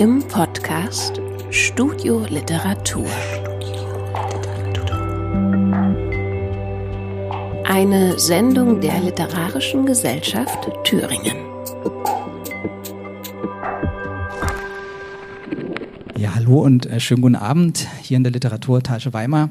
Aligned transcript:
im 0.00 0.26
Podcast 0.28 1.20
Studio 1.50 2.24
Literatur. 2.30 3.04
Eine 7.64 8.18
Sendung 8.18 8.80
der 8.80 8.98
Literarischen 9.00 9.84
Gesellschaft 9.84 10.70
Thüringen. 10.84 11.36
Ja, 16.16 16.34
hallo 16.34 16.60
und 16.62 16.86
äh, 16.86 16.98
schönen 16.98 17.20
guten 17.20 17.36
Abend 17.36 17.86
hier 18.00 18.16
in 18.16 18.24
der 18.24 18.32
Literaturtage 18.32 19.12
Weimar. 19.12 19.50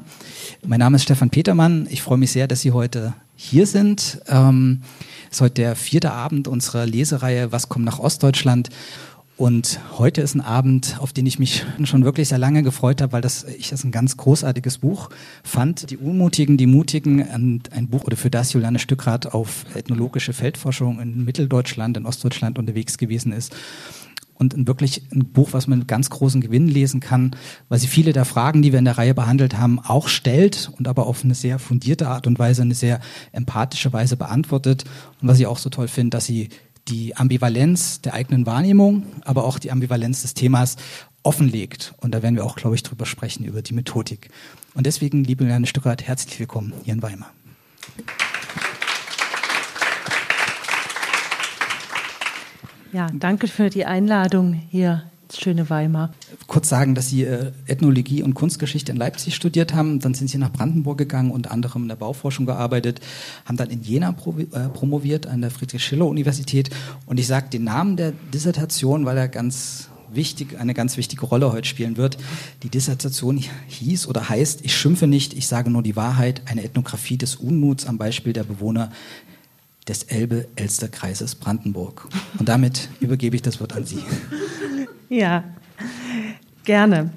Mein 0.66 0.80
Name 0.80 0.96
ist 0.96 1.04
Stefan 1.04 1.30
Petermann. 1.30 1.86
Ich 1.90 2.02
freue 2.02 2.18
mich 2.18 2.32
sehr, 2.32 2.48
dass 2.48 2.62
Sie 2.62 2.72
heute 2.72 3.14
hier 3.36 3.68
sind. 3.68 4.20
Ähm, 4.26 4.82
es 5.30 5.36
ist 5.36 5.40
heute 5.42 5.54
der 5.54 5.76
vierte 5.76 6.10
Abend 6.10 6.48
unserer 6.48 6.86
Lesereihe 6.86 7.52
Was 7.52 7.68
kommt 7.68 7.84
nach 7.84 8.00
Ostdeutschland? 8.00 8.68
Und 9.40 9.80
heute 9.96 10.20
ist 10.20 10.34
ein 10.34 10.42
Abend, 10.42 10.98
auf 11.00 11.14
den 11.14 11.24
ich 11.24 11.38
mich 11.38 11.64
schon 11.84 12.04
wirklich 12.04 12.28
sehr 12.28 12.36
lange 12.36 12.62
gefreut 12.62 13.00
habe, 13.00 13.12
weil 13.12 13.22
das, 13.22 13.44
ich 13.44 13.70
das 13.70 13.84
ein 13.84 13.90
ganz 13.90 14.18
großartiges 14.18 14.76
Buch 14.76 15.08
fand. 15.42 15.90
Die 15.90 15.96
Unmutigen, 15.96 16.58
die 16.58 16.66
Mutigen, 16.66 17.22
ein 17.22 17.88
Buch 17.88 18.04
oder 18.04 18.18
für 18.18 18.28
das 18.28 18.52
Juliane 18.52 18.78
Stückrath 18.78 19.32
auf 19.32 19.64
ethnologische 19.74 20.34
Feldforschung 20.34 21.00
in 21.00 21.24
Mitteldeutschland, 21.24 21.96
in 21.96 22.04
Ostdeutschland 22.04 22.58
unterwegs 22.58 22.98
gewesen 22.98 23.32
ist. 23.32 23.56
Und 24.34 24.66
wirklich 24.68 25.04
ein 25.10 25.24
Buch, 25.24 25.48
was 25.52 25.66
man 25.66 25.78
mit 25.78 25.88
ganz 25.88 26.10
großen 26.10 26.42
Gewinn 26.42 26.68
lesen 26.68 27.00
kann, 27.00 27.34
weil 27.70 27.78
sie 27.78 27.86
viele 27.86 28.12
der 28.12 28.26
Fragen, 28.26 28.60
die 28.60 28.72
wir 28.72 28.78
in 28.78 28.84
der 28.84 28.98
Reihe 28.98 29.14
behandelt 29.14 29.56
haben, 29.56 29.78
auch 29.78 30.08
stellt 30.08 30.70
und 30.76 30.86
aber 30.86 31.06
auf 31.06 31.24
eine 31.24 31.34
sehr 31.34 31.58
fundierte 31.58 32.08
Art 32.08 32.26
und 32.26 32.38
Weise, 32.38 32.60
eine 32.60 32.74
sehr 32.74 33.00
empathische 33.32 33.90
Weise 33.94 34.18
beantwortet. 34.18 34.84
Und 35.22 35.28
was 35.28 35.40
ich 35.40 35.46
auch 35.46 35.58
so 35.58 35.70
toll 35.70 35.88
finde, 35.88 36.10
dass 36.10 36.26
sie 36.26 36.50
die 36.88 37.16
Ambivalenz 37.16 38.00
der 38.00 38.14
eigenen 38.14 38.46
Wahrnehmung, 38.46 39.04
aber 39.24 39.44
auch 39.44 39.58
die 39.58 39.70
Ambivalenz 39.70 40.22
des 40.22 40.34
Themas 40.34 40.76
offenlegt. 41.22 41.94
Und 41.98 42.14
da 42.14 42.22
werden 42.22 42.36
wir 42.36 42.44
auch, 42.44 42.56
glaube 42.56 42.76
ich, 42.76 42.82
drüber 42.82 43.06
sprechen, 43.06 43.44
über 43.44 43.62
die 43.62 43.74
Methodik. 43.74 44.30
Und 44.74 44.86
deswegen, 44.86 45.24
liebe 45.24 45.44
Juliane 45.44 45.66
Stückert, 45.66 46.06
herzlich 46.06 46.38
willkommen 46.38 46.72
hier 46.84 46.94
in 46.94 47.02
Weimar. 47.02 47.30
Ja, 52.92 53.06
danke 53.12 53.46
für 53.46 53.70
die 53.70 53.84
Einladung 53.84 54.52
hier 54.52 55.04
schöne 55.36 55.70
Weimar. 55.70 56.12
Kurz 56.46 56.68
sagen, 56.68 56.94
dass 56.94 57.08
Sie 57.08 57.24
äh, 57.24 57.52
Ethnologie 57.66 58.22
und 58.22 58.34
Kunstgeschichte 58.34 58.92
in 58.92 58.98
Leipzig 58.98 59.34
studiert 59.34 59.74
haben, 59.74 60.00
dann 60.00 60.14
sind 60.14 60.28
Sie 60.28 60.38
nach 60.38 60.52
Brandenburg 60.52 60.98
gegangen, 60.98 61.30
unter 61.30 61.50
anderem 61.50 61.82
in 61.82 61.88
der 61.88 61.96
Bauforschung 61.96 62.46
gearbeitet, 62.46 63.00
haben 63.44 63.56
dann 63.56 63.70
in 63.70 63.82
Jena 63.82 64.10
äh, 64.10 64.68
promoviert 64.68 65.26
an 65.26 65.40
der 65.40 65.50
Friedrich-Schiller-Universität. 65.50 66.70
Und 67.06 67.20
ich 67.20 67.26
sage 67.26 67.48
den 67.50 67.64
Namen 67.64 67.96
der 67.96 68.12
Dissertation, 68.32 69.04
weil 69.04 69.16
er 69.16 69.28
ganz 69.28 69.90
wichtig, 70.12 70.58
eine 70.58 70.74
ganz 70.74 70.96
wichtige 70.96 71.26
Rolle 71.26 71.52
heute 71.52 71.68
spielen 71.68 71.96
wird. 71.96 72.18
Die 72.62 72.68
Dissertation 72.68 73.42
hieß 73.68 74.06
oder 74.06 74.28
heißt 74.28 74.64
Ich 74.64 74.76
schimpfe 74.76 75.06
nicht, 75.06 75.34
ich 75.34 75.46
sage 75.46 75.70
nur 75.70 75.82
die 75.82 75.96
Wahrheit, 75.96 76.42
eine 76.46 76.64
Ethnographie 76.64 77.16
des 77.16 77.36
Unmuts 77.36 77.86
am 77.86 77.98
Beispiel 77.98 78.32
der 78.32 78.44
Bewohner 78.44 78.90
des 79.88 80.04
Elbe-Elster-Kreises 80.04 81.34
Brandenburg. 81.34 82.08
Und 82.38 82.48
damit 82.48 82.88
übergebe 83.00 83.36
ich 83.36 83.42
das 83.42 83.60
Wort 83.60 83.74
an 83.74 83.84
Sie. 83.84 84.02
Ja, 85.08 85.42
gerne. 86.64 87.10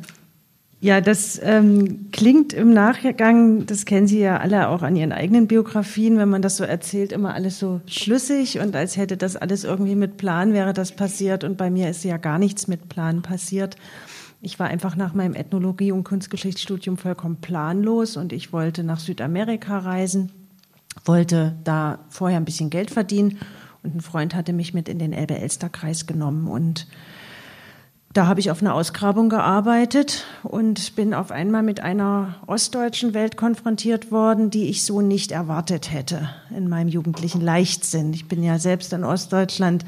Ja, 0.84 1.00
das 1.00 1.40
ähm, 1.42 2.10
klingt 2.12 2.52
im 2.52 2.74
Nachgang, 2.74 3.66
das 3.66 3.86
kennen 3.86 4.06
Sie 4.06 4.20
ja 4.20 4.42
alle 4.42 4.68
auch 4.68 4.82
an 4.82 4.98
Ihren 4.98 5.14
eigenen 5.14 5.48
Biografien, 5.48 6.18
wenn 6.18 6.28
man 6.28 6.42
das 6.42 6.58
so 6.58 6.66
erzählt, 6.66 7.14
immer 7.14 7.34
alles 7.34 7.58
so 7.58 7.80
schlüssig 7.86 8.60
und 8.60 8.76
als 8.76 8.98
hätte 8.98 9.16
das 9.16 9.38
alles 9.38 9.64
irgendwie 9.64 9.96
mit 9.96 10.18
Plan 10.18 10.52
wäre 10.52 10.74
das 10.74 10.94
passiert 10.94 11.46
und 11.46 11.56
bei 11.56 11.70
mir 11.70 11.90
ist 11.90 12.04
ja 12.04 12.18
gar 12.18 12.38
nichts 12.38 12.68
mit 12.68 12.90
Plan 12.90 13.22
passiert. 13.22 13.78
Ich 14.42 14.60
war 14.60 14.68
einfach 14.68 14.98
nach 14.98 15.14
meinem 15.14 15.36
Ethnologie- 15.36 15.94
und 15.94 16.04
Kunstgeschichtsstudium 16.04 16.98
vollkommen 16.98 17.38
planlos 17.38 18.18
und 18.18 18.34
ich 18.34 18.52
wollte 18.52 18.84
nach 18.84 19.00
Südamerika 19.00 19.78
reisen, 19.78 20.34
wollte 21.06 21.56
da 21.64 22.00
vorher 22.10 22.38
ein 22.38 22.46
bisschen 22.46 22.70
Geld 22.70 22.92
verdienen 22.92 23.40
und 23.84 23.96
ein 23.96 24.02
Freund 24.02 24.36
hatte 24.36 24.54
mich 24.54 24.74
mit 24.74 24.88
in 24.90 25.00
den 25.00 25.14
Elbe-Elster-Kreis 25.14 26.06
genommen 26.06 26.48
und 26.48 26.88
da 28.14 28.28
habe 28.28 28.40
ich 28.40 28.52
auf 28.52 28.62
einer 28.62 28.76
Ausgrabung 28.76 29.28
gearbeitet 29.28 30.26
und 30.44 30.96
bin 30.96 31.16
auf 31.16 31.32
einmal 31.32 31.64
mit 31.64 31.80
einer 31.80 32.36
ostdeutschen 32.46 33.16
Welt 33.16 33.38
konfrontiert 33.38 34.12
worden, 34.12 34.52
die 34.52 34.70
ich 34.70 34.86
so 34.86 35.02
nicht 35.02 35.32
erwartet 35.32 35.92
hätte 35.92 36.30
in 36.56 36.70
meinem 36.70 36.90
jugendlichen 36.90 37.42
Leichtsinn. 37.42 38.14
Ich 38.14 38.28
bin 38.28 38.44
ja 38.44 38.60
selbst 38.60 38.94
in 38.94 39.04
Ostdeutschland 39.04 39.84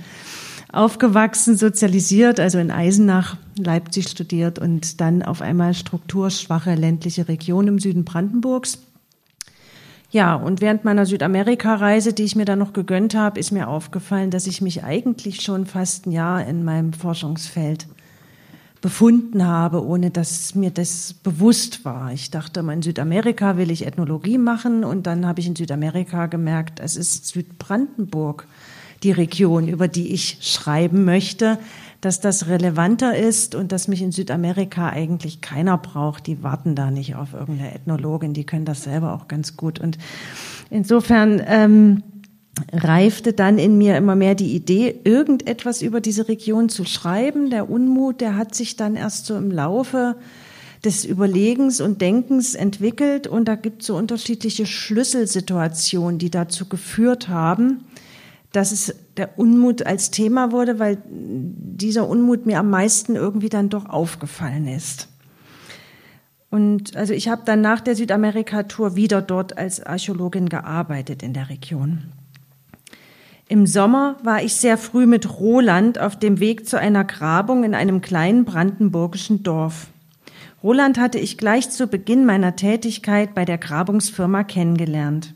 aufgewachsen, 0.74 1.56
sozialisiert, 1.56 2.40
also 2.40 2.58
in 2.58 2.72
Eisenach, 2.72 3.38
Leipzig 3.58 4.10
studiert 4.10 4.58
und 4.58 5.00
dann 5.02 5.22
auf 5.22 5.44
einmal 5.44 5.76
strukturschwache 5.76 6.74
ländliche 6.74 7.28
Region 7.28 7.68
im 7.68 7.78
Süden 7.80 8.06
Brandenburgs. 8.06 8.80
Ja, 10.16 10.36
und 10.36 10.62
während 10.62 10.86
meiner 10.86 11.06
Südamerika-Reise, 11.06 12.14
die 12.14 12.24
ich 12.24 12.38
mir 12.38 12.46
dann 12.46 12.60
noch 12.60 12.72
gegönnt 12.72 13.16
habe, 13.16 13.38
ist 13.38 13.52
mir 13.52 13.68
aufgefallen, 13.68 14.32
dass 14.32 14.48
ich 14.48 14.62
mich 14.62 14.82
eigentlich 14.82 15.42
schon 15.42 15.66
fast 15.66 16.06
ein 16.06 16.14
Jahr 16.14 16.48
in 16.48 16.64
meinem 16.64 16.94
Forschungsfeld 16.94 17.86
befunden 18.80 19.46
habe, 19.46 19.86
ohne 19.86 20.12
dass 20.12 20.56
mir 20.56 20.72
das 20.72 21.12
bewusst 21.12 21.84
war. 21.84 22.14
Ich 22.14 22.32
dachte, 22.32 22.62
in 22.62 22.82
Südamerika 22.82 23.58
will 23.58 23.70
ich 23.70 23.86
Ethnologie 23.86 24.38
machen 24.38 24.86
und 24.86 25.06
dann 25.06 25.26
habe 25.26 25.42
ich 25.42 25.48
in 25.48 25.56
Südamerika 25.58 26.28
gemerkt, 26.28 26.80
es 26.80 26.96
ist 26.96 27.28
Südbrandenburg, 27.28 28.48
die 29.04 29.12
Region, 29.12 29.68
über 29.68 29.90
die 29.90 30.14
ich 30.14 30.38
schreiben 30.40 31.04
möchte, 31.04 31.60
dass 32.06 32.20
das 32.20 32.48
relevanter 32.48 33.18
ist 33.18 33.56
und 33.56 33.72
dass 33.72 33.88
mich 33.88 34.04
in 34.04 34.12
Südamerika 34.12 34.90
eigentlich 34.90 35.42
keiner 35.42 35.76
braucht. 35.80 36.28
Die 36.28 36.44
warten 36.44 36.76
da 36.76 36.92
nicht 36.92 37.16
auf 37.16 37.34
irgendeine 37.34 37.74
Ethnologin, 37.74 38.34
die 38.34 38.44
können 38.44 38.64
das 38.64 38.84
selber 38.84 39.14
auch 39.14 39.28
ganz 39.28 39.58
gut. 39.58 39.80
Und 39.80 39.98
insofern 40.70 41.42
ähm, 41.48 42.04
reifte 42.72 43.34
dann 43.34 43.58
in 43.58 43.80
mir 43.80 43.98
immer 43.98 44.16
mehr 44.16 44.36
die 44.36 44.56
Idee, 44.56 45.00
irgendetwas 45.04 45.82
über 45.82 46.00
diese 46.00 46.28
Region 46.28 46.70
zu 46.70 46.86
schreiben. 46.86 47.50
Der 47.50 47.72
Unmut, 47.72 48.22
der 48.22 48.38
hat 48.38 48.54
sich 48.54 48.76
dann 48.76 48.96
erst 48.96 49.26
so 49.26 49.36
im 49.36 49.50
Laufe 49.50 50.16
des 50.84 51.06
Überlegens 51.06 51.82
und 51.82 52.02
Denkens 52.02 52.54
entwickelt 52.54 53.26
und 53.26 53.48
da 53.48 53.56
gibt 53.56 53.82
es 53.82 53.88
so 53.88 53.98
unterschiedliche 53.98 54.68
Schlüsselsituationen, 54.68 56.20
die 56.20 56.30
dazu 56.30 56.68
geführt 56.68 57.28
haben, 57.30 57.80
dass 58.56 58.72
es 58.72 58.96
der 59.18 59.38
Unmut 59.38 59.86
als 59.86 60.12
Thema 60.12 60.52
wurde, 60.52 60.80
weil 60.80 60.98
dieser 61.08 62.08
Unmut 62.08 62.46
mir 62.46 62.60
am 62.60 62.70
meisten 62.70 63.16
irgendwie 63.16 63.50
dann 63.50 63.70
doch 63.70 63.88
aufgefallen 63.88 64.68
ist. 64.68 65.10
Und 66.50 66.96
also 66.96 67.14
ich 67.14 67.28
habe 67.28 67.42
dann 67.46 67.60
nach 67.62 67.82
der 67.82 67.96
Südamerika-Tour 67.96 68.96
wieder 68.96 69.22
dort 69.22 69.58
als 69.58 69.86
Archäologin 69.86 70.48
gearbeitet 70.48 71.22
in 71.22 71.34
der 71.34 71.50
Region. 71.50 72.04
Im 73.48 73.68
Sommer 73.68 74.16
war 74.24 74.42
ich 74.42 74.56
sehr 74.56 74.78
früh 74.78 75.06
mit 75.06 75.40
Roland 75.40 76.00
auf 76.00 76.18
dem 76.18 76.40
Weg 76.40 76.68
zu 76.68 76.80
einer 76.80 77.04
Grabung 77.04 77.64
in 77.64 77.76
einem 77.76 78.02
kleinen 78.02 78.44
brandenburgischen 78.44 79.44
Dorf. 79.44 79.88
Roland 80.64 80.98
hatte 80.98 81.20
ich 81.20 81.38
gleich 81.38 81.70
zu 81.70 81.86
Beginn 81.86 82.26
meiner 82.26 82.56
Tätigkeit 82.56 83.36
bei 83.36 83.46
der 83.46 83.60
Grabungsfirma 83.60 84.44
kennengelernt. 84.44 85.35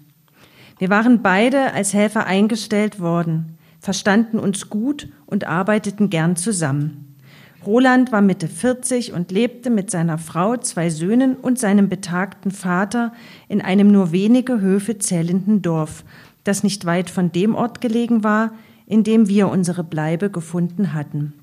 Wir 0.80 0.90
waren 0.90 1.22
beide 1.22 1.74
als 1.74 1.94
Helfer 1.94 2.26
eingestellt 2.26 3.02
worden, 3.02 3.58
verstanden 3.82 4.40
uns 4.40 4.70
gut 4.70 5.10
und 5.26 5.46
arbeiteten 5.46 6.10
gern 6.10 6.38
zusammen. 6.38 7.18
Roland 7.66 8.14
war 8.14 8.22
Mitte 8.22 8.48
40 8.48 9.12
und 9.12 9.32
lebte 9.32 9.70
mit 9.70 9.92
seiner 9.92 10.18
Frau, 10.18 10.56
zwei 10.56 10.90
Söhnen 10.90 11.36
und 11.36 11.60
seinem 11.60 11.90
betagten 11.90 12.52
Vater 12.52 13.12
in 13.50 13.62
einem 13.62 13.92
nur 13.92 14.14
wenige 14.14 14.62
Höfe 14.62 14.98
zählenden 14.98 15.62
Dorf, 15.62 16.06
das 16.46 16.64
nicht 16.64 16.86
weit 16.86 17.10
von 17.10 17.34
dem 17.34 17.56
Ort 17.56 17.82
gelegen 17.82 18.24
war, 18.24 18.54
in 18.86 19.04
dem 19.04 19.28
wir 19.28 19.50
unsere 19.50 19.84
Bleibe 19.84 20.30
gefunden 20.30 20.94
hatten. 20.94 21.34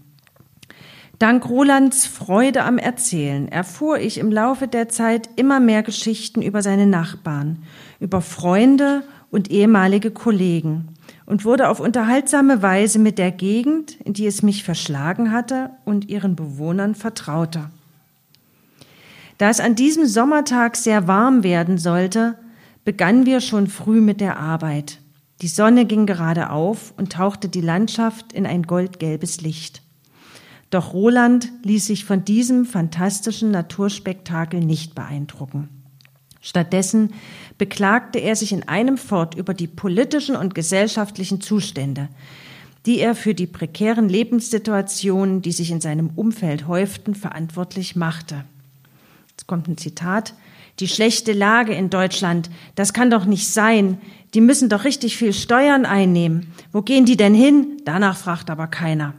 Dank 1.19 1.49
Rolands 1.49 2.07
Freude 2.07 2.65
am 2.65 2.79
Erzählen 2.79 3.49
erfuhr 3.49 3.99
ich 3.99 4.19
im 4.19 4.33
Laufe 4.33 4.69
der 4.69 4.89
Zeit 4.89 5.29
immer 5.37 5.61
mehr 5.61 5.83
Geschichten 5.83 6.43
über 6.43 6.63
seine 6.63 6.87
Nachbarn, 6.87 7.63
über 8.01 8.21
Freunde 8.21 9.03
und 9.31 9.51
ehemalige 9.51 10.11
Kollegen 10.11 10.89
und 11.27 11.45
wurde 11.45 11.69
auf 11.69 11.81
unterhaltsame 11.81 12.63
Weise 12.63 12.99
mit 12.99 13.19
der 13.19 13.33
Gegend, 13.33 14.01
in 14.01 14.13
die 14.13 14.27
es 14.27 14.43
mich 14.43 14.65
verschlagen 14.65 15.33
hatte, 15.33 15.71
und 15.85 16.09
ihren 16.09 16.37
Bewohnern 16.37 16.95
vertrauter. 16.95 17.71
Da 19.39 19.51
es 19.51 19.61
an 19.61 19.75
diesem 19.75 20.07
Sommertag 20.07 20.77
sehr 20.77 21.07
warm 21.07 21.43
werden 21.43 21.79
sollte, 21.79 22.39
begannen 22.85 23.27
wir 23.27 23.41
schon 23.41 23.67
früh 23.67 24.01
mit 24.01 24.21
der 24.21 24.39
Arbeit. 24.39 25.01
Die 25.43 25.49
Sonne 25.49 25.85
ging 25.85 26.07
gerade 26.07 26.51
auf 26.51 26.95
und 26.97 27.13
tauchte 27.13 27.49
die 27.49 27.61
Landschaft 27.61 28.33
in 28.33 28.47
ein 28.47 28.63
goldgelbes 28.63 29.43
Licht. 29.43 29.83
Doch 30.71 30.95
Roland 30.95 31.53
ließ 31.63 31.87
sich 31.87 32.05
von 32.05 32.25
diesem 32.25 32.65
fantastischen 32.65 33.51
Naturspektakel 33.51 34.61
nicht 34.61 34.95
beeindrucken. 34.95 35.69
Stattdessen 36.47 37.13
beklagte 37.59 38.21
er 38.21 38.37
sich 38.37 38.53
in 38.53 38.69
einem 38.69 38.99
Fort 38.99 39.35
über 39.35 39.53
die 39.53 39.67
politischen 39.67 40.37
und 40.37 40.55
gesellschaftlichen 40.55 41.41
Zustände. 41.41 42.09
die 42.85 43.01
er 43.01 43.17
für 43.17 43.35
die 43.35 43.49
prekären 43.49 44.09
Lebenssituationen, 44.09 45.43
die 45.43 45.51
sich 45.51 45.73
in 45.73 45.81
seinem 45.81 46.11
Umfeld 46.15 46.69
häuften, 46.69 47.17
verantwortlich 47.17 47.97
machte. 47.97 48.45
Jetzt 49.31 49.49
kommt 49.49 49.67
ein 49.67 49.77
Zitat. 49.77 50.35
Die 50.79 50.87
schlechte 50.87 51.33
Lage 51.33 51.75
in 51.75 51.91
Deutschland, 51.91 52.49
das 52.77 52.93
kann 52.93 53.11
doch 53.11 53.25
nicht 53.25 53.49
sein. 53.49 53.99
Die 54.35 54.41
müssen 54.41 54.69
doch 54.69 54.85
richtig 54.85 55.17
viel 55.17 55.33
Steuern 55.33 55.85
einnehmen. 55.85 56.53
Wo 56.71 56.81
gehen 56.81 57.07
die 57.07 57.17
denn 57.17 57.35
hin? 57.35 57.83
Danach 57.85 58.17
fragt 58.17 58.51
aber 58.51 58.69
keiner. 58.69 59.15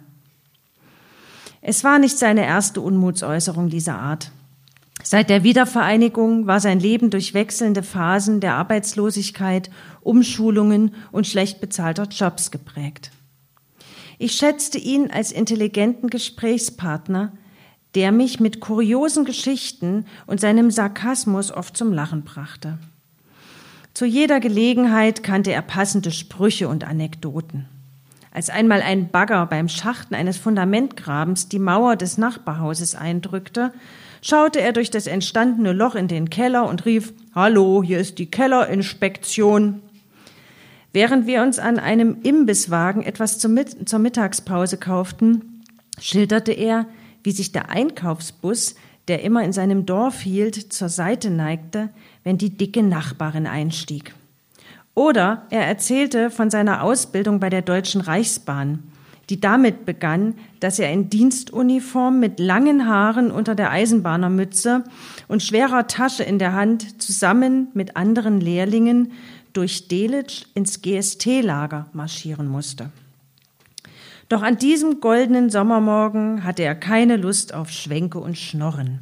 Es 1.62 1.83
war 1.83 2.00
nicht 2.00 2.18
seine 2.18 2.45
erste 2.45 2.80
Unmutsäußerung 2.80 3.69
dieser 3.69 4.00
Art. 4.00 4.31
Seit 5.09 5.30
der 5.30 5.42
Wiedervereinigung 5.44 6.48
war 6.48 6.59
sein 6.59 6.81
Leben 6.81 7.09
durch 7.12 7.33
wechselnde 7.33 7.81
Phasen 7.81 8.42
der 8.42 8.56
Arbeitslosigkeit, 8.56 9.69
Umschulungen 10.01 10.94
und 11.13 11.25
schlecht 11.25 11.62
bezahlter 11.62 12.09
Jobs 12.12 12.51
geprägt. 12.51 13.12
Ich 14.18 14.33
schätzte 14.33 14.77
ihn 14.77 15.09
als 15.09 15.31
intelligenten 15.31 16.09
Gesprächspartner, 16.09 17.31
der 17.95 18.12
mich 18.12 18.42
mit 18.42 18.59
kuriosen 18.59 19.24
Geschichten 19.24 20.04
und 20.25 20.42
seinem 20.42 20.71
Sarkasmus 20.71 21.54
oft 21.54 21.77
zum 21.77 21.94
Lachen 21.94 22.24
brachte. 22.24 22.77
Zu 23.94 24.04
jeder 24.04 24.42
Gelegenheit 24.42 25.24
kannte 25.24 25.54
er 25.54 25.62
passende 25.62 26.12
Sprüche 26.12 26.68
und 26.68 26.83
Anekdoten. 26.83 27.69
Als 28.33 28.50
einmal 28.50 28.81
ein 28.81 29.09
Bagger 29.09 29.45
beim 29.45 29.69
Schachten 29.69 30.15
eines 30.15 30.36
Fundamentgrabens 30.36 31.48
die 31.48 31.59
Mauer 31.59 31.95
des 31.95 32.18
Nachbarhauses 32.18 32.94
eindrückte, 32.94 33.71
schaute 34.21 34.61
er 34.61 34.73
durch 34.73 34.89
das 34.89 35.07
entstandene 35.07 35.73
Loch 35.73 35.95
in 35.95 36.07
den 36.07 36.29
Keller 36.29 36.67
und 36.67 36.85
rief 36.85 37.13
Hallo, 37.33 37.83
hier 37.83 37.99
ist 37.99 38.19
die 38.19 38.31
Kellerinspektion. 38.31 39.81
Während 40.93 41.27
wir 41.27 41.43
uns 41.43 41.59
an 41.59 41.79
einem 41.79 42.17
Imbisswagen 42.23 43.03
etwas 43.03 43.39
zur, 43.39 43.51
Mittagspause 43.99 44.77
kauften, 44.77 45.63
schilderte 45.99 46.51
er, 46.51 46.87
wie 47.23 47.31
sich 47.31 47.51
der 47.51 47.69
Einkaufsbus, 47.69 48.75
der 49.07 49.23
immer 49.23 49.43
in 49.43 49.53
seinem 49.53 49.85
Dorf 49.85 50.21
hielt, 50.21 50.73
zur 50.73 50.89
Seite 50.89 51.29
neigte, 51.29 51.89
wenn 52.23 52.37
die 52.37 52.49
dicke 52.49 52.83
Nachbarin 52.83 53.47
einstieg. 53.47 54.13
Oder 54.95 55.45
er 55.49 55.65
erzählte 55.65 56.31
von 56.31 56.49
seiner 56.49 56.81
Ausbildung 56.81 57.39
bei 57.39 57.49
der 57.49 57.61
Deutschen 57.61 58.01
Reichsbahn, 58.01 58.83
die 59.29 59.41
damit 59.41 59.85
begann, 59.85 60.35
dass 60.59 60.79
er 60.79 60.91
in 60.91 61.09
Dienstuniform 61.09 62.19
mit 62.19 62.39
langen 62.39 62.88
Haaren 62.88 63.31
unter 63.31 63.56
der 63.56 63.71
Eisenbahnermütze 63.71 64.83
und 65.27 65.44
schwerer 65.44 65.88
Tasche 65.88 66.24
in 66.24 66.39
der 66.39 66.53
Hand 66.53 67.01
zusammen 67.01 67.68
mit 67.74 67.97
anderen 67.97 68.39
Lehrlingen 68.39 69.12
durch 69.53 69.88
Delitzsch 69.88 70.45
ins 70.53 70.81
GST-Lager 70.81 71.88
marschieren 71.91 72.47
musste. 72.47 72.89
Doch 74.29 74.41
an 74.41 74.57
diesem 74.57 75.00
goldenen 75.00 75.50
Sommermorgen 75.50 76.44
hatte 76.44 76.63
er 76.63 76.75
keine 76.75 77.18
Lust 77.18 77.53
auf 77.53 77.69
Schwenke 77.69 78.19
und 78.19 78.38
Schnorren. 78.38 79.00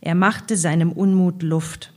Er 0.00 0.14
machte 0.14 0.56
seinem 0.56 0.92
Unmut 0.92 1.42
Luft. 1.42 1.92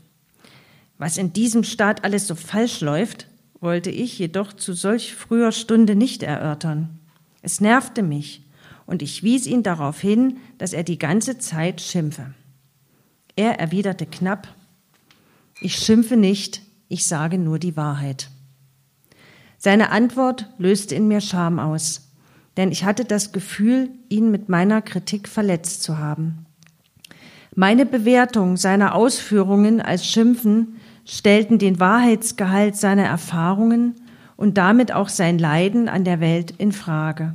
Was 0.97 1.17
in 1.17 1.33
diesem 1.33 1.63
Staat 1.63 2.03
alles 2.03 2.27
so 2.27 2.35
falsch 2.35 2.81
läuft, 2.81 3.27
wollte 3.59 3.89
ich 3.89 4.19
jedoch 4.19 4.53
zu 4.53 4.73
solch 4.73 5.13
früher 5.13 5.51
Stunde 5.51 5.95
nicht 5.95 6.23
erörtern. 6.23 6.99
Es 7.43 7.59
nervte 7.59 8.03
mich, 8.03 8.41
und 8.85 9.01
ich 9.01 9.21
wies 9.21 9.45
ihn 9.47 9.63
darauf 9.63 9.99
hin, 9.99 10.37
dass 10.57 10.73
er 10.73 10.83
die 10.83 10.97
ganze 10.97 11.37
Zeit 11.37 11.81
schimpfe. 11.81 12.33
Er 13.35 13.59
erwiderte 13.59 14.05
knapp 14.05 14.47
Ich 15.59 15.75
schimpfe 15.75 16.15
nicht, 16.17 16.61
ich 16.87 17.05
sage 17.05 17.37
nur 17.37 17.59
die 17.59 17.75
Wahrheit. 17.75 18.29
Seine 19.57 19.91
Antwort 19.91 20.49
löste 20.57 20.95
in 20.95 21.07
mir 21.07 21.21
Scham 21.21 21.59
aus, 21.59 22.11
denn 22.55 22.71
ich 22.71 22.85
hatte 22.85 23.03
das 23.03 23.33
Gefühl, 23.33 23.89
ihn 24.07 24.31
mit 24.31 24.47
meiner 24.47 24.81
Kritik 24.81 25.27
verletzt 25.27 25.83
zu 25.83 25.97
haben. 25.97 26.45
Meine 27.55 27.85
Bewertung 27.85 28.55
seiner 28.55 28.95
Ausführungen 28.95 29.81
als 29.81 30.05
Schimpfen 30.05 30.77
stellten 31.05 31.59
den 31.59 31.79
Wahrheitsgehalt 31.79 32.77
seiner 32.77 33.05
Erfahrungen 33.05 33.95
und 34.43 34.57
damit 34.57 34.91
auch 34.91 35.07
sein 35.07 35.39
Leiden 35.39 35.87
an 35.87 36.03
der 36.03 36.19
Welt 36.19 36.51
in 36.57 36.73
Frage. 36.73 37.33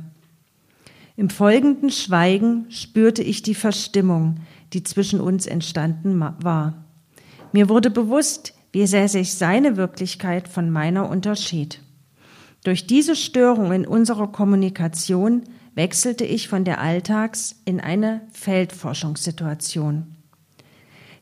Im 1.17 1.31
folgenden 1.31 1.89
Schweigen 1.89 2.67
spürte 2.69 3.23
ich 3.23 3.41
die 3.41 3.55
Verstimmung, 3.55 4.35
die 4.73 4.83
zwischen 4.83 5.19
uns 5.19 5.47
entstanden 5.47 6.19
war. 6.19 6.85
Mir 7.51 7.67
wurde 7.67 7.89
bewusst, 7.89 8.53
wie 8.71 8.85
sehr 8.85 9.07
sich 9.07 9.33
seine 9.33 9.75
Wirklichkeit 9.75 10.47
von 10.47 10.69
meiner 10.69 11.09
unterschied. 11.09 11.81
Durch 12.63 12.85
diese 12.85 13.15
Störung 13.15 13.71
in 13.71 13.87
unserer 13.87 14.27
Kommunikation 14.27 15.45
wechselte 15.73 16.25
ich 16.25 16.47
von 16.47 16.63
der 16.63 16.79
Alltags- 16.79 17.55
in 17.65 17.79
eine 17.79 18.21
Feldforschungssituation. 18.33 20.15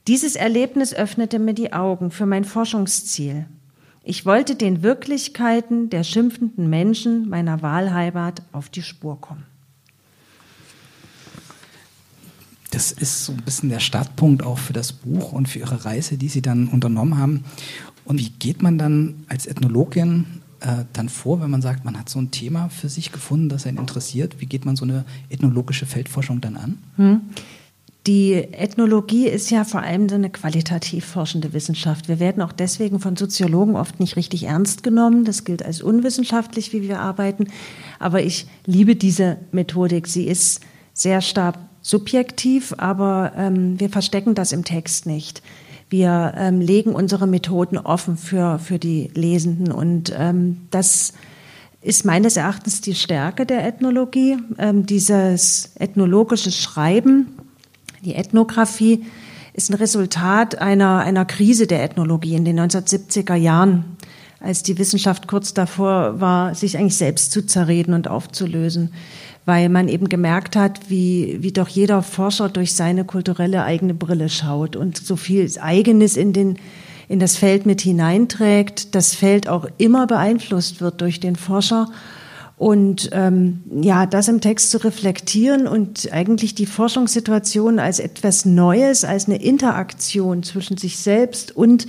Dieses 0.05 0.35
Erlebnis 0.35 0.93
öffnete 0.93 1.39
mir 1.39 1.53
die 1.53 1.71
Augen 1.71 2.11
für 2.11 2.25
mein 2.25 2.43
Forschungsziel. 2.43 3.45
Ich 4.09 4.25
wollte 4.25 4.55
den 4.55 4.83
Wirklichkeiten 4.83 5.89
der 5.89 6.05
schimpfenden 6.05 6.69
Menschen 6.69 7.27
meiner 7.27 7.61
Wahlheimat 7.61 8.41
auf 8.53 8.69
die 8.69 8.81
Spur 8.81 9.19
kommen. 9.19 9.43
Das 12.71 12.93
ist 12.93 13.25
so 13.25 13.33
ein 13.33 13.41
bisschen 13.43 13.67
der 13.67 13.81
Startpunkt 13.81 14.43
auch 14.43 14.59
für 14.59 14.71
das 14.71 14.93
Buch 14.93 15.33
und 15.33 15.49
für 15.49 15.59
Ihre 15.59 15.83
Reise, 15.83 16.17
die 16.17 16.29
Sie 16.29 16.41
dann 16.41 16.69
unternommen 16.69 17.17
haben. 17.17 17.43
Und 18.05 18.19
wie 18.19 18.29
geht 18.29 18.61
man 18.61 18.77
dann 18.77 19.25
als 19.27 19.45
Ethnologin 19.45 20.41
äh, 20.61 20.85
dann 20.93 21.09
vor, 21.09 21.41
wenn 21.41 21.51
man 21.51 21.61
sagt, 21.61 21.83
man 21.83 21.99
hat 21.99 22.07
so 22.07 22.19
ein 22.19 22.31
Thema 22.31 22.69
für 22.69 22.87
sich 22.87 23.11
gefunden, 23.11 23.49
das 23.49 23.67
einen 23.67 23.77
interessiert? 23.77 24.39
Wie 24.39 24.45
geht 24.45 24.63
man 24.63 24.77
so 24.77 24.85
eine 24.85 25.03
ethnologische 25.27 25.85
Feldforschung 25.85 26.39
dann 26.39 26.55
an? 26.55 26.77
Hm. 26.95 27.21
Die 28.07 28.35
Ethnologie 28.35 29.27
ist 29.27 29.49
ja 29.49 29.65
vor 29.65 29.81
allem 29.81 30.07
so 30.07 30.15
eine 30.15 30.29
qualitativ 30.29 31.03
forschende 31.03 31.51
Wissenschaft. 31.51 32.07
Wir 32.07 32.21
werden 32.21 32.41
auch 32.41 32.53
deswegen 32.53 33.01
von 33.01 33.17
Soziologen 33.17 33.75
oft 33.75 33.99
nicht 33.99 34.15
richtig 34.15 34.43
ernst 34.43 34.81
genommen. 34.81 35.25
Das 35.25 35.43
gilt 35.43 35.65
als 35.65 35.81
unwissenschaftlich, 35.81 36.71
wie 36.71 36.83
wir 36.83 37.01
arbeiten. 37.01 37.49
Aber 37.99 38.23
ich 38.23 38.47
liebe 38.65 38.95
diese 38.95 39.39
Methodik. 39.51 40.07
Sie 40.07 40.23
ist 40.23 40.61
sehr 40.93 41.19
stark 41.19 41.55
subjektiv, 41.81 42.73
aber 42.77 43.33
ähm, 43.35 43.77
wir 43.77 43.89
verstecken 43.89 44.35
das 44.35 44.53
im 44.53 44.63
Text 44.63 45.05
nicht. 45.05 45.41
Wir 45.89 46.33
ähm, 46.37 46.61
legen 46.61 46.95
unsere 46.95 47.27
Methoden 47.27 47.77
offen 47.77 48.15
für, 48.15 48.57
für 48.59 48.79
die 48.79 49.11
Lesenden 49.15 49.71
und 49.71 50.13
ähm, 50.17 50.61
das 50.69 51.13
ist 51.81 52.05
meines 52.05 52.35
Erachtens 52.35 52.81
die 52.81 52.95
Stärke 52.95 53.45
der 53.45 53.65
Ethnologie, 53.65 54.37
ähm, 54.57 54.85
dieses 54.85 55.71
ethnologische 55.75 56.51
Schreiben 56.51 57.46
die 58.03 58.15
Ethnographie 58.15 59.05
ist 59.53 59.69
ein 59.69 59.75
Resultat 59.75 60.59
einer, 60.59 60.99
einer 60.99 61.25
Krise 61.25 61.65
der 61.67 61.83
Ethnologie 61.83 62.35
in 62.35 62.45
den 62.45 62.59
1970er 62.59 63.35
Jahren, 63.35 63.97
als 64.39 64.61
die 64.61 64.77
Wissenschaft 64.77 65.27
kurz 65.27 65.53
davor 65.53 66.21
war, 66.21 66.53
sich 66.53 66.77
eigentlich 66.77 66.95
selbst 66.95 67.31
zu 67.31 67.45
zerreden 67.45 67.93
und 67.93 68.07
aufzulösen, 68.07 68.93
weil 69.45 69.69
man 69.69 69.87
eben 69.87 70.09
gemerkt 70.09 70.55
hat, 70.55 70.89
wie, 70.89 71.37
wie 71.41 71.51
doch 71.51 71.67
jeder 71.67 72.03
Forscher 72.03 72.49
durch 72.49 72.75
seine 72.75 73.03
kulturelle 73.03 73.63
eigene 73.63 73.95
Brille 73.95 74.29
schaut 74.29 74.75
und 74.75 74.97
so 74.97 75.15
viel 75.15 75.49
Eigenes 75.59 76.17
in 76.17 76.33
den 76.33 76.57
in 77.09 77.19
das 77.19 77.37
Feld 77.37 77.65
mit 77.65 77.79
hineinträgt, 77.79 78.93
das 78.93 79.15
Feld 79.15 79.47
auch 79.47 79.65
immer 79.77 80.07
beeinflusst 80.07 80.81
wird 80.81 80.99
durch 80.99 81.21
den 81.21 81.37
Forscher 81.37 81.89
und 82.57 83.09
ähm, 83.11 83.61
ja, 83.81 84.07
das 84.07 84.27
im 84.27 84.41
Text 84.41 84.71
zu 84.71 84.83
reflektieren 84.83 85.67
und 85.67 86.11
eigentlich 86.11 86.55
die 86.55 86.65
Forschungssituation 86.65 87.77
als 87.77 87.99
etwas 87.99 88.45
Neues, 88.45 89.05
als 89.05 89.27
eine 89.27 89.41
Interaktion 89.41 90.41
zwischen 90.41 90.75
sich 90.75 90.97
selbst 90.97 91.55
und 91.55 91.87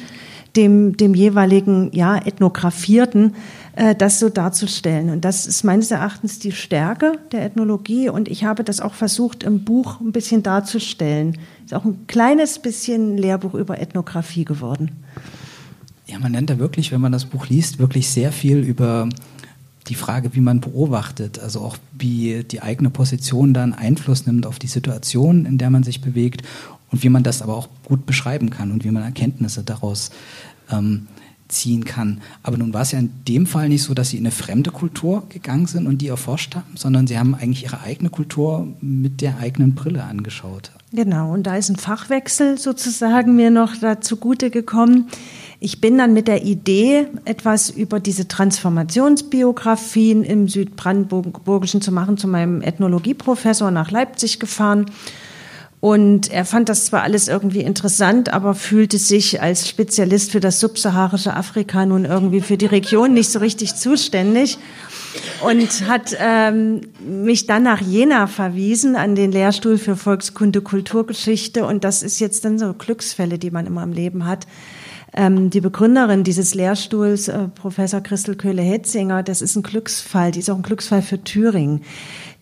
dem, 0.56 0.96
dem 0.96 1.14
jeweiligen 1.14 1.90
ja, 1.94 2.18
Ethnographierten, 2.18 3.34
äh, 3.76 3.94
das 3.94 4.18
so 4.18 4.28
darzustellen. 4.28 5.08
Und 5.08 5.24
das 5.24 5.46
ist 5.46 5.64
meines 5.64 5.90
Erachtens 5.90 6.38
die 6.38 6.52
Stärke 6.52 7.12
der 7.32 7.46
Ethnologie. 7.46 8.10
Und 8.10 8.28
ich 8.28 8.44
habe 8.44 8.62
das 8.62 8.80
auch 8.80 8.94
versucht, 8.94 9.44
im 9.44 9.64
Buch 9.64 10.00
ein 10.00 10.12
bisschen 10.12 10.42
darzustellen. 10.42 11.38
Ist 11.64 11.72
auch 11.72 11.86
ein 11.86 12.06
kleines 12.08 12.58
bisschen 12.58 13.16
Lehrbuch 13.16 13.54
über 13.54 13.80
Ethnographie 13.80 14.44
geworden. 14.44 14.90
Ja, 16.06 16.18
man 16.18 16.32
nennt 16.32 16.50
da 16.50 16.58
wirklich, 16.58 16.92
wenn 16.92 17.00
man 17.00 17.12
das 17.12 17.24
Buch 17.24 17.46
liest, 17.48 17.78
wirklich 17.78 18.10
sehr 18.10 18.32
viel 18.32 18.58
über 18.58 19.08
die 19.88 19.94
Frage, 19.94 20.34
wie 20.34 20.40
man 20.40 20.60
beobachtet, 20.60 21.38
also 21.38 21.60
auch 21.60 21.76
wie 21.98 22.44
die 22.44 22.62
eigene 22.62 22.90
Position 22.90 23.54
dann 23.54 23.74
Einfluss 23.74 24.26
nimmt 24.26 24.46
auf 24.46 24.58
die 24.58 24.66
Situation, 24.66 25.46
in 25.46 25.58
der 25.58 25.70
man 25.70 25.82
sich 25.82 26.00
bewegt 26.00 26.42
und 26.90 27.02
wie 27.02 27.08
man 27.08 27.22
das 27.22 27.42
aber 27.42 27.56
auch 27.56 27.68
gut 27.84 28.06
beschreiben 28.06 28.50
kann 28.50 28.70
und 28.70 28.84
wie 28.84 28.90
man 28.90 29.02
Erkenntnisse 29.02 29.62
daraus 29.62 30.10
ähm, 30.70 31.08
ziehen 31.48 31.84
kann. 31.84 32.20
Aber 32.42 32.58
nun 32.58 32.74
war 32.74 32.82
es 32.82 32.92
ja 32.92 32.98
in 32.98 33.10
dem 33.26 33.46
Fall 33.46 33.68
nicht 33.68 33.82
so, 33.82 33.94
dass 33.94 34.10
Sie 34.10 34.18
in 34.18 34.24
eine 34.24 34.30
fremde 34.30 34.70
Kultur 34.70 35.24
gegangen 35.28 35.66
sind 35.66 35.86
und 35.86 35.98
die 35.98 36.08
erforscht 36.08 36.54
haben, 36.54 36.76
sondern 36.76 37.06
Sie 37.06 37.18
haben 37.18 37.34
eigentlich 37.34 37.64
Ihre 37.64 37.80
eigene 37.80 38.10
Kultur 38.10 38.68
mit 38.80 39.20
der 39.20 39.38
eigenen 39.38 39.74
Brille 39.74 40.04
angeschaut. 40.04 40.72
Genau, 40.92 41.32
und 41.32 41.46
da 41.46 41.56
ist 41.56 41.68
ein 41.68 41.76
Fachwechsel 41.76 42.58
sozusagen 42.58 43.36
mir 43.36 43.50
noch 43.50 43.76
da 43.76 44.00
zugute 44.00 44.50
gekommen. 44.50 45.08
Ich 45.60 45.80
bin 45.80 45.98
dann 45.98 46.12
mit 46.12 46.28
der 46.28 46.44
Idee, 46.44 47.08
etwas 47.24 47.70
über 47.70 47.98
diese 47.98 48.28
Transformationsbiografien 48.28 50.22
im 50.22 50.48
Südbrandenburgischen 50.48 51.82
zu 51.82 51.90
machen, 51.90 52.16
zu 52.16 52.28
meinem 52.28 52.62
Ethnologieprofessor 52.62 53.72
nach 53.72 53.90
Leipzig 53.90 54.38
gefahren. 54.38 54.86
Und 55.80 56.32
er 56.32 56.44
fand 56.44 56.68
das 56.68 56.86
zwar 56.86 57.02
alles 57.02 57.28
irgendwie 57.28 57.60
interessant, 57.60 58.32
aber 58.32 58.54
fühlte 58.54 58.98
sich 58.98 59.40
als 59.40 59.68
Spezialist 59.68 60.32
für 60.32 60.40
das 60.40 60.58
subsaharische 60.58 61.34
Afrika 61.34 61.86
nun 61.86 62.04
irgendwie 62.04 62.40
für 62.40 62.56
die 62.56 62.66
Region 62.66 63.14
nicht 63.14 63.30
so 63.30 63.38
richtig 63.38 63.76
zuständig 63.76 64.58
und 65.44 65.86
hat 65.86 66.16
ähm, 66.18 66.80
mich 67.00 67.46
dann 67.46 67.62
nach 67.62 67.80
Jena 67.80 68.26
verwiesen 68.26 68.96
an 68.96 69.14
den 69.14 69.30
Lehrstuhl 69.30 69.78
für 69.78 69.94
Volkskunde, 69.94 70.62
Kulturgeschichte. 70.62 71.64
Und 71.64 71.84
das 71.84 72.02
ist 72.02 72.18
jetzt 72.18 72.44
dann 72.44 72.58
so 72.58 72.74
Glücksfälle, 72.74 73.38
die 73.38 73.52
man 73.52 73.66
immer 73.66 73.84
im 73.84 73.92
Leben 73.92 74.26
hat. 74.26 74.46
Ähm, 75.14 75.48
die 75.50 75.60
Begründerin 75.60 76.22
dieses 76.22 76.54
Lehrstuhls, 76.54 77.28
äh, 77.28 77.48
Professor 77.48 78.00
Christel 78.00 78.36
Köhle-Hetzinger, 78.36 79.22
das 79.22 79.40
ist 79.40 79.56
ein 79.56 79.62
Glücksfall, 79.62 80.32
die 80.32 80.40
ist 80.40 80.50
auch 80.50 80.56
ein 80.56 80.62
Glücksfall 80.62 81.02
für 81.02 81.22
Thüringen. 81.22 81.82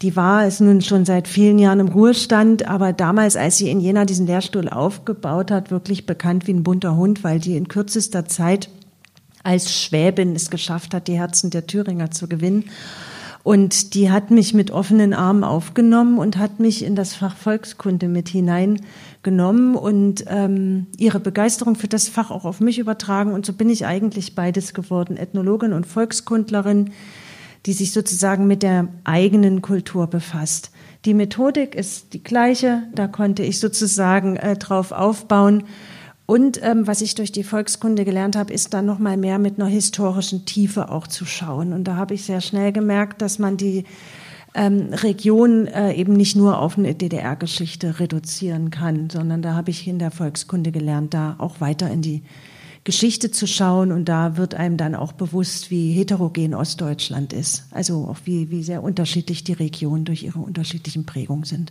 Die 0.02 0.16
war 0.16 0.44
es 0.44 0.60
nun 0.60 0.82
schon 0.82 1.04
seit 1.04 1.28
vielen 1.28 1.58
Jahren 1.58 1.80
im 1.80 1.88
Ruhestand, 1.88 2.68
aber 2.68 2.92
damals, 2.92 3.36
als 3.36 3.58
sie 3.58 3.70
in 3.70 3.80
Jena 3.80 4.04
diesen 4.04 4.26
Lehrstuhl 4.26 4.68
aufgebaut 4.68 5.50
hat, 5.50 5.70
wirklich 5.70 6.06
bekannt 6.06 6.46
wie 6.46 6.52
ein 6.52 6.64
bunter 6.64 6.96
Hund, 6.96 7.24
weil 7.24 7.38
die 7.38 7.56
in 7.56 7.68
kürzester 7.68 8.26
Zeit 8.26 8.68
als 9.42 9.72
Schwäbin 9.72 10.34
es 10.34 10.50
geschafft 10.50 10.92
hat, 10.92 11.06
die 11.06 11.18
Herzen 11.18 11.50
der 11.50 11.68
Thüringer 11.68 12.10
zu 12.10 12.28
gewinnen. 12.28 12.64
Und 13.46 13.94
die 13.94 14.10
hat 14.10 14.32
mich 14.32 14.54
mit 14.54 14.72
offenen 14.72 15.14
Armen 15.14 15.44
aufgenommen 15.44 16.18
und 16.18 16.36
hat 16.36 16.58
mich 16.58 16.84
in 16.84 16.96
das 16.96 17.14
Fach 17.14 17.36
Volkskunde 17.36 18.08
mit 18.08 18.28
hineingenommen 18.28 19.76
und 19.76 20.24
ähm, 20.26 20.88
ihre 20.98 21.20
Begeisterung 21.20 21.76
für 21.76 21.86
das 21.86 22.08
Fach 22.08 22.32
auch 22.32 22.44
auf 22.44 22.58
mich 22.58 22.80
übertragen. 22.80 23.32
Und 23.32 23.46
so 23.46 23.52
bin 23.52 23.70
ich 23.70 23.86
eigentlich 23.86 24.34
beides 24.34 24.74
geworden, 24.74 25.16
Ethnologin 25.16 25.74
und 25.74 25.86
Volkskundlerin, 25.86 26.90
die 27.66 27.72
sich 27.72 27.92
sozusagen 27.92 28.48
mit 28.48 28.64
der 28.64 28.88
eigenen 29.04 29.62
Kultur 29.62 30.08
befasst. 30.08 30.72
Die 31.04 31.14
Methodik 31.14 31.76
ist 31.76 32.14
die 32.14 32.24
gleiche, 32.24 32.82
da 32.96 33.06
konnte 33.06 33.44
ich 33.44 33.60
sozusagen 33.60 34.34
äh, 34.34 34.56
drauf 34.56 34.90
aufbauen 34.90 35.62
und 36.26 36.60
ähm, 36.62 36.88
was 36.88 37.02
ich 37.02 37.14
durch 37.14 37.30
die 37.30 37.44
Volkskunde 37.44 38.04
gelernt 38.04 38.34
habe, 38.34 38.52
ist 38.52 38.74
dann 38.74 38.84
noch 38.84 38.98
mal 38.98 39.16
mehr 39.16 39.38
mit 39.38 39.60
einer 39.60 39.68
historischen 39.68 40.44
Tiefe 40.44 40.90
auch 40.90 41.06
zu 41.06 41.24
schauen. 41.24 41.72
Und 41.72 41.84
da 41.84 41.94
habe 41.94 42.14
ich 42.14 42.24
sehr 42.24 42.40
schnell 42.40 42.72
gemerkt, 42.72 43.22
dass 43.22 43.38
man 43.38 43.56
die 43.56 43.84
ähm, 44.54 44.88
Region 44.92 45.68
äh, 45.68 45.92
eben 45.92 46.14
nicht 46.14 46.34
nur 46.34 46.58
auf 46.58 46.78
eine 46.78 46.96
DDR-Geschichte 46.96 48.00
reduzieren 48.00 48.70
kann, 48.70 49.08
sondern 49.08 49.40
da 49.40 49.54
habe 49.54 49.70
ich 49.70 49.86
in 49.86 50.00
der 50.00 50.10
Volkskunde 50.10 50.72
gelernt, 50.72 51.14
da 51.14 51.36
auch 51.38 51.60
weiter 51.60 51.90
in 51.92 52.02
die 52.02 52.24
Geschichte 52.82 53.30
zu 53.30 53.46
schauen. 53.46 53.92
Und 53.92 54.06
da 54.08 54.36
wird 54.36 54.56
einem 54.56 54.76
dann 54.76 54.96
auch 54.96 55.12
bewusst, 55.12 55.70
wie 55.70 55.92
heterogen 55.92 56.54
Ostdeutschland 56.54 57.32
ist. 57.32 57.66
Also 57.70 58.08
auch 58.10 58.18
wie, 58.24 58.50
wie 58.50 58.64
sehr 58.64 58.82
unterschiedlich 58.82 59.44
die 59.44 59.52
Regionen 59.52 60.04
durch 60.04 60.24
ihre 60.24 60.40
unterschiedlichen 60.40 61.06
Prägungen 61.06 61.44
sind 61.44 61.70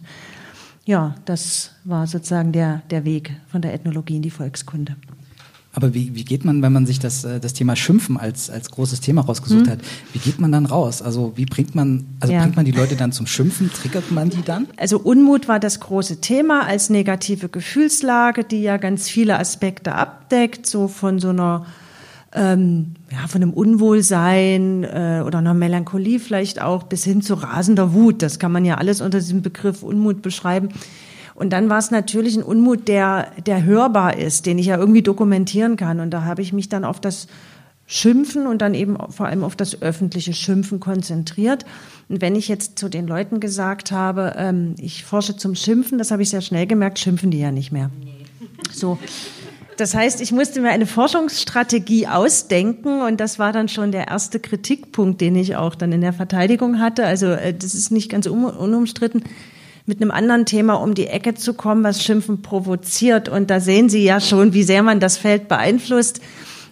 ja, 0.86 1.15
das 1.25 1.72
war 1.84 2.08
sozusagen 2.08 2.51
der, 2.51 2.84
der 2.89 3.06
Weg 3.06 3.36
von 3.48 3.62
der 3.62 3.74
Ethnologie 3.74 4.15
in 4.15 4.22
die 4.22 4.30
Volkskunde. 4.30 4.96
Aber 5.75 5.94
wie, 5.94 6.15
wie 6.15 6.24
geht 6.24 6.46
man, 6.46 6.62
wenn 6.62 6.72
man 6.72 6.86
sich 6.86 7.00
das, 7.00 7.25
äh, 7.25 7.39
das 7.42 7.54
Thema 7.54 7.75
Schimpfen 7.75 8.18
als, 8.18 8.50
als 8.50 8.72
großes 8.72 9.01
Thema 9.01 9.22
rausgesucht 9.22 9.65
hm. 9.65 9.72
hat, 9.72 9.80
wie 10.13 10.20
geht 10.20 10.39
man 10.39 10.51
dann 10.51 10.65
raus? 10.65 11.01
Also 11.01 11.34
wie 11.36 11.46
bringt 11.46 11.75
man, 11.75 12.06
also 12.22 12.34
ja. 12.34 12.42
bringt 12.42 12.56
man 12.56 12.63
die 12.63 12.72
Leute 12.72 12.96
dann 12.96 13.12
zum 13.12 13.27
Schimpfen? 13.27 13.70
Triggert 13.74 14.10
man 14.10 14.30
die 14.30 14.42
dann? 14.42 14.68
Also 14.77 14.98
Unmut 15.00 15.50
war 15.50 15.60
das 15.60 15.82
große 15.82 16.22
Thema 16.22 16.65
als 16.65 16.89
negative 16.89 17.50
Gefühlslage, 17.50 18.46
die 18.46 18.62
ja 18.62 18.77
ganz 18.77 19.10
viele 19.10 19.38
Aspekte 19.38 19.96
abdeckt, 19.96 20.65
so 20.65 20.88
von 20.88 21.20
so 21.20 21.30
einer 21.30 21.65
ähm, 22.36 22.96
ja, 23.12 23.27
von 23.27 23.42
einem 23.42 23.54
Unwohlsein 23.54 24.84
äh, 24.84 25.24
oder 25.25 25.39
einer 25.39 25.54
Melancholie 25.54 26.20
vielleicht 26.20 26.62
auch 26.62 26.84
bis 26.84 27.04
hin 27.04 27.22
zu 27.22 27.36
rasender 27.36 27.94
Wut. 27.94 28.22
Das 28.22 28.39
kann 28.39 28.51
man 28.51 28.65
ja 28.65 28.75
alles 28.75 29.01
unter 29.01 29.20
diesem 29.20 29.42
Begriff 29.42 29.84
Unmut 29.84 30.22
beschreiben. 30.22 30.70
Und 31.34 31.51
dann 31.51 31.70
war 31.70 31.80
es 31.80 31.92
natürlich 31.92 32.36
ein 32.36 32.44
Unmut, 32.44 32.88
der, 32.88 33.32
der 33.46 33.63
hörbar 33.63 34.18
ist, 34.18 34.46
den 34.46 34.58
ich 34.58 34.68
ja 34.68 34.77
irgendwie 34.77 35.01
dokumentieren 35.01 35.75
kann. 35.75 36.00
Und 36.00 36.12
da 36.12 36.24
habe 36.24 36.42
ich 36.42 36.54
mich 36.54 36.70
dann 36.70 36.86
auf 36.86 37.00
das 37.00 37.27
Schimpfen 37.88 38.48
und 38.48 38.62
dann 38.62 38.74
eben 38.74 38.98
vor 39.10 39.27
allem 39.27 39.44
auf 39.44 39.56
das 39.56 39.82
öffentliche 39.82 40.34
Schimpfen 40.34 40.80
konzentriert. 40.80 41.65
Und 42.10 42.22
wenn 42.22 42.36
ich 42.36 42.48
jetzt 42.48 42.80
zu 42.80 42.89
den 42.89 43.06
Leuten 43.06 43.39
gesagt 43.39 43.92
habe, 43.92 44.34
ähm, 44.38 44.75
ich 44.80 45.04
forsche 45.04 45.38
zum 45.38 45.56
Schimpfen, 45.56 45.98
das 45.98 46.12
habe 46.12 46.24
ich 46.24 46.30
sehr 46.30 46.42
schnell 46.42 46.68
gemerkt, 46.68 47.00
schimpfen 47.00 47.32
die 47.32 47.39
ja 47.39 47.51
nicht 47.51 47.72
mehr. 47.72 47.92
So. 48.72 48.98
Das 49.77 49.94
heißt, 49.94 50.22
ich 50.22 50.32
musste 50.32 50.62
mir 50.62 50.70
eine 50.70 50.86
Forschungsstrategie 50.86 52.08
ausdenken 52.08 53.01
und 53.01 53.20
das 53.20 53.39
war 53.39 53.51
dann 53.51 53.67
schon 53.67 53.91
der 53.91 54.08
erste 54.08 54.39
Kritikpunkt, 54.39 55.20
den 55.20 55.36
ich 55.36 55.58
auch 55.58 55.75
dann 55.75 55.91
in 55.91 56.01
der 56.01 56.13
Verteidigung 56.13 56.79
hatte. 56.79 57.05
Also 57.05 57.27
äh, 57.27 57.53
das 57.53 57.74
ist 57.74 57.91
nicht 57.91 58.10
ganz 58.10 58.25
unumstritten, 58.25 59.24
mit 59.86 60.01
einem 60.01 60.12
anderen 60.12 60.46
Thema 60.46 60.75
um 60.75 60.96
die 60.96 61.08
Ecke 61.08 61.36
zu 61.36 61.53
kommen, 61.53 61.84
was 61.84 62.03
Schimpfen 62.03 62.41
provoziert. 62.41 63.27
Und 63.27 63.50
da 63.50 63.60
sehen 63.60 63.89
Sie 63.89 64.03
ja 64.03 64.22
schon, 64.22 64.53
wie 64.53 64.63
sehr 64.63 64.82
man 64.82 65.00
das 65.00 65.17
Feld 65.17 65.48
beeinflusst. 65.48 66.22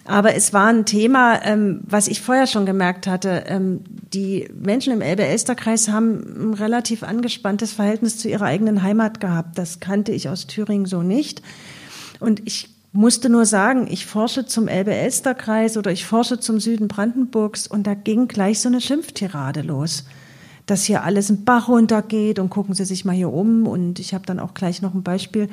Aber 0.06 0.34
es 0.34 0.52
war 0.52 0.66
ein 0.66 0.84
Thema, 0.84 1.42
ähm, 1.44 1.80
was 1.84 2.08
ich 2.08 2.20
vorher 2.20 2.46
schon 2.46 2.66
gemerkt 2.66 3.06
hatte. 3.06 3.44
Ähm, 3.46 3.80
die 4.12 4.48
Menschen 4.54 4.92
im 4.92 5.00
Elbe-Elster-Kreis 5.00 5.88
haben 5.88 6.50
ein 6.50 6.54
relativ 6.54 7.02
angespanntes 7.02 7.72
Verhältnis 7.72 8.18
zu 8.18 8.28
ihrer 8.28 8.46
eigenen 8.46 8.82
Heimat 8.82 9.20
gehabt. 9.20 9.58
Das 9.58 9.80
kannte 9.80 10.12
ich 10.12 10.28
aus 10.28 10.46
Thüringen 10.46 10.86
so 10.86 11.02
nicht. 11.02 11.40
Und 12.20 12.42
ich 12.44 12.73
musste 12.94 13.28
nur 13.28 13.44
sagen, 13.44 13.88
ich 13.90 14.06
forsche 14.06 14.46
zum 14.46 14.68
Elbe-Elster-Kreis 14.68 15.76
oder 15.76 15.90
ich 15.90 16.06
forsche 16.06 16.38
zum 16.38 16.60
Süden 16.60 16.86
Brandenburgs 16.86 17.66
und 17.66 17.86
da 17.86 17.94
ging 17.94 18.28
gleich 18.28 18.60
so 18.60 18.68
eine 18.68 18.80
Schimpftirade 18.80 19.62
los, 19.62 20.04
dass 20.66 20.84
hier 20.84 21.02
alles 21.02 21.28
im 21.28 21.44
Bach 21.44 21.68
runtergeht 21.68 22.38
und 22.38 22.50
gucken 22.50 22.74
Sie 22.74 22.84
sich 22.84 23.04
mal 23.04 23.14
hier 23.14 23.32
um 23.32 23.66
und 23.66 23.98
ich 23.98 24.14
habe 24.14 24.24
dann 24.26 24.38
auch 24.38 24.54
gleich 24.54 24.80
noch 24.80 24.94
ein 24.94 25.02
Beispiel 25.02 25.48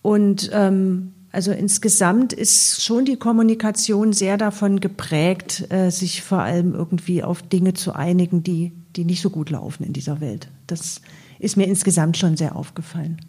und 0.00 0.48
ähm, 0.52 1.12
also 1.32 1.50
insgesamt 1.50 2.32
ist 2.32 2.82
schon 2.82 3.04
die 3.04 3.16
Kommunikation 3.16 4.12
sehr 4.12 4.36
davon 4.36 4.78
geprägt, 4.78 5.66
äh, 5.70 5.90
sich 5.90 6.22
vor 6.22 6.38
allem 6.38 6.74
irgendwie 6.74 7.24
auf 7.24 7.42
Dinge 7.42 7.74
zu 7.74 7.94
einigen, 7.94 8.44
die, 8.44 8.72
die 8.94 9.04
nicht 9.04 9.22
so 9.22 9.30
gut 9.30 9.50
laufen 9.50 9.82
in 9.84 9.92
dieser 9.92 10.20
Welt. 10.20 10.48
Das 10.68 11.00
ist 11.40 11.56
mir 11.56 11.66
insgesamt 11.66 12.16
schon 12.16 12.36
sehr 12.36 12.54
aufgefallen. 12.54 13.20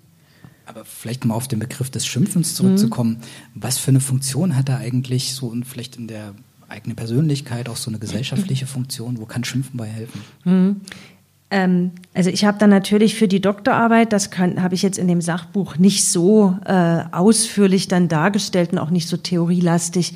Aber 0.72 0.86
vielleicht 0.86 1.25
mal 1.25 1.36
auf 1.36 1.50
den 1.50 1.60
Begriff 1.60 1.90
des 1.90 2.06
Schimpfens 2.06 2.56
zurückzukommen. 2.56 3.18
Mhm. 3.54 3.62
Was 3.62 3.78
für 3.78 3.92
eine 3.92 4.00
Funktion 4.00 4.56
hat 4.56 4.70
er 4.70 4.78
eigentlich 4.78 5.34
so 5.34 5.48
und 5.48 5.66
vielleicht 5.66 5.98
in 5.98 6.08
der 6.08 6.34
eigenen 6.70 6.96
Persönlichkeit 6.96 7.68
auch 7.68 7.75
so 7.75 7.92
eine 7.92 8.00
gesellschaftliche 8.00 8.68
Funktion? 8.68 9.20
Wo 9.20 9.25
kann 9.25 9.44
Schimpfen 9.44 9.75
bei 9.75 9.88
helfen? 9.88 10.22
Mhm. 10.46 10.82
Ähm, 11.50 11.92
also 12.13 12.30
ich 12.30 12.46
habe 12.46 12.58
dann 12.58 12.70
natürlich 12.70 13.16
für 13.16 13.28
die 13.28 13.42
Doktorarbeit, 13.42 14.13
das 14.13 14.30
habe 14.38 14.74
ich 14.74 14.82
jetzt 14.82 14.98
in 14.98 15.10
dem 15.10 15.20
Sachbuch 15.20 15.75
nicht 15.75 16.08
so 16.08 16.58
äh, 16.66 17.04
ausführlich 17.12 17.90
dann 17.90 18.08
dargestellt 18.08 18.72
und 18.72 18.78
auch 18.78 18.92
nicht 18.92 19.10
so 19.10 19.18
theorielastig, 19.18 20.16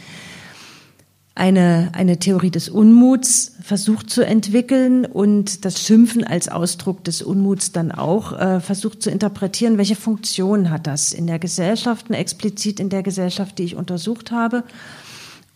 eine, 1.36 1.92
eine 1.94 2.18
Theorie 2.18 2.50
des 2.50 2.70
Unmuts 2.70 3.51
versucht 3.62 4.10
zu 4.10 4.25
entwickeln 4.25 5.06
und 5.06 5.65
das 5.65 5.82
Schimpfen 5.82 6.24
als 6.24 6.48
Ausdruck 6.48 7.04
des 7.04 7.22
Unmuts 7.22 7.74
dann 7.74 7.92
auch 7.92 8.32
äh, 8.32 8.62
versucht 8.62 9.04
zu 9.04 9.12
interpretieren, 9.12 9.77
welche 9.77 9.98
Funktion 9.98 10.72
hat 10.72 10.88
das 10.88 11.12
in 11.12 11.27
der 11.27 11.39
Gesellschaft, 11.39 12.10
explizit 12.10 12.80
in 12.80 12.89
der 12.89 13.04
Gesellschaft, 13.04 13.58
die 13.58 13.63
ich 13.63 13.75
untersucht 13.75 14.32
habe. 14.32 14.63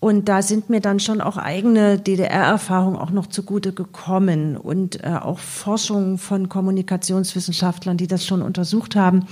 Und 0.01 0.29
da 0.29 0.41
sind 0.41 0.69
mir 0.69 0.81
dann 0.81 0.99
schon 0.99 1.21
auch 1.21 1.37
eigene 1.37 1.97
DDR-Erfahrungen 1.97 2.97
auch 2.97 3.11
noch 3.11 3.27
zugute 3.27 3.73
gekommen 3.73 4.57
und 4.57 5.03
äh, 5.03 5.09
auch 5.09 5.39
Forschungen 5.39 6.17
von 6.17 6.49
Kommunikationswissenschaftlern, 6.49 7.97
die 7.97 8.07
das 8.07 8.25
schon 8.25 8.41
untersucht 8.41 8.95
haben 8.95 9.27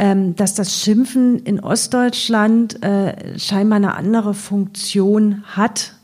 ähm, 0.00 0.34
dass 0.34 0.54
das 0.54 0.80
Schimpfen 0.80 1.40
in 1.40 1.60
Ostdeutschland 1.60 2.82
äh, 2.82 3.38
scheinbar 3.38 3.76
eine 3.76 3.96
andere 3.96 4.32
Funktion 4.32 5.44
hat 5.44 5.94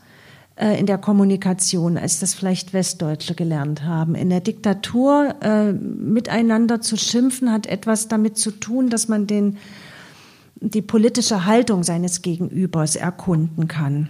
äh, 0.55 0.79
in 0.79 0.85
der 0.85 0.99
Kommunikation, 0.99 1.97
als 1.97 2.19
das 2.19 2.35
vielleicht 2.35 2.73
Westdeutsche 2.73 3.33
gelernt 3.33 3.81
haben. 3.81 4.13
In 4.13 4.29
der 4.29 4.41
Diktatur 4.41 5.33
äh, 5.41 5.73
miteinander 5.73 6.79
zu 6.79 6.95
schimpfen 6.95 7.51
hat 7.51 7.65
etwas 7.65 8.07
damit 8.07 8.37
zu 8.37 8.51
tun, 8.51 8.91
dass 8.91 9.07
man 9.07 9.25
den, 9.25 9.57
die 10.57 10.83
politische 10.83 11.45
Haltung 11.45 11.81
seines 11.81 12.21
Gegenübers 12.21 12.97
erkunden 12.97 13.67
kann. 13.67 14.09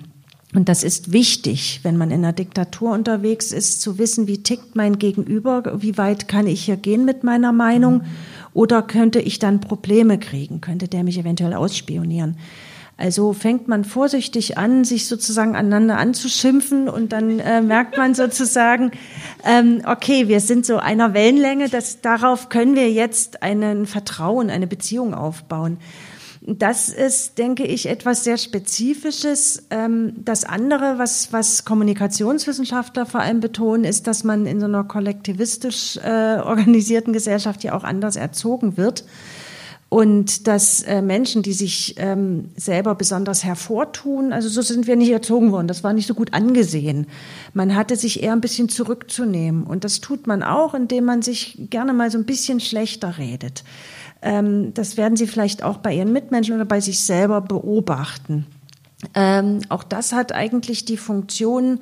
Und 0.53 0.69
das 0.69 0.83
ist 0.83 1.11
wichtig, 1.11 1.81
wenn 1.83 1.97
man 1.97 2.09
in 2.09 2.23
einer 2.23 2.31
Diktatur 2.31 2.93
unterwegs 2.93 3.51
ist, 3.51 3.81
zu 3.81 3.97
wissen, 3.97 4.27
wie 4.27 4.43
tickt 4.43 4.75
mein 4.75 4.97
Gegenüber, 4.97 5.81
wie 5.81 5.97
weit 5.97 6.29
kann 6.29 6.47
ich 6.47 6.63
hier 6.65 6.77
gehen 6.77 7.03
mit 7.03 7.23
meiner 7.23 7.51
Meinung. 7.51 8.03
Oder 8.53 8.81
könnte 8.81 9.19
ich 9.19 9.39
dann 9.39 9.59
Probleme 9.59 10.17
kriegen? 10.17 10.61
Könnte 10.61 10.87
der 10.87 11.03
mich 11.03 11.17
eventuell 11.19 11.53
ausspionieren? 11.53 12.37
Also 12.99 13.33
fängt 13.33 13.67
man 13.67 13.83
vorsichtig 13.83 14.57
an, 14.57 14.83
sich 14.83 15.05
sozusagen 15.05 15.55
aneinander 15.55 15.99
anzuschimpfen 15.99 16.89
und 16.89 17.11
dann 17.11 17.39
äh, 17.39 17.61
merkt 17.61 17.95
man 17.95 18.15
sozusagen, 18.15 18.89
ähm, 19.45 19.83
okay, 19.85 20.27
wir 20.27 20.39
sind 20.39 20.65
so 20.65 20.77
einer 20.77 21.13
Wellenlänge, 21.13 21.69
dass 21.69 22.01
darauf 22.01 22.49
können 22.49 22.75
wir 22.75 22.91
jetzt 22.91 23.43
einen 23.43 23.85
Vertrauen, 23.85 24.49
eine 24.49 24.65
Beziehung 24.65 25.13
aufbauen. 25.13 25.77
Das 26.49 26.87
ist, 26.87 27.37
denke 27.39 27.65
ich, 27.65 27.89
etwas 27.89 28.23
sehr 28.23 28.37
Spezifisches. 28.37 29.63
Ähm, 29.69 30.13
das 30.15 30.45
andere, 30.45 30.97
was, 30.97 31.33
was 31.33 31.65
Kommunikationswissenschaftler 31.65 33.05
vor 33.05 33.19
allem 33.19 33.41
betonen, 33.41 33.83
ist, 33.83 34.07
dass 34.07 34.23
man 34.23 34.45
in 34.45 34.61
so 34.61 34.65
einer 34.65 34.85
kollektivistisch 34.85 35.97
äh, 35.97 36.39
organisierten 36.41 37.11
Gesellschaft 37.11 37.65
ja 37.65 37.75
auch 37.75 37.83
anders 37.83 38.15
erzogen 38.15 38.77
wird. 38.77 39.03
Und 39.89 40.47
dass 40.47 40.83
äh, 40.83 41.01
Menschen, 41.01 41.43
die 41.43 41.51
sich 41.51 41.95
ähm, 41.97 42.49
selber 42.55 42.95
besonders 42.95 43.43
hervortun, 43.43 44.31
also 44.31 44.47
so 44.47 44.61
sind 44.61 44.87
wir 44.87 44.95
nicht 44.95 45.11
erzogen 45.11 45.51
worden, 45.51 45.67
das 45.67 45.83
war 45.83 45.91
nicht 45.91 46.07
so 46.07 46.13
gut 46.13 46.33
angesehen. 46.33 47.07
Man 47.53 47.75
hatte 47.75 47.97
sich 47.97 48.23
eher 48.23 48.31
ein 48.31 48.41
bisschen 48.41 48.69
zurückzunehmen. 48.69 49.63
Und 49.63 49.83
das 49.83 49.99
tut 49.99 50.27
man 50.27 50.43
auch, 50.43 50.73
indem 50.73 51.03
man 51.03 51.21
sich 51.21 51.57
gerne 51.69 51.91
mal 51.91 52.09
so 52.09 52.17
ein 52.17 52.25
bisschen 52.25 52.61
schlechter 52.61 53.17
redet. 53.17 53.65
Ähm, 54.21 54.73
das 54.73 54.97
werden 54.97 55.15
Sie 55.15 55.27
vielleicht 55.27 55.63
auch 55.63 55.77
bei 55.77 55.93
Ihren 55.93 56.11
Mitmenschen 56.11 56.55
oder 56.55 56.65
bei 56.65 56.79
sich 56.79 56.99
selber 57.01 57.41
beobachten. 57.41 58.47
Ähm, 59.13 59.61
auch 59.69 59.83
das 59.83 60.13
hat 60.13 60.31
eigentlich 60.31 60.85
die 60.85 60.97
Funktion, 60.97 61.79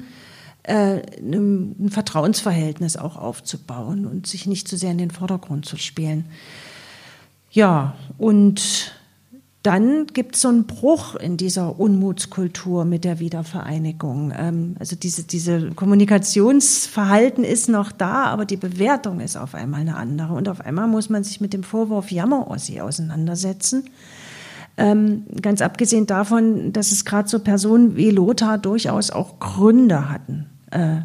äh, 0.63 1.01
ein 1.19 1.89
Vertrauensverhältnis 1.89 2.97
auch 2.97 3.15
aufzubauen 3.15 4.05
und 4.05 4.27
sich 4.27 4.47
nicht 4.47 4.67
zu 4.67 4.77
sehr 4.77 4.91
in 4.91 4.97
den 4.97 5.11
Vordergrund 5.11 5.65
zu 5.65 5.77
spielen. 5.77 6.25
Ja, 7.51 7.95
und 8.17 8.95
dann 9.65 10.05
gibt 10.07 10.35
es 10.35 10.41
so 10.41 10.49
einen 10.49 10.65
Bruch 10.65 11.15
in 11.15 11.37
dieser 11.37 11.79
Unmutskultur 11.79 12.85
mit 12.85 13.03
der 13.03 13.19
Wiedervereinigung. 13.19 14.31
Ähm, 14.37 14.75
also 14.79 14.95
diese, 14.95 15.23
diese 15.23 15.71
Kommunikationsverhalten 15.71 17.43
ist 17.43 17.67
noch 17.67 17.91
da, 17.91 18.25
aber 18.25 18.45
die 18.45 18.57
Bewertung 18.57 19.19
ist 19.19 19.37
auf 19.37 19.55
einmal 19.55 19.81
eine 19.81 19.95
andere. 19.95 20.33
Und 20.33 20.49
auf 20.49 20.61
einmal 20.61 20.87
muss 20.87 21.09
man 21.09 21.23
sich 21.23 21.41
mit 21.41 21.53
dem 21.53 21.63
Vorwurf 21.63 22.11
Jammer-Ossi 22.11 22.79
auseinandersetzen. 22.79 23.89
Ähm, 24.77 25.23
ganz 25.41 25.61
abgesehen 25.61 26.05
davon, 26.05 26.71
dass 26.71 26.91
es 26.91 27.03
gerade 27.03 27.27
so 27.27 27.39
Personen 27.39 27.95
wie 27.95 28.11
Lothar 28.11 28.59
durchaus 28.59 29.09
auch 29.09 29.39
Gründe 29.39 30.09
hatten. 30.09 30.45
Äh, 30.69 30.97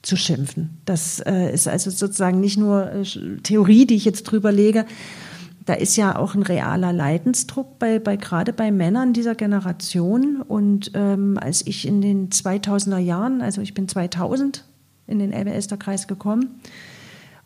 zu 0.00 0.16
schimpfen. 0.16 0.78
Das 0.84 1.20
äh, 1.20 1.52
ist 1.52 1.66
also 1.66 1.90
sozusagen 1.90 2.40
nicht 2.40 2.56
nur 2.56 2.90
äh, 2.92 3.02
Theorie, 3.42 3.84
die 3.84 3.96
ich 3.96 4.04
jetzt 4.04 4.22
drüber 4.22 4.52
lege, 4.52 4.86
da 5.68 5.74
ist 5.74 5.96
ja 5.96 6.16
auch 6.16 6.34
ein 6.34 6.42
realer 6.42 6.92
Leidensdruck 6.92 7.78
bei, 7.78 7.98
bei 7.98 8.16
gerade 8.16 8.54
bei 8.54 8.70
Männern 8.70 9.12
dieser 9.12 9.34
Generation. 9.34 10.40
Und 10.40 10.92
ähm, 10.94 11.38
als 11.38 11.66
ich 11.66 11.86
in 11.86 12.00
den 12.00 12.30
2000er 12.30 12.98
Jahren, 12.98 13.42
also 13.42 13.60
ich 13.60 13.74
bin 13.74 13.86
2000 13.86 14.64
in 15.06 15.18
den 15.18 15.32
Elbe-Elster-Kreis 15.32 16.06
gekommen, 16.06 16.60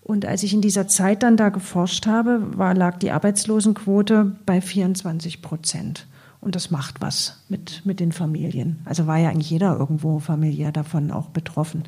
und 0.04 0.26
als 0.26 0.42
ich 0.42 0.52
in 0.52 0.60
dieser 0.60 0.88
Zeit 0.88 1.22
dann 1.22 1.36
da 1.36 1.48
geforscht 1.48 2.06
habe, 2.06 2.58
war, 2.58 2.74
lag 2.74 2.98
die 2.98 3.12
Arbeitslosenquote 3.12 4.36
bei 4.44 4.60
24 4.60 5.42
Prozent. 5.42 6.08
Und 6.40 6.56
das 6.56 6.72
macht 6.72 7.00
was 7.00 7.40
mit, 7.48 7.82
mit 7.86 8.00
den 8.00 8.10
Familien. 8.10 8.80
Also 8.84 9.06
war 9.06 9.18
ja 9.18 9.30
eigentlich 9.30 9.50
jeder 9.50 9.76
irgendwo 9.78 10.18
familiär 10.18 10.72
davon 10.72 11.12
auch 11.12 11.28
betroffen. 11.28 11.84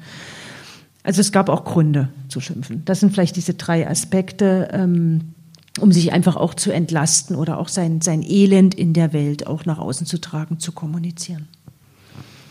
Also 1.03 1.21
es 1.21 1.33
gab 1.33 1.49
auch 1.49 1.64
Gründe 1.64 2.09
zu 2.29 2.41
schimpfen. 2.41 2.85
Das 2.85 3.00
sind 3.00 3.12
vielleicht 3.12 3.35
diese 3.35 3.55
drei 3.55 3.88
Aspekte. 3.88 4.69
Ähm, 4.73 5.34
um 5.85 5.93
sich 5.93 6.14
einfach 6.14 6.37
auch 6.37 6.55
zu 6.55 6.73
entlasten 6.73 7.37
oder 7.37 7.59
auch 7.59 7.69
sein, 7.69 8.00
sein 8.00 8.23
Elend 8.23 8.75
in 8.75 8.95
der 8.95 9.12
Welt 9.12 9.47
auch 9.47 9.67
nach 9.67 9.79
außen 9.79 10.07
zu 10.07 10.19
tragen, 10.19 10.59
zu 10.59 10.73
kommunizieren. 10.73 11.47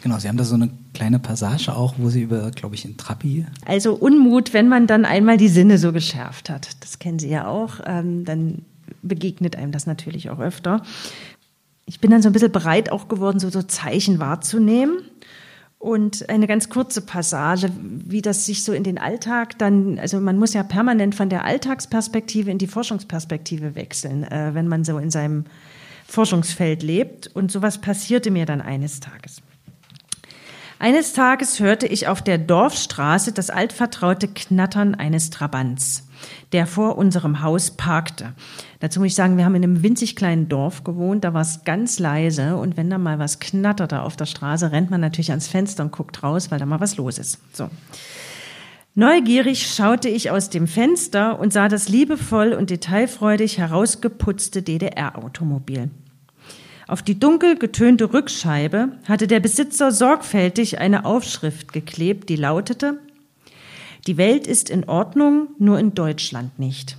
Genau, 0.04 0.20
Sie 0.20 0.28
haben 0.28 0.38
da 0.38 0.44
so 0.44 0.54
eine 0.54 0.70
kleine 0.94 1.18
Passage 1.18 1.76
auch, 1.76 1.96
wo 1.98 2.10
Sie 2.10 2.22
über, 2.22 2.52
glaube 2.52 2.76
ich, 2.76 2.86
in 2.86 2.96
Trappi. 2.96 3.48
Also 3.66 3.96
Unmut, 3.96 4.54
wenn 4.54 4.70
man 4.70 4.86
dann 4.86 5.04
einmal 5.04 5.38
die 5.38 5.48
Sinne 5.48 5.80
so 5.80 5.92
geschärft 5.92 6.52
hat. 6.52 6.70
Das 6.82 7.00
kennen 7.00 7.18
Sie 7.18 7.30
ja 7.30 7.48
auch. 7.48 7.80
Ähm, 7.88 8.24
dann 8.24 8.60
begegnet 9.02 9.56
einem 9.56 9.72
das 9.72 9.88
natürlich 9.88 10.30
auch 10.30 10.40
öfter. 10.40 10.84
Ich 11.88 12.00
bin 12.00 12.12
dann 12.12 12.22
so 12.22 12.30
ein 12.30 12.34
bisschen 12.34 12.52
bereit 12.52 12.92
auch 12.92 13.08
geworden, 13.08 13.40
so, 13.40 13.50
so 13.50 13.64
Zeichen 13.64 14.20
wahrzunehmen. 14.20 15.00
Und 15.84 16.30
eine 16.30 16.48
ganz 16.48 16.70
kurze 16.70 17.02
Passage, 17.02 17.70
wie 17.76 18.22
das 18.22 18.46
sich 18.46 18.64
so 18.64 18.72
in 18.72 18.86
den 18.86 18.98
Alltag 18.98 19.60
dann, 19.60 20.00
also 20.00 20.18
man 20.22 20.40
muss 20.40 20.54
ja 20.54 20.64
permanent 20.64 21.14
von 21.14 21.28
der 21.28 21.44
Alltagsperspektive 21.44 22.50
in 22.50 22.58
die 22.58 22.68
Forschungsperspektive 22.68 23.76
wechseln, 23.76 24.24
äh, 24.24 24.52
wenn 24.54 24.70
man 24.70 24.86
so 24.86 24.98
in 24.98 25.12
seinem 25.12 25.44
Forschungsfeld 26.08 26.84
lebt. 26.84 27.28
Und 27.36 27.52
sowas 27.52 27.82
passierte 27.82 28.32
mir 28.32 28.46
dann 28.46 28.62
eines 28.62 29.02
Tages. 29.02 29.42
Eines 30.80 31.12
Tages 31.12 31.60
hörte 31.60 31.86
ich 31.86 32.08
auf 32.08 32.22
der 32.22 32.38
Dorfstraße 32.38 33.34
das 33.34 33.50
altvertraute 33.50 34.30
Knattern 34.30 34.96
eines 34.96 35.32
Trabants 35.32 36.08
der 36.52 36.68
vor 36.68 36.98
unserem 36.98 37.42
Haus 37.42 37.72
parkte. 37.72 38.34
Dazu 38.80 39.00
muss 39.00 39.08
ich 39.08 39.16
sagen, 39.16 39.38
wir 39.38 39.46
haben 39.46 39.56
in 39.56 39.64
einem 39.64 39.84
winzig 39.84 40.16
kleinen 40.16 40.50
Dorf 40.50 40.84
gewohnt, 40.84 41.24
da 41.24 41.34
war 41.34 41.42
es 41.42 41.64
ganz 41.64 42.00
leise 42.00 42.58
und 42.58 42.78
wenn 42.78 42.90
da 42.90 42.98
mal 42.98 43.20
was 43.20 43.40
knatterte 43.40 44.02
auf 44.02 44.16
der 44.16 44.26
Straße, 44.26 44.72
rennt 44.72 44.92
man 44.92 45.02
natürlich 45.02 45.32
ans 45.32 45.48
Fenster 45.48 45.84
und 45.84 45.92
guckt 45.92 46.24
raus, 46.24 46.52
weil 46.52 46.60
da 46.60 46.66
mal 46.66 46.80
was 46.80 46.98
los 46.98 47.18
ist. 47.18 47.40
So. 47.54 47.70
Neugierig 48.96 49.74
schaute 49.74 50.08
ich 50.08 50.30
aus 50.30 50.52
dem 50.52 50.68
Fenster 50.68 51.40
und 51.40 51.52
sah 51.52 51.68
das 51.68 51.90
liebevoll 51.90 52.54
und 52.54 52.70
detailfreudig 52.70 53.58
herausgeputzte 53.58 54.62
DDR-Automobil. 54.62 55.90
Auf 56.88 57.02
die 57.02 57.18
dunkel 57.18 57.58
getönte 57.58 58.14
Rückscheibe 58.14 58.90
hatte 59.08 59.26
der 59.26 59.40
Besitzer 59.40 59.92
sorgfältig 59.92 60.80
eine 60.80 61.06
Aufschrift 61.06 61.74
geklebt, 61.74 62.30
die 62.30 62.36
lautete 62.36 63.00
die 64.08 64.18
Welt 64.18 64.48
ist 64.48 64.70
in 64.70 64.84
Ordnung, 64.86 65.50
nur 65.60 65.80
in 65.80 65.94
Deutschland 65.94 66.60
nicht. 66.60 66.98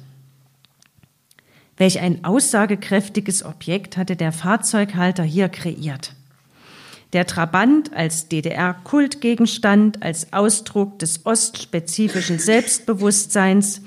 Welch 1.76 2.00
ein 2.00 2.24
aussagekräftiges 2.24 3.44
Objekt 3.44 3.96
hatte 3.96 4.16
der 4.16 4.32
Fahrzeughalter 4.32 5.24
hier 5.24 5.48
kreiert. 5.48 6.14
Der 7.12 7.26
Trabant 7.26 7.92
als 7.92 8.28
DDR-Kultgegenstand, 8.28 10.02
als 10.02 10.32
Ausdruck 10.32 10.98
des 10.98 11.26
ostspezifischen 11.26 12.38
Selbstbewusstseins 12.38 13.82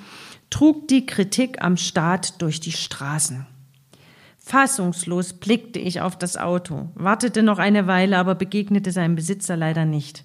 trug 0.50 0.88
die 0.88 1.06
Kritik 1.06 1.62
am 1.62 1.76
Staat 1.76 2.42
durch 2.42 2.60
die 2.60 2.72
Straßen. 2.72 3.46
Fassungslos 4.38 5.34
blickte 5.34 5.80
ich 5.80 6.00
auf 6.00 6.18
das 6.18 6.38
Auto, 6.38 6.88
wartete 6.96 7.44
noch 7.44 7.60
eine 7.60 7.86
Weile, 7.86 8.18
aber 8.18 8.34
begegnete 8.34 8.94
seinem 8.94 9.16
Besitzer 9.16 9.58
leider 9.58 9.84
nicht. 9.84 10.24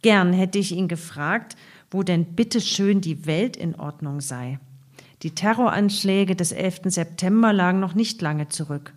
Gern 0.00 0.32
hätte 0.32 0.58
ich 0.58 0.72
ihn 0.72 0.88
gefragt, 0.88 1.56
wo 1.92 2.02
denn 2.02 2.24
bitteschön 2.24 3.00
die 3.00 3.26
Welt 3.26 3.56
in 3.56 3.74
Ordnung 3.74 4.20
sei. 4.20 4.58
Die 5.22 5.34
Terroranschläge 5.34 6.34
des 6.34 6.52
11. 6.52 6.80
September 6.86 7.52
lagen 7.52 7.80
noch 7.80 7.94
nicht 7.94 8.20
lange 8.22 8.48
zurück. 8.48 8.92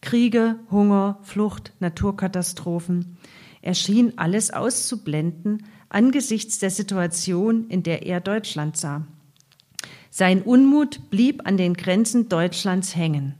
Kriege, 0.00 0.56
Hunger, 0.70 1.18
Flucht, 1.22 1.72
Naturkatastrophen. 1.80 3.16
Er 3.62 3.74
schien 3.74 4.18
alles 4.18 4.50
auszublenden 4.50 5.64
angesichts 5.88 6.58
der 6.58 6.70
Situation, 6.70 7.68
in 7.68 7.82
der 7.82 8.04
er 8.04 8.20
Deutschland 8.20 8.76
sah. 8.76 9.06
Sein 10.10 10.42
Unmut 10.42 11.10
blieb 11.10 11.46
an 11.46 11.56
den 11.56 11.74
Grenzen 11.74 12.28
Deutschlands 12.28 12.94
hängen. 12.96 13.34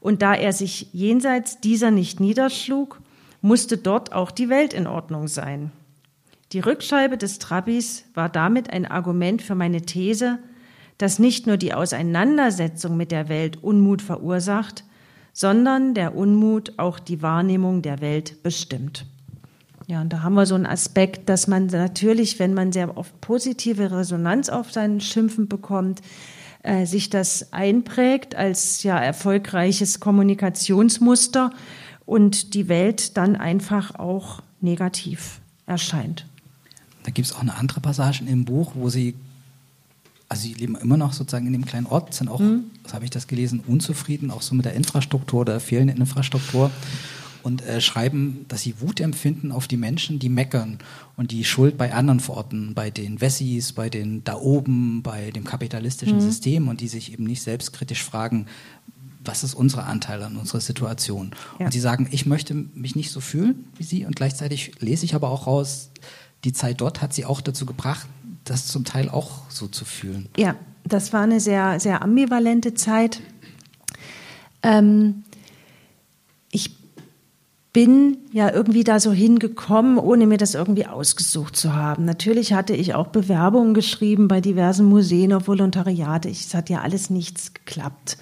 Und 0.00 0.22
da 0.22 0.34
er 0.34 0.52
sich 0.52 0.88
jenseits 0.92 1.60
dieser 1.60 1.90
nicht 1.90 2.20
niederschlug, 2.20 3.00
musste 3.42 3.76
dort 3.76 4.12
auch 4.12 4.30
die 4.30 4.48
Welt 4.48 4.72
in 4.72 4.86
Ordnung 4.86 5.28
sein. 5.28 5.72
Die 6.54 6.60
Rückscheibe 6.60 7.18
des 7.18 7.40
Trabis 7.40 8.04
war 8.14 8.28
damit 8.28 8.70
ein 8.70 8.86
Argument 8.86 9.42
für 9.42 9.56
meine 9.56 9.82
These, 9.82 10.38
dass 10.98 11.18
nicht 11.18 11.48
nur 11.48 11.56
die 11.56 11.74
Auseinandersetzung 11.74 12.96
mit 12.96 13.10
der 13.10 13.28
Welt 13.28 13.60
Unmut 13.60 14.00
verursacht, 14.00 14.84
sondern 15.32 15.94
der 15.94 16.14
Unmut 16.14 16.74
auch 16.76 17.00
die 17.00 17.22
Wahrnehmung 17.22 17.82
der 17.82 18.00
Welt 18.00 18.44
bestimmt. 18.44 19.04
Ja, 19.88 20.00
und 20.00 20.12
da 20.12 20.22
haben 20.22 20.34
wir 20.34 20.46
so 20.46 20.54
einen 20.54 20.64
Aspekt, 20.64 21.28
dass 21.28 21.48
man 21.48 21.66
natürlich, 21.66 22.38
wenn 22.38 22.54
man 22.54 22.70
sehr 22.70 22.96
oft 22.96 23.20
positive 23.20 23.90
Resonanz 23.90 24.48
auf 24.48 24.70
seinen 24.70 25.00
Schimpfen 25.00 25.48
bekommt, 25.48 26.02
äh, 26.62 26.86
sich 26.86 27.10
das 27.10 27.52
einprägt 27.52 28.36
als 28.36 28.84
ja 28.84 28.96
erfolgreiches 28.96 29.98
Kommunikationsmuster 29.98 31.50
und 32.06 32.54
die 32.54 32.68
Welt 32.68 33.16
dann 33.16 33.34
einfach 33.34 33.98
auch 33.98 34.40
negativ 34.60 35.40
erscheint. 35.66 36.26
Da 37.04 37.10
gibt 37.10 37.28
es 37.28 37.34
auch 37.34 37.40
eine 37.40 37.54
andere 37.54 37.80
Passage 37.80 38.24
im 38.26 38.44
Buch, 38.44 38.72
wo 38.74 38.88
sie, 38.88 39.14
also 40.28 40.42
sie 40.42 40.54
leben 40.54 40.74
immer 40.76 40.96
noch 40.96 41.12
sozusagen 41.12 41.46
in 41.46 41.52
dem 41.52 41.64
kleinen 41.64 41.86
Ort, 41.86 42.12
sind 42.14 42.28
auch, 42.28 42.40
mhm. 42.40 42.64
was 42.82 42.94
habe 42.94 43.04
ich 43.04 43.10
das 43.10 43.28
gelesen, 43.28 43.60
unzufrieden, 43.64 44.30
auch 44.30 44.42
so 44.42 44.54
mit 44.54 44.64
der 44.64 44.74
Infrastruktur, 44.74 45.44
der 45.44 45.60
fehlenden 45.60 45.98
Infrastruktur 45.98 46.70
und 47.44 47.62
äh, 47.62 47.80
schreiben, 47.80 48.46
dass 48.48 48.62
sie 48.62 48.80
Wut 48.80 49.00
empfinden 49.00 49.52
auf 49.52 49.68
die 49.68 49.76
Menschen, 49.76 50.18
die 50.18 50.30
meckern 50.30 50.78
und 51.16 51.30
die 51.30 51.44
Schuld 51.44 51.76
bei 51.76 51.92
anderen 51.92 52.20
verorten, 52.20 52.72
bei 52.74 52.90
den 52.90 53.20
Wessis, 53.20 53.72
bei 53.74 53.90
den 53.90 54.24
da 54.24 54.36
oben, 54.36 55.02
bei 55.02 55.30
dem 55.30 55.44
kapitalistischen 55.44 56.16
mhm. 56.16 56.22
System 56.22 56.68
und 56.68 56.80
die 56.80 56.88
sich 56.88 57.12
eben 57.12 57.24
nicht 57.24 57.42
selbstkritisch 57.42 58.02
fragen, 58.02 58.46
was 59.22 59.44
ist 59.44 59.54
unser 59.54 59.86
Anteil 59.86 60.22
an 60.22 60.36
unserer 60.36 60.60
Situation? 60.60 61.32
Ja. 61.58 61.66
Und 61.66 61.72
sie 61.72 61.80
sagen, 61.80 62.08
ich 62.10 62.26
möchte 62.26 62.54
mich 62.54 62.96
nicht 62.96 63.10
so 63.10 63.20
fühlen 63.20 63.66
wie 63.76 63.84
sie 63.84 64.06
und 64.06 64.16
gleichzeitig 64.16 64.72
lese 64.80 65.04
ich 65.04 65.14
aber 65.14 65.30
auch 65.30 65.46
raus, 65.46 65.90
die 66.44 66.52
Zeit 66.52 66.80
dort 66.80 67.02
hat 67.02 67.12
sie 67.12 67.24
auch 67.24 67.40
dazu 67.40 67.66
gebracht, 67.66 68.06
das 68.44 68.66
zum 68.66 68.84
Teil 68.84 69.08
auch 69.08 69.42
so 69.48 69.66
zu 69.66 69.84
fühlen. 69.84 70.28
Ja, 70.36 70.54
das 70.84 71.12
war 71.12 71.22
eine 71.22 71.40
sehr, 71.40 71.80
sehr 71.80 72.02
ambivalente 72.02 72.74
Zeit. 72.74 73.20
Ähm, 74.62 75.24
ich 76.50 76.76
bin 77.72 78.18
ja 78.32 78.52
irgendwie 78.52 78.84
da 78.84 79.00
so 79.00 79.12
hingekommen, 79.12 79.98
ohne 79.98 80.26
mir 80.26 80.36
das 80.36 80.54
irgendwie 80.54 80.86
ausgesucht 80.86 81.56
zu 81.56 81.74
haben. 81.74 82.04
Natürlich 82.04 82.52
hatte 82.52 82.74
ich 82.74 82.94
auch 82.94 83.08
Bewerbungen 83.08 83.74
geschrieben 83.74 84.28
bei 84.28 84.40
diversen 84.40 84.86
Museen 84.86 85.32
auf 85.32 85.48
Volontariate. 85.48 86.28
Es 86.28 86.54
hat 86.54 86.70
ja 86.70 86.82
alles 86.82 87.10
nichts 87.10 87.52
geklappt. 87.52 88.16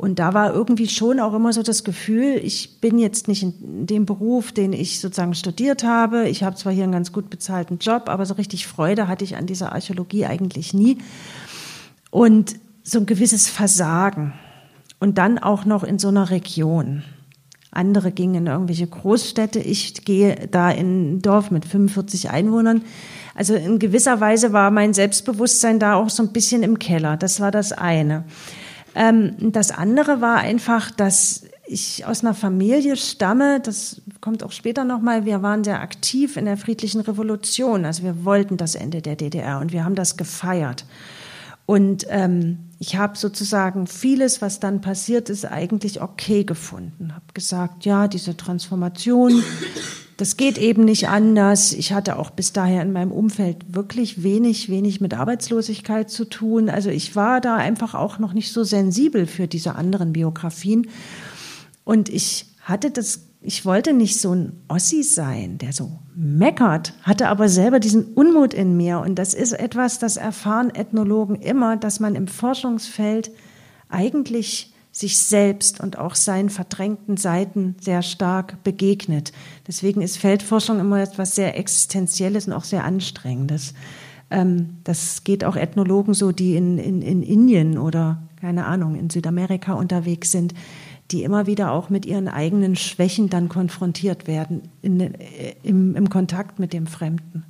Und 0.00 0.18
da 0.18 0.32
war 0.32 0.54
irgendwie 0.54 0.88
schon 0.88 1.20
auch 1.20 1.34
immer 1.34 1.52
so 1.52 1.62
das 1.62 1.84
Gefühl, 1.84 2.40
ich 2.42 2.80
bin 2.80 2.98
jetzt 2.98 3.28
nicht 3.28 3.42
in 3.42 3.86
dem 3.86 4.06
Beruf, 4.06 4.50
den 4.50 4.72
ich 4.72 4.98
sozusagen 4.98 5.34
studiert 5.34 5.84
habe. 5.84 6.26
Ich 6.26 6.42
habe 6.42 6.56
zwar 6.56 6.72
hier 6.72 6.84
einen 6.84 6.92
ganz 6.92 7.12
gut 7.12 7.28
bezahlten 7.28 7.76
Job, 7.76 8.08
aber 8.08 8.24
so 8.24 8.32
richtig 8.32 8.66
Freude 8.66 9.08
hatte 9.08 9.24
ich 9.24 9.36
an 9.36 9.44
dieser 9.44 9.72
Archäologie 9.72 10.24
eigentlich 10.24 10.72
nie. 10.72 10.96
Und 12.08 12.54
so 12.82 12.98
ein 12.98 13.04
gewisses 13.04 13.50
Versagen. 13.50 14.32
Und 15.00 15.18
dann 15.18 15.38
auch 15.38 15.66
noch 15.66 15.84
in 15.84 15.98
so 15.98 16.08
einer 16.08 16.30
Region. 16.30 17.02
Andere 17.70 18.10
gingen 18.10 18.36
in 18.36 18.46
irgendwelche 18.46 18.86
Großstädte. 18.86 19.58
Ich 19.58 20.06
gehe 20.06 20.48
da 20.50 20.70
in 20.70 21.16
ein 21.16 21.20
Dorf 21.20 21.50
mit 21.50 21.66
45 21.66 22.30
Einwohnern. 22.30 22.84
Also 23.34 23.54
in 23.54 23.78
gewisser 23.78 24.18
Weise 24.18 24.54
war 24.54 24.70
mein 24.70 24.94
Selbstbewusstsein 24.94 25.78
da 25.78 25.96
auch 25.96 26.08
so 26.08 26.22
ein 26.22 26.32
bisschen 26.32 26.62
im 26.62 26.78
Keller. 26.78 27.18
Das 27.18 27.38
war 27.38 27.50
das 27.50 27.72
eine. 27.72 28.24
Ähm, 28.94 29.52
das 29.52 29.70
andere 29.70 30.20
war 30.20 30.38
einfach, 30.38 30.90
dass 30.90 31.44
ich 31.66 32.04
aus 32.04 32.24
einer 32.24 32.34
Familie 32.34 32.96
stamme, 32.96 33.60
das 33.60 34.02
kommt 34.20 34.42
auch 34.42 34.50
später 34.50 34.84
nochmal, 34.84 35.24
wir 35.24 35.42
waren 35.42 35.62
sehr 35.62 35.80
aktiv 35.80 36.36
in 36.36 36.44
der 36.44 36.56
friedlichen 36.56 37.00
Revolution. 37.00 37.84
Also 37.84 38.02
wir 38.02 38.24
wollten 38.24 38.56
das 38.56 38.74
Ende 38.74 39.00
der 39.02 39.16
DDR 39.16 39.60
und 39.60 39.72
wir 39.72 39.84
haben 39.84 39.94
das 39.94 40.16
gefeiert. 40.16 40.84
Und 41.66 42.04
ähm, 42.08 42.70
ich 42.80 42.96
habe 42.96 43.16
sozusagen 43.16 43.86
vieles, 43.86 44.42
was 44.42 44.58
dann 44.58 44.80
passiert 44.80 45.30
ist, 45.30 45.44
eigentlich 45.44 46.02
okay 46.02 46.42
gefunden. 46.42 47.14
Habe 47.14 47.26
gesagt, 47.32 47.84
ja, 47.84 48.08
diese 48.08 48.36
Transformation, 48.36 49.44
das 50.20 50.36
geht 50.36 50.58
eben 50.58 50.84
nicht 50.84 51.08
anders. 51.08 51.72
Ich 51.72 51.94
hatte 51.94 52.18
auch 52.18 52.28
bis 52.28 52.52
daher 52.52 52.82
in 52.82 52.92
meinem 52.92 53.10
Umfeld 53.10 53.74
wirklich 53.74 54.22
wenig, 54.22 54.68
wenig 54.68 55.00
mit 55.00 55.14
Arbeitslosigkeit 55.14 56.10
zu 56.10 56.26
tun. 56.26 56.68
Also 56.68 56.90
ich 56.90 57.16
war 57.16 57.40
da 57.40 57.56
einfach 57.56 57.94
auch 57.94 58.18
noch 58.18 58.34
nicht 58.34 58.52
so 58.52 58.62
sensibel 58.62 59.26
für 59.26 59.46
diese 59.46 59.76
anderen 59.76 60.12
Biografien. 60.12 60.88
Und 61.84 62.10
ich 62.10 62.46
hatte 62.60 62.90
das 62.90 63.20
ich 63.42 63.64
wollte 63.64 63.94
nicht 63.94 64.20
so 64.20 64.34
ein 64.34 64.52
Ossi 64.68 65.02
sein, 65.02 65.56
der 65.56 65.72
so 65.72 65.92
meckert, 66.14 66.92
hatte 67.02 67.28
aber 67.28 67.48
selber 67.48 67.80
diesen 67.80 68.12
Unmut 68.12 68.52
in 68.52 68.76
mir. 68.76 69.00
Und 69.00 69.14
das 69.14 69.32
ist 69.32 69.52
etwas, 69.52 69.98
das 69.98 70.18
erfahren 70.18 70.68
Ethnologen 70.68 71.36
immer, 71.36 71.78
dass 71.78 72.00
man 72.00 72.16
im 72.16 72.28
Forschungsfeld 72.28 73.30
eigentlich 73.88 74.69
sich 74.92 75.18
selbst 75.18 75.80
und 75.80 75.98
auch 75.98 76.14
seinen 76.14 76.50
verdrängten 76.50 77.16
Seiten 77.16 77.76
sehr 77.80 78.02
stark 78.02 78.62
begegnet. 78.64 79.32
Deswegen 79.66 80.02
ist 80.02 80.18
Feldforschung 80.18 80.80
immer 80.80 81.00
etwas 81.00 81.34
sehr 81.34 81.56
Existenzielles 81.56 82.46
und 82.46 82.52
auch 82.52 82.64
sehr 82.64 82.84
Anstrengendes. 82.84 83.74
Ähm, 84.30 84.78
das 84.84 85.24
geht 85.24 85.44
auch 85.44 85.56
Ethnologen 85.56 86.14
so, 86.14 86.32
die 86.32 86.56
in, 86.56 86.78
in, 86.78 87.02
in 87.02 87.22
Indien 87.22 87.78
oder 87.78 88.22
keine 88.40 88.66
Ahnung, 88.66 88.94
in 88.94 89.10
Südamerika 89.10 89.74
unterwegs 89.74 90.32
sind 90.32 90.54
die 91.10 91.24
immer 91.24 91.46
wieder 91.46 91.72
auch 91.72 91.90
mit 91.90 92.06
ihren 92.06 92.28
eigenen 92.28 92.76
Schwächen 92.76 93.30
dann 93.30 93.48
konfrontiert 93.48 94.26
werden 94.26 94.62
in, 94.82 95.00
im, 95.62 95.96
im 95.96 96.08
Kontakt 96.08 96.58
mit 96.58 96.72
dem 96.72 96.86
Fremden. 96.86 97.44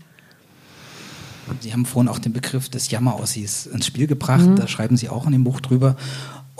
Sie 1.61 1.73
haben 1.73 1.85
vorhin 1.85 2.09
auch 2.09 2.21
den 2.21 2.33
Begriff 2.33 2.69
des 2.69 2.91
Jammerossis 2.91 3.67
ins 3.67 3.87
Spiel 3.87 4.07
gebracht. 4.07 4.47
Mhm. 4.47 4.57
Da 4.57 4.69
schreiben 4.69 4.97
Sie 4.97 5.09
auch 5.09 5.27
in 5.27 5.33
dem 5.33 5.45
Buch 5.45 5.61
drüber. 5.61 5.97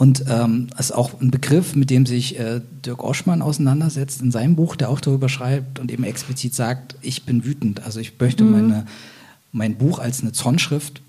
Und 0.01 0.23
ähm, 0.27 0.65
ist 0.79 0.95
auch 0.95 1.21
ein 1.21 1.29
Begriff, 1.29 1.75
mit 1.75 1.91
dem 1.91 2.07
sich 2.07 2.39
äh, 2.39 2.59
Dirk 2.83 3.03
Oschmann 3.03 3.43
auseinandersetzt 3.43 4.19
in 4.19 4.31
seinem 4.31 4.55
Buch, 4.55 4.75
der 4.75 4.89
auch 4.89 4.99
darüber 4.99 5.29
schreibt 5.29 5.77
und 5.77 5.91
eben 5.91 6.03
explizit 6.03 6.55
sagt, 6.55 6.95
ich 7.03 7.21
bin 7.21 7.45
wütend. 7.45 7.83
Also 7.83 7.99
ich 7.99 8.19
möchte 8.19 8.43
mhm. 8.43 8.51
meine 8.51 8.85
mein 9.51 9.75
Buch 9.75 9.99
als 9.99 10.21
eine 10.21 10.31
Zornschrift 10.31 11.03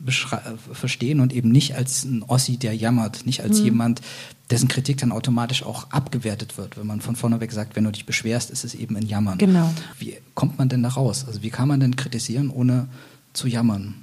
verstehen 0.72 1.20
und 1.20 1.32
eben 1.32 1.50
nicht 1.50 1.74
als 1.74 2.04
ein 2.04 2.22
Ossi, 2.24 2.58
der 2.58 2.76
jammert, 2.76 3.24
nicht 3.24 3.42
als 3.42 3.60
mhm. 3.60 3.64
jemand, 3.64 4.02
dessen 4.50 4.68
Kritik 4.68 4.98
dann 4.98 5.10
automatisch 5.10 5.62
auch 5.62 5.90
abgewertet 5.90 6.58
wird. 6.58 6.76
Wenn 6.76 6.86
man 6.86 7.00
von 7.00 7.16
vorneweg 7.16 7.50
sagt, 7.50 7.76
wenn 7.76 7.84
du 7.84 7.92
dich 7.92 8.04
beschwerst, 8.04 8.50
ist 8.50 8.62
es 8.62 8.74
eben 8.74 8.94
ein 8.98 9.06
Jammern. 9.06 9.38
Genau. 9.38 9.72
Wie 9.98 10.18
kommt 10.34 10.58
man 10.58 10.68
denn 10.68 10.82
da 10.82 10.90
raus? 10.90 11.24
Also 11.26 11.42
wie 11.42 11.48
kann 11.48 11.66
man 11.66 11.80
denn 11.80 11.96
kritisieren, 11.96 12.50
ohne 12.50 12.88
zu 13.32 13.48
jammern 13.48 13.94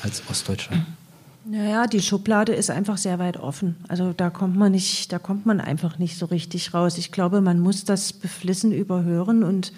als 0.00 0.22
Ostdeutscher? 0.30 0.86
Naja, 1.50 1.86
die 1.86 2.02
Schublade 2.02 2.52
ist 2.52 2.68
einfach 2.68 2.98
sehr 2.98 3.18
weit 3.18 3.38
offen. 3.38 3.76
Also 3.88 4.12
da 4.12 4.28
kommt 4.28 4.56
man 4.56 4.72
nicht, 4.72 5.10
da 5.12 5.18
kommt 5.18 5.46
man 5.46 5.60
einfach 5.60 5.98
nicht 5.98 6.18
so 6.18 6.26
richtig 6.26 6.74
raus. 6.74 6.98
Ich 6.98 7.10
glaube, 7.10 7.40
man 7.40 7.58
muss 7.58 7.84
das 7.84 8.12
beflissen 8.12 8.70
überhören 8.70 9.42
und 9.42 9.72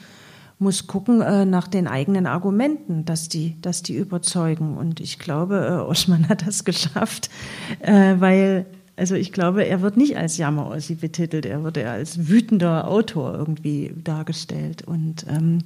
muss 0.58 0.88
gucken 0.88 1.20
äh, 1.20 1.44
nach 1.44 1.68
den 1.68 1.86
eigenen 1.86 2.26
Argumenten, 2.26 3.04
dass 3.04 3.28
die, 3.28 3.56
dass 3.62 3.84
die 3.84 3.94
überzeugen. 3.94 4.76
Und 4.76 4.98
ich 4.98 5.20
glaube, 5.20 5.64
äh, 5.64 5.88
Oschmann 5.88 6.28
hat 6.28 6.44
das 6.44 6.64
geschafft, 6.64 7.30
äh, 7.78 8.16
weil, 8.18 8.66
also 8.96 9.14
ich 9.14 9.32
glaube, 9.32 9.64
er 9.64 9.80
wird 9.80 9.96
nicht 9.96 10.16
als 10.16 10.38
Jammerossi 10.38 10.96
betitelt, 10.96 11.46
er 11.46 11.62
wird 11.62 11.76
eher 11.76 11.92
als 11.92 12.28
wütender 12.28 12.88
Autor 12.88 13.34
irgendwie 13.34 13.94
dargestellt. 14.02 14.82
Und 14.82 15.24
ähm, 15.28 15.60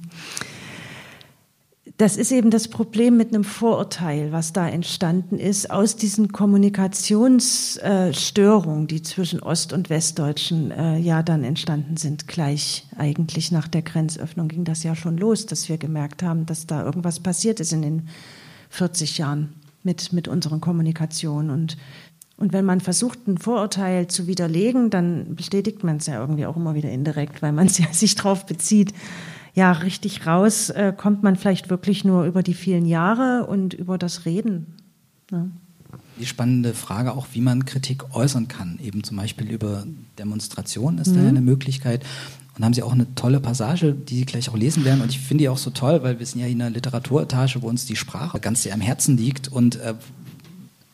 das 1.97 2.17
ist 2.17 2.33
eben 2.33 2.51
das 2.51 2.67
Problem 2.67 3.15
mit 3.15 3.29
einem 3.29 3.45
Vorurteil, 3.45 4.33
was 4.33 4.51
da 4.51 4.67
entstanden 4.67 5.39
ist 5.39 5.71
aus 5.71 5.95
diesen 5.95 6.33
Kommunikationsstörungen, 6.33 8.87
die 8.87 9.01
zwischen 9.01 9.41
Ost- 9.41 9.71
und 9.71 9.89
Westdeutschen 9.89 10.71
äh, 10.71 10.97
ja 10.97 11.23
dann 11.23 11.45
entstanden 11.45 11.95
sind. 11.95 12.27
Gleich 12.27 12.85
eigentlich 12.97 13.53
nach 13.53 13.69
der 13.69 13.81
Grenzöffnung 13.81 14.49
ging 14.49 14.65
das 14.65 14.83
ja 14.83 14.93
schon 14.93 15.17
los, 15.17 15.45
dass 15.45 15.69
wir 15.69 15.77
gemerkt 15.77 16.21
haben, 16.21 16.45
dass 16.45 16.67
da 16.67 16.83
irgendwas 16.83 17.21
passiert 17.21 17.61
ist 17.61 17.71
in 17.71 17.81
den 17.81 18.09
40 18.71 19.17
Jahren 19.17 19.53
mit, 19.83 20.11
mit 20.11 20.27
unseren 20.27 20.59
Kommunikationen. 20.59 21.49
Und, 21.49 21.77
und 22.35 22.51
wenn 22.51 22.65
man 22.65 22.81
versucht, 22.81 23.25
ein 23.25 23.37
Vorurteil 23.37 24.07
zu 24.07 24.27
widerlegen, 24.27 24.89
dann 24.89 25.35
bestätigt 25.35 25.85
man 25.85 25.95
es 25.97 26.07
ja 26.07 26.19
irgendwie 26.19 26.45
auch 26.45 26.57
immer 26.57 26.75
wieder 26.75 26.91
indirekt, 26.91 27.41
weil 27.41 27.53
man 27.53 27.67
ja 27.69 27.93
sich 27.93 28.15
drauf 28.15 28.45
bezieht 28.45 28.91
ja, 29.55 29.71
richtig 29.71 30.27
raus 30.27 30.69
äh, 30.69 30.93
kommt 30.95 31.23
man 31.23 31.37
vielleicht 31.37 31.69
wirklich 31.69 32.03
nur 32.03 32.25
über 32.25 32.43
die 32.43 32.53
vielen 32.53 32.85
Jahre 32.85 33.47
und 33.47 33.73
über 33.73 33.97
das 33.97 34.25
Reden. 34.25 34.75
Ne? 35.31 35.49
Die 36.19 36.25
spannende 36.25 36.73
Frage 36.73 37.13
auch, 37.13 37.27
wie 37.31 37.41
man 37.41 37.65
Kritik 37.65 38.13
äußern 38.13 38.49
kann. 38.49 38.79
Eben 38.83 39.03
zum 39.05 39.15
Beispiel 39.15 39.49
über 39.49 39.85
Demonstrationen 40.19 40.99
ist 40.99 41.07
mhm. 41.07 41.15
da 41.15 41.27
eine 41.29 41.41
Möglichkeit. 41.41 42.05
Und 42.57 42.63
haben 42.63 42.73
Sie 42.73 42.83
auch 42.83 42.93
eine 42.93 43.15
tolle 43.15 43.39
Passage, 43.39 43.93
die 43.93 44.15
Sie 44.17 44.25
gleich 44.25 44.49
auch 44.49 44.57
lesen 44.57 44.83
werden. 44.85 45.01
Und 45.01 45.09
ich 45.09 45.19
finde 45.19 45.43
die 45.43 45.49
auch 45.49 45.57
so 45.57 45.71
toll, 45.71 46.03
weil 46.03 46.19
wir 46.19 46.25
sind 46.25 46.41
ja 46.41 46.47
in 46.47 46.61
einer 46.61 46.69
Literaturetage, 46.69 47.61
wo 47.61 47.67
uns 47.67 47.85
die 47.85 47.95
Sprache 47.95 48.39
ganz 48.39 48.63
sehr 48.63 48.73
am 48.73 48.81
Herzen 48.81 49.17
liegt. 49.17 49.49
Und 49.49 49.77
äh, 49.77 49.93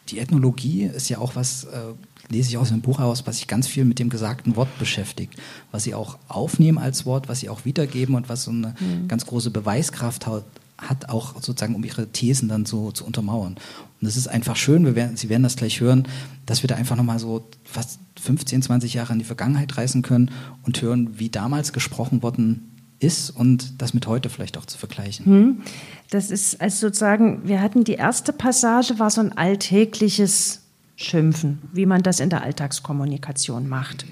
die 0.09 0.19
Ethnologie 0.19 0.83
ist 0.83 1.09
ja 1.09 1.17
auch 1.17 1.35
was, 1.35 1.63
äh, 1.65 1.93
lese 2.31 2.49
ich 2.49 2.57
aus 2.57 2.69
dem 2.69 2.81
Buch 2.81 2.99
heraus, 2.99 3.27
was 3.27 3.37
sich 3.37 3.47
ganz 3.47 3.67
viel 3.67 3.85
mit 3.85 3.99
dem 3.99 4.09
gesagten 4.09 4.55
Wort 4.55 4.69
beschäftigt, 4.79 5.35
was 5.71 5.83
sie 5.83 5.93
auch 5.93 6.17
aufnehmen 6.27 6.77
als 6.77 7.05
Wort, 7.05 7.29
was 7.29 7.39
sie 7.39 7.49
auch 7.49 7.65
wiedergeben 7.65 8.15
und 8.15 8.29
was 8.29 8.43
so 8.43 8.51
eine 8.51 8.73
mhm. 8.79 9.07
ganz 9.07 9.25
große 9.25 9.51
Beweiskraft 9.51 10.27
hat, 10.27 10.45
hat, 10.77 11.09
auch 11.09 11.35
sozusagen, 11.35 11.75
um 11.75 11.83
ihre 11.83 12.07
Thesen 12.07 12.49
dann 12.49 12.65
so 12.65 12.91
zu 12.91 13.05
untermauern. 13.05 13.55
Und 14.01 14.07
es 14.07 14.17
ist 14.17 14.27
einfach 14.27 14.55
schön, 14.55 14.83
wir 14.83 14.95
werden, 14.95 15.15
Sie 15.15 15.29
werden 15.29 15.43
das 15.43 15.55
gleich 15.55 15.79
hören, 15.79 16.07
dass 16.47 16.63
wir 16.63 16.67
da 16.67 16.75
einfach 16.75 16.95
nochmal 16.95 17.19
so 17.19 17.47
fast 17.63 17.99
15, 18.19 18.63
20 18.63 18.95
Jahre 18.95 19.13
in 19.13 19.19
die 19.19 19.25
Vergangenheit 19.25 19.77
reisen 19.77 20.01
können 20.01 20.31
und 20.63 20.81
hören, 20.81 21.19
wie 21.19 21.29
damals 21.29 21.71
gesprochen 21.71 22.23
worden 22.23 22.71
ist 22.99 23.29
und 23.31 23.81
das 23.81 23.93
mit 23.93 24.07
heute 24.07 24.29
vielleicht 24.29 24.57
auch 24.57 24.65
zu 24.65 24.77
vergleichen. 24.77 25.25
Mhm. 25.31 25.61
Das 26.09 26.29
ist 26.29 26.61
also 26.61 26.87
sozusagen, 26.87 27.47
wir 27.47 27.61
hatten 27.61 27.83
die 27.83 27.93
erste 27.93 28.33
Passage, 28.33 28.99
war 28.99 29.09
so 29.09 29.21
ein 29.21 29.37
alltägliches 29.37 30.60
schimpfen, 30.95 31.59
wie 31.73 31.85
man 31.85 32.03
das 32.03 32.19
in 32.19 32.29
der 32.29 32.43
Alltagskommunikation 32.43 33.67
macht 33.67 34.05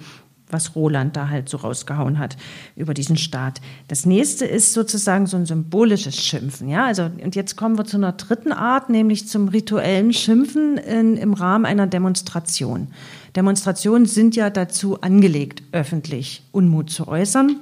was 0.50 0.76
Roland 0.76 1.16
da 1.16 1.30
halt 1.30 1.50
so 1.50 1.58
rausgehauen 1.58 2.20
hat 2.20 2.38
über 2.76 2.94
diesen 2.94 3.18
Staat. 3.18 3.62
Das 3.88 4.06
nächste 4.06 4.46
ist 4.46 4.74
sozusagen 4.74 5.28
so 5.28 5.38
ein 5.38 5.46
symbolisches 5.46 6.18
Schimpfen, 6.24 6.70
ja. 6.70 6.86
Also, 6.86 7.10
und 7.24 7.36
jetzt 7.36 7.56
kommen 7.56 7.78
wir 7.78 7.86
zu 7.86 7.98
einer 7.98 8.14
dritten 8.14 8.52
Art, 8.52 8.90
nämlich 8.90 9.28
zum 9.28 9.48
rituellen 9.48 10.14
Schimpfen 10.14 10.78
in, 10.78 11.18
im 11.18 11.34
Rahmen 11.34 11.66
einer 11.66 11.88
Demonstration. 11.88 12.88
Demonstrationen 13.36 14.06
sind 14.06 14.36
ja 14.36 14.50
dazu 14.50 15.02
angelegt, 15.02 15.64
öffentlich 15.72 16.44
Unmut 16.52 16.90
zu 16.90 17.08
äußern, 17.08 17.56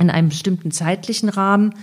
in 0.00 0.10
einem 0.10 0.28
bestimmten 0.28 0.70
zeitlichen 0.70 1.28
Rahmen. 1.28 1.74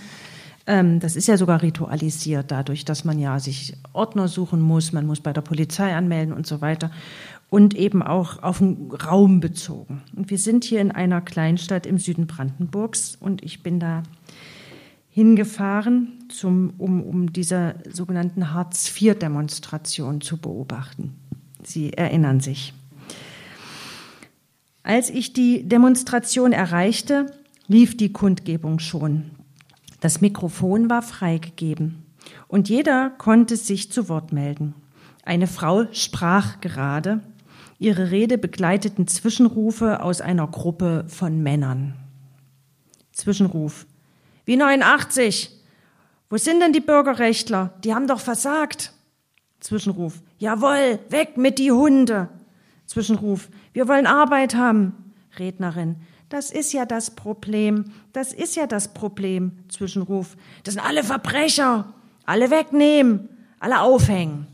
Ähm, 0.66 1.00
das 1.00 1.16
ist 1.16 1.28
ja 1.28 1.36
sogar 1.36 1.62
ritualisiert 1.62 2.50
dadurch, 2.50 2.84
dass 2.84 3.04
man 3.04 3.18
ja 3.18 3.38
sich 3.38 3.76
Ordner 3.92 4.28
suchen 4.28 4.60
muss, 4.60 4.92
man 4.92 5.06
muss 5.06 5.20
bei 5.20 5.32
der 5.32 5.42
Polizei 5.42 5.94
anmelden 5.94 6.34
und 6.34 6.46
so 6.46 6.60
weiter 6.60 6.90
und 7.48 7.74
eben 7.74 8.02
auch 8.02 8.42
auf 8.42 8.58
den 8.58 8.90
Raum 8.90 9.40
bezogen. 9.40 10.02
Und 10.16 10.30
wir 10.30 10.38
sind 10.38 10.64
hier 10.64 10.80
in 10.80 10.90
einer 10.90 11.20
Kleinstadt 11.20 11.86
im 11.86 11.98
Süden 11.98 12.26
Brandenburgs 12.26 13.16
und 13.18 13.44
ich 13.44 13.62
bin 13.62 13.78
da 13.78 14.02
hingefahren, 15.10 16.12
zum, 16.28 16.74
um, 16.78 17.02
um 17.02 17.32
diese 17.32 17.76
sogenannten 17.90 18.52
Hartz-IV-Demonstration 18.52 20.20
zu 20.20 20.36
beobachten. 20.36 21.14
Sie 21.62 21.92
erinnern 21.92 22.40
sich. 22.40 22.74
Als 24.82 25.08
ich 25.10 25.32
die 25.32 25.66
Demonstration 25.66 26.52
erreichte, 26.52 27.32
lief 27.66 27.96
die 27.96 28.12
Kundgebung 28.12 28.78
schon. 28.78 29.30
Das 30.06 30.20
Mikrofon 30.20 30.88
war 30.88 31.02
freigegeben 31.02 32.06
und 32.46 32.68
jeder 32.68 33.10
konnte 33.10 33.56
sich 33.56 33.90
zu 33.90 34.08
Wort 34.08 34.32
melden. 34.32 34.72
Eine 35.24 35.48
Frau 35.48 35.86
sprach 35.90 36.60
gerade. 36.60 37.22
Ihre 37.80 38.12
Rede 38.12 38.38
begleiteten 38.38 39.08
Zwischenrufe 39.08 40.00
aus 40.00 40.20
einer 40.20 40.46
Gruppe 40.46 41.06
von 41.08 41.42
Männern. 41.42 41.96
Zwischenruf. 43.10 43.84
Wie 44.44 44.56
89. 44.56 45.50
Wo 46.30 46.36
sind 46.36 46.60
denn 46.60 46.72
die 46.72 46.78
Bürgerrechtler? 46.78 47.74
Die 47.82 47.92
haben 47.92 48.06
doch 48.06 48.20
versagt. 48.20 48.92
Zwischenruf. 49.58 50.22
Jawohl, 50.38 51.00
weg 51.08 51.36
mit 51.36 51.58
die 51.58 51.72
Hunde. 51.72 52.28
Zwischenruf. 52.84 53.48
Wir 53.72 53.88
wollen 53.88 54.06
Arbeit 54.06 54.54
haben. 54.54 55.12
Rednerin. 55.36 55.96
Das 56.28 56.50
ist 56.50 56.72
ja 56.72 56.84
das 56.86 57.10
Problem. 57.10 57.92
Das 58.12 58.32
ist 58.32 58.56
ja 58.56 58.66
das 58.66 58.92
Problem. 58.92 59.52
Zwischenruf. 59.68 60.36
Das 60.64 60.74
sind 60.74 60.84
alle 60.84 61.04
Verbrecher. 61.04 61.92
Alle 62.24 62.50
wegnehmen. 62.50 63.28
Alle 63.60 63.80
aufhängen. 63.80 64.46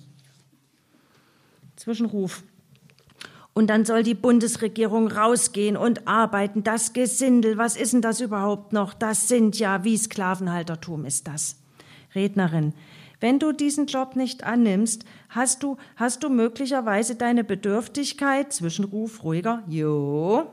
Zwischenruf. 1.77 2.43
Und 3.55 3.69
dann 3.69 3.85
soll 3.85 4.03
die 4.03 4.15
Bundesregierung 4.15 5.09
rausgehen 5.09 5.77
und 5.77 6.07
arbeiten. 6.09 6.63
Das 6.63 6.93
Gesindel, 6.93 7.59
was 7.59 7.77
ist 7.77 7.93
denn 7.93 8.03
das 8.03 8.21
überhaupt 8.21 8.73
noch? 8.73 8.95
Das 8.95 9.29
sind 9.29 9.59
ja, 9.59 9.85
wie 9.85 9.97
Sklavenhaltertum 9.97 11.05
ist 11.05 11.29
das. 11.29 11.57
Rednerin. 12.15 12.73
Wenn 13.21 13.39
du 13.39 13.53
diesen 13.53 13.87
Job 13.87 14.17
nicht 14.17 14.43
annimmst, 14.45 15.05
hast 15.29 15.63
du, 15.63 15.77
hast 15.97 16.25
du 16.25 16.29
möglicherweise 16.29 17.15
deine 17.15 17.45
Bedürftigkeit, 17.45 18.53
Zwischenruf 18.53 19.23
ruhiger, 19.23 19.63
jo, 19.69 20.47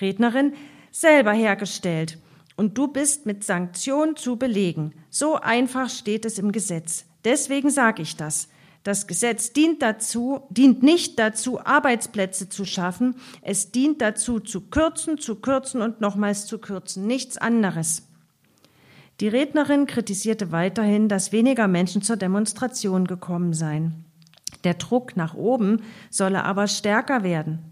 Rednerin, 0.00 0.54
selber 0.90 1.32
hergestellt. 1.32 2.18
Und 2.56 2.76
du 2.76 2.88
bist 2.88 3.26
mit 3.26 3.44
Sanktion 3.44 4.16
zu 4.16 4.36
belegen. 4.36 4.92
So 5.08 5.36
einfach 5.36 5.88
steht 5.88 6.24
es 6.24 6.38
im 6.38 6.52
Gesetz. 6.52 7.06
Deswegen 7.24 7.70
sage 7.70 8.02
ich 8.02 8.16
das. 8.16 8.48
Das 8.82 9.06
Gesetz 9.06 9.52
dient 9.52 9.82
dazu, 9.82 10.40
dient 10.48 10.82
nicht 10.82 11.18
dazu, 11.18 11.60
Arbeitsplätze 11.60 12.48
zu 12.48 12.64
schaffen. 12.64 13.16
Es 13.42 13.72
dient 13.72 14.00
dazu, 14.00 14.40
zu 14.40 14.62
kürzen, 14.62 15.18
zu 15.18 15.36
kürzen 15.36 15.82
und 15.82 16.00
nochmals 16.00 16.46
zu 16.46 16.58
kürzen. 16.58 17.06
Nichts 17.06 17.36
anderes. 17.36 18.06
Die 19.20 19.28
Rednerin 19.28 19.86
kritisierte 19.86 20.50
weiterhin, 20.50 21.08
dass 21.08 21.30
weniger 21.30 21.68
Menschen 21.68 22.00
zur 22.00 22.16
Demonstration 22.16 23.06
gekommen 23.06 23.52
seien. 23.52 24.06
Der 24.64 24.74
Druck 24.74 25.14
nach 25.14 25.34
oben 25.34 25.82
solle 26.08 26.44
aber 26.44 26.66
stärker 26.66 27.22
werden. 27.22 27.69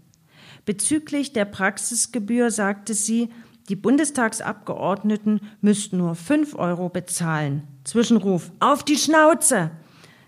Bezüglich 0.69 1.33
der 1.33 1.45
Praxisgebühr 1.45 2.51
sagte 2.51 2.93
sie, 2.93 3.29
die 3.69 3.75
Bundestagsabgeordneten 3.75 5.41
müssten 5.61 5.97
nur 5.97 6.13
fünf 6.13 6.53
Euro 6.53 6.89
bezahlen. 6.89 7.63
Zwischenruf, 7.85 8.51
auf 8.59 8.83
die 8.83 8.97
Schnauze! 8.97 9.71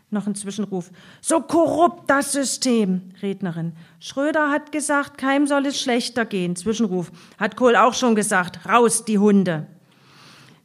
Noch 0.10 0.26
ein 0.26 0.34
Zwischenruf. 0.34 0.90
So 1.22 1.42
korrupt 1.42 2.10
das 2.10 2.32
System. 2.32 3.12
Rednerin. 3.22 3.74
Schröder 4.00 4.50
hat 4.50 4.72
gesagt, 4.72 5.20
keinem 5.20 5.46
soll 5.46 5.68
es 5.68 5.80
schlechter 5.80 6.26
gehen. 6.26 6.56
Zwischenruf. 6.56 7.12
Hat 7.38 7.56
Kohl 7.56 7.76
auch 7.76 7.94
schon 7.94 8.16
gesagt. 8.16 8.68
Raus, 8.68 9.06
die 9.06 9.20
Hunde. 9.20 9.68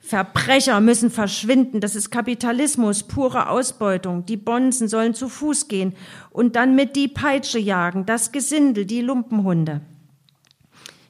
Verbrecher 0.06 0.80
müssen 0.80 1.10
verschwinden. 1.10 1.80
Das 1.80 1.96
ist 1.96 2.10
Kapitalismus, 2.10 3.02
pure 3.02 3.48
Ausbeutung. 3.48 4.24
Die 4.24 4.36
Bonzen 4.36 4.86
sollen 4.86 5.14
zu 5.14 5.28
Fuß 5.28 5.66
gehen 5.66 5.96
und 6.30 6.54
dann 6.54 6.76
mit 6.76 6.94
die 6.94 7.08
Peitsche 7.08 7.58
jagen, 7.58 8.06
das 8.06 8.30
Gesindel, 8.30 8.84
die 8.84 9.00
Lumpenhunde. 9.00 9.80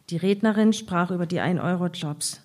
Die 0.09 0.17
Rednerin 0.17 0.73
sprach 0.73 1.11
über 1.11 1.27
die 1.27 1.43
1-Euro-Jobs. 1.43 2.41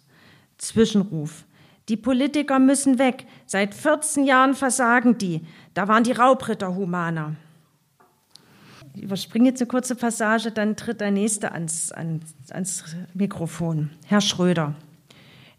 Zwischenruf. 0.58 1.46
Die 1.88 1.96
Politiker 1.96 2.60
müssen 2.60 3.00
weg. 3.00 3.28
Seit 3.46 3.74
14 3.74 4.26
Jahren 4.26 4.54
versagen 4.54 5.18
die. 5.18 5.48
Da 5.74 5.88
waren 5.88 6.04
die 6.04 6.12
Raubritter 6.12 6.76
humaner. 6.76 7.38
Ich 8.94 9.04
überspringe 9.04 9.48
jetzt 9.48 9.62
eine 9.62 9.70
kurze 9.70 9.96
Passage, 9.96 10.52
dann 10.52 10.76
tritt 10.76 11.00
der 11.00 11.12
Nächste 11.12 11.54
ans, 11.54 11.94
ans, 11.94 12.52
ans 12.52 12.84
Mikrofon. 13.14 13.92
Herr 14.06 14.20
Schröder. 14.20 14.76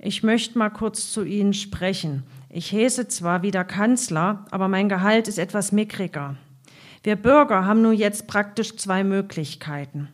Ich 0.04 0.24
möchte 0.24 0.58
mal 0.58 0.70
kurz 0.70 1.12
zu 1.12 1.22
Ihnen 1.22 1.54
sprechen. 1.54 2.24
Ich 2.50 2.72
häse 2.72 3.06
zwar 3.06 3.42
wieder 3.42 3.62
Kanzler, 3.62 4.44
aber 4.50 4.66
mein 4.66 4.88
Gehalt 4.88 5.28
ist 5.28 5.38
etwas 5.38 5.70
mickriger. 5.70 6.34
Wir 7.04 7.14
Bürger 7.14 7.66
haben 7.66 7.82
nun 7.82 7.94
jetzt 7.94 8.26
praktisch 8.26 8.76
zwei 8.76 9.04
Möglichkeiten, 9.04 10.08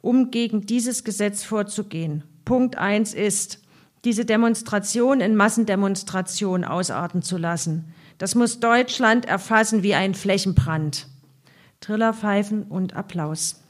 um 0.00 0.30
gegen 0.30 0.62
dieses 0.64 1.04
Gesetz 1.04 1.44
vorzugehen. 1.44 2.24
Punkt 2.46 2.78
eins 2.78 3.12
ist, 3.12 3.62
diese 4.06 4.24
Demonstration 4.24 5.20
in 5.20 5.36
Massendemonstration 5.36 6.64
ausarten 6.64 7.20
zu 7.20 7.36
lassen. 7.36 7.92
Das 8.16 8.34
muss 8.34 8.60
Deutschland 8.60 9.26
erfassen 9.26 9.82
wie 9.82 9.94
ein 9.94 10.14
Flächenbrand. 10.14 11.06
Trillerpfeifen 11.80 12.62
und 12.62 12.96
Applaus. 12.96 13.62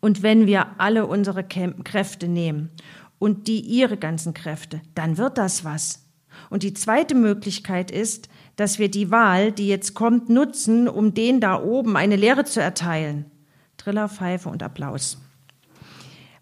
Und 0.00 0.24
wenn 0.24 0.46
wir 0.46 0.66
alle 0.78 1.06
unsere 1.06 1.44
Kräfte 1.44 2.26
nehmen 2.26 2.70
und 3.18 3.46
die 3.48 3.60
ihre 3.60 3.96
ganzen 3.96 4.34
Kräfte, 4.34 4.80
dann 4.94 5.18
wird 5.18 5.38
das 5.38 5.64
was. 5.64 6.06
Und 6.50 6.62
die 6.62 6.74
zweite 6.74 7.14
Möglichkeit 7.14 7.90
ist, 7.90 8.28
dass 8.56 8.78
wir 8.78 8.90
die 8.90 9.10
Wahl, 9.10 9.52
die 9.52 9.68
jetzt 9.68 9.94
kommt, 9.94 10.28
nutzen, 10.28 10.88
um 10.88 11.14
den 11.14 11.40
da 11.40 11.62
oben 11.62 11.96
eine 11.96 12.16
Lehre 12.16 12.44
zu 12.44 12.60
erteilen. 12.60 13.26
Triller, 13.76 14.08
Pfeife 14.08 14.48
und 14.48 14.62
Applaus. 14.62 15.18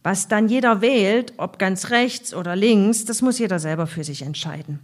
Was 0.03 0.29
dann 0.29 0.49
jeder 0.49 0.81
wählt, 0.81 1.33
ob 1.39 1.59
ganz 1.59 1.91
rechts 1.91 2.35
oder 2.35 2.55
links, 2.55 3.05
das 3.05 3.23
muss 3.23 3.39
jeder 3.39 3.59
selber 3.59 3.87
für 3.87 4.05
sich 4.05 4.23
entscheiden. 4.23 4.81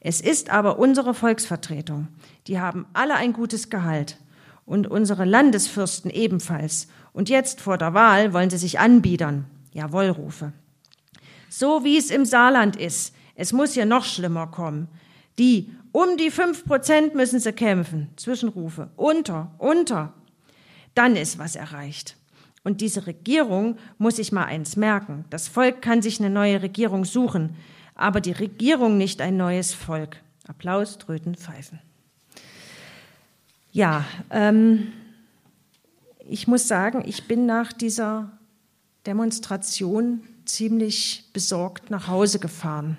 Es 0.00 0.20
ist 0.20 0.50
aber 0.50 0.78
unsere 0.78 1.14
Volksvertretung. 1.14 2.08
Die 2.46 2.58
haben 2.60 2.86
alle 2.92 3.14
ein 3.14 3.32
gutes 3.32 3.70
Gehalt. 3.70 4.18
Und 4.64 4.86
unsere 4.86 5.24
Landesfürsten 5.24 6.10
ebenfalls. 6.10 6.88
Und 7.12 7.28
jetzt 7.28 7.60
vor 7.60 7.76
der 7.76 7.92
Wahl 7.92 8.32
wollen 8.32 8.50
sie 8.50 8.58
sich 8.58 8.78
anbiedern. 8.78 9.46
Jawohlrufe. 9.72 10.52
So 11.50 11.84
wie 11.84 11.98
es 11.98 12.10
im 12.10 12.24
Saarland 12.24 12.76
ist. 12.76 13.14
Es 13.34 13.52
muss 13.52 13.74
hier 13.74 13.84
noch 13.84 14.04
schlimmer 14.04 14.46
kommen. 14.46 14.88
Die 15.38 15.70
um 15.92 16.16
die 16.16 16.30
fünf 16.30 16.64
Prozent 16.64 17.14
müssen 17.14 17.40
sie 17.40 17.52
kämpfen. 17.52 18.08
Zwischenrufe. 18.16 18.90
Unter, 18.96 19.52
unter. 19.58 20.14
Dann 20.94 21.16
ist 21.16 21.38
was 21.38 21.56
erreicht. 21.56 22.16
Und 22.62 22.80
diese 22.80 23.06
Regierung 23.06 23.76
muss 23.98 24.16
sich 24.16 24.32
mal 24.32 24.44
eins 24.44 24.76
merken. 24.76 25.24
Das 25.30 25.48
Volk 25.48 25.82
kann 25.82 26.02
sich 26.02 26.20
eine 26.20 26.30
neue 26.30 26.62
Regierung 26.62 27.04
suchen, 27.04 27.56
aber 27.94 28.20
die 28.20 28.32
Regierung 28.32 28.98
nicht 28.98 29.20
ein 29.20 29.36
neues 29.36 29.74
Volk. 29.74 30.18
Applaus, 30.46 30.98
Tröten, 30.98 31.34
Pfeifen. 31.34 31.80
Ja, 33.72 34.04
ähm, 34.30 34.92
ich 36.28 36.46
muss 36.46 36.68
sagen, 36.68 37.02
ich 37.06 37.26
bin 37.26 37.46
nach 37.46 37.72
dieser 37.72 38.30
Demonstration 39.06 40.22
ziemlich 40.50 41.24
besorgt 41.32 41.90
nach 41.90 42.08
Hause 42.08 42.38
gefahren. 42.38 42.96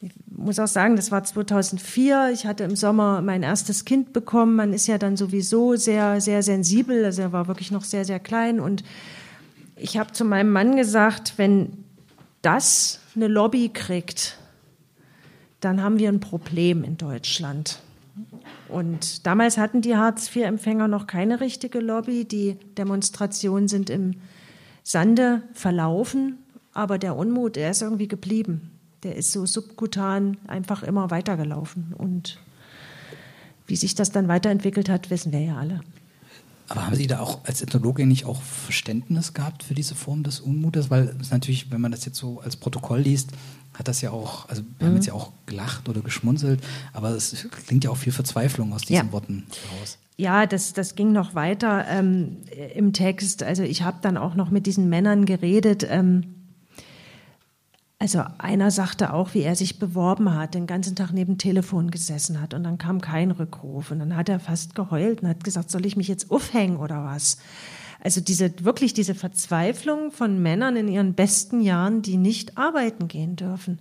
Ich 0.00 0.12
muss 0.28 0.58
auch 0.58 0.68
sagen, 0.68 0.96
das 0.96 1.10
war 1.10 1.24
2004. 1.24 2.30
Ich 2.32 2.46
hatte 2.46 2.64
im 2.64 2.76
Sommer 2.76 3.22
mein 3.22 3.42
erstes 3.42 3.84
Kind 3.84 4.12
bekommen. 4.12 4.54
Man 4.54 4.72
ist 4.72 4.86
ja 4.86 4.98
dann 4.98 5.16
sowieso 5.16 5.76
sehr, 5.76 6.20
sehr 6.20 6.42
sensibel. 6.42 7.04
Also 7.04 7.22
er 7.22 7.32
war 7.32 7.48
wirklich 7.48 7.70
noch 7.70 7.84
sehr, 7.84 8.04
sehr 8.04 8.20
klein. 8.20 8.60
Und 8.60 8.84
ich 9.76 9.98
habe 9.98 10.12
zu 10.12 10.24
meinem 10.24 10.52
Mann 10.52 10.76
gesagt, 10.76 11.34
wenn 11.36 11.84
das 12.42 13.00
eine 13.14 13.28
Lobby 13.28 13.70
kriegt, 13.70 14.38
dann 15.60 15.82
haben 15.82 15.98
wir 15.98 16.08
ein 16.08 16.20
Problem 16.20 16.84
in 16.84 16.96
Deutschland. 16.96 17.80
Und 18.68 19.26
damals 19.26 19.58
hatten 19.58 19.80
die 19.80 19.96
Hartz-IV-Empfänger 19.96 20.88
noch 20.88 21.06
keine 21.06 21.40
richtige 21.40 21.80
Lobby. 21.80 22.24
Die 22.24 22.56
Demonstrationen 22.76 23.68
sind 23.68 23.90
im 23.90 24.14
Sande 24.82 25.42
verlaufen. 25.52 26.38
Aber 26.76 26.98
der 26.98 27.16
Unmut, 27.16 27.56
der 27.56 27.70
ist 27.70 27.80
irgendwie 27.80 28.06
geblieben. 28.06 28.70
Der 29.02 29.16
ist 29.16 29.32
so 29.32 29.46
subkutan 29.46 30.36
einfach 30.46 30.82
immer 30.82 31.10
weitergelaufen. 31.10 31.94
Und 31.96 32.38
wie 33.66 33.76
sich 33.76 33.94
das 33.94 34.12
dann 34.12 34.28
weiterentwickelt 34.28 34.90
hat, 34.90 35.08
wissen 35.08 35.32
wir 35.32 35.40
ja 35.40 35.56
alle. 35.56 35.80
Aber 36.68 36.84
haben 36.84 36.94
Sie 36.94 37.06
da 37.06 37.20
auch 37.20 37.44
als 37.44 37.62
Ethnologin 37.62 38.08
nicht 38.08 38.26
auch 38.26 38.42
Verständnis 38.42 39.32
gehabt 39.32 39.62
für 39.62 39.72
diese 39.72 39.94
Form 39.94 40.22
des 40.22 40.40
Unmutes? 40.40 40.90
Weil 40.90 41.16
es 41.18 41.30
natürlich, 41.30 41.70
wenn 41.70 41.80
man 41.80 41.92
das 41.92 42.04
jetzt 42.04 42.18
so 42.18 42.40
als 42.40 42.56
Protokoll 42.56 43.00
liest, 43.00 43.30
hat 43.72 43.88
das 43.88 44.02
ja 44.02 44.10
auch, 44.10 44.46
also 44.50 44.62
wir 44.78 44.84
mhm. 44.84 44.90
haben 44.90 44.96
jetzt 44.96 45.06
ja 45.06 45.14
auch 45.14 45.32
gelacht 45.46 45.88
oder 45.88 46.02
geschmunzelt, 46.02 46.62
aber 46.92 47.10
es 47.10 47.46
klingt 47.66 47.84
ja 47.84 47.90
auch 47.90 47.96
viel 47.96 48.12
Verzweiflung 48.12 48.74
aus 48.74 48.82
diesen 48.82 49.06
ja. 49.06 49.12
Worten 49.12 49.46
heraus. 49.70 49.98
Ja, 50.18 50.44
das, 50.44 50.74
das 50.74 50.94
ging 50.94 51.12
noch 51.12 51.34
weiter 51.34 51.86
ähm, 51.88 52.38
im 52.74 52.92
Text. 52.92 53.42
Also 53.42 53.62
ich 53.62 53.80
habe 53.80 53.98
dann 54.02 54.18
auch 54.18 54.34
noch 54.34 54.50
mit 54.50 54.66
diesen 54.66 54.90
Männern 54.90 55.24
geredet. 55.24 55.86
Ähm, 55.88 56.35
also 57.98 58.22
einer 58.38 58.70
sagte 58.70 59.12
auch, 59.14 59.32
wie 59.32 59.42
er 59.42 59.56
sich 59.56 59.78
beworben 59.78 60.34
hat, 60.34 60.54
den 60.54 60.66
ganzen 60.66 60.96
Tag 60.96 61.12
neben 61.12 61.38
Telefon 61.38 61.90
gesessen 61.90 62.40
hat 62.40 62.52
und 62.52 62.62
dann 62.64 62.76
kam 62.76 63.00
kein 63.00 63.30
Rückruf 63.30 63.90
und 63.90 64.00
dann 64.00 64.16
hat 64.16 64.28
er 64.28 64.38
fast 64.38 64.74
geheult 64.74 65.22
und 65.22 65.28
hat 65.28 65.44
gesagt, 65.44 65.70
soll 65.70 65.86
ich 65.86 65.96
mich 65.96 66.08
jetzt 66.08 66.30
aufhängen 66.30 66.76
oder 66.76 67.04
was? 67.04 67.38
Also 68.02 68.20
diese, 68.20 68.52
wirklich 68.64 68.92
diese 68.92 69.14
Verzweiflung 69.14 70.12
von 70.12 70.40
Männern 70.42 70.76
in 70.76 70.88
ihren 70.88 71.14
besten 71.14 71.62
Jahren, 71.62 72.02
die 72.02 72.18
nicht 72.18 72.58
arbeiten 72.58 73.08
gehen 73.08 73.34
dürfen. 73.34 73.78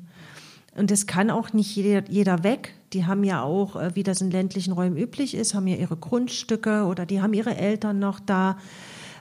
Und 0.75 0.91
es 0.91 1.07
kann 1.07 1.29
auch 1.29 1.53
nicht 1.53 1.75
jeder, 1.75 2.09
jeder 2.09 2.43
weg. 2.43 2.73
Die 2.93 3.05
haben 3.05 3.23
ja 3.23 3.43
auch, 3.43 3.75
äh, 3.75 3.95
wie 3.95 4.03
das 4.03 4.21
in 4.21 4.31
ländlichen 4.31 4.73
Räumen 4.73 4.97
üblich 4.97 5.35
ist, 5.35 5.53
haben 5.53 5.67
ja 5.67 5.75
ihre 5.75 5.95
Grundstücke 5.95 6.85
oder 6.85 7.05
die 7.05 7.21
haben 7.21 7.33
ihre 7.33 7.55
Eltern 7.55 7.99
noch 7.99 8.19
da. 8.19 8.57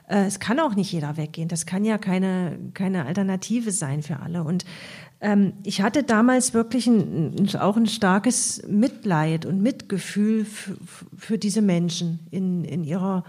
Äh, 0.07 0.25
es 0.25 0.39
kann 0.39 0.59
auch 0.59 0.75
nicht 0.75 0.91
jeder 0.91 1.17
weggehen. 1.17 1.47
Das 1.47 1.65
kann 1.65 1.85
ja 1.85 1.97
keine, 1.97 2.57
keine 2.73 3.05
Alternative 3.05 3.71
sein 3.71 4.03
für 4.03 4.19
alle. 4.19 4.43
Und 4.43 4.65
ähm, 5.21 5.53
ich 5.63 5.81
hatte 5.81 6.03
damals 6.03 6.53
wirklich 6.53 6.87
ein, 6.87 7.49
auch 7.59 7.77
ein 7.77 7.87
starkes 7.87 8.63
Mitleid 8.67 9.45
und 9.45 9.61
Mitgefühl 9.61 10.45
für, 10.45 11.37
diese 11.37 11.61
Menschen 11.61 12.19
in, 12.31 12.63
in 12.65 12.83
ihrer 12.83 13.23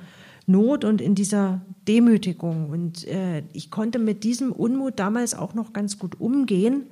Not 0.46 0.84
und 0.84 1.00
in 1.00 1.14
dieser 1.14 1.60
Demütigung. 1.88 2.70
Und 2.70 3.06
äh, 3.06 3.42
ich 3.52 3.70
konnte 3.70 3.98
mit 3.98 4.24
diesem 4.24 4.52
Unmut 4.52 4.98
damals 4.98 5.34
auch 5.34 5.54
noch 5.54 5.72
ganz 5.72 5.98
gut 5.98 6.20
umgehen. 6.20 6.86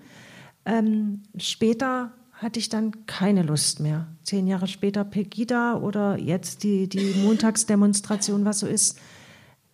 Ähm, 0.64 1.22
später 1.36 2.12
hatte 2.32 2.58
ich 2.58 2.68
dann 2.68 3.06
keine 3.06 3.42
Lust 3.42 3.80
mehr. 3.80 4.08
Zehn 4.22 4.46
Jahre 4.46 4.66
später 4.66 5.04
Pegida 5.04 5.76
oder 5.76 6.18
jetzt 6.18 6.64
die, 6.64 6.88
die 6.88 7.14
Montagsdemonstration, 7.22 8.44
was 8.44 8.60
so 8.60 8.66
ist 8.66 8.98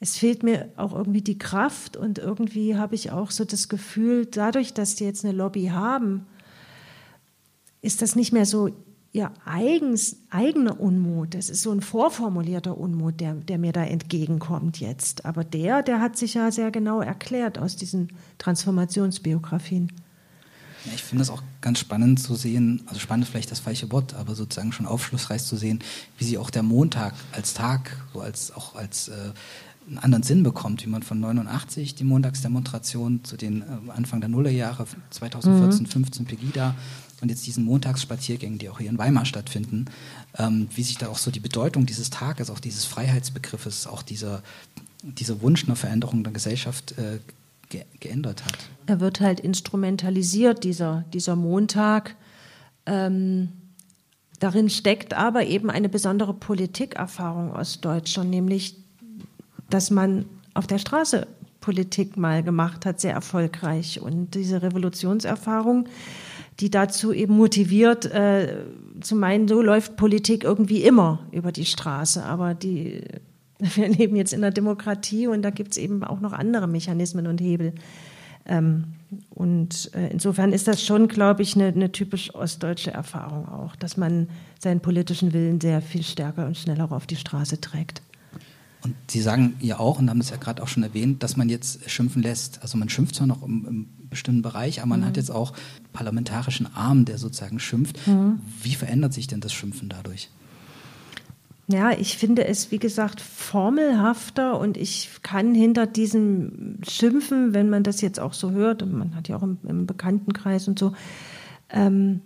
es 0.01 0.17
fehlt 0.17 0.43
mir 0.43 0.71
auch 0.77 0.95
irgendwie 0.95 1.21
die 1.21 1.39
Kraft 1.39 1.97
und 1.97 2.19
irgendwie 2.19 2.77
habe 2.77 2.95
ich 2.95 3.13
auch 3.13 3.31
so 3.31 3.45
das 3.45 3.69
Gefühl, 3.69 4.25
dadurch, 4.25 4.73
dass 4.73 4.95
die 4.95 5.05
jetzt 5.05 5.25
eine 5.25 5.35
Lobby 5.35 5.67
haben, 5.67 6.27
ist 7.83 8.01
das 8.01 8.17
nicht 8.17 8.33
mehr 8.33 8.47
so 8.47 8.71
ihr 9.13 9.31
eigens, 9.45 10.17
eigener 10.31 10.81
Unmut. 10.81 11.35
Das 11.35 11.51
ist 11.51 11.63
so 11.63 11.73
ein 11.73 11.83
vorformulierter 11.83 12.79
Unmut, 12.79 13.21
der, 13.21 13.35
der 13.35 13.59
mir 13.59 13.73
da 13.73 13.85
entgegenkommt 13.85 14.81
jetzt. 14.81 15.25
Aber 15.27 15.45
der, 15.45 15.83
der 15.83 16.01
hat 16.01 16.17
sich 16.17 16.35
ja 16.35 16.51
sehr 16.51 16.71
genau 16.71 17.01
erklärt 17.01 17.59
aus 17.59 17.77
diesen 17.77 18.09
Transformationsbiografien. 18.39 19.93
Ja, 20.87 20.93
ich 20.95 21.03
finde 21.03 21.23
es 21.23 21.31
auch 21.31 21.43
ganz 21.61 21.79
spannend 21.79 22.21
zu 22.21 22.35
sehen, 22.37 22.83
also 22.87 23.01
spannend 23.01 23.29
vielleicht 23.29 23.51
das 23.51 23.61
falsche 23.61 23.93
Wort, 23.93 24.15
aber 24.15 24.35
sozusagen 24.35 24.73
schon 24.73 24.87
aufschlussreich 24.87 25.43
zu 25.43 25.57
sehen, 25.57 25.81
wie 26.17 26.25
sie 26.25 26.39
auch 26.39 26.49
der 26.49 26.63
Montag 26.63 27.15
als 27.33 27.53
Tag, 27.53 27.99
so 28.15 28.21
als 28.21 28.53
auch 28.53 28.77
als 28.77 29.09
äh, 29.09 29.33
einen 29.90 29.98
anderen 29.98 30.22
Sinn 30.22 30.42
bekommt, 30.42 30.85
wie 30.87 30.88
man 30.88 31.03
von 31.03 31.18
89 31.18 31.96
die 31.96 32.05
Montagsdemonstration 32.05 33.24
zu 33.24 33.37
den 33.37 33.62
äh, 33.62 33.90
Anfang 33.90 34.20
der 34.20 34.29
Nullerjahre 34.29 34.87
2014, 35.11 35.83
mhm. 35.83 35.87
15 35.87 36.26
Pegida 36.26 36.76
und 37.20 37.29
jetzt 37.29 37.46
diesen 37.46 37.64
Montagsspaziergängen, 37.64 38.59
die 38.59 38.68
auch 38.68 38.79
hier 38.79 38.88
in 38.88 38.98
Weimar 38.98 39.24
stattfinden, 39.24 39.87
ähm, 40.38 40.68
wie 40.74 40.83
sich 40.83 40.96
da 40.96 41.09
auch 41.09 41.18
so 41.18 41.31
die 41.31 41.40
Bedeutung 41.40 41.87
dieses 41.87 42.09
Tages, 42.09 42.50
auch 42.50 42.61
dieses 42.61 42.85
Freiheitsbegriffes, 42.85 43.87
auch 43.88 44.03
dieser, 44.03 44.42
dieser 45.03 45.42
Wunsch 45.42 45.64
einer 45.64 45.76
Veränderung 45.76 46.22
der 46.22 46.33
Gesellschaft 46.33 46.92
äh, 46.92 47.18
ge 47.68 47.85
geändert 47.98 48.44
hat. 48.44 48.59
Er 48.87 49.00
wird 49.00 49.20
halt 49.20 49.40
instrumentalisiert, 49.40 50.64
dieser, 50.64 51.05
dieser 51.12 51.37
Montag. 51.37 52.16
Ähm, 52.87 53.50
darin 54.38 54.70
steckt 54.70 55.14
aber 55.14 55.46
eben 55.46 55.68
eine 55.68 55.88
besondere 55.88 56.33
Politikerfahrung 56.33 57.53
aus 57.53 57.81
Deutschland, 57.81 58.31
nämlich 58.31 58.80
dass 59.70 59.90
man 59.90 60.26
auf 60.54 60.66
der 60.66 60.78
Straße 60.78 61.26
Politik 61.61 62.16
mal 62.16 62.42
gemacht 62.42 62.87
hat, 62.87 63.00
sehr 63.00 63.12
erfolgreich. 63.12 64.00
Und 64.00 64.35
diese 64.35 64.62
Revolutionserfahrung, 64.62 65.87
die 66.59 66.70
dazu 66.70 67.12
eben 67.12 67.37
motiviert, 67.37 68.06
äh, 68.06 68.64
zu 69.00 69.16
meinen, 69.16 69.48
so 69.48 69.62
läuft 69.62 69.96
Politik 69.96 70.44
irgendwie 70.44 70.83
immer 70.83 71.20
über 71.33 71.52
die 71.52 71.66
Straße. 71.66 72.24
Aber 72.24 72.54
die, 72.54 73.02
wir 73.59 73.88
leben 73.88 74.16
jetzt 74.16 74.33
in 74.33 74.40
der 74.40 74.50
Demokratie 74.50 75.26
und 75.26 75.42
da 75.42 75.50
gibt 75.50 75.72
es 75.72 75.78
eben 75.78 76.02
auch 76.02 76.20
noch 76.20 76.33
andere 76.33 76.66
Mechanismen 76.66 77.26
und 77.26 77.40
Hebel. 77.40 77.74
Ähm, 78.46 78.85
und 79.30 79.90
äh, 79.94 80.09
insofern 80.09 80.52
ist 80.52 80.68
das 80.68 80.85
schon, 80.85 81.09
glaube 81.09 81.42
ich, 81.42 81.56
eine, 81.56 81.66
eine 81.66 81.92
typisch 81.92 82.35
ostdeutsche 82.35 82.92
Erfahrung 82.92 83.48
auch, 83.48 83.76
dass 83.76 83.96
man 83.96 84.28
seinen 84.59 84.80
politischen 84.80 85.33
Willen 85.33 85.61
sehr 85.61 85.83
viel 85.83 86.02
stärker 86.02 86.46
und 86.46 86.56
schneller 86.56 86.90
auf 86.90 87.06
die 87.06 87.16
Straße 87.16 87.61
trägt. 87.61 88.02
Und 88.83 88.95
Sie 89.11 89.21
sagen 89.21 89.57
ja 89.61 89.79
auch, 89.79 89.99
und 89.99 90.09
haben 90.09 90.19
das 90.21 90.31
ja 90.31 90.37
gerade 90.37 90.62
auch 90.62 90.69
schon 90.69 90.83
erwähnt, 90.83 91.23
dass 91.23 91.37
man 91.37 91.49
jetzt 91.49 91.88
schimpfen 91.90 92.23
lässt. 92.23 92.62
Also 92.62 92.79
man 92.79 92.88
schimpft 92.88 93.14
zwar 93.14 93.27
noch 93.27 93.43
im, 93.43 93.66
im 93.66 93.88
bestimmten 94.09 94.43
Bereich, 94.43 94.81
aber 94.81 94.88
man 94.88 95.01
mhm. 95.01 95.05
hat 95.05 95.16
jetzt 95.16 95.31
auch 95.31 95.53
parlamentarischen 95.93 96.75
Arm, 96.75 97.05
der 97.05 97.19
sozusagen 97.19 97.61
schimpft. 97.61 98.07
Mhm. 98.07 98.40
Wie 98.62 98.75
verändert 98.75 99.12
sich 99.12 99.27
denn 99.27 99.40
das 99.40 99.53
Schimpfen 99.53 99.88
dadurch? 99.88 100.31
Ja, 101.69 101.93
ich 101.93 102.16
finde 102.16 102.47
es, 102.47 102.73
wie 102.73 102.79
gesagt, 102.79 103.21
formelhafter 103.21 104.59
und 104.59 104.77
ich 104.77 105.09
kann 105.23 105.55
hinter 105.55 105.87
diesem 105.87 106.79
Schimpfen, 106.88 107.55
wenn 107.55 107.71
man 107.71 107.85
das 107.85 108.01
jetzt 108.01 108.19
auch 108.19 108.33
so 108.33 108.51
hört, 108.51 108.83
und 108.83 108.93
man 108.93 109.14
hat 109.14 109.29
ja 109.29 109.37
auch 109.37 109.43
im, 109.45 109.59
im 109.62 109.87
Bekanntenkreis 109.87 110.66
und 110.66 110.81
so, 110.81 110.95
ähm, 111.69 112.23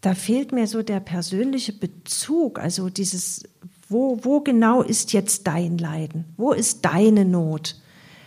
da 0.00 0.14
fehlt 0.14 0.52
mir 0.52 0.68
so 0.68 0.82
der 0.82 1.00
persönliche 1.00 1.72
Bezug, 1.72 2.60
also 2.60 2.88
dieses 2.88 3.42
wo, 3.88 4.18
wo 4.22 4.40
genau 4.40 4.82
ist 4.82 5.12
jetzt 5.12 5.46
dein 5.46 5.78
Leiden? 5.78 6.24
Wo 6.36 6.52
ist 6.52 6.84
deine 6.84 7.24
Not? 7.24 7.80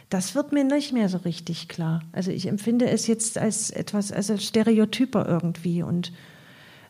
Das 0.10 0.36
wird 0.36 0.54
mir 0.54 0.64
nicht 0.64 0.94
mehr 0.94 1.10
so 1.10 1.18
richtig 1.18 1.68
klar. 1.68 2.02
Also 2.14 2.32
ich 2.32 2.48
empfinde 2.48 2.90
es 2.90 3.08
jetzt 3.08 3.38
als 3.38 3.70
etwas, 3.70 4.12
also 4.12 4.38
Stereotyper 4.38 5.28
irgendwie 5.28 5.84
und 5.84 6.14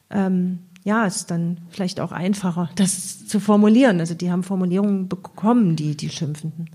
ähm, 0.09 0.59
ja, 0.83 1.05
ist 1.05 1.31
dann 1.31 1.59
vielleicht 1.69 1.99
auch 1.99 2.11
einfacher, 2.11 2.69
das 2.75 3.27
zu 3.27 3.39
formulieren. 3.39 3.99
Also 3.99 4.13
die 4.13 4.31
haben 4.31 4.43
Formulierungen 4.43 5.09
bekommen, 5.09 5.75
die, 5.75 5.97
die 5.97 6.09
Schimpfenden 6.09 6.69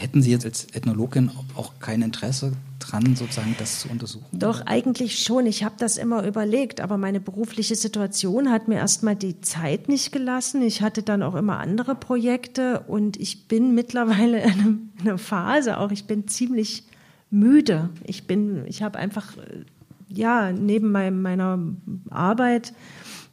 hätten 0.00 0.22
Sie 0.22 0.30
jetzt 0.30 0.44
als 0.44 0.66
Ethnologin 0.72 1.30
auch 1.54 1.72
kein 1.78 2.02
Interesse 2.02 2.52
dran, 2.78 3.14
sozusagen 3.16 3.54
das 3.58 3.80
zu 3.80 3.88
untersuchen? 3.90 4.26
Doch, 4.32 4.62
eigentlich 4.66 5.22
schon. 5.22 5.46
Ich 5.46 5.62
habe 5.62 5.74
das 5.78 5.98
immer 5.98 6.26
überlegt, 6.26 6.80
aber 6.80 6.96
meine 6.96 7.20
berufliche 7.20 7.76
Situation 7.76 8.50
hat 8.50 8.68
mir 8.68 8.76
erstmal 8.76 9.14
die 9.14 9.40
Zeit 9.42 9.88
nicht 9.88 10.10
gelassen. 10.10 10.62
Ich 10.62 10.80
hatte 10.80 11.02
dann 11.02 11.22
auch 11.22 11.34
immer 11.34 11.58
andere 11.58 11.94
Projekte 11.94 12.80
und 12.80 13.18
ich 13.18 13.46
bin 13.46 13.74
mittlerweile 13.74 14.42
in 14.42 14.90
einer 15.00 15.18
Phase 15.18 15.78
auch, 15.78 15.90
ich 15.90 16.06
bin 16.06 16.26
ziemlich 16.28 16.84
müde. 17.30 17.90
Ich 18.04 18.26
bin, 18.26 18.64
ich 18.66 18.82
habe 18.82 18.98
einfach, 18.98 19.34
ja, 20.08 20.50
neben 20.50 20.90
meinem, 20.90 21.22
meiner 21.22 21.58
Arbeit, 22.08 22.72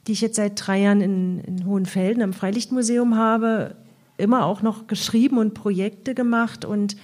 die 0.05 0.11
ich 0.11 0.21
jetzt 0.21 0.35
seit 0.35 0.53
drei 0.55 0.81
Jahren 0.81 1.01
in, 1.01 1.39
in 1.39 1.65
Hohenfelden 1.65 2.21
am 2.21 2.33
Freilichtmuseum 2.33 3.15
habe, 3.15 3.75
immer 4.17 4.45
auch 4.45 4.61
noch 4.61 4.87
geschrieben 4.87 5.37
und 5.37 5.53
Projekte 5.53 6.15
gemacht 6.15 6.65
und 6.65 6.97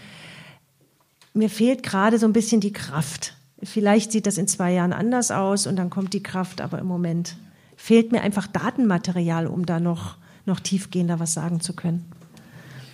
mir 1.34 1.49
fehlt 1.49 1.84
gerade 1.84 2.19
so 2.19 2.26
ein 2.26 2.34
bisschen 2.34 2.62
die 2.62 2.73
Kraft. 2.73 3.36
Vielleicht 3.62 4.12
sieht 4.12 4.28
das 4.28 4.38
in 4.38 4.47
zwei 4.47 4.73
Jahren 4.73 4.93
anders 4.93 5.32
aus 5.32 5.67
und 5.67 5.78
dann 5.78 5.89
kommt 5.89 6.13
die 6.13 6.23
Kraft, 6.23 6.62
aber 6.62 6.80
im 6.80 6.88
Moment 6.88 7.38
fehlt 7.76 8.12
mir 8.12 8.21
einfach 8.21 8.47
Datenmaterial, 8.47 9.47
um 9.47 9.65
da 9.65 9.80
noch, 9.80 10.17
noch 10.45 10.60
tiefgehender 10.60 11.19
was 11.19 11.34
sagen 11.34 11.62
zu 11.62 11.73
können. 11.73 12.06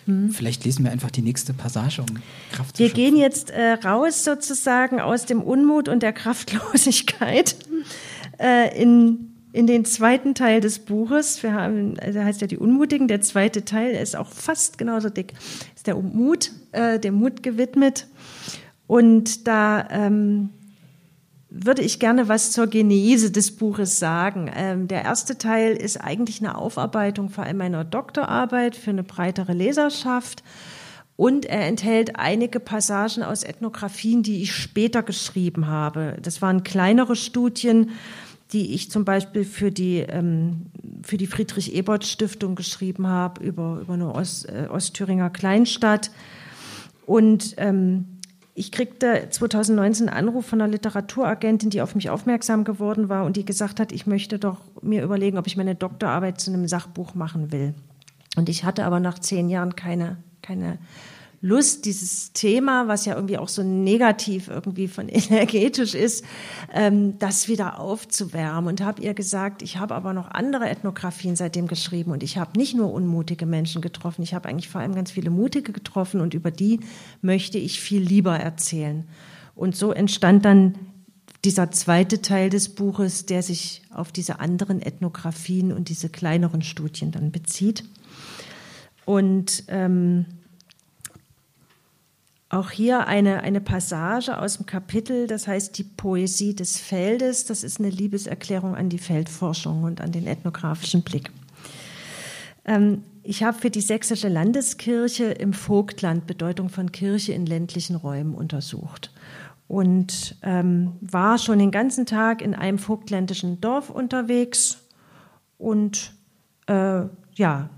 Hm? 0.05 0.31
Vielleicht 0.31 0.65
lesen 0.65 0.83
wir 0.83 0.91
einfach 0.91 1.11
die 1.11 1.21
nächste 1.21 1.53
Passage, 1.53 2.01
um 2.01 2.07
Kraft 2.51 2.77
zu 2.77 2.83
Wir 2.83 2.89
schöpfen. 2.89 3.03
gehen 3.03 3.17
jetzt 3.17 3.49
äh, 3.51 3.73
raus 3.73 4.23
sozusagen 4.23 4.99
aus 4.99 5.25
dem 5.25 5.41
Unmut 5.41 5.89
und 5.89 6.03
der 6.03 6.13
Kraftlosigkeit 6.13 7.55
äh, 8.39 8.81
in 8.81 9.28
in 9.51 9.65
den 9.65 9.85
zweiten 9.85 10.35
Teil 10.35 10.61
des 10.61 10.79
Buches, 10.79 11.41
wir 11.41 11.53
haben, 11.53 11.95
der 11.95 12.25
heißt 12.25 12.41
ja 12.41 12.47
die 12.47 12.57
Unmutigen, 12.57 13.07
der 13.07 13.21
zweite 13.21 13.65
Teil, 13.65 13.91
ist 13.91 14.15
auch 14.15 14.29
fast 14.29 14.77
genauso 14.77 15.09
dick, 15.09 15.33
ist 15.75 15.87
der 15.87 15.95
Mut, 15.95 16.51
äh, 16.71 16.99
dem 16.99 17.15
Mut 17.15 17.41
gewidmet. 17.41 18.07
Und 18.85 19.47
da 19.47 19.87
ähm, 19.89 20.49
würde 21.49 21.81
ich 21.81 21.99
gerne 21.99 22.27
was 22.27 22.51
zur 22.51 22.67
Genese 22.67 23.31
des 23.31 23.55
Buches 23.55 23.97
sagen. 23.97 24.51
Ähm, 24.55 24.87
der 24.87 25.03
erste 25.03 25.37
Teil 25.37 25.75
ist 25.75 25.97
eigentlich 25.97 26.41
eine 26.41 26.55
Aufarbeitung 26.55 27.29
vor 27.29 27.43
allem 27.43 27.57
meiner 27.57 27.83
Doktorarbeit 27.83 28.75
für 28.75 28.91
eine 28.91 29.03
breitere 29.03 29.53
Leserschaft. 29.53 30.43
Und 31.15 31.45
er 31.45 31.67
enthält 31.67 32.15
einige 32.15 32.59
Passagen 32.59 33.23
aus 33.23 33.43
Ethnografien, 33.43 34.23
die 34.23 34.41
ich 34.41 34.53
später 34.53 35.03
geschrieben 35.03 35.67
habe. 35.67 36.17
Das 36.21 36.41
waren 36.41 36.63
kleinere 36.63 37.15
Studien, 37.15 37.91
die 38.51 38.73
ich 38.73 38.89
zum 38.89 39.05
Beispiel 39.05 39.45
für 39.45 39.71
die, 39.71 39.99
ähm, 39.99 40.67
für 41.03 41.17
die 41.17 41.27
Friedrich-Ebert-Stiftung 41.27 42.55
geschrieben 42.55 43.07
habe, 43.07 43.43
über, 43.43 43.79
über 43.81 43.93
eine 43.93 44.13
Ost, 44.13 44.49
äh, 44.49 44.67
Ostthüringer 44.69 45.29
Kleinstadt. 45.29 46.11
Und 47.05 47.55
ähm, 47.57 48.19
ich 48.55 48.71
kriegte 48.71 49.27
2019 49.29 50.09
einen 50.09 50.17
Anruf 50.17 50.47
von 50.47 50.59
einer 50.59 50.69
Literaturagentin, 50.71 51.69
die 51.69 51.81
auf 51.81 51.95
mich 51.95 52.09
aufmerksam 52.09 52.63
geworden 52.63 53.07
war 53.07 53.25
und 53.25 53.37
die 53.37 53.45
gesagt 53.45 53.79
hat, 53.79 53.91
ich 53.91 54.07
möchte 54.07 54.39
doch 54.39 54.61
mir 54.81 55.03
überlegen, 55.03 55.37
ob 55.37 55.47
ich 55.47 55.55
meine 55.55 55.75
Doktorarbeit 55.75 56.41
zu 56.41 56.51
einem 56.51 56.67
Sachbuch 56.67 57.13
machen 57.15 57.51
will. 57.51 57.73
Und 58.35 58.49
ich 58.49 58.65
hatte 58.65 58.83
aber 58.83 58.99
nach 58.99 59.19
zehn 59.19 59.49
Jahren 59.49 59.75
keine, 59.75 60.17
keine 60.41 60.77
Lust, 61.41 61.85
dieses 61.85 62.33
Thema, 62.33 62.89
was 62.89 63.05
ja 63.05 63.15
irgendwie 63.15 63.37
auch 63.37 63.47
so 63.47 63.63
negativ 63.63 64.49
irgendwie 64.49 64.87
von 64.87 65.07
energetisch 65.09 65.95
ist, 65.95 66.25
ähm, 66.73 67.17
das 67.19 67.47
wieder 67.47 67.79
aufzuwärmen. 67.79 68.67
Und 68.67 68.81
habe 68.81 69.01
ihr 69.01 69.13
gesagt, 69.13 69.61
ich 69.61 69.77
habe 69.77 69.95
aber 69.95 70.13
noch 70.13 70.29
andere 70.31 70.69
Ethnografien 70.69 71.35
seitdem 71.35 71.67
geschrieben 71.67 72.11
und 72.11 72.23
ich 72.23 72.37
habe 72.37 72.57
nicht 72.57 72.75
nur 72.75 72.91
unmutige 72.91 73.45
Menschen 73.45 73.81
getroffen, 73.81 74.21
ich 74.21 74.33
habe 74.33 74.49
eigentlich 74.49 74.69
vor 74.69 74.81
allem 74.81 74.95
ganz 74.95 75.11
viele 75.11 75.29
mutige 75.29 75.71
getroffen 75.71 76.19
und 76.19 76.33
über 76.33 76.51
die 76.51 76.81
möchte 77.21 77.57
ich 77.57 77.79
viel 77.79 78.01
lieber 78.01 78.37
erzählen. 78.37 79.07
Und 79.55 79.75
so 79.75 79.91
entstand 79.91 80.45
dann 80.45 80.75
dieser 81.45 81.71
zweite 81.71 82.21
Teil 82.21 82.49
des 82.49 82.69
Buches, 82.69 83.25
der 83.25 83.43
sich 83.43 83.81
auf 83.93 84.11
diese 84.11 84.39
anderen 84.39 84.81
Ethnografien 84.81 85.71
und 85.71 85.87
diese 85.87 86.09
kleineren 86.09 86.61
Studien 86.61 87.11
dann 87.11 87.31
bezieht. 87.31 87.85
Und 89.05 89.63
ähm, 89.69 90.25
auch 92.49 92.71
hier 92.71 93.05
eine, 93.07 93.41
eine 93.41 93.61
Passage 93.61 94.39
aus 94.39 94.57
dem 94.57 94.65
Kapitel, 94.65 95.27
das 95.27 95.47
heißt 95.47 95.77
die 95.77 95.83
Poesie 95.83 96.55
des 96.55 96.79
Feldes. 96.79 97.45
Das 97.45 97.63
ist 97.63 97.79
eine 97.79 97.89
Liebeserklärung 97.89 98.75
an 98.75 98.89
die 98.89 98.97
Feldforschung 98.97 99.83
und 99.83 100.01
an 100.01 100.11
den 100.11 100.25
ethnografischen 100.25 101.03
Blick. 101.03 101.29
Ähm, 102.65 103.03
ich 103.21 103.43
habe 103.43 103.57
für 103.57 103.69
die 103.69 103.81
Sächsische 103.81 104.29
Landeskirche 104.29 105.25
im 105.25 105.53
Vogtland 105.53 106.25
Bedeutung 106.25 106.69
von 106.69 106.91
Kirche 106.91 107.33
in 107.33 107.45
ländlichen 107.45 107.95
Räumen 107.95 108.33
untersucht 108.33 109.11
und 109.67 110.35
ähm, 110.41 110.93
war 111.01 111.37
schon 111.37 111.59
den 111.59 111.69
ganzen 111.69 112.07
Tag 112.07 112.41
in 112.41 112.55
einem 112.55 112.79
vogtländischen 112.79 113.61
Dorf 113.61 113.91
unterwegs 113.91 114.79
und 115.59 116.13
äh, 116.65 117.03
ja, 117.35 117.69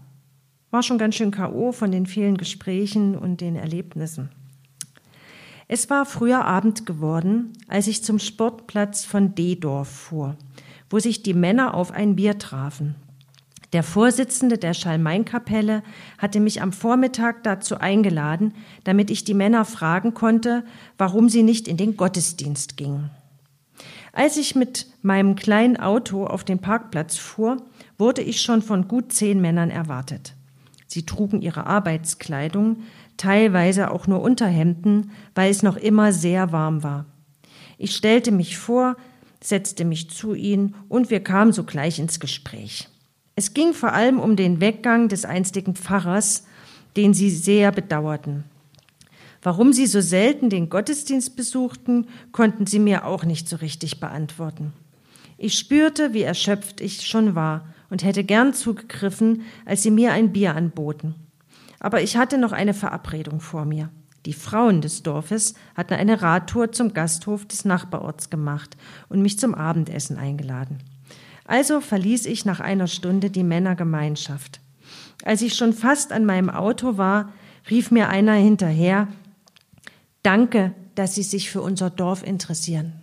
war 0.69 0.83
schon 0.83 0.97
ganz 0.97 1.15
schön 1.15 1.31
K.O. 1.31 1.73
von 1.73 1.91
den 1.91 2.05
vielen 2.05 2.37
Gesprächen 2.37 3.17
und 3.17 3.41
den 3.41 3.57
Erlebnissen. 3.57 4.29
Es 5.73 5.89
war 5.89 6.05
früher 6.05 6.43
Abend 6.43 6.85
geworden, 6.85 7.53
als 7.69 7.87
ich 7.87 8.03
zum 8.03 8.19
Sportplatz 8.19 9.05
von 9.05 9.35
D-Dorf 9.35 9.87
fuhr, 9.87 10.35
wo 10.89 10.99
sich 10.99 11.23
die 11.23 11.33
Männer 11.33 11.75
auf 11.75 11.91
ein 11.91 12.17
Bier 12.17 12.37
trafen. 12.37 12.95
Der 13.71 13.81
Vorsitzende 13.81 14.57
der 14.57 14.73
Schalmeinkapelle 14.73 15.81
hatte 16.17 16.41
mich 16.41 16.61
am 16.61 16.73
Vormittag 16.73 17.43
dazu 17.43 17.77
eingeladen, 17.77 18.53
damit 18.83 19.09
ich 19.09 19.23
die 19.23 19.33
Männer 19.33 19.63
fragen 19.63 20.13
konnte, 20.13 20.65
warum 20.97 21.29
sie 21.29 21.41
nicht 21.41 21.69
in 21.69 21.77
den 21.77 21.95
Gottesdienst 21.95 22.75
gingen. 22.75 23.09
Als 24.11 24.35
ich 24.35 24.55
mit 24.55 24.87
meinem 25.01 25.35
kleinen 25.35 25.77
Auto 25.77 26.25
auf 26.25 26.43
den 26.43 26.59
Parkplatz 26.59 27.15
fuhr, 27.15 27.65
wurde 27.97 28.21
ich 28.23 28.41
schon 28.41 28.61
von 28.61 28.89
gut 28.89 29.13
zehn 29.13 29.39
Männern 29.39 29.69
erwartet. 29.69 30.35
Sie 30.91 31.05
trugen 31.05 31.41
ihre 31.41 31.67
Arbeitskleidung, 31.67 32.83
teilweise 33.17 33.91
auch 33.91 34.07
nur 34.07 34.21
Unterhemden, 34.21 35.11
weil 35.35 35.51
es 35.51 35.63
noch 35.63 35.77
immer 35.77 36.13
sehr 36.13 36.51
warm 36.51 36.83
war. 36.83 37.05
Ich 37.77 37.95
stellte 37.95 38.31
mich 38.31 38.57
vor, 38.57 38.95
setzte 39.43 39.85
mich 39.85 40.09
zu 40.09 40.33
ihnen 40.33 40.75
und 40.87 41.09
wir 41.09 41.21
kamen 41.21 41.51
sogleich 41.51 41.99
ins 41.99 42.19
Gespräch. 42.19 42.87
Es 43.35 43.53
ging 43.53 43.73
vor 43.73 43.93
allem 43.93 44.19
um 44.19 44.35
den 44.35 44.61
Weggang 44.61 45.07
des 45.07 45.25
einstigen 45.25 45.75
Pfarrers, 45.75 46.45
den 46.95 47.13
sie 47.13 47.29
sehr 47.29 47.71
bedauerten. 47.71 48.43
Warum 49.41 49.73
sie 49.73 49.87
so 49.87 50.01
selten 50.01 50.49
den 50.49 50.69
Gottesdienst 50.69 51.35
besuchten, 51.35 52.07
konnten 52.31 52.67
sie 52.67 52.79
mir 52.79 53.05
auch 53.05 53.23
nicht 53.23 53.49
so 53.49 53.55
richtig 53.55 53.99
beantworten. 53.99 54.73
Ich 55.37 55.57
spürte, 55.57 56.13
wie 56.13 56.21
erschöpft 56.21 56.81
ich 56.81 57.07
schon 57.07 57.33
war 57.33 57.73
und 57.89 58.03
hätte 58.03 58.23
gern 58.23 58.53
zugegriffen, 58.53 59.41
als 59.65 59.81
sie 59.81 59.89
mir 59.89 60.13
ein 60.13 60.31
Bier 60.31 60.55
anboten. 60.55 61.15
Aber 61.81 62.03
ich 62.03 62.15
hatte 62.15 62.37
noch 62.37 62.51
eine 62.51 62.75
Verabredung 62.75 63.41
vor 63.41 63.65
mir. 63.65 63.89
Die 64.27 64.33
Frauen 64.33 64.81
des 64.81 65.01
Dorfes 65.01 65.55
hatten 65.75 65.95
eine 65.95 66.21
Radtour 66.21 66.71
zum 66.71 66.93
Gasthof 66.93 67.45
des 67.45 67.65
Nachbarorts 67.65 68.29
gemacht 68.29 68.77
und 69.09 69.23
mich 69.23 69.39
zum 69.39 69.55
Abendessen 69.55 70.15
eingeladen. 70.17 70.77
Also 71.45 71.81
verließ 71.81 72.27
ich 72.27 72.45
nach 72.45 72.59
einer 72.59 72.85
Stunde 72.85 73.31
die 73.31 73.43
Männergemeinschaft. 73.43 74.61
Als 75.25 75.41
ich 75.41 75.55
schon 75.55 75.73
fast 75.73 76.11
an 76.11 76.23
meinem 76.23 76.51
Auto 76.51 76.97
war, 76.97 77.33
rief 77.69 77.89
mir 77.89 78.09
einer 78.09 78.33
hinterher, 78.33 79.07
Danke, 80.21 80.75
dass 80.93 81.15
Sie 81.15 81.23
sich 81.23 81.49
für 81.49 81.63
unser 81.63 81.89
Dorf 81.89 82.23
interessieren. 82.23 82.93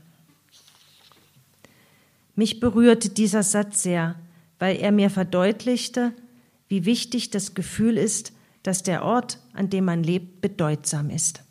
Mich 2.36 2.60
berührte 2.60 3.08
dieser 3.08 3.42
Satz 3.42 3.82
sehr, 3.82 4.14
weil 4.60 4.76
er 4.76 4.92
mir 4.92 5.10
verdeutlichte, 5.10 6.12
wie 6.68 6.84
wichtig 6.84 7.30
das 7.30 7.54
Gefühl 7.54 7.98
ist, 7.98 8.32
dass 8.62 8.82
der 8.82 9.04
Ort, 9.04 9.38
an 9.52 9.70
dem 9.70 9.84
man 9.84 10.02
lebt, 10.02 10.40
bedeutsam 10.40 11.10
ist. 11.10 11.42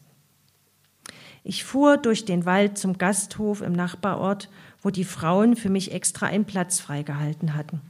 Ich 1.43 1.63
fuhr 1.63 1.97
durch 1.97 2.25
den 2.25 2.45
Wald 2.45 2.77
zum 2.77 2.97
Gasthof 2.97 3.61
im 3.61 3.73
Nachbarort 3.73 4.49
wo 4.81 4.89
die 4.89 5.03
Frauen 5.03 5.55
für 5.55 5.69
mich 5.69 5.91
extra 5.91 6.27
einen 6.27 6.45
Platz 6.45 6.79
freigehalten 6.79 7.55
hatten. 7.55 7.81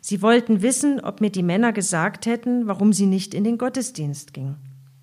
Sie 0.00 0.22
wollten 0.22 0.62
wissen, 0.62 1.00
ob 1.00 1.20
mir 1.20 1.30
die 1.30 1.42
Männer 1.42 1.72
gesagt 1.72 2.26
hätten, 2.26 2.66
warum 2.66 2.92
sie 2.92 3.06
nicht 3.06 3.34
in 3.34 3.44
den 3.44 3.58
Gottesdienst 3.58 4.34
gingen. 4.34 4.56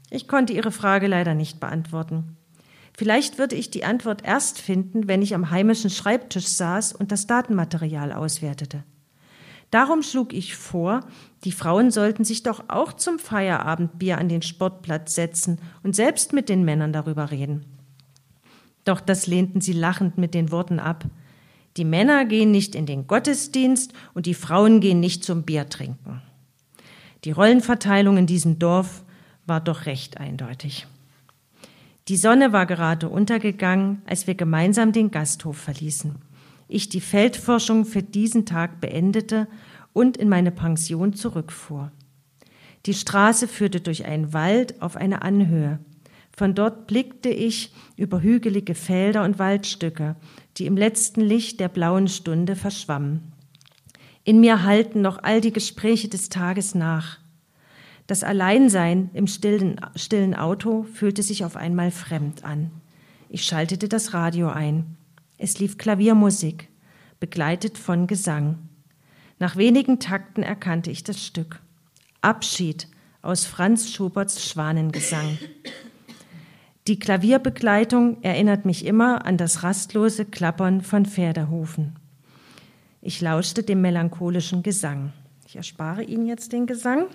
Ich 0.10 0.28
konnte 0.28 0.54
ihre 0.54 0.72
Frage 0.72 1.08
leider 1.08 1.34
nicht 1.34 1.60
beantworten. 1.60 2.38
Vielleicht 2.98 3.38
würde 3.38 3.56
ich 3.56 3.72
die 3.72 3.84
Antwort 3.84 4.24
erst 4.26 4.60
finden, 4.60 5.08
wenn 5.08 5.22
ich 5.22 5.34
am 5.34 5.50
heimischen 5.50 5.90
Schreibtisch 5.90 6.48
saß 6.48 6.94
und 6.94 7.12
das 7.12 7.26
Datenmaterial 7.26 8.12
auswertete. 8.12 8.84
Darum 9.72 10.04
schlug 10.04 10.34
ich 10.34 10.56
vor, 10.56 11.02
die 11.44 11.52
Frauen 11.52 11.90
sollten 11.90 12.24
sich 12.24 12.44
doch 12.44 12.66
auch 12.68 12.94
zum 12.94 13.18
Feierabendbier 13.18 14.18
an 14.18 14.30
den 14.30 14.42
Sportplatz 14.42 15.16
setzen 15.16 15.60
und 15.84 15.96
selbst 15.96 16.34
mit 16.34 16.50
den 16.50 16.64
Männern 16.64 16.94
darüber 16.94 17.32
reden. 17.32 17.66
Doch 18.84 19.02
das 19.02 19.28
lehnten 19.28 19.62
sie 19.62 19.74
lachend 19.74 20.18
mit 20.18 20.34
den 20.34 20.52
Worten 20.52 20.80
ab. 20.80 21.06
Die 21.78 21.86
Männer 21.86 22.26
gehen 22.26 22.52
nicht 22.52 22.76
in 22.76 22.86
den 22.86 23.08
Gottesdienst 23.08 23.94
und 24.14 24.26
die 24.26 24.34
Frauen 24.34 24.82
gehen 24.82 25.00
nicht 25.00 25.24
zum 25.24 25.44
Bier 25.44 25.70
trinken. 25.70 26.22
Die 27.24 27.32
Rollenverteilung 27.32 28.18
in 28.18 28.28
diesem 28.28 28.60
Dorf 28.60 29.04
war 29.46 29.62
doch 29.62 29.86
recht 29.86 30.18
eindeutig. 30.18 30.88
Die 32.08 32.18
Sonne 32.18 32.52
war 32.52 32.66
gerade 32.66 33.10
untergegangen, 33.10 34.02
als 34.06 34.28
wir 34.28 34.36
gemeinsam 34.36 34.92
den 34.92 35.12
Gasthof 35.12 35.58
verließen. 35.58 36.16
Ich 36.68 36.90
die 36.90 37.02
Feldforschung 37.02 37.86
für 37.86 38.02
diesen 38.02 38.46
Tag 38.46 38.82
beendete 38.82 39.48
und 39.94 40.18
in 40.18 40.30
meine 40.30 40.52
Pension 40.52 41.14
zurückfuhr. 41.14 41.92
Die 42.86 42.94
Straße 42.94 43.48
führte 43.48 43.82
durch 43.82 44.06
einen 44.06 44.34
Wald 44.34 44.82
auf 44.82 44.96
eine 44.96 45.22
Anhöhe. 45.22 45.80
Von 46.32 46.56
dort 46.56 46.88
blickte 46.88 47.30
ich 47.30 47.74
über 47.98 48.22
hügelige 48.22 48.74
Felder 48.74 49.24
und 49.24 49.38
Waldstücke, 49.38 50.16
die 50.58 50.66
im 50.66 50.78
letzten 50.78 51.22
Licht 51.22 51.60
der 51.60 51.68
blauen 51.68 52.08
Stunde 52.08 52.56
verschwammen. 52.56 53.34
In 54.24 54.40
mir 54.40 54.64
halten 54.64 55.02
noch 55.02 55.22
all 55.22 55.42
die 55.42 55.54
Gespräche 55.54 56.08
des 56.08 56.30
Tages 56.30 56.74
nach. 56.74 57.20
Das 58.08 58.24
Alleinsein 58.24 59.10
im 59.14 59.28
stillen, 59.28 59.80
stillen 59.96 60.36
Auto 60.36 60.84
fühlte 60.84 61.24
sich 61.24 61.46
auf 61.46 61.56
einmal 61.56 61.92
fremd 61.92 62.44
an. 62.44 62.72
Ich 63.30 63.44
schaltete 63.44 63.88
das 63.88 64.14
Radio 64.14 64.50
ein. 64.50 64.98
Es 65.38 65.60
lief 65.60 65.78
Klaviermusik, 65.78 66.68
begleitet 67.20 67.78
von 67.78 68.08
Gesang. 68.08 68.58
Nach 69.42 69.56
wenigen 69.56 69.98
Takten 69.98 70.44
erkannte 70.44 70.92
ich 70.92 71.04
das 71.04 71.26
Stück. 71.26 71.62
Abschied 72.22 72.88
aus 73.24 73.46
Franz 73.46 73.92
Schuberts 73.92 74.48
Schwanengesang. 74.48 75.40
Die 76.86 77.00
Klavierbegleitung 77.00 78.22
erinnert 78.22 78.66
mich 78.66 78.86
immer 78.86 79.26
an 79.26 79.38
das 79.38 79.64
rastlose 79.64 80.26
Klappern 80.26 80.82
von 80.82 81.08
Pferdehufen. 81.08 81.96
Ich 83.02 83.20
lauschte 83.20 83.64
dem 83.64 83.82
melancholischen 83.82 84.62
Gesang. 84.62 85.12
Ich 85.48 85.56
erspare 85.56 86.04
Ihnen 86.04 86.28
jetzt 86.28 86.54
den 86.54 86.68
Gesang. 86.68 87.08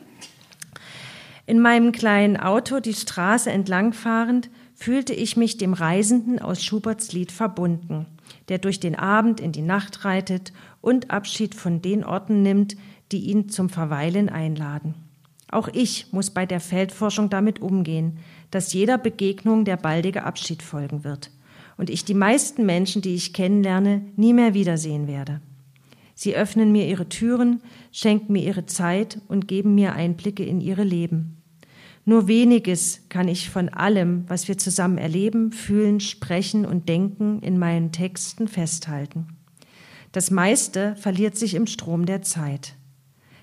In 1.46 1.60
meinem 1.60 1.92
kleinen 1.92 2.36
Auto 2.36 2.80
die 2.80 2.94
Straße 2.94 3.52
entlangfahrend, 3.52 4.50
fühlte 4.76 5.14
ich 5.14 5.36
mich 5.36 5.56
dem 5.56 5.72
Reisenden 5.72 6.38
aus 6.38 6.62
Schuberts 6.62 7.12
Lied 7.12 7.32
verbunden, 7.32 8.06
der 8.48 8.58
durch 8.58 8.78
den 8.78 8.94
Abend 8.94 9.40
in 9.40 9.50
die 9.50 9.62
Nacht 9.62 10.04
reitet 10.04 10.52
und 10.86 11.10
Abschied 11.10 11.56
von 11.56 11.82
den 11.82 12.04
Orten 12.04 12.42
nimmt, 12.42 12.76
die 13.10 13.18
ihn 13.18 13.48
zum 13.48 13.68
Verweilen 13.68 14.28
einladen. 14.28 14.94
Auch 15.50 15.66
ich 15.66 16.12
muss 16.12 16.30
bei 16.30 16.46
der 16.46 16.60
Feldforschung 16.60 17.28
damit 17.28 17.60
umgehen, 17.60 18.18
dass 18.52 18.72
jeder 18.72 18.96
Begegnung 18.96 19.64
der 19.64 19.76
baldige 19.76 20.22
Abschied 20.22 20.62
folgen 20.62 21.02
wird 21.02 21.32
und 21.76 21.90
ich 21.90 22.04
die 22.04 22.14
meisten 22.14 22.64
Menschen, 22.64 23.02
die 23.02 23.16
ich 23.16 23.32
kennenlerne, 23.32 24.02
nie 24.14 24.32
mehr 24.32 24.54
wiedersehen 24.54 25.08
werde. 25.08 25.40
Sie 26.14 26.36
öffnen 26.36 26.70
mir 26.70 26.86
ihre 26.86 27.08
Türen, 27.08 27.62
schenken 27.90 28.32
mir 28.32 28.44
ihre 28.44 28.66
Zeit 28.66 29.20
und 29.26 29.48
geben 29.48 29.74
mir 29.74 29.92
Einblicke 29.92 30.44
in 30.44 30.60
ihre 30.60 30.84
Leben. 30.84 31.42
Nur 32.04 32.28
weniges 32.28 33.00
kann 33.08 33.26
ich 33.26 33.50
von 33.50 33.68
allem, 33.68 34.24
was 34.28 34.46
wir 34.46 34.56
zusammen 34.56 34.98
erleben, 34.98 35.50
fühlen, 35.50 35.98
sprechen 35.98 36.64
und 36.64 36.88
denken, 36.88 37.40
in 37.42 37.58
meinen 37.58 37.90
Texten 37.90 38.46
festhalten. 38.46 39.35
Das 40.16 40.30
meiste 40.30 40.96
verliert 40.96 41.36
sich 41.36 41.52
im 41.52 41.66
Strom 41.66 42.06
der 42.06 42.22
Zeit. 42.22 42.72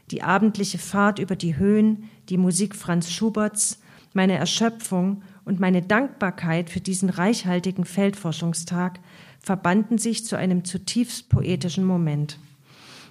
Die 0.09 0.23
abendliche 0.23 0.79
Fahrt 0.79 1.19
über 1.19 1.35
die 1.35 1.55
Höhen, 1.55 2.09
die 2.29 2.37
Musik 2.39 2.75
Franz 2.75 3.11
Schuberts, 3.11 3.77
meine 4.13 4.37
Erschöpfung 4.37 5.21
und 5.45 5.59
meine 5.59 5.83
Dankbarkeit 5.83 6.71
für 6.71 6.81
diesen 6.81 7.11
reichhaltigen 7.11 7.85
Feldforschungstag 7.85 8.99
verbanden 9.39 9.99
sich 9.99 10.25
zu 10.25 10.35
einem 10.35 10.65
zutiefst 10.65 11.29
poetischen 11.29 11.85
Moment. 11.85 12.39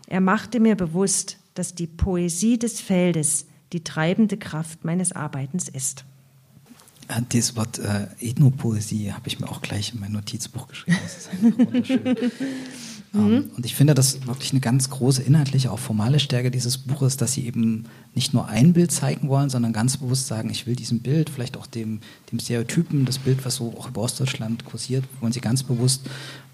Er 0.09 0.21
machte 0.21 0.59
mir 0.59 0.75
bewusst, 0.75 1.39
dass 1.55 1.77
die 1.77 1.87
Poesie 1.87 2.59
des 2.59 2.81
Feldes 2.81 3.47
die 3.73 3.85
treibende 3.85 4.39
Kraft 4.39 4.85
meines 4.85 5.13
Arbeitens 5.13 5.69
ist. 5.69 6.05
Das 7.29 7.55
Wort 7.55 7.79
äh, 7.79 8.09
Ethnopoesie 8.21 9.13
habe 9.13 9.29
ich 9.29 9.39
mir 9.39 9.49
auch 9.49 9.63
gleich 9.63 9.95
in 9.95 10.01
mein 10.01 10.11
Notizbuch 10.11 10.67
geschrieben. 10.67 10.99
Das 11.01 11.17
ist 11.17 11.43
wunderschön. 11.43 12.17
Mhm. 13.13 13.21
Um, 13.21 13.45
und 13.57 13.67
ich 13.67 13.75
finde 13.75 13.95
das 13.95 14.27
wirklich 14.27 14.53
eine 14.53 14.61
ganz 14.61 14.89
große 14.89 15.23
inhaltliche, 15.23 15.71
auch 15.71 15.79
formale 15.79 16.19
Stärke 16.19 16.51
dieses 16.51 16.79
Buches, 16.79 17.17
dass 17.17 17.35
sie 17.35 17.47
eben 17.47 17.85
nicht 18.15 18.33
nur 18.33 18.49
ein 18.49 18.73
Bild 18.73 18.91
zeigen 18.91 19.29
wollen, 19.29 19.51
sondern 19.51 19.73
ganz 19.73 19.97
bewusst 19.97 20.27
sagen, 20.27 20.51
ich 20.51 20.67
will 20.67 20.77
diesem 20.77 21.01
Bild, 21.01 21.31
vielleicht 21.31 21.57
auch 21.57 21.67
dem, 21.67 22.01
dem 22.31 22.39
Stereotypen, 22.39 23.05
das 23.05 23.19
Bild, 23.19 23.45
was 23.45 23.57
so 23.57 23.75
auch 23.79 23.89
über 23.89 24.03
Ostdeutschland 24.03 24.65
kursiert, 24.65 25.05
wollen 25.21 25.33
sie 25.33 25.41
ganz 25.41 25.63
bewusst 25.63 26.03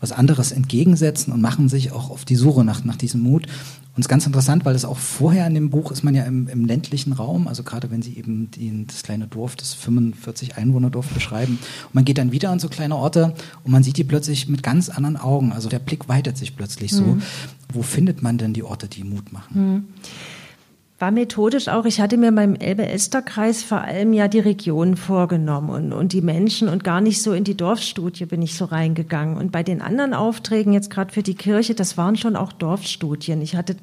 was 0.01 0.13
anderes 0.13 0.53
entgegensetzen 0.53 1.33
und 1.33 1.41
machen 1.41 1.69
sich 1.69 1.93
auch 1.93 2.11
auf 2.11 2.25
die 2.25 2.37
Suche 2.37 2.65
nach, 2.65 2.85
nach 2.85 2.97
diesem 2.97 3.21
Mut. 3.21 3.47
Und 3.47 4.03
es 4.03 4.07
ist 4.07 4.11
ganz 4.11 4.27
interessant, 4.27 4.65
weil 4.65 4.77
es 4.77 4.85
auch 4.85 4.97
vorher 4.97 5.45
in 5.49 5.55
dem 5.55 5.71
Buch 5.71 5.91
ist 5.91 6.05
man 6.05 6.15
ja 6.15 6.23
im, 6.23 6.47
im 6.47 6.67
ländlichen 6.67 7.13
Raum, 7.13 7.49
also 7.49 7.65
gerade 7.65 7.91
wenn 7.91 8.01
sie 8.01 8.17
eben 8.17 8.49
die, 8.53 8.87
das 8.87 9.03
kleine 9.03 9.27
Dorf, 9.27 9.57
das 9.57 9.75
45 9.75 10.57
Einwohnerdorf 10.57 11.09
beschreiben. 11.09 11.59
Und 11.87 11.95
man 11.95 12.05
geht 12.05 12.19
dann 12.19 12.31
wieder 12.31 12.51
an 12.51 12.61
so 12.61 12.69
kleine 12.69 12.95
Orte 12.95 13.35
und 13.65 13.73
man 13.73 13.83
sieht 13.83 13.97
die 13.97 14.05
plötzlich 14.05 14.49
mit 14.49 14.63
ganz 14.63 14.89
anderen 14.89 15.17
Augen. 15.17 15.51
Also 15.51 15.69
der 15.69 15.81
Blick 15.81 16.09
weitet 16.09 16.39
sich 16.39 16.48
plötzlich 16.57 16.93
so. 16.93 17.03
Mhm. 17.03 17.23
Wo 17.73 17.83
findet 17.83 18.23
man 18.23 18.39
denn 18.39 18.53
die 18.53 18.63
Orte, 18.63 18.89
die 18.89 19.05
Mut 19.05 19.33
machen? 19.33 19.73
Mhm 19.73 19.85
war 20.99 21.11
methodisch 21.13 21.69
auch. 21.69 21.85
Ich 21.85 22.01
hatte 22.01 22.17
mir 22.17 22.33
beim 22.33 22.57
Elbe-Elster-Kreis 22.57 23.63
vor 23.63 23.83
allem 23.83 24.13
ja 24.13 24.27
die 24.27 24.41
Region 24.41 24.97
vorgenommen 24.97 25.71
und, 25.71 25.93
und 25.93 26.13
die 26.13 26.23
Menschen 26.23 26.69
und 26.69 26.83
gar 26.83 27.01
nicht 27.01 27.23
so 27.23 27.33
in 27.33 27.45
die 27.45 27.57
Dorfstudie 27.57 28.27
bin 28.27 28.43
ich 28.43 28.57
so 28.57 28.65
reingegangen. 28.65 29.37
Und 29.37 29.53
bei 29.53 29.63
den 29.63 29.81
anderen 29.81 30.13
Aufträgen, 30.13 30.73
jetzt 30.73 30.91
gerade 30.91 31.13
für 31.13 31.23
die 31.23 31.37
Kirche, 31.37 31.77
das 31.77 31.97
waren 31.97 32.17
schon 32.17 32.35
auch 32.35 32.53
Dorfstudien. 32.53 33.41
Ich 33.43 33.55
hatte 33.55 33.77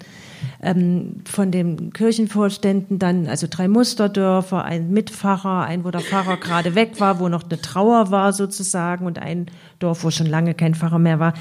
ähm, 0.61 1.21
von 1.25 1.51
den 1.51 1.93
Kirchenvorständen 1.93 2.99
dann, 2.99 3.27
also 3.27 3.47
drei 3.49 3.67
Musterdörfer, 3.67 4.63
ein 4.63 4.91
Mitpfarrer, 4.91 5.65
ein, 5.65 5.83
wo 5.83 5.91
der 5.91 6.01
Pfarrer 6.01 6.37
gerade 6.37 6.75
weg 6.75 6.99
war, 6.99 7.19
wo 7.19 7.29
noch 7.29 7.43
eine 7.43 7.59
Trauer 7.61 8.11
war 8.11 8.33
sozusagen 8.33 9.05
und 9.05 9.19
ein 9.19 9.47
Dorf, 9.79 10.03
wo 10.03 10.11
schon 10.11 10.27
lange 10.27 10.53
kein 10.53 10.75
Pfarrer 10.75 10.99
mehr 10.99 11.19
war. 11.19 11.33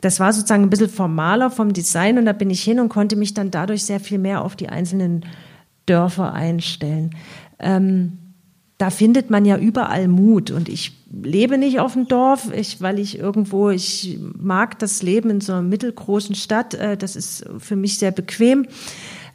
Das 0.00 0.20
war 0.20 0.32
sozusagen 0.32 0.64
ein 0.64 0.70
bisschen 0.70 0.88
formaler 0.88 1.50
vom 1.50 1.72
Design 1.72 2.18
und 2.18 2.26
da 2.26 2.32
bin 2.32 2.50
ich 2.50 2.62
hin 2.62 2.80
und 2.80 2.88
konnte 2.88 3.16
mich 3.16 3.34
dann 3.34 3.50
dadurch 3.50 3.84
sehr 3.84 4.00
viel 4.00 4.18
mehr 4.18 4.42
auf 4.44 4.56
die 4.56 4.68
einzelnen 4.68 5.24
Dörfer 5.86 6.32
einstellen. 6.32 7.10
Ähm, 7.58 8.18
da 8.82 8.90
findet 8.90 9.30
man 9.30 9.44
ja 9.44 9.56
überall 9.56 10.08
Mut 10.08 10.50
und 10.50 10.68
ich 10.68 10.90
lebe 11.12 11.56
nicht 11.56 11.78
auf 11.78 11.92
dem 11.92 12.08
Dorf, 12.08 12.52
ich, 12.52 12.80
weil 12.80 12.98
ich 12.98 13.16
irgendwo, 13.16 13.70
ich 13.70 14.18
mag 14.36 14.76
das 14.80 15.04
Leben 15.04 15.30
in 15.30 15.40
so 15.40 15.52
einer 15.52 15.62
mittelgroßen 15.62 16.34
Stadt, 16.34 16.74
äh, 16.74 16.96
das 16.96 17.14
ist 17.14 17.44
für 17.58 17.76
mich 17.76 18.00
sehr 18.00 18.10
bequem. 18.10 18.66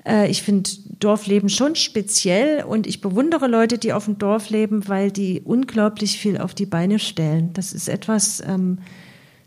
Äh, 0.06 0.30
ich 0.30 0.42
finde 0.44 0.70
Dorfleben 1.00 1.48
schon 1.48 1.76
speziell 1.76 2.66
und 2.66 2.88
ich 2.88 3.00
bewundere 3.00 3.48
Leute, 3.48 3.78
die 3.78 3.94
auf 3.94 4.04
dem 4.04 4.18
Dorf 4.18 4.50
leben, 4.50 4.90
weil 4.90 5.12
die 5.12 5.40
unglaublich 5.40 6.20
viel 6.20 6.38
auf 6.38 6.54
die 6.54 6.66
Beine 6.66 7.00
stellen. 7.00 7.52
Das 7.54 7.72
ist 7.72 7.88
etwas, 7.88 8.44
ähm, 8.46 8.80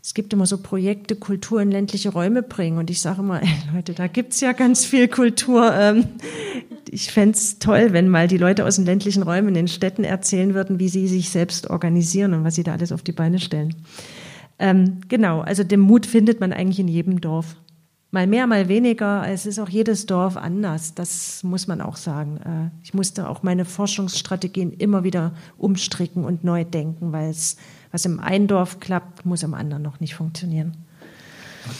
es 0.03 0.15
gibt 0.15 0.33
immer 0.33 0.47
so 0.47 0.57
Projekte, 0.57 1.15
Kultur 1.15 1.61
in 1.61 1.69
ländliche 1.69 2.09
Räume 2.09 2.41
bringen. 2.41 2.79
Und 2.79 2.89
ich 2.89 3.01
sage 3.01 3.21
immer, 3.21 3.41
ey 3.41 3.49
Leute, 3.73 3.93
da 3.93 4.07
gibt's 4.07 4.41
ja 4.41 4.51
ganz 4.53 4.83
viel 4.83 5.07
Kultur. 5.07 5.73
Ähm, 5.75 6.05
ich 6.89 7.11
fände 7.11 7.37
toll, 7.59 7.93
wenn 7.93 8.09
mal 8.09 8.27
die 8.27 8.37
Leute 8.37 8.65
aus 8.65 8.75
den 8.77 8.85
ländlichen 8.85 9.23
Räumen 9.23 9.49
in 9.49 9.53
den 9.53 9.67
Städten 9.67 10.03
erzählen 10.03 10.53
würden, 10.53 10.79
wie 10.79 10.89
sie 10.89 11.07
sich 11.07 11.29
selbst 11.29 11.69
organisieren 11.69 12.33
und 12.33 12.43
was 12.43 12.55
sie 12.55 12.63
da 12.63 12.73
alles 12.73 12.91
auf 12.91 13.03
die 13.03 13.11
Beine 13.11 13.39
stellen. 13.39 13.75
Ähm, 14.57 15.01
genau, 15.07 15.41
also 15.41 15.63
den 15.63 15.79
Mut 15.79 16.05
findet 16.05 16.39
man 16.39 16.51
eigentlich 16.51 16.79
in 16.79 16.87
jedem 16.87 17.21
Dorf. 17.21 17.55
Mal 18.13 18.27
mehr, 18.27 18.45
mal 18.45 18.67
weniger. 18.67 19.25
Es 19.25 19.45
ist 19.45 19.57
auch 19.57 19.69
jedes 19.69 20.05
Dorf 20.05 20.35
anders. 20.35 20.93
Das 20.93 21.43
muss 21.43 21.67
man 21.67 21.79
auch 21.79 21.95
sagen. 21.95 22.37
Äh, 22.37 22.83
ich 22.83 22.93
musste 22.93 23.29
auch 23.29 23.41
meine 23.41 23.63
Forschungsstrategien 23.63 24.73
immer 24.73 25.05
wieder 25.05 25.33
umstricken 25.57 26.25
und 26.25 26.43
neu 26.43 26.65
denken, 26.65 27.13
weil 27.13 27.29
es, 27.29 27.55
was 27.91 28.03
im 28.03 28.19
einen 28.19 28.47
Dorf 28.47 28.81
klappt, 28.81 29.25
muss 29.25 29.43
im 29.43 29.53
anderen 29.53 29.81
noch 29.81 30.01
nicht 30.01 30.15
funktionieren. 30.15 30.75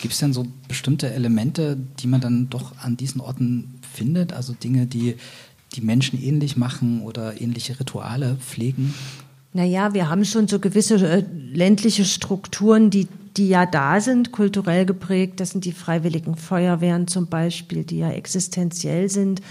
Gibt 0.02 0.14
es 0.14 0.20
denn 0.20 0.32
so 0.32 0.48
bestimmte 0.70 1.12
Elemente, 1.14 1.78
die 2.00 2.08
man 2.08 2.22
dann 2.22 2.50
doch 2.50 2.78
an 2.78 2.96
diesen 2.96 3.20
Orten 3.20 3.80
findet? 3.94 4.32
Also 4.32 4.54
Dinge, 4.54 4.86
die 4.86 5.16
die 5.76 5.82
Menschen 5.82 6.22
ähnlich 6.22 6.56
machen 6.56 7.02
oder 7.02 7.42
ähnliche 7.42 7.78
Rituale 7.80 8.38
pflegen? 8.40 8.94
Naja, 9.54 9.94
wir 9.94 10.10
haben 10.10 10.24
schon 10.24 10.48
so 10.48 10.60
gewisse 10.60 10.96
äh, 10.96 11.26
ländliche 11.54 12.06
Strukturen, 12.06 12.90
die 12.90 13.08
die 13.38 13.50
ja 13.50 13.66
da 13.66 14.00
sind, 14.02 14.32
kulturell 14.32 14.86
geprägt. 14.86 15.40
Das 15.40 15.52
sind 15.52 15.66
die 15.66 15.72
freiwilligen 15.72 16.36
Feuerwehren 16.36 17.08
zum 17.08 17.28
Beispiel, 17.28 17.84
die 17.84 18.00
ja 18.00 18.12
existenziell 18.12 19.10
sind, 19.10 19.42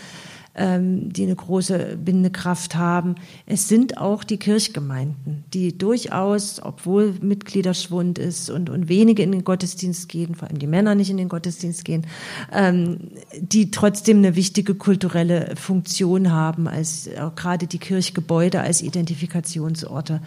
ähm, 0.55 1.12
die 1.12 1.22
eine 1.22 1.37
große 1.37 1.97
Bindekraft 1.97 2.74
haben. 2.74 3.14
Es 3.47 3.68
sind 3.68 3.99
auch 3.99 4.24
die 4.24 4.37
Kirchgemeinden, 4.37 5.45
die 5.55 5.76
durchaus, 5.78 6.61
obwohl 6.62 7.14
Mitgliederschwund 7.20 8.18
ist 8.18 8.51
und, 8.51 8.68
und 8.68 8.89
wenige 8.89 9.22
in 9.22 9.33
den 9.33 9.45
Gottesdienst 9.45 10.09
gehen, 10.09 10.35
vor 10.35 10.49
allem 10.49 10.59
die 10.59 10.66
Männer 10.66 10.95
nicht 10.95 11.11
in 11.11 11.16
den 11.16 11.28
Gottesdienst 11.28 11.85
gehen, 11.85 12.07
ähm, 12.53 12.99
die 13.41 13.70
trotzdem 13.70 14.18
eine 14.18 14.37
wichtige 14.37 14.74
kulturelle 14.74 15.55
Funktion 15.57 16.33
haben, 16.33 16.66
als 16.66 17.07
äh, 17.07 17.20
gerade 17.37 17.66
die 17.66 17.78
Kirchgebäude 17.78 18.61
als 18.61 18.83
Identifikationsorte 18.83 20.20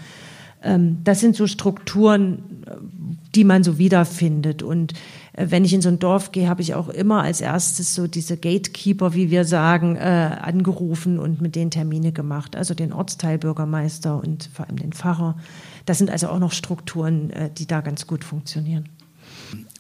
das 1.03 1.19
sind 1.19 1.35
so 1.35 1.45
Strukturen, 1.45 2.63
die 3.35 3.43
man 3.43 3.63
so 3.63 3.77
wiederfindet. 3.77 4.63
Und 4.63 4.93
äh, 5.33 5.47
wenn 5.49 5.65
ich 5.65 5.73
in 5.73 5.81
so 5.81 5.89
ein 5.89 5.99
Dorf 5.99 6.31
gehe, 6.31 6.47
habe 6.47 6.61
ich 6.61 6.75
auch 6.75 6.89
immer 6.89 7.23
als 7.23 7.41
erstes 7.41 7.95
so 7.95 8.07
diese 8.07 8.37
Gatekeeper, 8.37 9.13
wie 9.13 9.31
wir 9.31 9.45
sagen, 9.45 9.95
äh, 9.95 9.99
angerufen 10.41 11.19
und 11.19 11.41
mit 11.41 11.55
denen 11.55 11.71
Termine 11.71 12.11
gemacht. 12.11 12.55
Also 12.55 12.73
den 12.73 12.93
Ortsteilbürgermeister 12.93 14.21
und 14.21 14.49
vor 14.53 14.67
allem 14.67 14.77
den 14.77 14.93
Pfarrer. 14.93 15.37
Das 15.85 15.97
sind 15.97 16.09
also 16.09 16.27
auch 16.27 16.39
noch 16.39 16.51
Strukturen, 16.51 17.29
äh, 17.31 17.49
die 17.51 17.67
da 17.67 17.81
ganz 17.81 18.07
gut 18.07 18.23
funktionieren. 18.23 18.89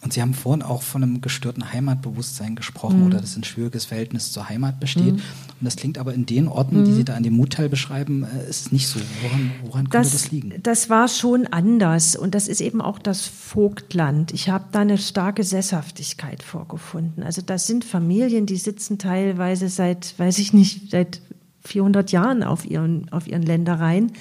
Und 0.01 0.13
Sie 0.13 0.21
haben 0.21 0.33
vorhin 0.33 0.61
auch 0.61 0.81
von 0.81 1.03
einem 1.03 1.21
gestörten 1.21 1.71
Heimatbewusstsein 1.71 2.55
gesprochen 2.55 2.99
mhm. 2.99 3.07
oder 3.07 3.21
dass 3.21 3.35
ein 3.37 3.43
schwieriges 3.43 3.85
Verhältnis 3.85 4.31
zur 4.31 4.49
Heimat 4.49 4.79
besteht. 4.79 5.15
Mhm. 5.15 5.21
Und 5.21 5.61
das 5.61 5.75
klingt 5.75 5.97
aber 5.97 6.13
in 6.13 6.25
den 6.25 6.47
Orten, 6.47 6.81
mhm. 6.81 6.85
die 6.85 6.93
Sie 6.93 7.05
da 7.05 7.15
an 7.15 7.23
dem 7.23 7.33
Mutteil 7.33 7.69
beschreiben, 7.69 8.23
äh, 8.23 8.49
ist 8.49 8.67
es 8.67 8.71
nicht 8.71 8.87
so. 8.87 8.99
Woran, 9.21 9.51
woran 9.63 9.89
könnte 9.89 10.09
das, 10.09 10.11
das 10.11 10.31
liegen? 10.31 10.53
Das 10.61 10.89
war 10.89 11.07
schon 11.07 11.47
anders. 11.47 12.15
Und 12.15 12.35
das 12.35 12.47
ist 12.47 12.61
eben 12.61 12.81
auch 12.81 12.99
das 12.99 13.25
Vogtland. 13.25 14.33
Ich 14.33 14.49
habe 14.49 14.65
da 14.71 14.79
eine 14.79 14.97
starke 14.97 15.43
Sesshaftigkeit 15.43 16.43
vorgefunden. 16.43 17.23
Also 17.23 17.41
das 17.41 17.67
sind 17.67 17.85
Familien, 17.85 18.45
die 18.45 18.57
sitzen 18.57 18.97
teilweise 18.97 19.69
seit, 19.69 20.13
weiß 20.17 20.39
ich 20.39 20.53
nicht, 20.53 20.91
seit 20.91 21.21
400 21.61 22.11
Jahren 22.11 22.43
auf 22.43 22.69
ihren, 22.69 23.09
auf 23.11 23.27
ihren 23.27 23.43
Ländereien. 23.43 24.11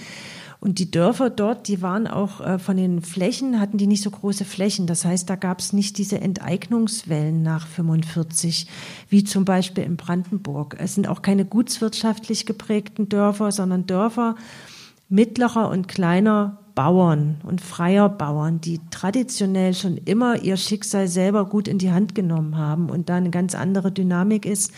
Und 0.63 0.79
die 0.79 0.93
Dörfer 0.93 1.29
dort, 1.29 1.67
die 1.67 1.83
waren 1.83 2.07
auch 2.07 2.41
äh, 2.41 2.57
von 2.57 2.77
den 2.77 3.03
Flächen, 3.03 3.59
hatten 3.59 3.79
die 3.79 3.89
nicht 3.89 4.05
so 4.05 4.13
große 4.13 4.45
Flächen. 4.45 4.87
Das 4.87 5.05
heißt, 5.05 5.29
da 5.29 5.35
gab 5.35 5.59
es 5.59 5.73
nicht 5.73 5.99
diese 5.99 6.21
Enteignungswellen 6.21 7.43
nach 7.43 7.67
45, 7.67 8.69
wie 9.09 9.25
zum 9.25 9.45
Beispiel 9.45 9.83
in 9.83 9.97
Brandenburg. 9.97 10.77
Es 10.79 10.95
sind 10.95 11.09
auch 11.09 11.21
keine 11.21 11.45
gutswirtschaftlich 11.45 12.47
geprägten 12.47 13.09
Dörfer, 13.09 13.51
sondern 13.51 13.89
Dörfer 13.89 14.37
mittlerer 15.09 15.69
und 15.69 15.89
kleiner 15.89 16.61
Bauern 16.77 17.41
und 17.43 17.61
freier 17.61 18.09
Bauern, 18.09 18.61
die 18.61 18.79
traditionell 18.93 19.75
schon 19.75 19.97
immer 19.97 20.45
ihr 20.45 20.57
Schicksal 20.57 21.09
selber 21.09 21.45
gut 21.45 21.67
in 21.67 21.79
die 21.79 21.91
Hand 21.91 22.15
genommen 22.15 22.57
haben 22.57 22.89
und 22.89 23.09
da 23.09 23.17
eine 23.17 23.31
ganz 23.31 23.57
andere 23.57 23.91
Dynamik 23.91 24.47
ist 24.47 24.71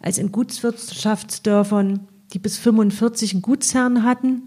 als 0.00 0.18
in 0.18 0.30
Gutswirtschaftsdörfern, 0.30 2.06
die 2.32 2.38
bis 2.38 2.56
45 2.56 3.32
einen 3.32 3.42
Gutsherrn 3.42 4.04
hatten 4.04 4.44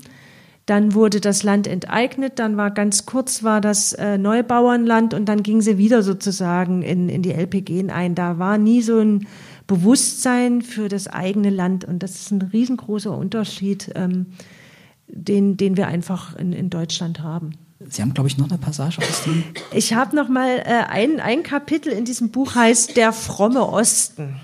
dann 0.68 0.94
wurde 0.94 1.22
das 1.22 1.44
Land 1.44 1.66
enteignet, 1.66 2.40
dann 2.40 2.58
war 2.58 2.72
ganz 2.72 3.06
kurz 3.06 3.42
war 3.42 3.62
das 3.62 3.94
äh, 3.94 4.18
Neubauernland 4.18 5.14
und 5.14 5.26
dann 5.26 5.42
ging 5.42 5.62
sie 5.62 5.78
wieder 5.78 6.04
sozusagen 6.04 6.84
in, 6.84 7.08
in 7.08 7.22
die 7.22 7.32
LPG 7.32 7.90
ein. 7.90 8.16
Da 8.16 8.38
war 8.38 8.58
nie 8.58 8.82
so 8.82 9.00
ein 9.00 9.28
Bewusstsein 9.66 10.62
für 10.62 10.90
das 10.90 11.08
eigene 11.08 11.52
Land 11.52 11.86
und 11.86 12.04
das 12.04 12.16
ist 12.16 12.32
ein 12.32 12.42
riesengroßer 12.42 13.18
Unterschied, 13.18 13.92
ähm, 13.96 14.28
den, 15.08 15.56
den 15.56 15.78
wir 15.78 15.88
einfach 15.88 16.36
in, 16.36 16.52
in 16.52 16.70
Deutschland 16.70 17.22
haben. 17.22 17.52
Sie 17.88 18.02
haben, 18.02 18.14
glaube 18.14 18.28
ich, 18.28 18.38
noch 18.38 18.50
eine 18.50 18.58
Passage 18.58 19.00
aus 19.00 19.24
dem. 19.24 19.44
Ich 19.72 19.94
habe 19.94 20.18
noch 20.18 20.28
mal 20.28 20.60
äh, 20.66 20.84
ein, 20.90 21.22
ein 21.22 21.44
Kapitel 21.44 21.94
in 21.94 22.04
diesem 22.04 22.30
Buch 22.30 22.56
heißt 22.56 22.98
Der 22.98 23.14
fromme 23.14 23.66
Osten. 23.66 24.36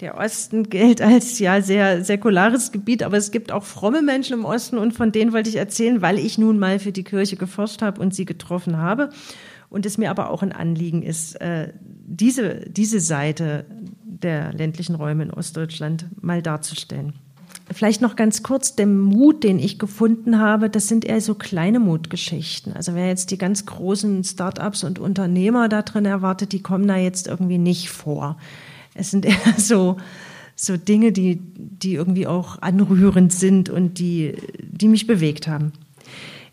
Der 0.00 0.18
Osten 0.18 0.68
gilt 0.68 1.00
als 1.00 1.38
ja 1.38 1.62
sehr 1.62 2.04
säkulares 2.04 2.70
Gebiet, 2.70 3.02
aber 3.02 3.16
es 3.16 3.30
gibt 3.30 3.50
auch 3.50 3.64
fromme 3.64 4.02
Menschen 4.02 4.34
im 4.34 4.44
Osten 4.44 4.76
und 4.76 4.92
von 4.92 5.10
denen 5.10 5.32
wollte 5.32 5.48
ich 5.48 5.56
erzählen, 5.56 6.02
weil 6.02 6.18
ich 6.18 6.36
nun 6.36 6.58
mal 6.58 6.78
für 6.78 6.92
die 6.92 7.04
Kirche 7.04 7.36
geforscht 7.36 7.80
habe 7.80 8.00
und 8.00 8.14
sie 8.14 8.26
getroffen 8.26 8.76
habe 8.76 9.08
und 9.70 9.86
es 9.86 9.96
mir 9.96 10.10
aber 10.10 10.30
auch 10.30 10.42
ein 10.42 10.52
Anliegen 10.52 11.02
ist, 11.02 11.40
äh, 11.40 11.72
diese, 12.06 12.60
diese 12.68 13.00
Seite 13.00 13.64
der 14.04 14.52
ländlichen 14.52 14.94
Räume 14.94 15.24
in 15.24 15.30
Ostdeutschland 15.30 16.06
mal 16.22 16.42
darzustellen. 16.42 17.14
Vielleicht 17.72 18.00
noch 18.00 18.16
ganz 18.16 18.42
kurz, 18.42 18.76
der 18.76 18.86
Mut, 18.86 19.42
den 19.42 19.58
ich 19.58 19.78
gefunden 19.78 20.38
habe, 20.38 20.70
das 20.70 20.88
sind 20.88 21.04
eher 21.04 21.20
so 21.20 21.34
kleine 21.34 21.80
Mutgeschichten. 21.80 22.74
Also 22.74 22.94
wer 22.94 23.08
jetzt 23.08 23.30
die 23.32 23.38
ganz 23.38 23.66
großen 23.66 24.22
Startups 24.22 24.84
und 24.84 24.98
Unternehmer 24.98 25.68
da 25.68 25.82
drin 25.82 26.04
erwartet, 26.04 26.52
die 26.52 26.62
kommen 26.62 26.86
da 26.86 26.96
jetzt 26.96 27.26
irgendwie 27.26 27.58
nicht 27.58 27.90
vor. 27.90 28.36
Es 28.96 29.10
sind 29.10 29.24
eher 29.26 29.54
so, 29.56 29.96
so 30.54 30.76
Dinge, 30.76 31.12
die, 31.12 31.38
die 31.40 31.94
irgendwie 31.94 32.26
auch 32.26 32.60
anrührend 32.62 33.32
sind 33.32 33.68
und 33.68 33.98
die, 33.98 34.34
die 34.60 34.88
mich 34.88 35.06
bewegt 35.06 35.46
haben. 35.48 35.72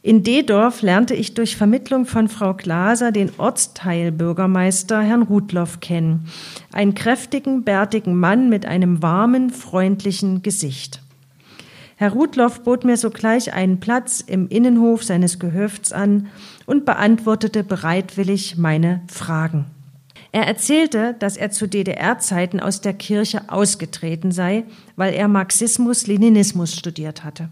In 0.06 0.22
Dedorf 0.22 0.82
lernte 0.82 1.14
ich 1.14 1.34
durch 1.34 1.56
Vermittlung 1.56 2.06
von 2.06 2.28
Frau 2.28 2.54
Glaser 2.54 3.14
den 3.14 3.32
Ortsteilbürgermeister 3.38 5.02
Herrn 5.02 5.22
Rudloff 5.22 5.80
kennen. 5.80 6.26
Einen 6.74 6.94
kräftigen, 6.94 7.64
bärtigen 7.64 8.20
Mann 8.20 8.50
mit 8.50 8.66
einem 8.66 9.02
warmen, 9.02 9.50
freundlichen 9.50 10.42
Gesicht. 10.42 11.02
Herr 11.96 12.12
Rudloff 12.12 12.64
bot 12.66 12.84
mir 12.84 12.98
sogleich 12.98 13.54
einen 13.54 13.80
Platz 13.80 14.20
im 14.20 14.50
Innenhof 14.50 15.06
seines 15.06 15.40
Gehöfts 15.40 15.94
an 15.94 16.28
und 16.66 16.84
beantwortete 16.84 17.64
bereitwillig 17.64 18.58
meine 18.58 19.00
Fragen. 19.08 19.68
Er 20.34 20.48
erzählte, 20.48 21.16
dass 21.20 21.38
er 21.38 21.52
zu 21.52 21.68
DDR-Zeiten 21.68 22.60
aus 22.60 22.82
der 22.82 22.94
Kirche 22.94 23.44
ausgetreten 23.50 24.32
sei, 24.32 24.64
weil 24.96 25.14
er 25.14 25.28
Marxismus-Leninismus 25.28 26.76
studiert 26.76 27.24
hatte. 27.24 27.50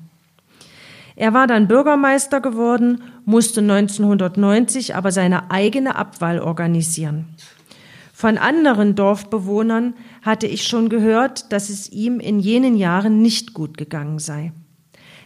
Er 1.16 1.36
war 1.36 1.46
dann 1.46 1.68
Bürgermeister 1.68 2.42
geworden, 2.42 3.04
musste 3.24 3.62
1990 3.62 4.96
aber 4.96 5.12
seine 5.12 5.52
eigene 5.52 5.96
Abwahl 5.96 6.40
organisieren. 6.40 7.28
Von 8.14 8.40
anderen 8.40 8.96
Dorfbewohnern 8.96 9.94
hatte 10.24 10.48
ich 10.48 10.66
schon 10.66 10.90
gehört, 10.90 11.52
dass 11.52 11.70
es 11.70 11.88
ihm 11.92 12.20
in 12.20 12.40
jenen 12.40 12.76
Jahren 12.76 13.22
nicht 13.22 13.54
gut 13.54 13.78
gegangen 13.78 14.18
sei. 14.18 14.54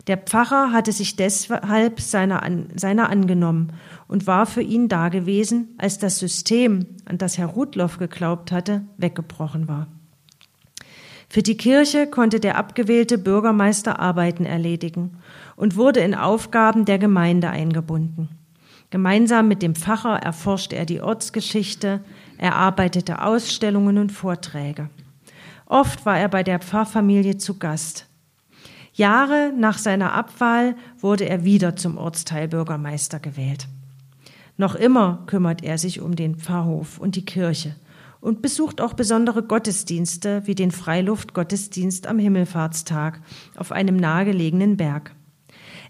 Der 0.07 0.17
Pfarrer 0.17 0.71
hatte 0.71 0.91
sich 0.91 1.15
deshalb 1.15 1.99
seiner, 1.99 2.43
an, 2.43 2.67
seiner 2.75 3.09
angenommen 3.09 3.73
und 4.07 4.27
war 4.27 4.45
für 4.45 4.61
ihn 4.61 4.87
dagewesen, 4.87 5.75
als 5.77 5.97
das 5.97 6.19
System, 6.19 6.85
an 7.05 7.17
das 7.17 7.37
Herr 7.37 7.47
Rudloff 7.47 7.97
geglaubt 7.97 8.51
hatte, 8.51 8.83
weggebrochen 8.97 9.67
war. 9.67 9.87
Für 11.27 11.41
die 11.41 11.57
Kirche 11.57 12.07
konnte 12.07 12.39
der 12.39 12.57
abgewählte 12.57 13.17
Bürgermeister 13.17 13.99
Arbeiten 13.99 14.45
erledigen 14.45 15.17
und 15.55 15.75
wurde 15.75 16.01
in 16.01 16.13
Aufgaben 16.13 16.85
der 16.85 16.99
Gemeinde 16.99 17.49
eingebunden. 17.49 18.29
Gemeinsam 18.91 19.47
mit 19.47 19.63
dem 19.63 19.75
Pfarrer 19.75 20.21
erforschte 20.21 20.75
er 20.75 20.85
die 20.85 21.01
Ortsgeschichte, 21.01 22.01
erarbeitete 22.37 23.23
Ausstellungen 23.23 23.97
und 23.97 24.11
Vorträge. 24.11 24.89
Oft 25.65 26.05
war 26.05 26.19
er 26.19 26.29
bei 26.29 26.43
der 26.43 26.59
Pfarrfamilie 26.59 27.37
zu 27.37 27.57
Gast. 27.57 28.07
Jahre 28.95 29.51
nach 29.53 29.77
seiner 29.77 30.13
Abwahl 30.13 30.75
wurde 30.99 31.27
er 31.27 31.43
wieder 31.43 31.75
zum 31.75 31.97
Ortsteilbürgermeister 31.97 33.19
gewählt. 33.19 33.67
Noch 34.55 34.73
immer 34.75 35.23
kümmert 35.27 35.63
er 35.63 35.77
sich 35.77 35.99
um 35.99 36.15
den 36.15 36.35
Pfarrhof 36.35 36.97
und 36.97 37.17
die 37.17 37.25
Kirche 37.25 37.75
und 38.21 38.41
besucht 38.41 38.79
auch 38.79 38.93
besondere 38.93 39.43
Gottesdienste 39.43 40.43
wie 40.45 40.55
den 40.55 40.71
Freiluftgottesdienst 40.71 42.07
am 42.07 42.19
Himmelfahrtstag 42.19 43.19
auf 43.57 43.73
einem 43.73 43.97
nahegelegenen 43.97 44.77
Berg. 44.77 45.13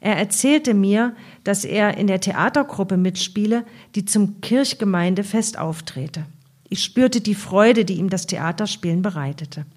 Er 0.02 0.18
erzählte 0.18 0.74
mir, 0.74 1.16
dass 1.44 1.64
er 1.64 1.98
in 1.98 2.08
der 2.08 2.22
Theatergruppe 2.22 2.98
mitspiele, 2.98 3.66
die 3.94 4.06
zum 4.06 4.42
Kirchgemeindefest 4.42 5.60
auftrete. 5.60 6.26
Ich 6.70 6.84
spürte 6.84 7.22
die 7.22 7.36
Freude, 7.36 7.86
die 7.86 7.96
ihm 7.96 8.10
das 8.10 8.26
Theaterspielen 8.26 9.04
bereitete. 9.04 9.68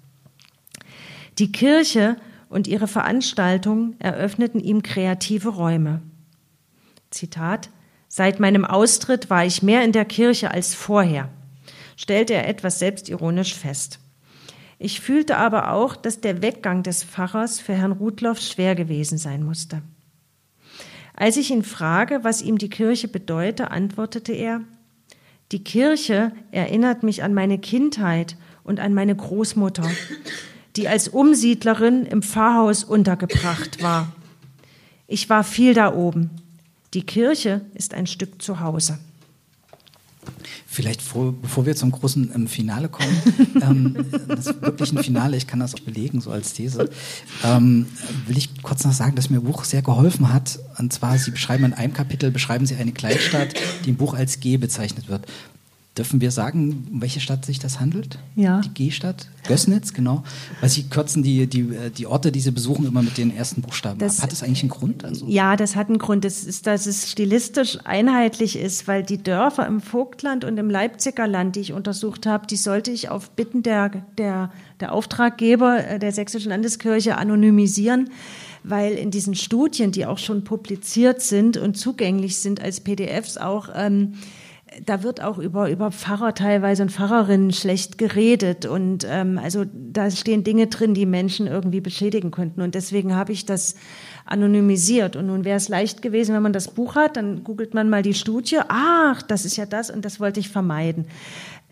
Die 1.37 1.51
Kirche 1.51 2.17
und 2.49 2.67
ihre 2.67 2.87
Veranstaltungen 2.87 3.95
eröffneten 3.99 4.59
ihm 4.59 4.81
kreative 4.83 5.49
Räume. 5.49 6.01
Zitat 7.11 7.69
Seit 8.07 8.39
meinem 8.39 8.65
Austritt 8.65 9.29
war 9.29 9.45
ich 9.45 9.61
mehr 9.61 9.83
in 9.83 9.91
der 9.91 10.05
Kirche 10.05 10.49
als 10.49 10.73
vorher, 10.73 11.29
stellte 11.95 12.33
er 12.33 12.47
etwas 12.47 12.79
selbstironisch 12.79 13.53
fest. 13.53 13.99
Ich 14.79 14.99
fühlte 14.99 15.37
aber 15.37 15.71
auch, 15.73 15.95
dass 15.95 16.21
der 16.21 16.41
Weggang 16.41 16.81
des 16.81 17.03
Pfarrers 17.03 17.59
für 17.59 17.73
Herrn 17.73 17.91
Rudloff 17.91 18.39
schwer 18.39 18.73
gewesen 18.73 19.17
sein 19.19 19.43
musste. 19.43 19.83
Als 21.13 21.37
ich 21.37 21.51
ihn 21.51 21.63
frage, 21.63 22.23
was 22.23 22.41
ihm 22.41 22.57
die 22.57 22.69
Kirche 22.69 23.09
bedeute, 23.09 23.71
antwortete 23.71 24.31
er, 24.31 24.61
die 25.51 25.63
Kirche 25.63 26.31
erinnert 26.51 27.03
mich 27.03 27.23
an 27.23 27.33
meine 27.33 27.59
Kindheit 27.59 28.37
und 28.63 28.79
an 28.79 28.93
meine 28.93 29.15
Großmutter, 29.15 29.89
die 30.75 30.87
als 30.87 31.07
Umsiedlerin 31.07 32.05
im 32.05 32.21
Pfarrhaus 32.21 32.83
untergebracht 32.83 33.81
war. 33.81 34.13
Ich 35.07 35.29
war 35.29 35.43
viel 35.43 35.73
da 35.73 35.93
oben. 35.93 36.29
Die 36.93 37.03
Kirche 37.03 37.61
ist 37.73 37.93
ein 37.93 38.07
Stück 38.07 38.41
zu 38.41 38.59
Hause. 38.59 38.99
Vielleicht 40.71 41.01
vor, 41.01 41.33
bevor 41.33 41.65
wir 41.65 41.75
zum 41.75 41.91
großen 41.91 42.31
ähm, 42.35 42.47
Finale 42.47 42.89
kommen, 42.89 43.21
ähm, 43.61 44.05
das 44.27 44.61
wirkliche 44.61 45.01
Finale, 45.01 45.35
ich 45.35 45.47
kann 45.47 45.59
das 45.59 45.73
auch 45.73 45.79
belegen, 45.79 46.21
so 46.21 46.29
als 46.29 46.53
These, 46.53 46.89
ähm, 47.43 47.87
will 48.27 48.37
ich 48.37 48.61
kurz 48.61 48.85
noch 48.85 48.93
sagen, 48.93 49.15
dass 49.15 49.31
mir 49.31 49.41
Buch 49.41 49.63
sehr 49.63 49.81
geholfen 49.81 50.31
hat. 50.31 50.59
Und 50.77 50.93
zwar, 50.93 51.17
Sie 51.17 51.31
beschreiben 51.31 51.65
in 51.65 51.73
einem 51.73 51.93
Kapitel, 51.93 52.29
beschreiben 52.29 52.67
Sie 52.67 52.75
eine 52.75 52.91
Kleinstadt, 52.91 53.55
die 53.83 53.89
im 53.89 53.95
Buch 53.95 54.13
als 54.13 54.39
G 54.39 54.57
bezeichnet 54.57 55.07
wird. 55.07 55.25
Dürfen 55.99 56.21
wir 56.21 56.31
sagen, 56.31 56.87
um 56.93 57.01
welche 57.01 57.19
Stadt 57.19 57.45
sich 57.45 57.59
das 57.59 57.81
handelt? 57.81 58.19
Ja. 58.37 58.61
Die 58.61 58.69
G-Stadt? 58.69 59.27
Gößnitz, 59.45 59.93
genau. 59.93 60.23
Weil 60.61 60.69
Sie 60.69 60.83
kürzen 60.83 61.23
die, 61.23 61.45
die, 61.45 61.67
die 61.89 62.07
Orte, 62.07 62.31
die 62.31 62.39
Sie 62.39 62.51
besuchen, 62.51 62.85
immer 62.85 63.01
mit 63.01 63.17
den 63.17 63.35
ersten 63.35 63.61
Buchstaben 63.61 63.99
das, 63.99 64.19
ab. 64.19 64.23
Hat 64.23 64.31
das 64.31 64.41
eigentlich 64.41 64.61
einen 64.61 64.69
Grund? 64.69 65.03
Also? 65.03 65.25
Ja, 65.27 65.57
das 65.57 65.75
hat 65.75 65.89
einen 65.89 65.97
Grund. 65.97 66.23
Das 66.23 66.45
ist, 66.45 66.67
dass 66.67 66.85
es 66.85 67.11
stilistisch 67.11 67.79
einheitlich 67.83 68.55
ist, 68.55 68.87
weil 68.87 69.03
die 69.03 69.21
Dörfer 69.21 69.67
im 69.67 69.81
Vogtland 69.81 70.45
und 70.45 70.57
im 70.57 70.69
Leipziger 70.69 71.27
Land, 71.27 71.57
die 71.57 71.59
ich 71.59 71.73
untersucht 71.73 72.25
habe, 72.25 72.47
die 72.47 72.55
sollte 72.55 72.91
ich 72.91 73.09
auf 73.09 73.31
Bitten 73.31 73.61
der, 73.61 73.89
der, 74.17 74.53
der 74.79 74.93
Auftraggeber 74.93 75.85
äh, 75.85 75.99
der 75.99 76.13
Sächsischen 76.13 76.47
Landeskirche 76.51 77.17
anonymisieren 77.17 78.09
weil 78.63 78.93
in 78.93 79.09
diesen 79.09 79.35
Studien, 79.35 79.93
die 79.93 80.05
auch 80.05 80.17
schon 80.17 80.43
publiziert 80.43 81.21
sind 81.21 81.55
und 81.55 81.77
zugänglich 81.77 82.37
sind 82.37 82.61
als 82.61 82.81
PDFs 82.81 83.37
auch, 83.37 83.69
ähm, 83.73 84.15
da 84.85 85.03
wird 85.03 85.21
auch 85.21 85.37
über, 85.37 85.69
über 85.69 85.91
Pfarrer 85.91 86.33
teilweise 86.33 86.83
und 86.83 86.91
Pfarrerinnen 86.91 87.51
schlecht 87.51 87.97
geredet. 87.97 88.65
Und 88.65 89.05
ähm, 89.09 89.39
also 89.41 89.65
da 89.73 90.09
stehen 90.11 90.43
Dinge 90.43 90.67
drin, 90.67 90.93
die 90.93 91.05
Menschen 91.05 91.47
irgendwie 91.47 91.81
beschädigen 91.81 92.31
könnten. 92.31 92.61
Und 92.61 92.75
deswegen 92.75 93.15
habe 93.15 93.31
ich 93.31 93.45
das 93.45 93.75
anonymisiert. 94.25 95.15
Und 95.15 95.27
nun 95.27 95.45
wäre 95.45 95.57
es 95.57 95.69
leicht 95.69 96.01
gewesen, 96.01 96.35
wenn 96.35 96.43
man 96.43 96.53
das 96.53 96.69
Buch 96.69 96.95
hat, 96.95 97.17
dann 97.17 97.43
googelt 97.43 97.73
man 97.73 97.89
mal 97.89 98.03
die 98.03 98.13
Studie. 98.13 98.59
Ach, 98.67 99.21
das 99.21 99.45
ist 99.45 99.57
ja 99.57 99.65
das 99.65 99.89
und 99.89 100.05
das 100.05 100.19
wollte 100.19 100.39
ich 100.39 100.49
vermeiden. 100.49 101.05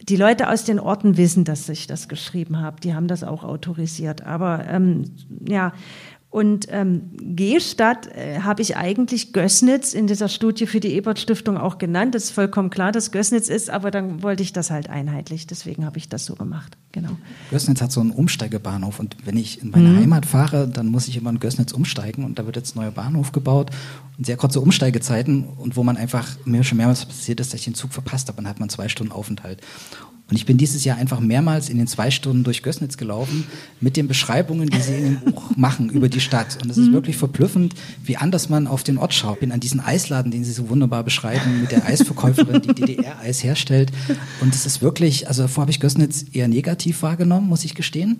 Die 0.09 0.15
Leute 0.15 0.49
aus 0.49 0.63
den 0.63 0.79
Orten 0.79 1.17
wissen, 1.17 1.43
dass 1.43 1.67
ich 1.69 1.87
das 1.87 2.07
geschrieben 2.07 2.59
habe. 2.59 2.79
Die 2.81 2.93
haben 2.93 3.07
das 3.07 3.23
auch 3.23 3.43
autorisiert. 3.43 4.25
Aber 4.25 4.65
ähm, 4.67 5.05
ja, 5.47 5.73
und 6.37 6.67
ähm, 6.69 7.09
G-Stadt 7.19 8.15
äh, 8.15 8.41
habe 8.41 8.61
ich 8.61 8.77
eigentlich 8.77 9.33
Gößnitz 9.33 9.95
in 9.95 10.05
dieser 10.05 10.29
Studie 10.29 10.67
für 10.67 10.79
die 10.79 10.89
Ebert 10.89 11.17
Stiftung 11.17 11.57
auch 11.57 11.79
genannt. 11.79 12.13
Das 12.13 12.25
ist 12.25 12.29
vollkommen 12.29 12.69
klar, 12.69 12.91
dass 12.91 13.11
Gößnitz 13.11 13.49
ist, 13.49 13.71
aber 13.71 13.89
dann 13.89 14.21
wollte 14.21 14.43
ich 14.43 14.53
das 14.53 14.69
halt 14.69 14.87
einheitlich. 14.87 15.47
Deswegen 15.47 15.83
habe 15.83 15.97
ich 15.97 16.09
das 16.09 16.25
so 16.25 16.35
gemacht. 16.35 16.77
Genau. 16.91 17.09
Gößnitz 17.49 17.81
hat 17.81 17.91
so 17.91 18.01
einen 18.01 18.11
Umsteigebahnhof 18.11 18.99
und 18.99 19.17
wenn 19.25 19.35
ich 19.35 19.63
in 19.63 19.71
meine 19.71 19.89
mhm. 19.89 19.97
Heimat 19.97 20.27
fahre, 20.27 20.67
dann 20.67 20.89
muss 20.89 21.07
ich 21.07 21.17
immer 21.17 21.31
in 21.31 21.39
Gößnitz 21.39 21.71
umsteigen 21.71 22.23
und 22.23 22.37
da 22.37 22.45
wird 22.45 22.55
jetzt 22.55 22.75
ein 22.75 22.81
neuer 22.81 22.91
Bahnhof 22.91 23.31
gebaut 23.31 23.71
und 24.19 24.27
sehr 24.27 24.37
kurze 24.37 24.61
Umsteigezeiten 24.61 25.43
und 25.43 25.75
wo 25.75 25.83
man 25.83 25.97
einfach 25.97 26.27
mir 26.45 26.63
schon 26.63 26.77
mehrmals 26.77 27.03
passiert 27.03 27.39
ist, 27.39 27.51
dass 27.51 27.61
ich 27.61 27.65
den 27.65 27.73
Zug 27.73 27.93
verpasst 27.93 28.27
habe 28.27 28.37
dann 28.37 28.47
hat 28.47 28.59
man 28.59 28.69
zwei 28.69 28.89
Stunden 28.89 29.11
Aufenthalt. 29.11 29.63
Und 30.29 30.35
ich 30.35 30.45
bin 30.45 30.57
dieses 30.57 30.83
Jahr 30.83 30.97
einfach 30.97 31.21
mehrmals 31.21 31.69
in 31.69 31.77
den 31.77 31.87
zwei 31.87 32.11
Stunden 32.11 32.43
durch 32.43 32.61
Gößnitz 32.61 32.97
gelaufen 32.97 33.45
mit 33.79 33.95
den 33.95 34.09
Beschreibungen, 34.09 34.69
die 34.69 34.81
sie 34.81 34.95
in 34.95 35.03
dem 35.03 35.19
Buch 35.21 35.51
machen 35.55 35.89
über 35.89 36.09
die 36.09 36.19
Stadt. 36.19 36.57
Und 36.61 36.69
es 36.69 36.77
ist 36.77 36.89
mhm. 36.89 36.93
wirklich 36.93 37.15
verblüffend, 37.15 37.75
wie 38.03 38.17
anders 38.17 38.49
man 38.49 38.67
auf 38.67 38.83
den 38.83 38.97
Ort 38.97 39.13
schaut. 39.13 39.35
Ich 39.35 39.39
bin 39.39 39.53
an 39.53 39.61
diesen 39.61 39.79
Eisladen, 39.79 40.31
den 40.31 40.43
sie 40.43 40.51
so 40.51 40.69
wunderbar 40.69 41.03
beschreiben, 41.03 41.61
mit 41.61 41.71
der 41.71 41.85
Eisverkäuferin, 41.85 42.61
die 42.61 42.73
DDR-Eis 42.73 43.41
herstellt. 43.43 43.91
Und 44.41 44.53
es 44.53 44.65
ist 44.65 44.81
wirklich, 44.81 45.29
also 45.29 45.43
davor 45.43 45.61
habe 45.61 45.71
ich 45.71 45.79
Gößnitz 45.79 46.25
eher 46.33 46.49
negativ 46.49 47.03
wahrgenommen, 47.03 47.47
muss 47.47 47.63
ich 47.63 47.73
gestehen. 47.73 48.19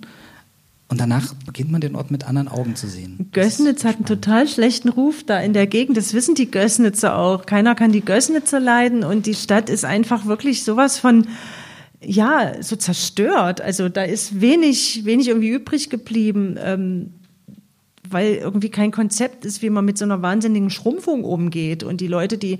Und 0.90 1.02
danach 1.02 1.34
beginnt 1.44 1.70
man 1.70 1.82
den 1.82 1.94
Ort 1.94 2.10
mit 2.10 2.26
anderen 2.26 2.48
Augen 2.48 2.74
zu 2.74 2.88
sehen. 2.88 3.28
Gößnitz 3.32 3.84
hat 3.84 3.96
einen 3.96 4.06
total 4.06 4.48
schlechten 4.48 4.88
Ruf 4.88 5.22
da 5.22 5.38
in 5.38 5.52
der 5.52 5.66
Gegend. 5.66 5.98
Das 5.98 6.14
wissen 6.14 6.34
die 6.34 6.50
Gößnitzer 6.50 7.18
auch. 7.18 7.44
Keiner 7.44 7.74
kann 7.74 7.92
die 7.92 8.00
Gößnitzer 8.00 8.58
leiden 8.58 9.04
und 9.04 9.26
die 9.26 9.34
Stadt 9.34 9.68
ist 9.68 9.84
einfach 9.84 10.24
wirklich 10.24 10.64
sowas 10.64 10.98
von 10.98 11.26
ja, 12.02 12.62
so 12.62 12.76
zerstört. 12.76 13.60
Also 13.60 13.88
da 13.88 14.02
ist 14.02 14.40
wenig, 14.40 15.04
wenig 15.04 15.28
irgendwie 15.28 15.50
übrig 15.50 15.90
geblieben, 15.90 16.56
ähm, 16.62 17.12
weil 18.08 18.34
irgendwie 18.34 18.70
kein 18.70 18.90
Konzept 18.90 19.44
ist, 19.44 19.62
wie 19.62 19.70
man 19.70 19.84
mit 19.84 19.98
so 19.98 20.04
einer 20.04 20.22
wahnsinnigen 20.22 20.70
Schrumpfung 20.70 21.24
umgeht. 21.24 21.82
Und 21.82 22.00
die 22.00 22.06
Leute, 22.06 22.38
die, 22.38 22.58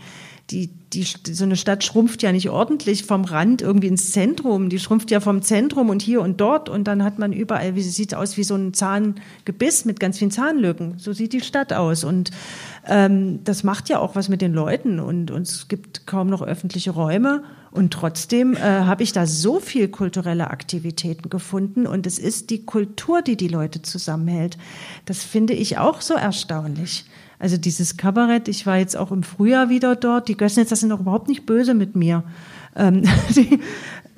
die, 0.51 0.69
die, 0.95 1.05
so 1.05 1.45
eine 1.45 1.57
Stadt 1.57 1.85
schrumpft 1.85 2.23
ja 2.23 2.33
nicht 2.33 2.49
ordentlich 2.49 3.05
vom 3.05 3.25
Rand 3.25 3.61
irgendwie 3.61 3.89
ins 3.89 4.13
Zentrum. 4.13 4.71
Die 4.71 4.79
schrumpft 4.79 5.11
ja 5.11 5.21
vom 5.21 5.43
Zentrum 5.43 5.91
und 5.91 6.01
hier 6.01 6.23
und 6.23 6.41
dort 6.41 6.71
und 6.71 6.85
dann 6.85 7.05
hat 7.05 7.19
man 7.19 7.33
überall, 7.33 7.75
wie 7.75 7.83
sie 7.83 7.91
sieht 7.91 8.15
aus 8.15 8.37
wie 8.39 8.45
so 8.45 8.55
ein 8.55 8.73
Zahngebiss 8.73 9.85
mit 9.85 10.01
ganz 10.01 10.19
vielen 10.19 10.31
Zahnlücken. 10.31 10.95
So 10.99 11.13
sieht 11.13 11.35
die 11.35 11.43
Stadt 11.43 11.75
aus 11.75 12.03
und 12.03 12.31
ähm, 12.87 13.41
das 13.45 13.63
macht 13.63 13.91
ja 13.91 13.99
auch 13.99 14.15
was 14.15 14.31
mit 14.31 14.41
den 14.41 14.55
Leuten 14.55 15.01
und, 15.01 15.31
und 15.31 15.43
es 15.43 15.69
gibt 15.69 16.07
kaum 16.07 16.29
noch 16.29 16.41
öffentliche 16.41 16.93
Räume 16.93 17.43
und 17.71 17.93
trotzdem 17.93 18.55
äh, 18.55 18.61
habe 18.61 19.03
ich 19.03 19.13
da 19.13 19.27
so 19.27 19.61
viel 19.61 19.89
kulturelle 19.89 20.51
Aktivitäten 20.51 21.29
gefunden 21.29 21.87
und 21.87 22.07
es 22.07 22.19
ist 22.19 22.49
die 22.49 22.65
Kultur, 22.65 23.21
die 23.21 23.37
die 23.37 23.49
Leute 23.49 23.83
zusammenhält. 23.83 24.57
Das 25.05 25.23
finde 25.23 25.53
ich 25.53 25.77
auch 25.77 26.01
so 26.01 26.15
erstaunlich. 26.15 27.05
Also 27.39 27.57
dieses 27.57 27.97
Kabarett, 27.97 28.49
ich 28.49 28.67
war 28.67 28.79
jetzt 28.79 28.97
auch 28.97 29.13
im 29.13 29.23
Frühjahr 29.23 29.69
wieder 29.69 29.95
dort, 29.95 30.29
die 30.29 30.37
Gössnitzer 30.37 30.77
sind 30.77 30.91
auch 30.93 31.01
überhaupt 31.01 31.29
nicht 31.29 31.47
böse 31.47 31.75
mit 31.75 31.95
mir. 31.95 32.25
Ähm, 32.75 33.03
die, 33.37 33.61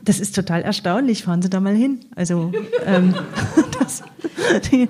das 0.03 0.21
ist 0.21 0.35
total 0.35 0.63
erstaunlich, 0.63 1.25
fahren 1.25 1.43
Sie 1.43 1.51
da 1.51 1.61
mal 1.61 1.75
hin. 1.75 2.01
Also 2.17 2.53
ähm, 2.87 3.15
das, 3.79 4.03
die, 4.71 4.89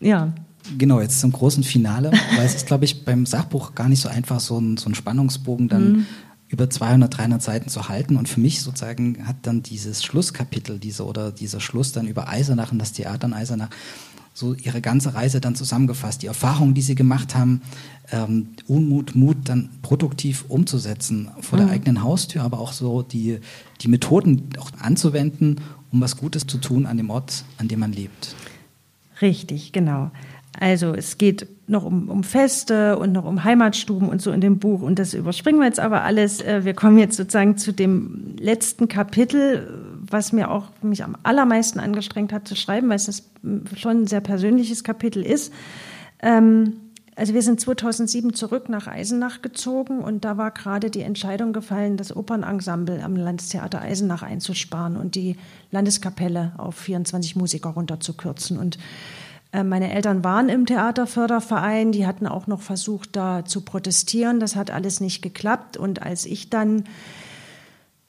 ja. 0.00 0.32
Genau, 0.78 1.00
jetzt 1.00 1.20
zum 1.20 1.32
großen 1.32 1.64
Finale, 1.64 2.12
weil 2.36 2.46
es 2.46 2.54
ist, 2.54 2.66
glaube 2.66 2.84
ich, 2.84 3.04
beim 3.04 3.26
Sachbuch 3.26 3.74
gar 3.74 3.88
nicht 3.88 4.00
so 4.00 4.08
einfach, 4.08 4.38
so 4.38 4.58
ein, 4.58 4.76
so 4.76 4.92
Spannungsbogen 4.92 5.68
dann 5.68 5.92
mhm. 5.92 6.06
über 6.48 6.70
200, 6.70 7.16
300 7.16 7.42
Seiten 7.42 7.68
zu 7.68 7.88
halten. 7.88 8.16
Und 8.16 8.28
für 8.28 8.40
mich 8.40 8.60
sozusagen 8.60 9.26
hat 9.26 9.36
dann 9.42 9.62
dieses 9.62 10.04
Schlusskapitel, 10.04 10.78
diese 10.78 11.04
oder 11.04 11.32
dieser 11.32 11.60
Schluss 11.60 11.92
dann 11.92 12.06
über 12.06 12.28
Eisenach 12.28 12.72
und 12.72 12.78
das 12.78 12.92
Theater 12.92 13.26
in 13.26 13.32
Eisenach, 13.32 13.70
so 14.34 14.54
ihre 14.54 14.80
ganze 14.80 15.14
Reise 15.14 15.40
dann 15.40 15.54
zusammengefasst, 15.54 16.22
die 16.22 16.26
Erfahrungen, 16.26 16.74
die 16.74 16.82
sie 16.82 16.94
gemacht 16.94 17.34
haben, 17.34 17.62
ähm, 18.10 18.48
Unmut, 18.66 19.14
Mut 19.14 19.36
dann 19.44 19.70
produktiv 19.82 20.44
umzusetzen 20.48 21.30
vor 21.40 21.58
mhm. 21.58 21.64
der 21.64 21.72
eigenen 21.74 22.02
Haustür, 22.02 22.42
aber 22.42 22.58
auch 22.58 22.72
so 22.72 23.02
die, 23.02 23.38
die 23.80 23.88
Methoden 23.88 24.50
auch 24.58 24.70
anzuwenden, 24.80 25.60
um 25.92 26.00
was 26.00 26.16
Gutes 26.16 26.46
zu 26.46 26.58
tun 26.58 26.86
an 26.86 26.96
dem 26.96 27.10
Ort, 27.10 27.44
an 27.58 27.68
dem 27.68 27.80
man 27.80 27.92
lebt. 27.92 28.34
Richtig, 29.20 29.72
genau. 29.72 30.10
Also 30.58 30.94
es 30.94 31.16
geht 31.16 31.46
noch 31.66 31.84
um, 31.84 32.08
um 32.10 32.24
Feste 32.24 32.98
und 32.98 33.12
noch 33.12 33.24
um 33.24 33.42
Heimatstuben 33.42 34.08
und 34.08 34.20
so 34.20 34.32
in 34.32 34.40
dem 34.40 34.58
Buch. 34.58 34.82
Und 34.82 34.98
das 34.98 35.14
überspringen 35.14 35.60
wir 35.60 35.66
jetzt 35.66 35.80
aber 35.80 36.02
alles. 36.02 36.40
Äh, 36.40 36.64
wir 36.64 36.74
kommen 36.74 36.98
jetzt 36.98 37.16
sozusagen 37.16 37.56
zu 37.56 37.72
dem 37.72 38.36
letzten 38.38 38.88
Kapitel, 38.88 39.91
was 40.12 40.32
mir 40.32 40.50
auch 40.50 40.68
mich 40.82 41.04
am 41.04 41.16
allermeisten 41.22 41.80
angestrengt 41.80 42.32
hat 42.32 42.46
zu 42.46 42.54
schreiben, 42.56 42.88
weil 42.88 42.96
es 42.96 43.30
schon 43.76 44.02
ein 44.02 44.06
sehr 44.06 44.20
persönliches 44.20 44.84
Kapitel 44.84 45.22
ist. 45.22 45.52
Ähm, 46.20 46.74
also 47.14 47.34
wir 47.34 47.42
sind 47.42 47.60
2007 47.60 48.32
zurück 48.32 48.70
nach 48.70 48.86
Eisenach 48.86 49.42
gezogen 49.42 50.00
und 50.00 50.24
da 50.24 50.38
war 50.38 50.50
gerade 50.50 50.88
die 50.88 51.02
Entscheidung 51.02 51.52
gefallen, 51.52 51.98
das 51.98 52.14
Opernensemble 52.16 53.02
am 53.02 53.16
Landestheater 53.16 53.82
Eisenach 53.82 54.22
einzusparen 54.22 54.96
und 54.96 55.14
die 55.14 55.36
Landeskapelle 55.70 56.52
auf 56.56 56.74
24 56.76 57.36
Musiker 57.36 57.70
runterzukürzen. 57.70 58.56
Und 58.56 58.78
äh, 59.52 59.62
meine 59.62 59.92
Eltern 59.92 60.24
waren 60.24 60.48
im 60.48 60.64
Theaterförderverein, 60.64 61.92
die 61.92 62.06
hatten 62.06 62.26
auch 62.26 62.46
noch 62.46 62.62
versucht, 62.62 63.14
da 63.14 63.44
zu 63.44 63.60
protestieren. 63.60 64.40
Das 64.40 64.56
hat 64.56 64.70
alles 64.70 65.00
nicht 65.00 65.20
geklappt. 65.20 65.76
Und 65.76 66.00
als 66.00 66.24
ich 66.24 66.48
dann 66.48 66.84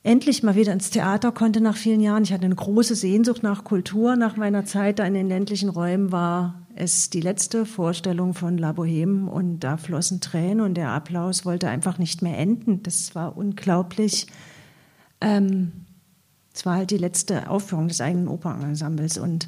endlich 0.03 0.43
mal 0.43 0.55
wieder 0.55 0.73
ins 0.73 0.89
Theater 0.89 1.31
konnte 1.31 1.61
nach 1.61 1.77
vielen 1.77 2.01
Jahren, 2.01 2.23
ich 2.23 2.33
hatte 2.33 2.45
eine 2.45 2.55
große 2.55 2.95
Sehnsucht 2.95 3.41
nach 3.41 3.63
Kultur, 3.63 4.15
nach 4.15 4.35
meiner 4.35 4.65
Zeit 4.65 4.99
da 4.99 5.05
in 5.05 5.13
den 5.13 5.27
ländlichen 5.27 5.69
Räumen, 5.69 6.11
war 6.11 6.61
es 6.75 7.09
die 7.09 7.21
letzte 7.21 7.65
Vorstellung 7.65 8.33
von 8.33 8.57
La 8.57 8.73
Boheme 8.73 9.31
und 9.31 9.61
da 9.61 9.77
flossen 9.77 10.19
Tränen 10.21 10.61
und 10.61 10.73
der 10.75 10.89
Applaus 10.89 11.45
wollte 11.45 11.69
einfach 11.69 11.97
nicht 11.97 12.21
mehr 12.21 12.37
enden. 12.37 12.83
Das 12.83 13.15
war 13.15 13.37
unglaublich. 13.37 14.27
Ähm, 15.21 15.71
es 16.53 16.65
war 16.65 16.75
halt 16.77 16.91
die 16.91 16.97
letzte 16.97 17.49
Aufführung 17.49 17.87
des 17.87 18.01
eigenen 18.01 18.27
Opernensembles 18.27 19.17
und 19.17 19.47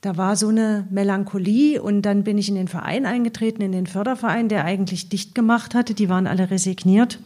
da 0.00 0.16
war 0.16 0.34
so 0.34 0.48
eine 0.48 0.88
Melancholie 0.90 1.80
und 1.80 2.02
dann 2.02 2.24
bin 2.24 2.36
ich 2.36 2.48
in 2.48 2.56
den 2.56 2.66
Verein 2.66 3.06
eingetreten, 3.06 3.62
in 3.62 3.70
den 3.70 3.86
Förderverein, 3.86 4.48
der 4.48 4.64
eigentlich 4.64 5.08
dicht 5.10 5.32
gemacht 5.32 5.76
hatte. 5.76 5.94
Die 5.94 6.08
waren 6.08 6.26
alle 6.26 6.50
resigniert. 6.50 7.20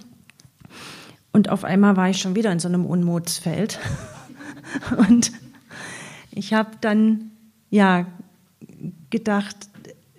Und 1.37 1.51
auf 1.51 1.65
einmal 1.65 1.99
war 1.99 2.09
ich 2.09 2.19
schon 2.19 2.35
wieder 2.35 2.51
in 2.51 2.61
so 2.61 2.67
einem 2.67 2.87
Unmutsfeld. 2.87 3.79
Und 4.97 5.33
ich 6.31 6.55
habe 6.55 6.71
dann 6.81 7.31
ja 7.69 8.07
gedacht, 9.11 9.55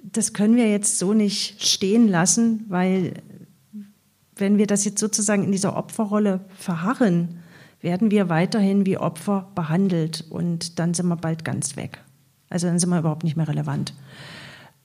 das 0.03 0.33
können 0.33 0.57
wir 0.57 0.69
jetzt 0.69 0.99
so 0.99 1.15
nicht 1.15 1.65
stehen 1.65 2.07
lassen, 2.07 2.65
weil 2.67 3.15
wenn 4.35 4.59
wir 4.59 4.67
das 4.67 4.85
jetzt 4.85 4.99
sozusagen 4.99 5.43
in 5.43 5.51
dieser 5.51 5.75
Opferrolle 5.75 6.41
verharren, 6.55 7.39
werden 7.81 8.11
wir 8.11 8.29
weiterhin 8.29 8.85
wie 8.85 8.99
Opfer 8.99 9.49
behandelt 9.55 10.23
und 10.29 10.77
dann 10.77 10.93
sind 10.93 11.07
wir 11.07 11.15
bald 11.15 11.43
ganz 11.43 11.75
weg. 11.75 11.97
Also 12.47 12.67
dann 12.67 12.77
sind 12.77 12.91
wir 12.91 12.99
überhaupt 12.99 13.23
nicht 13.23 13.37
mehr 13.37 13.47
relevant. 13.47 13.95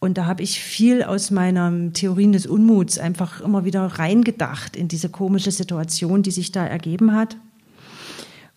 Und 0.03 0.19
da 0.19 0.27
habe 0.27 0.43
ich 0.43 0.61
viel 0.61 1.05
aus 1.05 1.31
meiner 1.31 1.93
Theorien 1.93 2.33
des 2.33 2.45
Unmuts 2.45 2.99
einfach 2.99 3.41
immer 3.41 3.65
wieder 3.65 3.87
reingedacht 3.87 4.75
in 4.75 4.89
diese 4.89 5.09
komische 5.09 5.53
Situation, 5.53 6.25
die 6.25 6.33
sich 6.33 6.51
da 6.51 6.67
ergeben 6.67 7.15
hat. 7.15 7.37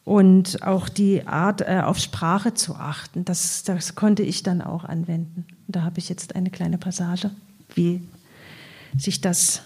Und 0.04 0.64
auch 0.64 0.90
die 0.90 1.28
Art, 1.28 1.62
äh, 1.62 1.82
auf 1.84 2.00
Sprache 2.00 2.56
zu 2.56 2.74
achten, 2.74 3.26
das, 3.26 3.62
das 3.62 3.94
konnte 3.94 4.24
ich 4.24 4.42
dann 4.42 4.64
auch 4.64 4.86
anwenden. 4.86 5.46
Und 5.68 5.76
da 5.76 5.84
habe 5.84 6.00
ich 6.00 6.10
jetzt 6.10 6.36
eine 6.36 6.50
kleine 6.50 6.80
Passage, 6.80 7.30
wie 7.76 8.02
sich 8.98 9.22
das 9.22 9.62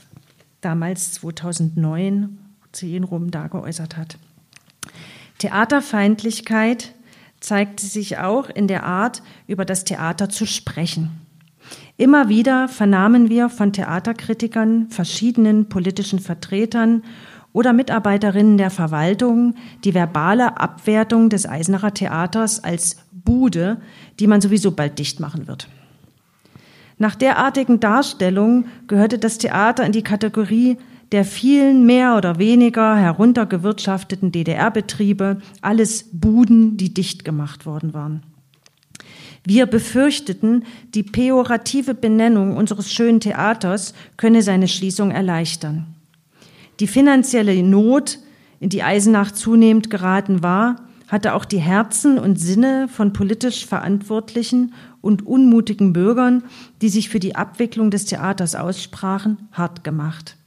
damals 0.60 1.14
2009 1.14 2.40
zu 2.74 2.88
Jenrum 2.88 3.32
da 3.32 3.48
geäußert 3.48 3.96
hat. 3.96 4.18
Theaterfeindlichkeit 5.38 6.94
zeigte 7.40 7.86
sich 7.86 8.18
auch 8.18 8.50
in 8.50 8.68
der 8.68 8.84
Art, 8.84 9.24
über 9.48 9.64
das 9.64 9.86
Theater 9.86 10.28
zu 10.28 10.46
sprechen. 10.46 11.29
Immer 12.00 12.30
wieder 12.30 12.70
vernahmen 12.70 13.28
wir 13.28 13.50
von 13.50 13.74
Theaterkritikern, 13.74 14.88
verschiedenen 14.90 15.68
politischen 15.68 16.20
Vertretern 16.20 17.04
oder 17.52 17.74
Mitarbeiterinnen 17.74 18.58
der 18.58 18.70
Verwaltung 18.70 19.56
die 19.84 19.94
verbale 19.94 20.58
Abwertung 20.62 21.30
des 21.30 21.46
Eisenacher 21.46 21.94
Theaters 21.94 22.64
als 22.64 23.04
Bude, 23.12 23.82
die 24.18 24.28
man 24.28 24.40
sowieso 24.40 24.72
bald 24.72 24.98
dicht 24.98 25.20
machen 25.20 25.50
wird. 25.50 25.68
Nach 27.00 27.16
derartigen 27.16 27.82
Darstellungen 27.82 28.68
gehörte 28.88 29.20
das 29.20 29.38
Theater 29.38 29.86
in 29.86 29.92
die 29.92 30.02
Kategorie 30.02 30.78
der 31.12 31.26
vielen 31.26 31.86
mehr 31.86 32.16
oder 32.16 32.40
weniger 32.40 32.96
heruntergewirtschafteten 32.96 34.32
DDR-Betriebe 34.32 35.42
alles 35.60 36.06
Buden, 36.14 36.78
die 36.78 36.94
dicht 36.94 37.26
gemacht 37.26 37.66
worden 37.66 37.94
waren. 37.94 38.24
Wir 39.50 39.66
befürchteten, 39.66 40.64
die 40.94 41.02
pejorative 41.02 41.96
Benennung 41.96 42.56
unseres 42.56 42.94
schönen 42.94 43.20
Theaters 43.20 43.96
könne 44.16 44.44
seine 44.44 44.68
Schließung 44.68 45.10
erleichtern. 45.10 45.88
Die 46.80 46.86
finanzielle 46.86 47.64
Not, 47.64 48.20
in 48.60 48.70
die 48.70 48.84
Eisenach 48.84 49.32
zunehmend 49.32 49.90
geraten 49.90 50.44
war, 50.44 50.76
hatte 51.08 51.34
auch 51.34 51.46
die 51.46 51.58
Herzen 51.58 52.20
und 52.20 52.40
Sinne 52.40 52.88
von 52.90 53.12
politisch 53.12 53.66
Verantwortlichen 53.66 54.76
und 55.02 55.26
unmutigen 55.26 55.94
Bürgern, 55.94 56.44
die 56.84 56.90
sich 56.90 57.10
für 57.10 57.20
die 57.20 57.36
Abwicklung 57.36 57.90
des 57.90 58.06
Theaters 58.06 58.54
aussprachen, 58.54 59.50
hart 59.52 59.84
gemacht. 59.84 60.38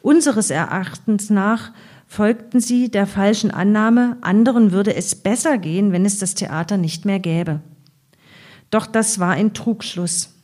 Unseres 0.00 0.48
Erachtens 0.48 1.28
nach 1.28 1.72
folgten 2.06 2.60
sie 2.60 2.90
der 2.90 3.06
falschen 3.06 3.50
Annahme, 3.50 4.16
anderen 4.22 4.72
würde 4.72 4.94
es 4.96 5.14
besser 5.14 5.58
gehen, 5.58 5.92
wenn 5.92 6.06
es 6.06 6.18
das 6.18 6.34
Theater 6.34 6.78
nicht 6.78 7.04
mehr 7.04 7.18
gäbe. 7.18 7.60
Doch 8.74 8.86
das 8.86 9.20
war 9.20 9.30
ein 9.30 9.54
Trugschluss. 9.54 10.34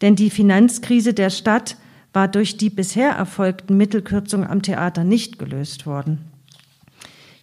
Denn 0.00 0.16
die 0.16 0.30
Finanzkrise 0.30 1.14
der 1.14 1.30
Stadt 1.30 1.76
war 2.12 2.26
durch 2.26 2.56
die 2.56 2.68
bisher 2.68 3.10
erfolgten 3.10 3.76
Mittelkürzungen 3.76 4.50
am 4.50 4.62
Theater 4.62 5.04
nicht 5.04 5.38
gelöst 5.38 5.86
worden. 5.86 6.18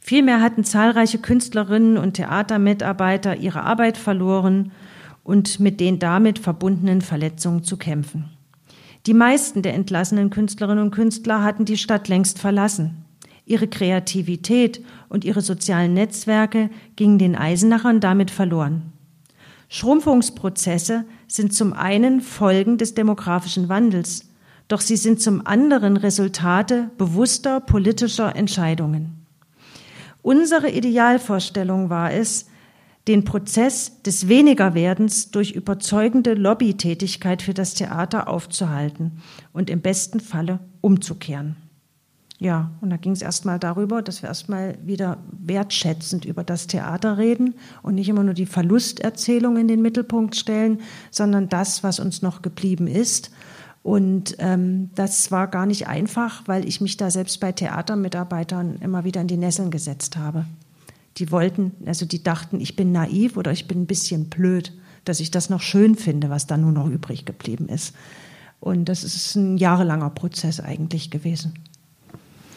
Vielmehr 0.02 0.42
hatten 0.42 0.66
zahlreiche 0.66 1.20
Künstlerinnen 1.20 1.98
und 1.98 2.16
Theatermitarbeiter 2.16 3.38
ihre 3.38 3.64
Arbeit 3.64 3.98
verloren 3.98 4.74
und 5.24 5.62
mit 5.62 5.80
den 5.80 5.98
damit 5.98 6.40
verbundenen 6.40 7.00
Verletzungen 7.00 7.64
zu 7.64 7.78
kämpfen. 7.78 8.26
Die 9.06 9.14
meisten 9.14 9.62
der 9.62 9.76
entlassenen 9.76 10.30
Künstlerinnen 10.30 10.84
und 10.84 10.92
Künstler 10.92 11.42
hatten 11.42 11.64
die 11.64 11.78
Stadt 11.78 12.10
längst 12.10 12.38
verlassen. 12.38 13.06
Ihre 13.46 13.70
Kreativität 13.70 14.84
und 15.08 15.24
ihre 15.24 15.40
sozialen 15.40 15.94
Netzwerke 15.94 16.70
gingen 16.98 17.18
den 17.18 17.38
Eisenachern 17.38 18.02
damit 18.02 18.30
verloren. 18.30 18.92
Schrumpfungsprozesse 19.70 21.06
sind 21.28 21.54
zum 21.54 21.74
einen 21.74 22.22
Folgen 22.22 22.78
des 22.78 22.94
demografischen 22.94 23.70
Wandels, 23.70 24.26
doch 24.68 24.82
sie 24.82 24.98
sind 24.98 25.22
zum 25.22 25.46
anderen 25.46 25.98
Resultate 25.98 26.90
bewusster 26.98 27.60
politischer 27.60 28.36
Entscheidungen. 28.36 29.26
Unsere 30.22 30.70
Idealvorstellung 30.70 31.90
war 31.90 32.12
es, 32.14 32.48
den 33.08 33.24
Prozess 33.24 34.02
des 34.04 34.28
Wenigerwerdens 34.28 35.32
durch 35.32 35.52
überzeugende 35.52 36.34
Lobbytätigkeit 36.34 37.42
für 37.42 37.54
das 37.54 37.74
Theater 37.74 38.28
aufzuhalten 38.28 39.22
und 39.54 39.70
im 39.70 39.82
besten 39.82 40.20
Falle 40.20 40.60
umzukehren. 40.82 41.56
Ja, 42.40 42.72
und 42.82 42.92
da 42.92 42.98
ging 42.98 43.14
es 43.14 43.24
erstmal 43.24 43.58
darüber, 43.58 44.04
dass 44.04 44.22
wir 44.22 44.30
erstmal 44.30 44.78
wieder 44.86 45.18
wertschätzend 45.32 46.24
über 46.24 46.44
das 46.44 46.68
Theater 46.68 47.18
reden 47.18 47.56
und 47.82 47.96
nicht 47.96 48.10
immer 48.10 48.24
nur 48.24 48.36
die 48.36 48.46
Verlusterzählung 48.46 49.58
in 49.58 49.68
den 49.68 49.82
Mittelpunkt 49.82 50.36
stellen, 50.36 50.82
sondern 51.10 51.50
das, 51.50 51.84
was 51.84 52.00
uns 52.00 52.22
noch 52.22 52.44
geblieben 52.44 52.86
ist. 52.86 53.32
Und 53.82 54.36
ähm, 54.38 54.92
das 54.94 55.32
war 55.32 55.48
gar 55.48 55.66
nicht 55.66 55.88
einfach, 55.88 56.44
weil 56.46 56.68
ich 56.68 56.80
mich 56.80 56.98
da 56.98 57.10
selbst 57.10 57.40
bei 57.40 57.54
Theatermitarbeitern 57.54 58.78
immer 58.82 59.04
wieder 59.04 59.22
in 59.22 59.28
die 59.28 59.38
Nesseln 59.38 59.72
gesetzt 59.72 60.16
habe. 60.16 60.46
Die 61.18 61.32
wollten, 61.32 61.72
also 61.88 62.06
die 62.06 62.22
dachten, 62.22 62.60
ich 62.60 62.76
bin 62.76 62.92
naiv 62.92 63.38
oder 63.38 63.52
ich 63.52 63.68
bin 63.68 63.82
ein 63.82 63.88
bisschen 63.88 64.30
blöd, 64.30 64.74
dass 65.06 65.20
ich 65.20 65.32
das 65.32 65.50
noch 65.50 65.62
schön 65.62 65.96
finde, 65.96 66.30
was 66.30 66.46
da 66.46 66.58
nur 66.58 66.72
noch 66.72 66.88
übrig 66.88 67.26
geblieben 67.26 67.68
ist. 67.68 67.96
Und 68.60 68.86
das 68.86 69.04
ist 69.04 69.36
ein 69.36 69.58
jahrelanger 69.58 70.10
Prozess 70.12 70.60
eigentlich 70.60 71.10
gewesen. 71.10 71.54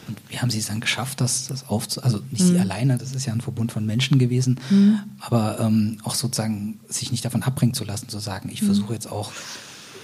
Und 0.07 0.17
wie 0.29 0.39
haben 0.39 0.49
Sie 0.49 0.59
es 0.59 0.67
dann 0.67 0.79
geschafft, 0.79 1.21
das, 1.21 1.47
das 1.47 1.67
aufzu... 1.67 2.01
Also 2.03 2.19
nicht 2.31 2.43
mhm. 2.43 2.47
Sie 2.47 2.59
alleine, 2.59 2.97
das 2.97 3.13
ist 3.13 3.25
ja 3.25 3.33
ein 3.33 3.41
Verbund 3.41 3.71
von 3.71 3.85
Menschen 3.85 4.19
gewesen, 4.19 4.59
mhm. 4.69 4.99
aber 5.19 5.59
ähm, 5.59 5.97
auch 6.03 6.15
sozusagen 6.15 6.79
sich 6.89 7.11
nicht 7.11 7.23
davon 7.23 7.43
abbringen 7.43 7.73
zu 7.73 7.83
lassen, 7.83 8.09
zu 8.09 8.19
sagen, 8.19 8.49
ich 8.51 8.61
mhm. 8.61 8.67
versuche 8.67 8.93
jetzt 8.93 9.11
auch... 9.11 9.31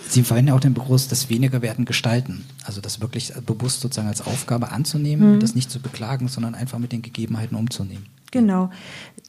Sie 0.09 0.23
verwenden 0.23 0.49
ja 0.49 0.53
auch 0.55 0.61
den 0.61 0.73
Begriff 0.73 1.07
das 1.09 1.29
weniger 1.29 1.61
werden 1.61 1.83
gestalten. 1.83 2.45
Also 2.63 2.79
das 2.79 3.01
wirklich 3.01 3.33
bewusst 3.45 3.81
sozusagen 3.81 4.07
als 4.07 4.25
Aufgabe 4.25 4.71
anzunehmen, 4.71 5.35
mhm. 5.35 5.39
das 5.41 5.53
nicht 5.53 5.69
zu 5.69 5.81
beklagen, 5.81 6.29
sondern 6.29 6.55
einfach 6.55 6.79
mit 6.79 6.93
den 6.93 7.01
Gegebenheiten 7.01 7.57
umzunehmen. 7.57 8.05
Genau, 8.31 8.69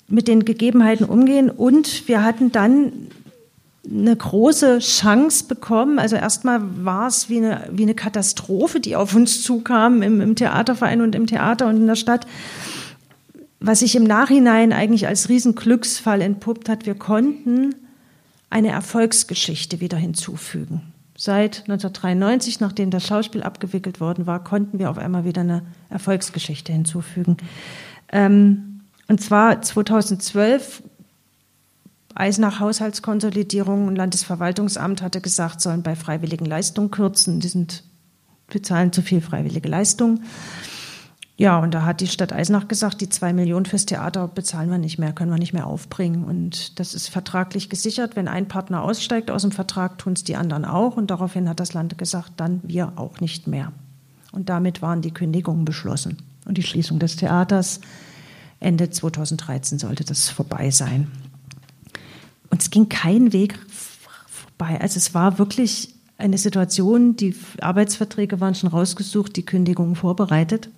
mit 0.07 0.29
den 0.29 0.45
Gegebenheiten 0.45 1.05
umgehen. 1.05 1.51
Und 1.51 2.07
wir 2.07 2.23
hatten 2.23 2.53
dann 2.53 2.93
eine 3.91 4.17
große 4.17 4.81
Chance 4.81 5.45
bekommen. 5.45 5.99
Also 5.99 6.17
erstmal 6.17 6.61
war 6.85 7.07
es 7.07 7.29
wie 7.29 7.39
eine, 7.39 7.69
wie 7.71 7.85
eine 7.85 7.95
Katastrophe, 7.95 8.81
die 8.81 8.97
auf 8.97 9.15
uns 9.15 9.43
zukam 9.43 10.03
im, 10.03 10.21
im 10.21 10.37
Theaterverein 10.37 11.01
und 11.01 11.15
im 11.15 11.27
Theater 11.27 11.67
und 11.67 11.77
in 11.77 11.87
der 11.87 11.97
Stadt. 11.97 12.27
Was 13.61 13.81
sich 13.81 13.97
im 13.97 14.05
Nachhinein 14.05 14.73
eigentlich 14.73 15.09
als 15.09 15.29
Riesenglücksfall 15.29 16.21
entpuppt 16.21 16.69
hat, 16.69 16.87
wir 16.87 16.95
konnten 16.95 17.75
eine 18.51 18.69
Erfolgsgeschichte 18.69 19.81
wieder 19.81 19.97
hinzufügen. 19.97 20.93
Seit 21.17 21.63
1993, 21.63 22.61
nachdem 22.61 22.91
das 22.91 23.05
Schauspiel 23.07 23.43
abgewickelt 23.43 24.01
worden 24.01 24.27
war, 24.27 24.45
konnten 24.45 24.79
wir 24.79 24.91
auf 24.91 24.99
einmal 24.99 25.25
wieder 25.25 25.41
eine 25.41 25.63
Erfolgsgeschichte 25.91 26.73
hinzufügen. 26.73 27.39
Ähm, 28.13 28.83
und 29.09 29.21
zwar 29.21 29.61
2012 29.61 30.83
Eisenach 32.19 32.59
Haushaltskonsolidierung 32.59 33.87
und 33.87 33.97
Landesverwaltungsamt 33.97 35.03
hatte 35.03 35.21
gesagt, 35.21 35.61
sollen 35.61 35.83
bei 35.83 35.95
freiwilligen 35.95 36.47
Leistungen 36.47 36.91
kürzen. 36.91 37.39
Die 37.39 37.49
sind, 37.49 37.85
wir 38.49 38.63
zahlen 38.63 38.93
zu 38.93 39.03
viel 39.03 39.21
freiwillige 39.21 39.69
Leistungen. 39.69 40.25
Ja, 41.37 41.61
und 41.61 41.73
da 41.73 41.85
hat 41.85 42.01
die 42.01 42.09
Stadt 42.09 42.33
Eisenach 42.33 42.67
gesagt, 42.67 43.01
die 43.01 43.09
zwei 43.09 43.33
Millionen 43.33 43.65
fürs 43.65 43.87
Theater 43.87 44.27
bezahlen 44.27 44.69
wir 44.69 44.79
nicht 44.79 44.99
mehr, 44.99 45.13
können 45.13 45.31
wir 45.31 45.39
nicht 45.39 45.53
mehr 45.53 45.69
aufbringen. 45.69 46.25
Und 46.25 46.81
das 46.81 46.95
ist 46.95 47.09
vertraglich 47.09 47.71
gesichert. 47.71 48.17
Wenn 48.17 48.27
ein 48.27 48.49
Partner 48.49 48.83
aussteigt 48.83 49.31
aus 49.31 49.43
dem 49.43 49.53
Vertrag, 49.53 49.99
tun 49.99 50.15
es 50.15 50.25
die 50.25 50.35
anderen 50.35 50.65
auch. 50.65 50.97
Und 50.97 51.13
daraufhin 51.13 51.49
hat 51.49 51.61
das 51.61 51.75
Land 51.75 51.97
gesagt, 51.97 52.33
dann 52.39 52.61
wir 52.65 52.95
auch 52.97 53.21
nicht 53.21 53.47
mehr. 53.47 53.71
Und 54.33 54.49
damit 54.49 54.83
waren 54.83 55.03
die 55.03 55.13
Kündigungen 55.13 55.65
beschlossen. 55.65 56.19
Und 56.45 56.59
die 56.59 56.65
Schließung 56.65 56.99
des 56.99 57.15
Theaters 57.15 57.81
Ende 58.59 58.91
2013 58.91 59.79
sollte 59.79 60.05
das 60.05 60.29
vorbei 60.29 60.73
sein. 60.73 61.07
Und 62.51 62.63
es 62.63 62.71
ging 62.71 62.89
kein 62.89 63.33
Weg 63.33 63.59
vorbei. 63.69 64.81
Also 64.81 64.97
es 64.97 65.15
war 65.15 65.39
wirklich 65.39 65.95
eine 66.17 66.39
Situation, 66.39 67.17
die 67.17 67.35
Arbeitsverträge 67.61 68.41
waren 68.41 68.55
schon 68.55 68.71
rausgesucht, 68.71 69.37
die 69.37 69.47
Kündigungen 69.47 69.95
vorbereitet. 69.95 70.69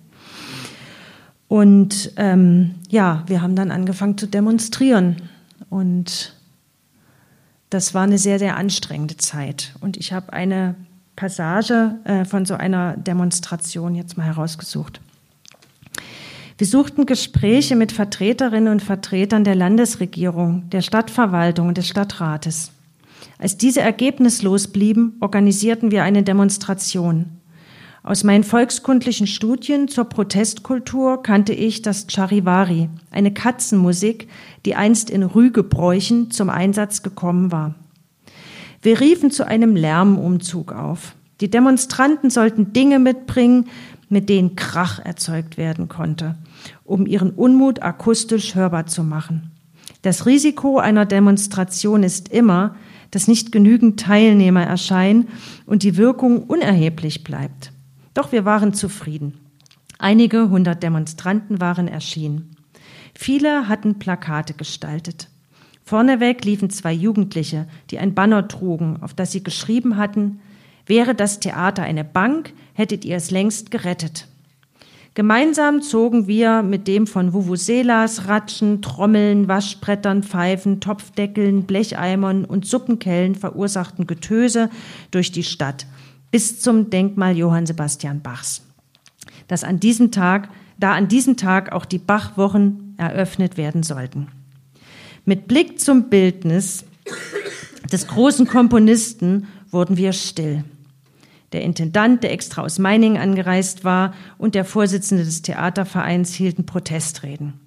Und 1.47 2.13
ähm, 2.15 2.75
ja, 2.89 3.23
wir 3.27 3.41
haben 3.41 3.55
dann 3.55 3.71
angefangen 3.71 4.17
zu 4.17 4.27
demonstrieren. 4.27 5.17
Und 5.69 6.35
das 7.69 7.93
war 7.93 8.03
eine 8.03 8.17
sehr, 8.17 8.39
sehr 8.39 8.55
anstrengende 8.57 9.17
Zeit. 9.17 9.73
Und 9.81 9.97
ich 9.97 10.13
habe 10.13 10.31
eine 10.31 10.75
Passage 11.15 11.95
äh, 12.03 12.25
von 12.25 12.45
so 12.45 12.53
einer 12.53 12.95
Demonstration 12.95 13.95
jetzt 13.95 14.17
mal 14.17 14.25
herausgesucht. 14.25 15.01
Wir 16.61 16.67
suchten 16.67 17.07
Gespräche 17.07 17.75
mit 17.75 17.91
Vertreterinnen 17.91 18.71
und 18.71 18.83
Vertretern 18.83 19.43
der 19.43 19.55
Landesregierung, 19.55 20.69
der 20.69 20.83
Stadtverwaltung 20.83 21.69
und 21.69 21.77
des 21.79 21.87
Stadtrates. 21.87 22.71
Als 23.39 23.57
diese 23.57 23.81
ergebnislos 23.81 24.67
blieben, 24.67 25.17
organisierten 25.21 25.89
wir 25.89 26.03
eine 26.03 26.21
Demonstration. 26.21 27.25
Aus 28.03 28.23
meinen 28.23 28.43
volkskundlichen 28.43 29.25
Studien 29.25 29.87
zur 29.87 30.05
Protestkultur 30.05 31.23
kannte 31.23 31.53
ich 31.53 31.81
das 31.81 32.05
Charivari, 32.07 32.89
eine 33.09 33.33
Katzenmusik, 33.33 34.27
die 34.63 34.75
einst 34.75 35.09
in 35.09 35.23
Rügebräuchen 35.23 36.29
zum 36.29 36.51
Einsatz 36.51 37.01
gekommen 37.01 37.51
war. 37.51 37.73
Wir 38.83 38.99
riefen 38.99 39.31
zu 39.31 39.47
einem 39.47 39.75
Lärmumzug 39.75 40.73
auf. 40.73 41.15
Die 41.39 41.49
Demonstranten 41.49 42.29
sollten 42.29 42.71
Dinge 42.71 42.99
mitbringen, 42.99 43.67
mit 44.09 44.29
denen 44.29 44.55
Krach 44.55 44.99
erzeugt 44.99 45.57
werden 45.57 45.87
konnte 45.87 46.35
um 46.83 47.05
ihren 47.05 47.31
Unmut 47.31 47.81
akustisch 47.81 48.55
hörbar 48.55 48.87
zu 48.87 49.03
machen. 49.03 49.51
Das 50.01 50.25
Risiko 50.25 50.79
einer 50.79 51.05
Demonstration 51.05 52.03
ist 52.03 52.29
immer, 52.29 52.75
dass 53.11 53.27
nicht 53.27 53.51
genügend 53.51 53.99
Teilnehmer 53.99 54.63
erscheinen 54.63 55.27
und 55.65 55.83
die 55.83 55.97
Wirkung 55.97 56.43
unerheblich 56.43 57.23
bleibt. 57.23 57.71
Doch 58.13 58.31
wir 58.31 58.45
waren 58.45 58.73
zufrieden. 58.73 59.33
Einige 59.99 60.49
hundert 60.49 60.81
Demonstranten 60.81 61.61
waren 61.61 61.87
erschienen. 61.87 62.55
Viele 63.13 63.67
hatten 63.67 63.99
Plakate 63.99 64.53
gestaltet. 64.53 65.27
Vorneweg 65.83 66.43
liefen 66.45 66.69
zwei 66.69 66.93
Jugendliche, 66.93 67.67
die 67.89 67.99
ein 67.99 68.15
Banner 68.15 68.47
trugen, 68.47 68.97
auf 69.01 69.13
das 69.13 69.31
sie 69.31 69.43
geschrieben 69.43 69.97
hatten, 69.97 70.39
wäre 70.85 71.13
das 71.13 71.39
Theater 71.39 71.83
eine 71.83 72.03
Bank, 72.03 72.53
hättet 72.73 73.05
ihr 73.05 73.17
es 73.17 73.29
längst 73.29 73.71
gerettet. 73.71 74.27
Gemeinsam 75.13 75.81
zogen 75.81 76.27
wir 76.27 76.63
mit 76.63 76.87
dem 76.87 77.05
von 77.05 77.33
Vuvuzelas, 77.33 78.29
Ratschen, 78.29 78.81
Trommeln, 78.81 79.49
Waschbrettern, 79.49 80.23
Pfeifen, 80.23 80.79
Topfdeckeln, 80.79 81.63
Blecheimern 81.63 82.45
und 82.45 82.65
Suppenkellen 82.65 83.35
verursachten 83.35 84.07
Getöse 84.07 84.69
durch 85.11 85.33
die 85.33 85.43
Stadt 85.43 85.85
bis 86.31 86.61
zum 86.61 86.89
Denkmal 86.89 87.35
Johann 87.35 87.65
Sebastian 87.65 88.21
Bachs. 88.21 88.61
Das 89.49 89.65
an 89.65 89.81
diesem 89.81 90.11
Tag, 90.11 90.47
da 90.79 90.93
an 90.93 91.09
diesem 91.09 91.35
Tag 91.35 91.73
auch 91.73 91.83
die 91.83 91.97
Bachwochen 91.97 92.95
eröffnet 92.97 93.57
werden 93.57 93.83
sollten. 93.83 94.29
Mit 95.25 95.49
Blick 95.49 95.81
zum 95.81 96.09
Bildnis 96.09 96.85
des 97.91 98.07
großen 98.07 98.47
Komponisten 98.47 99.47
wurden 99.71 99.97
wir 99.97 100.13
still 100.13 100.63
der 101.51 101.63
Intendant, 101.63 102.23
der 102.23 102.31
extra 102.31 102.61
aus 102.61 102.79
Meiningen 102.79 103.21
angereist 103.21 103.83
war, 103.83 104.13
und 104.37 104.55
der 104.55 104.65
Vorsitzende 104.65 105.23
des 105.23 105.41
Theatervereins 105.41 106.33
hielten 106.33 106.65
Protestreden. 106.65 107.59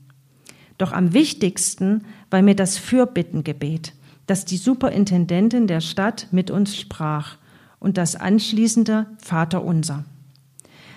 Doch 0.78 0.93
am 0.93 1.12
wichtigsten 1.12 2.05
war 2.30 2.43
mir 2.43 2.57
das 2.57 2.78
Fürbittengebet, 2.78 3.93
dass 4.26 4.45
die 4.45 4.57
Superintendentin 4.57 5.66
der 5.66 5.80
Stadt 5.80 6.28
mit 6.30 6.51
uns 6.51 6.76
sprach 6.76 7.37
und 7.78 7.99
das 7.99 8.16
anschließende 8.16 9.07
Vaterunser. 9.18 10.05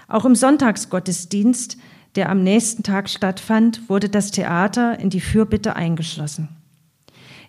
Auch 0.07 0.25
im 0.25 0.35
Sonntagsgottesdienst, 0.35 1.77
der 2.15 2.29
am 2.29 2.41
nächsten 2.43 2.83
Tag 2.83 3.09
stattfand, 3.09 3.89
wurde 3.89 4.09
das 4.09 4.31
Theater 4.31 4.99
in 4.99 5.09
die 5.09 5.19
Fürbitte 5.19 5.75
eingeschlossen. 5.75 6.49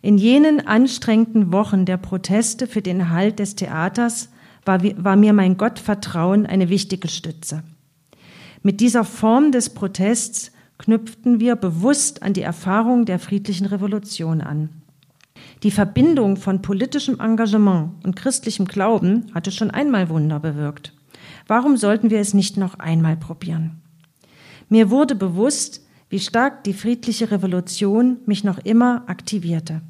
In 0.03 0.19
jenen 0.19 0.67
anstrengenden 0.67 1.53
Wochen 1.53 1.85
der 1.85 1.97
Proteste 1.97 2.67
für 2.67 2.83
den 2.83 3.11
Halt 3.11 3.39
des 3.39 3.57
Theaters 3.57 4.29
war, 4.65 4.81
war 4.83 5.17
mir 5.17 5.33
mein 5.33 5.57
Gottvertrauen 5.57 6.47
eine 6.47 6.69
wichtige 6.69 7.09
Stütze. 7.09 7.63
Mit 8.63 8.81
dieser 8.81 9.05
Form 9.05 9.53
des 9.53 9.71
Protests 9.71 10.53
knüpften 10.79 11.41
wir 11.41 11.57
bewusst 11.57 12.23
an 12.23 12.33
die 12.33 12.43
Erfahrung 12.43 13.05
der 13.05 13.19
friedlichen 13.19 13.67
Revolution 13.67 14.41
an. 14.41 14.71
Die 15.63 15.71
Verbindung 15.71 16.37
von 16.37 16.63
politischem 16.63 17.19
Engagement 17.19 18.05
und 18.05 18.17
christlichem 18.17 18.67
Glauben 18.67 19.27
hatte 19.35 19.51
schon 19.51 19.71
einmal 19.71 20.09
Wunder 20.09 20.39
bewirkt. 20.39 20.93
Warum 21.47 21.77
sollten 21.77 22.11
wir 22.11 22.21
es 22.21 22.35
nicht 22.35 22.57
noch 22.57 22.79
einmal 22.79 23.17
probieren? 23.17 23.81
Mir 24.69 24.91
wurde 24.91 25.15
bewusst, 25.15 25.85
wie 26.11 26.21
stark 26.21 26.65
die 26.65 26.73
friedliche 26.73 27.31
Revolution 27.31 28.19
mich 28.27 28.45
noch 28.45 28.59
immer 28.59 29.05
aktivierte. 29.09 29.83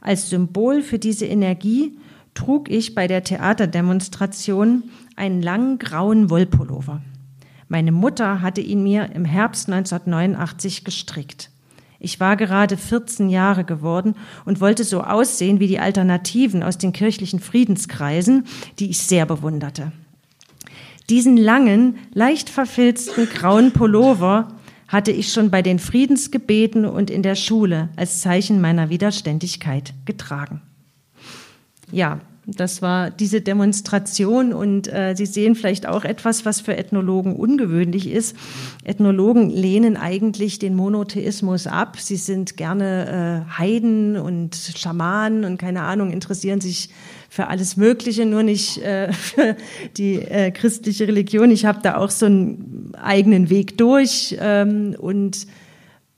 Als 0.00 0.28
Symbol 0.28 0.82
für 0.82 0.98
diese 0.98 1.26
Energie 1.26 1.98
trug 2.34 2.68
ich 2.68 2.94
bei 2.94 3.06
der 3.06 3.24
Theaterdemonstration 3.24 4.84
einen 5.16 5.42
langen 5.42 5.78
grauen 5.78 6.30
Wollpullover. 6.30 7.02
Meine 7.68 7.92
Mutter 7.92 8.42
hatte 8.42 8.60
ihn 8.60 8.82
mir 8.82 9.10
im 9.14 9.24
Herbst 9.24 9.68
1989 9.70 10.84
gestrickt. 10.84 11.50
Ich 11.98 12.20
war 12.20 12.36
gerade 12.36 12.76
14 12.76 13.30
Jahre 13.30 13.64
geworden 13.64 14.14
und 14.44 14.60
wollte 14.60 14.84
so 14.84 15.00
aussehen 15.02 15.58
wie 15.58 15.68
die 15.68 15.78
Alternativen 15.78 16.62
aus 16.62 16.76
den 16.76 16.92
kirchlichen 16.92 17.40
Friedenskreisen, 17.40 18.44
die 18.78 18.90
ich 18.90 18.98
sehr 18.98 19.24
bewunderte. 19.24 19.92
Diesen 21.08 21.36
langen, 21.36 21.96
leicht 22.12 22.50
verfilzten 22.50 23.28
grauen 23.28 23.72
Pullover 23.72 24.48
hatte 24.88 25.12
ich 25.12 25.32
schon 25.32 25.50
bei 25.50 25.62
den 25.62 25.78
Friedensgebeten 25.78 26.84
und 26.84 27.10
in 27.10 27.22
der 27.22 27.34
Schule 27.34 27.88
als 27.96 28.20
Zeichen 28.20 28.60
meiner 28.60 28.90
Widerständigkeit 28.90 29.94
getragen. 30.04 30.60
Ja, 31.94 32.18
das 32.44 32.82
war 32.82 33.10
diese 33.12 33.40
Demonstration 33.40 34.52
und 34.52 34.92
äh, 34.92 35.14
Sie 35.16 35.26
sehen 35.26 35.54
vielleicht 35.54 35.86
auch 35.86 36.04
etwas, 36.04 36.44
was 36.44 36.60
für 36.60 36.76
Ethnologen 36.76 37.36
ungewöhnlich 37.36 38.10
ist. 38.10 38.36
Ethnologen 38.82 39.48
lehnen 39.48 39.96
eigentlich 39.96 40.58
den 40.58 40.74
Monotheismus 40.74 41.68
ab. 41.68 41.96
Sie 41.98 42.16
sind 42.16 42.56
gerne 42.56 43.46
äh, 43.48 43.58
Heiden 43.58 44.16
und 44.18 44.56
Schamanen 44.56 45.44
und 45.44 45.56
keine 45.56 45.82
Ahnung, 45.82 46.10
interessieren 46.10 46.60
sich 46.60 46.90
für 47.30 47.46
alles 47.46 47.76
Mögliche, 47.76 48.26
nur 48.26 48.42
nicht 48.42 48.78
äh, 48.78 49.12
für 49.12 49.56
die 49.96 50.16
äh, 50.16 50.50
christliche 50.50 51.06
Religion. 51.06 51.52
Ich 51.52 51.64
habe 51.64 51.78
da 51.80 51.96
auch 51.96 52.10
so 52.10 52.26
einen 52.26 52.92
eigenen 53.00 53.50
Weg 53.50 53.78
durch 53.78 54.36
ähm, 54.40 54.96
und 54.98 55.46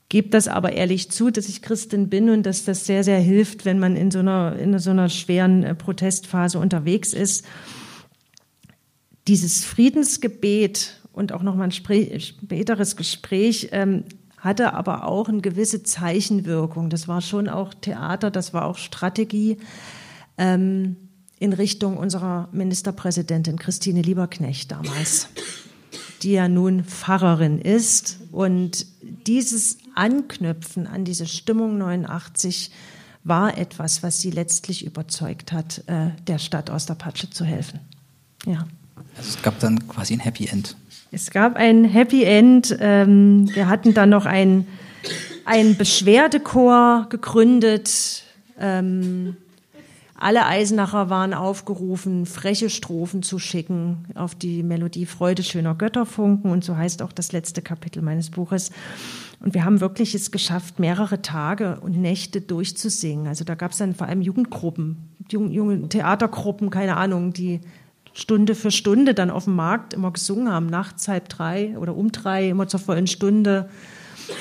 gebe 0.09 0.29
das 0.29 0.47
aber 0.47 0.73
ehrlich 0.73 1.11
zu, 1.11 1.31
dass 1.31 1.49
ich 1.49 1.61
Christin 1.61 2.09
bin 2.09 2.29
und 2.29 2.43
dass 2.43 2.63
das 2.63 2.85
sehr, 2.85 3.03
sehr 3.03 3.19
hilft, 3.19 3.65
wenn 3.65 3.79
man 3.79 3.95
in 3.95 4.11
so 4.11 4.19
einer, 4.19 4.57
in 4.57 4.77
so 4.79 4.91
einer 4.91 5.09
schweren 5.09 5.63
äh, 5.63 5.75
Protestphase 5.75 6.59
unterwegs 6.59 7.13
ist. 7.13 7.45
Dieses 9.27 9.65
Friedensgebet 9.65 11.01
und 11.11 11.33
auch 11.33 11.43
nochmal 11.43 11.67
ein 11.67 11.71
späteres 11.71 12.95
Gespräch 12.95 13.69
ähm, 13.71 14.05
hatte 14.37 14.73
aber 14.73 15.07
auch 15.07 15.27
eine 15.27 15.41
gewisse 15.41 15.83
Zeichenwirkung. 15.83 16.89
Das 16.89 17.07
war 17.07 17.21
schon 17.21 17.49
auch 17.49 17.73
Theater, 17.73 18.31
das 18.31 18.53
war 18.53 18.65
auch 18.65 18.77
Strategie 18.77 19.57
ähm, 20.37 20.95
in 21.39 21.53
Richtung 21.53 21.97
unserer 21.97 22.47
Ministerpräsidentin 22.51 23.57
Christine 23.57 24.01
Lieberknecht 24.01 24.71
damals, 24.71 25.27
die 26.21 26.31
ja 26.31 26.47
nun 26.47 26.83
Pfarrerin 26.83 27.59
ist. 27.59 28.19
Und 28.31 28.85
dieses 29.27 29.79
Anknüpfen 29.97 30.87
an 30.87 31.05
diese 31.05 31.25
Stimmung 31.25 31.77
89 31.77 32.71
war 33.23 33.57
etwas, 33.57 34.03
was 34.03 34.21
sie 34.21 34.31
letztlich 34.31 34.85
überzeugt 34.85 35.51
hat, 35.51 35.83
äh, 35.87 36.11
der 36.27 36.39
Stadt 36.39 36.69
Osterpatsche 36.69 37.29
zu 37.29 37.43
helfen. 37.43 37.79
Ja. 38.45 38.67
Also 39.17 39.29
es 39.29 39.41
gab 39.41 39.59
dann 39.59 39.87
quasi 39.87 40.13
ein 40.13 40.19
Happy 40.19 40.47
End. 40.47 40.75
Es 41.11 41.31
gab 41.31 41.55
ein 41.55 41.83
Happy 41.83 42.23
End. 42.23 42.75
Ähm, 42.79 43.49
wir 43.53 43.67
hatten 43.67 43.93
dann 43.93 44.09
noch 44.09 44.25
ein, 44.25 44.67
ein 45.45 45.75
Beschwerdechor 45.75 47.07
gegründet. 47.09 48.23
Ähm, 48.59 49.35
alle 50.19 50.45
Eisenacher 50.45 51.09
waren 51.09 51.33
aufgerufen, 51.33 52.25
freche 52.25 52.69
Strophen 52.69 53.21
zu 53.21 53.37
schicken 53.37 54.05
auf 54.15 54.33
die 54.33 54.63
Melodie 54.63 55.05
Freude 55.05 55.43
schöner 55.43 55.75
Götterfunken. 55.75 56.49
Und 56.49 56.63
so 56.63 56.75
heißt 56.75 57.01
auch 57.01 57.11
das 57.11 57.31
letzte 57.31 57.61
Kapitel 57.61 58.01
meines 58.01 58.31
Buches. 58.31 58.71
Und 59.39 59.53
wir 59.53 59.65
haben 59.65 59.81
wirklich 59.81 60.15
es 60.15 60.31
geschafft, 60.31 60.79
mehrere 60.79 61.21
Tage 61.21 61.79
und 61.81 61.97
Nächte 61.97 62.41
durchzusingen. 62.41 63.27
Also 63.27 63.43
da 63.43 63.55
gab 63.55 63.71
es 63.71 63.77
dann 63.77 63.93
vor 63.93 64.07
allem 64.07 64.21
Jugendgruppen, 64.21 64.97
junge, 65.31 65.53
junge 65.53 65.89
Theatergruppen, 65.89 66.69
keine 66.69 66.97
Ahnung, 66.97 67.33
die 67.33 67.61
Stunde 68.13 68.55
für 68.55 68.71
Stunde 68.71 69.13
dann 69.13 69.29
auf 69.29 69.43
dem 69.43 69.55
Markt 69.55 69.93
immer 69.93 70.11
gesungen 70.11 70.51
haben, 70.51 70.65
nachts 70.65 71.07
halb 71.07 71.29
drei 71.29 71.77
oder 71.77 71.95
um 71.95 72.11
drei, 72.11 72.49
immer 72.49 72.67
zur 72.67 72.79
vollen 72.79 73.05
Stunde. 73.05 73.69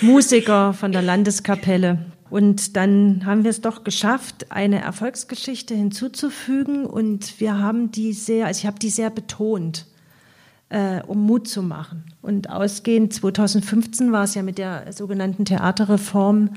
Musiker 0.00 0.72
von 0.72 0.92
der 0.92 1.02
Landeskapelle. 1.02 2.06
Und 2.28 2.76
dann 2.76 3.24
haben 3.24 3.44
wir 3.44 3.50
es 3.50 3.60
doch 3.60 3.84
geschafft, 3.84 4.50
eine 4.50 4.80
Erfolgsgeschichte 4.80 5.74
hinzuzufügen. 5.74 6.86
Und 6.86 7.38
wir 7.38 7.58
haben 7.58 7.92
die 7.92 8.12
sehr, 8.12 8.46
also 8.46 8.60
ich 8.60 8.66
habe 8.66 8.78
die 8.78 8.90
sehr 8.90 9.10
betont 9.10 9.86
äh, 10.68 11.00
um 11.06 11.24
Mut 11.24 11.48
zu 11.48 11.62
machen. 11.62 12.04
Und 12.22 12.50
ausgehend 12.50 13.12
2015 13.12 14.12
war 14.12 14.24
es 14.24 14.34
ja 14.34 14.42
mit 14.42 14.58
der 14.58 14.92
sogenannten 14.92 15.44
Theaterreform, 15.44 16.50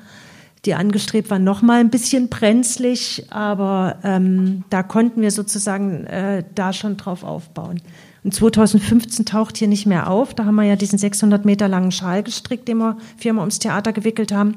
die 0.65 0.73
angestrebt 0.73 1.29
war, 1.29 1.39
noch 1.39 1.61
mal 1.61 1.79
ein 1.79 1.89
bisschen 1.89 2.27
brenzlig, 2.27 3.25
aber 3.29 3.97
ähm, 4.03 4.65
da 4.69 4.83
konnten 4.83 5.21
wir 5.21 5.31
sozusagen 5.31 6.05
äh, 6.07 6.43
da 6.53 6.73
schon 6.73 6.97
drauf 6.97 7.23
aufbauen. 7.23 7.81
Und 8.23 8.33
2015 8.33 9.25
taucht 9.25 9.57
hier 9.57 9.69
nicht 9.69 9.85
mehr 9.85 10.09
auf. 10.09 10.33
Da 10.33 10.43
haben 10.43 10.55
wir 10.55 10.63
ja 10.63 10.75
diesen 10.75 10.99
600 10.99 11.45
Meter 11.45 11.69
langen 11.69 11.91
Schal 11.91 12.23
gestrickt, 12.23 12.67
den 12.67 12.79
wir 12.79 12.97
viermal 13.15 13.43
ums 13.43 13.59
Theater 13.59 13.93
gewickelt 13.93 14.33
haben. 14.33 14.55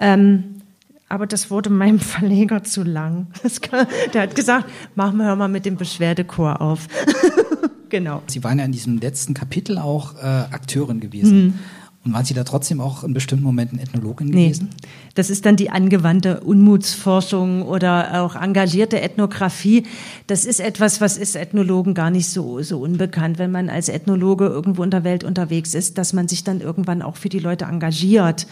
Ähm, 0.00 0.62
aber 1.08 1.26
das 1.26 1.50
wurde 1.50 1.70
meinem 1.70 2.00
Verleger 2.00 2.64
zu 2.64 2.82
lang. 2.82 3.28
Kann, 3.62 3.86
der 4.12 4.22
hat 4.22 4.34
gesagt, 4.34 4.66
machen 4.96 5.18
wir 5.18 5.36
mal 5.36 5.48
mit 5.48 5.66
dem 5.66 5.76
Beschwerdechor 5.76 6.60
auf. 6.60 6.88
Genau. 7.90 8.22
Sie 8.26 8.42
waren 8.42 8.58
ja 8.58 8.64
in 8.64 8.72
diesem 8.72 8.98
letzten 8.98 9.34
Kapitel 9.34 9.78
auch 9.78 10.16
äh, 10.16 10.26
Akteurin 10.26 11.00
gewesen. 11.00 11.44
Mhm. 11.44 11.54
Und 12.02 12.14
waren 12.14 12.24
Sie 12.24 12.32
da 12.32 12.44
trotzdem 12.44 12.80
auch 12.80 13.04
in 13.04 13.12
bestimmten 13.12 13.44
Momenten 13.44 13.78
Ethnologin 13.78 14.28
nee, 14.28 14.44
gewesen? 14.44 14.70
Das 15.16 15.28
ist 15.28 15.44
dann 15.44 15.56
die 15.56 15.68
angewandte 15.68 16.40
Unmutsforschung 16.40 17.60
oder 17.60 18.22
auch 18.22 18.36
engagierte 18.36 19.02
Ethnographie. 19.02 19.82
Das 20.26 20.46
ist 20.46 20.60
etwas, 20.60 21.02
was 21.02 21.18
ist 21.18 21.36
Ethnologen 21.36 21.92
gar 21.92 22.10
nicht 22.10 22.30
so, 22.30 22.62
so 22.62 22.80
unbekannt, 22.80 23.38
wenn 23.38 23.50
man 23.50 23.68
als 23.68 23.90
Ethnologe 23.90 24.46
irgendwo 24.46 24.82
in 24.82 24.90
der 24.90 25.04
Welt 25.04 25.24
unterwegs 25.24 25.74
ist, 25.74 25.98
dass 25.98 26.14
man 26.14 26.26
sich 26.26 26.42
dann 26.42 26.62
irgendwann 26.62 27.02
auch 27.02 27.16
für 27.16 27.28
die 27.28 27.38
Leute 27.38 27.66
engagiert 27.66 28.46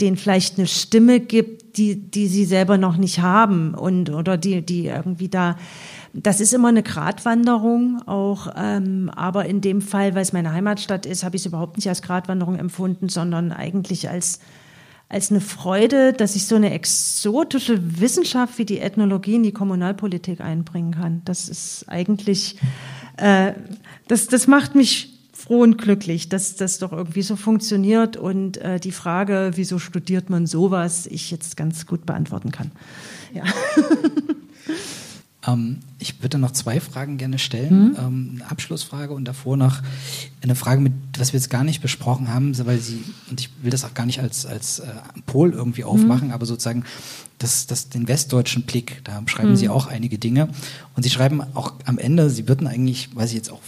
denen 0.00 0.16
vielleicht 0.16 0.58
eine 0.58 0.66
Stimme 0.66 1.20
gibt, 1.20 1.76
die, 1.76 1.96
die 1.96 2.26
sie 2.26 2.44
selber 2.44 2.78
noch 2.78 2.96
nicht 2.96 3.20
haben 3.20 3.74
und 3.74 4.10
oder 4.10 4.36
die, 4.36 4.62
die 4.62 4.86
irgendwie 4.86 5.28
da 5.28 5.56
das 6.12 6.40
ist 6.40 6.52
immer 6.52 6.68
eine 6.68 6.82
Gratwanderung 6.82 8.02
auch, 8.06 8.48
ähm, 8.56 9.10
aber 9.14 9.46
in 9.46 9.60
dem 9.60 9.80
Fall, 9.80 10.14
weil 10.14 10.22
es 10.22 10.32
meine 10.32 10.52
Heimatstadt 10.52 11.06
ist, 11.06 11.24
habe 11.24 11.36
ich 11.36 11.42
es 11.42 11.46
überhaupt 11.46 11.76
nicht 11.76 11.88
als 11.88 12.02
Gratwanderung 12.02 12.56
empfunden, 12.56 13.08
sondern 13.08 13.52
eigentlich 13.52 14.08
als 14.08 14.40
als 15.10 15.32
eine 15.32 15.40
Freude, 15.40 16.12
dass 16.12 16.36
ich 16.36 16.46
so 16.46 16.54
eine 16.54 16.72
exotische 16.72 18.00
Wissenschaft 18.00 18.58
wie 18.58 18.64
die 18.64 18.78
Ethnologie 18.78 19.34
in 19.34 19.42
die 19.42 19.50
Kommunalpolitik 19.50 20.40
einbringen 20.40 20.92
kann. 20.92 21.22
Das 21.24 21.48
ist 21.48 21.86
eigentlich, 21.88 22.58
äh, 23.16 23.54
das, 24.06 24.28
das 24.28 24.46
macht 24.46 24.76
mich 24.76 25.18
froh 25.32 25.62
und 25.62 25.78
glücklich, 25.78 26.28
dass 26.28 26.54
das 26.54 26.78
doch 26.78 26.92
irgendwie 26.92 27.22
so 27.22 27.34
funktioniert 27.34 28.16
und 28.16 28.58
äh, 28.58 28.78
die 28.78 28.92
Frage, 28.92 29.50
wieso 29.56 29.80
studiert 29.80 30.30
man 30.30 30.46
sowas, 30.46 31.06
ich 31.06 31.32
jetzt 31.32 31.56
ganz 31.56 31.86
gut 31.86 32.06
beantworten 32.06 32.52
kann. 32.52 32.70
Ja. 33.34 33.42
Ähm, 35.46 35.78
ich 35.98 36.22
würde 36.22 36.38
noch 36.38 36.50
zwei 36.52 36.80
Fragen 36.80 37.18
gerne 37.18 37.38
stellen. 37.38 37.90
Mhm. 37.90 37.96
Ähm, 37.98 38.30
eine 38.34 38.50
Abschlussfrage 38.50 39.12
und 39.12 39.24
davor 39.26 39.56
noch 39.56 39.82
eine 40.42 40.54
Frage, 40.54 40.80
mit, 40.80 40.92
was 41.18 41.32
wir 41.32 41.40
jetzt 41.40 41.50
gar 41.50 41.64
nicht 41.64 41.82
besprochen 41.82 42.28
haben, 42.28 42.56
weil 42.66 42.78
Sie, 42.78 43.02
und 43.30 43.40
ich 43.40 43.50
will 43.62 43.70
das 43.70 43.84
auch 43.84 43.94
gar 43.94 44.06
nicht 44.06 44.20
als, 44.20 44.46
als 44.46 44.80
äh, 44.80 44.86
Pol 45.26 45.52
irgendwie 45.52 45.84
aufmachen, 45.84 46.28
mhm. 46.28 46.34
aber 46.34 46.46
sozusagen 46.46 46.84
das, 47.38 47.66
das, 47.66 47.88
den 47.88 48.06
westdeutschen 48.06 48.64
Blick, 48.64 49.00
da 49.04 49.22
schreiben 49.26 49.50
mhm. 49.50 49.56
Sie 49.56 49.68
auch 49.70 49.86
einige 49.86 50.18
Dinge. 50.18 50.48
Und 50.94 51.02
Sie 51.02 51.10
schreiben 51.10 51.42
auch 51.54 51.72
am 51.86 51.98
Ende, 51.98 52.28
Sie 52.28 52.48
würden 52.48 52.66
eigentlich, 52.66 53.08
weil 53.14 53.26
Sie 53.26 53.36
jetzt 53.36 53.50
auch 53.50 53.60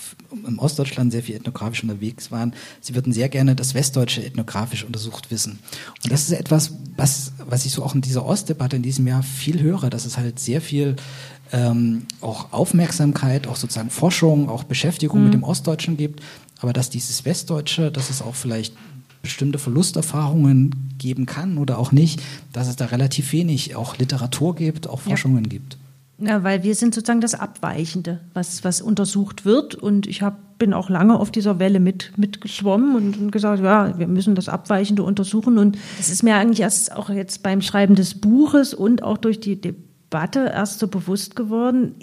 im 0.47 0.59
Ostdeutschland 0.59 1.11
sehr 1.11 1.23
viel 1.23 1.37
ethnografisch 1.37 1.83
unterwegs 1.83 2.31
waren, 2.31 2.53
Sie 2.81 2.95
würden 2.95 3.13
sehr 3.15 3.31
gerne 3.31 3.57
das 3.57 3.75
Westdeutsche 3.75 4.25
ethnografisch 4.25 4.85
untersucht 4.85 5.31
wissen. 5.31 5.59
Und 6.05 6.13
das 6.13 6.23
ist 6.23 6.33
etwas, 6.33 6.75
was, 6.97 7.33
was 7.39 7.65
ich 7.65 7.73
so 7.73 7.83
auch 7.83 7.95
in 7.95 8.03
dieser 8.03 8.27
Ostdebatte 8.27 8.77
in 8.77 8.83
diesem 8.83 9.07
Jahr 9.07 9.23
viel 9.23 9.61
höre, 9.63 9.89
dass 9.89 10.05
es 10.05 10.19
halt 10.19 10.39
sehr 10.39 10.61
viel 10.61 10.97
ähm, 11.53 12.07
auch 12.21 12.53
Aufmerksamkeit, 12.53 13.47
auch 13.47 13.57
sozusagen 13.57 13.91
Forschung, 13.91 14.49
auch 14.49 14.65
Beschäftigung 14.65 15.21
mhm. 15.21 15.25
mit 15.25 15.35
dem 15.35 15.43
Ostdeutschen 15.45 15.97
gibt, 15.97 16.23
aber 16.61 16.73
dass 16.73 16.91
dieses 16.91 17.25
Westdeutsche, 17.25 17.91
dass 17.91 18.11
es 18.11 18.23
auch 18.23 18.35
vielleicht 18.35 18.75
bestimmte 19.23 19.59
Verlusterfahrungen 19.59 20.95
geben 20.99 21.27
kann 21.27 21.59
oder 21.59 21.79
auch 21.79 21.93
nicht, 21.93 22.21
dass 22.53 22.69
es 22.69 22.77
da 22.77 22.87
relativ 22.87 23.33
wenig 23.33 23.77
auch 23.77 23.99
Literatur 23.99 24.55
gibt, 24.55 24.89
auch 24.89 25.01
Forschungen 25.01 25.45
ja. 25.45 25.51
gibt. 25.51 25.79
Ja, 26.19 26.45
weil 26.45 26.63
wir 26.63 26.75
sind 26.75 26.95
sozusagen 26.95 27.21
das 27.21 27.35
Abweichende, 27.35 28.21
was, 28.33 28.63
was 28.63 28.81
untersucht 28.81 29.45
wird. 29.45 29.75
Und 29.75 30.07
ich 30.07 30.23
hab, 30.23 30.59
bin 30.59 30.73
auch 30.73 30.89
lange 30.89 31.19
auf 31.19 31.33
dieser 31.33 31.59
Welle 31.59 31.81
mit, 31.81 32.13
mitgeschwommen 32.17 32.95
und, 32.95 33.19
und 33.19 33.31
gesagt, 33.33 33.63
ja, 33.63 33.99
wir 33.99 34.07
müssen 34.07 34.37
das 34.37 34.49
Abweichende 34.49 35.03
untersuchen. 35.03 35.59
Und 35.59 35.79
es 35.99 36.11
ist 36.11 36.23
mir 36.23 36.37
eigentlich 36.37 36.61
erst 36.61 36.93
auch 36.95 37.11
jetzt 37.11 37.43
beim 37.43 37.61
Schreiben 37.61 37.97
des 37.97 38.15
Buches 38.15 38.73
und 38.73 39.03
auch 39.03 39.19
durch 39.19 39.41
die 39.41 39.61
Debatte 40.13 40.53
erst 40.55 40.79
so 40.79 40.89
bewusst 40.89 41.37
geworden, 41.37 41.95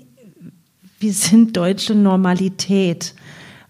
wir 1.00 1.14
sind 1.14 1.56
deutsche 1.56 1.94
Normalität. 1.94 3.14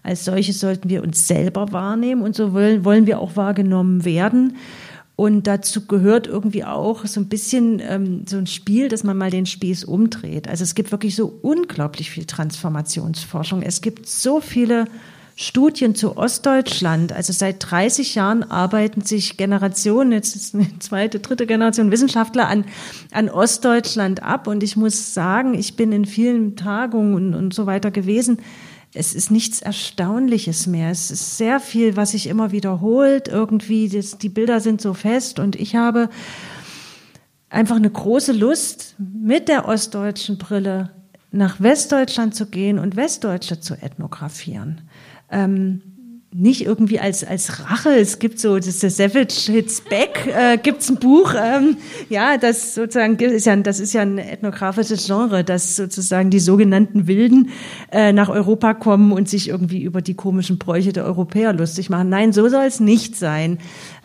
Als 0.02 0.24
solche 0.24 0.54
sollten 0.54 0.88
wir 0.88 1.02
uns 1.02 1.28
selber 1.28 1.72
wahrnehmen 1.72 2.22
und 2.22 2.34
so 2.34 2.54
wollen, 2.54 2.86
wollen 2.86 3.06
wir 3.06 3.20
auch 3.20 3.36
wahrgenommen 3.36 4.06
werden. 4.06 4.56
Und 5.14 5.46
dazu 5.46 5.86
gehört 5.86 6.26
irgendwie 6.26 6.64
auch 6.64 7.04
so 7.04 7.20
ein 7.20 7.28
bisschen 7.28 7.82
ähm, 7.86 8.22
so 8.26 8.38
ein 8.38 8.46
Spiel, 8.46 8.88
dass 8.88 9.04
man 9.04 9.18
mal 9.18 9.30
den 9.30 9.44
Spieß 9.44 9.84
umdreht. 9.84 10.48
Also 10.48 10.64
es 10.64 10.74
gibt 10.74 10.90
wirklich 10.90 11.14
so 11.14 11.38
unglaublich 11.42 12.10
viel 12.10 12.24
Transformationsforschung. 12.24 13.60
Es 13.60 13.82
gibt 13.82 14.08
so 14.08 14.40
viele 14.40 14.86
Studien 15.42 15.94
zu 15.94 16.18
Ostdeutschland. 16.18 17.14
Also 17.14 17.32
seit 17.32 17.70
30 17.70 18.14
Jahren 18.14 18.42
arbeiten 18.42 19.00
sich 19.00 19.38
Generationen, 19.38 20.12
jetzt 20.12 20.36
ist 20.36 20.54
eine 20.54 20.68
zweite, 20.80 21.18
dritte 21.18 21.46
Generation 21.46 21.90
Wissenschaftler 21.90 22.46
an, 22.46 22.66
an 23.10 23.30
Ostdeutschland 23.30 24.22
ab. 24.22 24.46
Und 24.46 24.62
ich 24.62 24.76
muss 24.76 25.14
sagen, 25.14 25.54
ich 25.54 25.76
bin 25.76 25.92
in 25.92 26.04
vielen 26.04 26.56
Tagungen 26.56 27.14
und, 27.14 27.34
und 27.34 27.54
so 27.54 27.64
weiter 27.64 27.90
gewesen. 27.90 28.40
Es 28.92 29.14
ist 29.14 29.30
nichts 29.30 29.62
Erstaunliches 29.62 30.66
mehr. 30.66 30.90
Es 30.90 31.10
ist 31.10 31.38
sehr 31.38 31.58
viel, 31.58 31.96
was 31.96 32.10
sich 32.10 32.26
immer 32.26 32.52
wiederholt. 32.52 33.26
Irgendwie, 33.28 33.88
das, 33.88 34.18
die 34.18 34.28
Bilder 34.28 34.60
sind 34.60 34.82
so 34.82 34.92
fest. 34.92 35.38
Und 35.38 35.56
ich 35.56 35.74
habe 35.74 36.10
einfach 37.48 37.76
eine 37.76 37.90
große 37.90 38.32
Lust, 38.32 38.94
mit 38.98 39.48
der 39.48 39.66
ostdeutschen 39.66 40.36
Brille 40.36 40.90
nach 41.30 41.62
Westdeutschland 41.62 42.34
zu 42.34 42.44
gehen 42.44 42.78
und 42.78 42.96
Westdeutsche 42.96 43.58
zu 43.58 43.72
ethnografieren 43.80 44.82
ähm, 45.30 45.82
nicht 46.32 46.64
irgendwie 46.64 47.00
als, 47.00 47.24
als 47.24 47.60
Rache. 47.64 47.90
Es 47.90 48.20
gibt 48.20 48.38
so, 48.38 48.56
das 48.56 48.68
ist 48.68 48.82
der 48.82 48.90
Savage 48.90 49.50
Hits 49.50 49.80
Back, 49.80 50.28
äh, 50.28 50.58
gibt's 50.58 50.88
ein 50.88 50.96
Buch, 50.96 51.34
ähm, 51.36 51.76
ja, 52.08 52.38
das 52.38 52.74
sozusagen 52.74 53.16
ist 53.16 53.46
ja, 53.46 53.56
das 53.56 53.80
ist 53.80 53.92
ja 53.92 54.02
ein 54.02 54.18
ethnografisches 54.18 55.06
Genre, 55.06 55.42
dass 55.42 55.74
sozusagen 55.74 56.30
die 56.30 56.38
sogenannten 56.38 57.08
Wilden 57.08 57.50
äh, 57.90 58.12
nach 58.12 58.28
Europa 58.28 58.74
kommen 58.74 59.10
und 59.10 59.28
sich 59.28 59.48
irgendwie 59.48 59.82
über 59.82 60.02
die 60.02 60.14
komischen 60.14 60.58
Bräuche 60.58 60.92
der 60.92 61.04
Europäer 61.04 61.52
lustig 61.52 61.90
machen. 61.90 62.10
Nein, 62.10 62.32
so 62.32 62.48
soll 62.48 62.64
es 62.64 62.78
nicht 62.78 63.16
sein. 63.16 63.58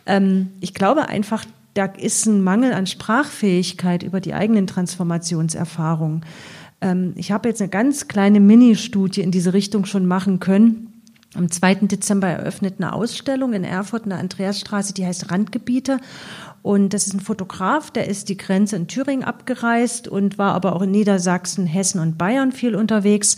Ähm, 0.07 0.47
ich 0.61 0.73
glaube 0.73 1.09
einfach, 1.09 1.45
da 1.75 1.85
ist 1.85 2.25
ein 2.25 2.41
Mangel 2.41 2.73
an 2.73 2.87
Sprachfähigkeit 2.87 4.01
über 4.01 4.19
die 4.19 4.33
eigenen 4.33 4.65
Transformationserfahrungen. 4.65 6.25
Ähm, 6.81 7.13
ich 7.17 7.31
habe 7.31 7.49
jetzt 7.49 7.61
eine 7.61 7.69
ganz 7.69 8.07
kleine 8.07 8.39
Mini-Studie 8.39 9.21
in 9.21 9.29
diese 9.29 9.53
Richtung 9.53 9.85
schon 9.85 10.07
machen 10.07 10.39
können 10.39 10.91
am 11.35 11.51
2. 11.51 11.75
Dezember 11.87 12.27
eröffnet 12.27 12.75
eine 12.77 12.93
Ausstellung 12.93 13.53
in 13.53 13.63
Erfurt 13.63 14.03
in 14.03 14.09
der 14.09 14.19
Andreasstraße, 14.19 14.93
die 14.93 15.05
heißt 15.05 15.31
Randgebiete. 15.31 15.99
Und 16.61 16.93
das 16.93 17.07
ist 17.07 17.13
ein 17.13 17.19
Fotograf, 17.19 17.91
der 17.91 18.07
ist 18.07 18.29
die 18.29 18.37
Grenze 18.37 18.75
in 18.75 18.87
Thüringen 18.87 19.23
abgereist 19.23 20.07
und 20.07 20.37
war 20.37 20.53
aber 20.53 20.75
auch 20.75 20.81
in 20.81 20.91
Niedersachsen, 20.91 21.67
Hessen 21.67 21.99
und 21.99 22.17
Bayern 22.17 22.51
viel 22.51 22.75
unterwegs. 22.75 23.37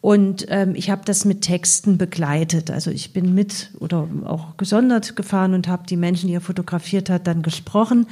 Und 0.00 0.46
ähm, 0.50 0.74
ich 0.76 0.90
habe 0.90 1.02
das 1.04 1.24
mit 1.24 1.40
Texten 1.40 1.98
begleitet. 1.98 2.70
Also 2.70 2.90
ich 2.90 3.12
bin 3.12 3.34
mit 3.34 3.72
oder 3.80 4.08
auch 4.24 4.56
gesondert 4.56 5.16
gefahren 5.16 5.52
und 5.52 5.68
habe 5.68 5.86
die 5.86 5.96
Menschen, 5.96 6.28
die 6.28 6.34
er 6.34 6.40
fotografiert 6.40 7.10
hat, 7.10 7.26
dann 7.26 7.42
gesprochen, 7.42 8.06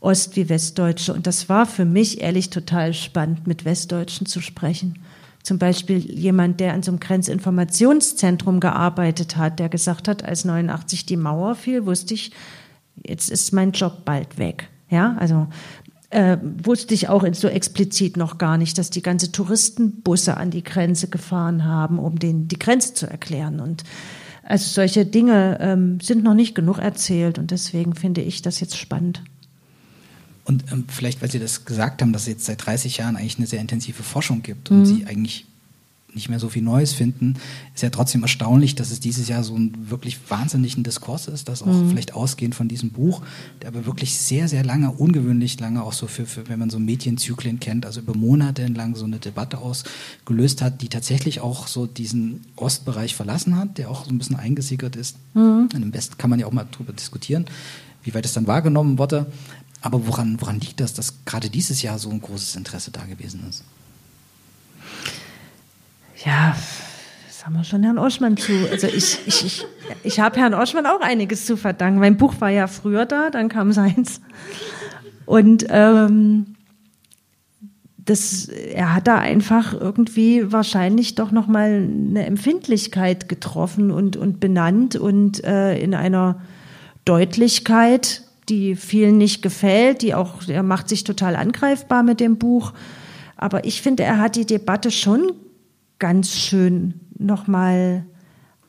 Ost- 0.00 0.34
wie 0.36 0.48
Westdeutsche. 0.48 1.12
Und 1.14 1.26
das 1.26 1.48
war 1.48 1.66
für 1.66 1.84
mich 1.84 2.20
ehrlich 2.20 2.50
total 2.50 2.94
spannend, 2.94 3.46
mit 3.46 3.64
Westdeutschen 3.64 4.26
zu 4.26 4.40
sprechen. 4.40 4.98
Zum 5.46 5.60
Beispiel 5.60 5.98
jemand, 5.98 6.58
der 6.58 6.72
an 6.72 6.82
so 6.82 6.90
einem 6.90 6.98
Grenzinformationszentrum 6.98 8.58
gearbeitet 8.58 9.36
hat, 9.36 9.60
der 9.60 9.68
gesagt 9.68 10.08
hat, 10.08 10.24
als 10.24 10.44
89 10.44 11.06
die 11.06 11.16
Mauer 11.16 11.54
fiel, 11.54 11.86
wusste 11.86 12.14
ich, 12.14 12.32
jetzt 13.04 13.30
ist 13.30 13.52
mein 13.52 13.70
Job 13.70 14.04
bald 14.04 14.38
weg. 14.38 14.68
Ja, 14.90 15.14
also 15.20 15.46
äh, 16.10 16.36
wusste 16.42 16.94
ich 16.94 17.08
auch 17.08 17.24
so 17.34 17.46
explizit 17.46 18.16
noch 18.16 18.38
gar 18.38 18.58
nicht, 18.58 18.76
dass 18.76 18.90
die 18.90 19.02
ganze 19.02 19.30
Touristenbusse 19.30 20.36
an 20.36 20.50
die 20.50 20.64
Grenze 20.64 21.06
gefahren 21.06 21.64
haben, 21.64 22.00
um 22.00 22.18
den 22.18 22.48
die 22.48 22.58
Grenze 22.58 22.94
zu 22.94 23.06
erklären. 23.08 23.60
Und 23.60 23.84
also 24.42 24.68
solche 24.68 25.06
Dinge 25.06 25.58
ähm, 25.60 26.00
sind 26.00 26.24
noch 26.24 26.34
nicht 26.34 26.56
genug 26.56 26.78
erzählt 26.78 27.38
und 27.38 27.52
deswegen 27.52 27.94
finde 27.94 28.20
ich 28.20 28.42
das 28.42 28.58
jetzt 28.58 28.76
spannend. 28.76 29.22
Und 30.46 30.64
ähm, 30.72 30.84
vielleicht, 30.88 31.20
weil 31.22 31.30
Sie 31.30 31.40
das 31.40 31.64
gesagt 31.64 32.00
haben, 32.00 32.12
dass 32.12 32.22
es 32.22 32.28
jetzt 32.28 32.44
seit 32.44 32.64
30 32.64 32.98
Jahren 32.98 33.16
eigentlich 33.16 33.36
eine 33.36 33.46
sehr 33.46 33.60
intensive 33.60 34.02
Forschung 34.02 34.42
gibt 34.42 34.70
und 34.70 34.80
mhm. 34.80 34.86
Sie 34.86 35.06
eigentlich 35.06 35.46
nicht 36.16 36.28
mehr 36.30 36.40
so 36.40 36.48
viel 36.48 36.62
Neues 36.62 36.94
finden, 36.94 37.34
ist 37.74 37.82
ja 37.82 37.90
trotzdem 37.90 38.22
erstaunlich, 38.22 38.74
dass 38.74 38.90
es 38.90 39.00
dieses 39.00 39.28
Jahr 39.28 39.44
so 39.44 39.54
einen 39.54 39.90
wirklich 39.90 40.18
wahnsinnigen 40.28 40.82
Diskurs 40.82 41.28
ist, 41.28 41.48
dass 41.48 41.62
auch 41.62 41.66
mhm. 41.66 41.90
vielleicht 41.90 42.14
ausgehend 42.14 42.54
von 42.54 42.68
diesem 42.68 42.90
Buch, 42.90 43.22
der 43.60 43.68
aber 43.68 43.86
wirklich 43.86 44.18
sehr, 44.18 44.48
sehr 44.48 44.64
lange, 44.64 44.90
ungewöhnlich 44.90 45.60
lange 45.60 45.82
auch 45.82 45.92
so 45.92 46.06
für, 46.06 46.26
für 46.26 46.48
wenn 46.48 46.58
man 46.58 46.70
so 46.70 46.78
Medienzyklen 46.78 47.60
kennt, 47.60 47.84
also 47.84 48.00
über 48.00 48.16
Monate 48.16 48.62
entlang 48.62 48.96
so 48.96 49.04
eine 49.04 49.18
Debatte 49.18 49.58
ausgelöst 49.58 50.62
hat, 50.62 50.80
die 50.80 50.88
tatsächlich 50.88 51.40
auch 51.40 51.68
so 51.68 51.86
diesen 51.86 52.46
Ostbereich 52.56 53.14
verlassen 53.14 53.56
hat, 53.56 53.76
der 53.76 53.90
auch 53.90 54.04
so 54.04 54.10
ein 54.10 54.18
bisschen 54.18 54.36
eingesickert 54.36 54.96
ist. 54.96 55.16
Mhm. 55.34 55.68
Und 55.74 55.82
im 55.82 55.92
Westen 55.92 56.16
kann 56.16 56.30
man 56.30 56.40
ja 56.40 56.46
auch 56.46 56.52
mal 56.52 56.66
drüber 56.70 56.94
diskutieren, 56.94 57.44
wie 58.02 58.14
weit 58.14 58.24
es 58.24 58.32
dann 58.32 58.46
wahrgenommen 58.46 58.98
wurde. 58.98 59.26
Aber 59.86 60.04
woran, 60.04 60.40
woran 60.40 60.58
liegt 60.58 60.80
das, 60.80 60.94
dass 60.94 61.24
gerade 61.24 61.48
dieses 61.48 61.80
Jahr 61.80 62.00
so 62.00 62.10
ein 62.10 62.20
großes 62.20 62.56
Interesse 62.56 62.90
da 62.90 63.04
gewesen 63.04 63.46
ist? 63.48 63.62
Ja, 66.24 66.56
das 67.28 67.46
haben 67.46 67.54
wir 67.54 67.62
schon 67.62 67.84
Herrn 67.84 67.96
Oschmann 67.96 68.36
zu. 68.36 68.52
Also 68.68 68.88
ich, 68.88 69.20
ich, 69.26 69.44
ich, 69.44 69.66
ich 70.02 70.18
habe 70.18 70.40
Herrn 70.40 70.54
Oschmann 70.54 70.86
auch 70.86 71.00
einiges 71.02 71.46
zu 71.46 71.56
verdanken. 71.56 72.00
Mein 72.00 72.16
Buch 72.16 72.34
war 72.40 72.50
ja 72.50 72.66
früher 72.66 73.06
da, 73.06 73.30
dann 73.30 73.48
kam 73.48 73.70
seins. 73.70 74.20
Und 75.24 75.66
ähm, 75.68 76.56
das, 77.98 78.48
er 78.48 78.92
hat 78.92 79.06
da 79.06 79.18
einfach 79.18 79.72
irgendwie 79.72 80.50
wahrscheinlich 80.50 81.14
doch 81.14 81.30
nochmal 81.30 81.88
eine 81.88 82.26
Empfindlichkeit 82.26 83.28
getroffen 83.28 83.92
und, 83.92 84.16
und 84.16 84.40
benannt 84.40 84.96
und 84.96 85.44
äh, 85.44 85.78
in 85.78 85.94
einer 85.94 86.40
Deutlichkeit, 87.04 88.25
die 88.48 88.76
vielen 88.76 89.18
nicht 89.18 89.42
gefällt, 89.42 90.02
die 90.02 90.14
auch, 90.14 90.46
er 90.48 90.62
macht 90.62 90.88
sich 90.88 91.04
total 91.04 91.36
angreifbar 91.36 92.02
mit 92.02 92.20
dem 92.20 92.38
Buch. 92.38 92.72
Aber 93.36 93.64
ich 93.64 93.82
finde, 93.82 94.02
er 94.02 94.18
hat 94.18 94.36
die 94.36 94.46
Debatte 94.46 94.90
schon 94.90 95.32
ganz 95.98 96.34
schön 96.36 96.94
nochmal 97.18 98.06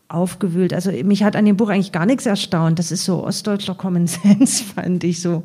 aufgewühlt. 0.10 0.74
Also 0.74 0.92
mich 0.92 1.24
hat 1.24 1.36
an 1.36 1.46
dem 1.46 1.58
Buch 1.58 1.70
eigentlich 1.70 1.92
gar 1.92 2.06
nichts 2.06 2.26
erstaunt. 2.26 2.80
Das 2.80 2.92
ist 2.92 3.06
so 3.06 3.24
ostdeutscher 3.24 3.76
Common 3.76 4.08
Sense, 4.08 4.64
fand 4.64 5.04
ich 5.04 5.22
so. 5.22 5.44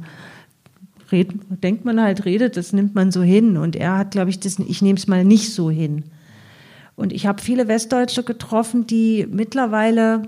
Red, 1.11 1.33
denkt 1.62 1.85
man 1.85 2.01
halt, 2.01 2.24
redet, 2.24 2.57
das 2.57 2.72
nimmt 2.72 2.95
man 2.95 3.11
so 3.11 3.22
hin. 3.22 3.57
Und 3.57 3.76
er 3.76 3.99
hat, 3.99 4.12
glaube 4.12 4.30
ich, 4.30 4.41
das, 4.41 4.59
ich 4.59 4.80
nehme 4.80 4.99
es 4.99 5.07
mal 5.07 5.24
nicht 5.24 5.53
so 5.53 5.70
hin. 5.70 6.05
Und 6.97 7.12
ich 7.12 7.26
habe 7.26 7.43
viele 7.43 7.68
Westdeutsche 7.68 8.22
getroffen, 8.22 8.87
die 8.87 9.26
mittlerweile 9.30 10.22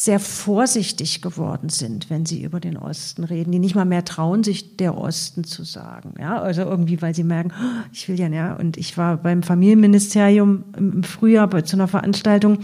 sehr 0.00 0.18
vorsichtig 0.18 1.20
geworden 1.20 1.68
sind, 1.68 2.08
wenn 2.08 2.24
sie 2.24 2.42
über 2.42 2.58
den 2.58 2.78
Osten 2.78 3.22
reden, 3.22 3.52
die 3.52 3.58
nicht 3.58 3.74
mal 3.74 3.84
mehr 3.84 4.02
trauen, 4.02 4.42
sich 4.42 4.78
der 4.78 4.96
Osten 4.96 5.44
zu 5.44 5.62
sagen. 5.62 6.14
Ja, 6.18 6.40
also 6.40 6.62
irgendwie, 6.62 7.02
weil 7.02 7.14
sie 7.14 7.22
merken, 7.22 7.52
oh, 7.52 7.82
ich 7.92 8.08
will 8.08 8.18
ja, 8.18 8.28
ja. 8.28 8.54
Und 8.54 8.78
ich 8.78 8.96
war 8.96 9.18
beim 9.18 9.42
Familienministerium 9.42 10.64
im 10.74 11.02
Frühjahr 11.02 11.48
bei, 11.48 11.60
zu 11.60 11.76
einer 11.76 11.86
Veranstaltung 11.86 12.60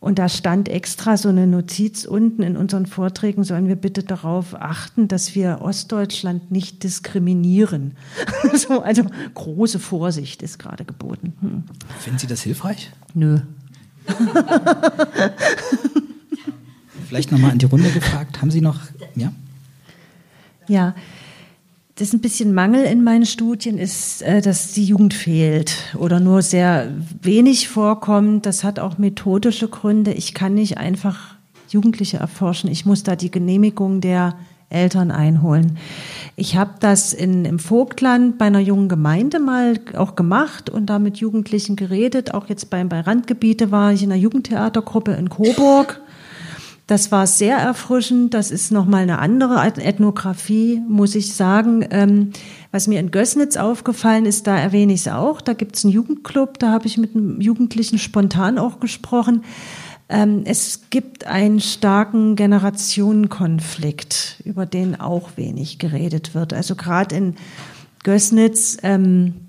und 0.00 0.18
da 0.18 0.30
stand 0.30 0.70
extra 0.70 1.18
so 1.18 1.28
eine 1.28 1.46
Notiz 1.46 2.06
unten 2.06 2.42
in 2.42 2.56
unseren 2.56 2.86
Vorträgen, 2.86 3.44
sollen 3.44 3.68
wir 3.68 3.76
bitte 3.76 4.02
darauf 4.02 4.54
achten, 4.54 5.06
dass 5.06 5.34
wir 5.34 5.58
Ostdeutschland 5.60 6.50
nicht 6.50 6.82
diskriminieren. 6.82 7.94
so, 8.54 8.80
also 8.80 9.02
große 9.34 9.78
Vorsicht 9.78 10.42
ist 10.42 10.58
gerade 10.58 10.86
geboten. 10.86 11.34
Hm. 11.42 11.64
Finden 11.98 12.18
Sie 12.18 12.26
das 12.26 12.40
hilfreich? 12.40 12.90
Nö. 13.12 13.40
Vielleicht 17.08 17.32
nochmal 17.32 17.52
an 17.52 17.58
die 17.58 17.66
Runde 17.66 17.90
gefragt. 17.90 18.42
Haben 18.42 18.50
Sie 18.50 18.60
noch, 18.60 18.80
ja? 19.16 19.32
Ja, 20.68 20.94
das 21.94 22.08
ist 22.08 22.14
ein 22.14 22.20
bisschen 22.20 22.52
Mangel 22.52 22.84
in 22.84 23.02
meinen 23.02 23.24
Studien, 23.24 23.78
ist, 23.78 24.20
äh, 24.22 24.42
dass 24.42 24.72
die 24.72 24.84
Jugend 24.84 25.14
fehlt 25.14 25.74
oder 25.96 26.20
nur 26.20 26.42
sehr 26.42 26.92
wenig 27.22 27.68
vorkommt. 27.68 28.44
Das 28.44 28.62
hat 28.62 28.78
auch 28.78 28.98
methodische 28.98 29.68
Gründe. 29.68 30.12
Ich 30.12 30.34
kann 30.34 30.52
nicht 30.52 30.76
einfach 30.76 31.34
Jugendliche 31.70 32.18
erforschen. 32.18 32.70
Ich 32.70 32.84
muss 32.84 33.02
da 33.02 33.16
die 33.16 33.30
Genehmigung 33.30 34.02
der 34.02 34.34
Eltern 34.68 35.10
einholen. 35.10 35.78
Ich 36.36 36.56
habe 36.56 36.74
das 36.78 37.14
in, 37.14 37.46
im 37.46 37.58
Vogtland 37.58 38.36
bei 38.36 38.44
einer 38.44 38.60
jungen 38.60 38.90
Gemeinde 38.90 39.40
mal 39.40 39.80
auch 39.96 40.14
gemacht 40.14 40.68
und 40.68 40.86
da 40.86 40.98
mit 40.98 41.16
Jugendlichen 41.16 41.74
geredet. 41.74 42.34
Auch 42.34 42.50
jetzt 42.50 42.68
bei, 42.68 42.84
bei 42.84 43.00
Randgebiete 43.00 43.70
war 43.70 43.94
ich 43.94 44.02
in 44.02 44.12
einer 44.12 44.20
Jugendtheatergruppe 44.20 45.12
in 45.12 45.30
Coburg. 45.30 46.02
Das 46.88 47.12
war 47.12 47.26
sehr 47.26 47.58
erfrischend. 47.58 48.32
Das 48.32 48.50
ist 48.50 48.72
nochmal 48.72 49.02
eine 49.02 49.18
andere 49.18 49.62
Ethnographie, 49.62 50.80
muss 50.88 51.14
ich 51.14 51.34
sagen. 51.34 51.86
Ähm, 51.90 52.30
was 52.72 52.88
mir 52.88 52.98
in 52.98 53.10
Gößnitz 53.10 53.58
aufgefallen 53.58 54.24
ist, 54.24 54.46
da 54.46 54.58
erwähne 54.58 54.94
ich 54.94 55.00
es 55.00 55.08
auch. 55.08 55.42
Da 55.42 55.52
gibt 55.52 55.76
es 55.76 55.84
einen 55.84 55.92
Jugendclub, 55.92 56.58
da 56.58 56.70
habe 56.70 56.86
ich 56.86 56.96
mit 56.96 57.14
einem 57.14 57.42
Jugendlichen 57.42 57.98
spontan 57.98 58.58
auch 58.58 58.80
gesprochen. 58.80 59.44
Ähm, 60.08 60.44
es 60.46 60.88
gibt 60.88 61.26
einen 61.26 61.60
starken 61.60 62.36
Generationenkonflikt, 62.36 64.40
über 64.46 64.64
den 64.64 64.98
auch 64.98 65.32
wenig 65.36 65.78
geredet 65.78 66.34
wird. 66.34 66.54
Also 66.54 66.74
gerade 66.74 67.14
in 67.14 67.36
Gößnitz 68.02 68.78
ähm, 68.82 69.47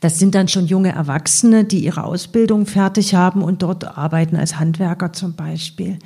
das 0.00 0.18
sind 0.18 0.34
dann 0.34 0.48
schon 0.48 0.66
junge 0.66 0.92
Erwachsene, 0.92 1.64
die 1.64 1.84
ihre 1.84 2.04
Ausbildung 2.04 2.66
fertig 2.66 3.14
haben 3.14 3.42
und 3.42 3.62
dort 3.62 3.84
arbeiten 3.96 4.36
als 4.36 4.58
Handwerker 4.58 5.12
zum 5.12 5.34
Beispiel, 5.34 5.98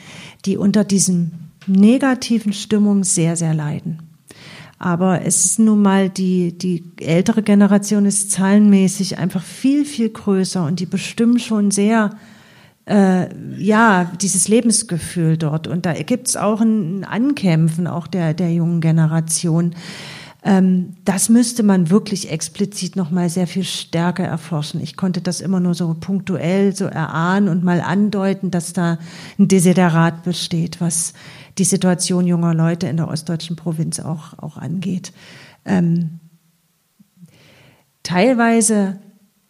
die 0.44 0.56
unter 0.56 0.84
diesen 0.84 1.50
negativen 1.66 2.52
Stimmungen 2.52 3.04
sehr, 3.04 3.36
sehr 3.36 3.54
leiden. 3.54 4.02
Aber 4.78 5.26
es 5.26 5.44
ist 5.44 5.58
nun 5.58 5.82
mal 5.82 6.08
die, 6.08 6.56
die 6.56 6.84
ältere 6.98 7.42
Generation 7.42 8.06
ist 8.06 8.30
zahlenmäßig 8.30 9.18
einfach 9.18 9.42
viel, 9.42 9.84
viel 9.84 10.08
größer 10.08 10.64
und 10.64 10.80
die 10.80 10.86
bestimmen 10.86 11.38
schon 11.38 11.70
sehr 11.70 12.10
äh, 12.86 13.28
ja, 13.58 14.10
dieses 14.20 14.48
Lebensgefühl 14.48 15.36
dort. 15.36 15.66
Und 15.66 15.84
da 15.84 15.92
gibt 15.92 16.28
es 16.28 16.36
auch 16.36 16.60
ein 16.60 17.04
Ankämpfen 17.04 17.86
auch 17.86 18.06
der, 18.06 18.32
der 18.32 18.52
jungen 18.52 18.80
Generation. 18.80 19.74
Ähm, 20.42 20.94
das 21.04 21.28
müsste 21.28 21.62
man 21.62 21.90
wirklich 21.90 22.30
explizit 22.30 22.96
noch 22.96 23.10
mal 23.10 23.28
sehr 23.28 23.46
viel 23.46 23.64
stärker 23.64 24.24
erforschen. 24.24 24.80
Ich 24.80 24.96
konnte 24.96 25.20
das 25.20 25.40
immer 25.40 25.60
nur 25.60 25.74
so 25.74 25.94
punktuell 25.98 26.74
so 26.74 26.86
erahnen 26.86 27.48
und 27.48 27.62
mal 27.62 27.80
andeuten, 27.80 28.50
dass 28.50 28.72
da 28.72 28.98
ein 29.38 29.48
Desiderat 29.48 30.22
besteht, 30.22 30.80
was 30.80 31.12
die 31.58 31.64
Situation 31.64 32.26
junger 32.26 32.54
Leute 32.54 32.86
in 32.86 32.96
der 32.96 33.08
ostdeutschen 33.08 33.56
Provinz 33.56 34.00
auch, 34.00 34.38
auch 34.38 34.56
angeht. 34.56 35.12
Ähm, 35.66 36.20
teilweise 38.02 38.98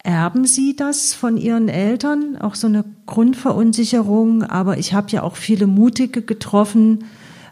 erben 0.03 0.47
sie 0.47 0.75
das 0.75 1.15
von 1.15 1.37
ihren 1.37 1.69
Eltern, 1.69 2.37
auch 2.37 2.55
so 2.57 2.67
eine 2.67 2.85
Grundverunsicherung, 3.07 4.43
aber 4.43 4.79
ich 4.79 4.93
habe 4.93 5.11
ja 5.11 5.23
auch 5.23 5.37
viele 5.37 5.67
Mutige 5.67 6.23
getroffen, 6.23 7.05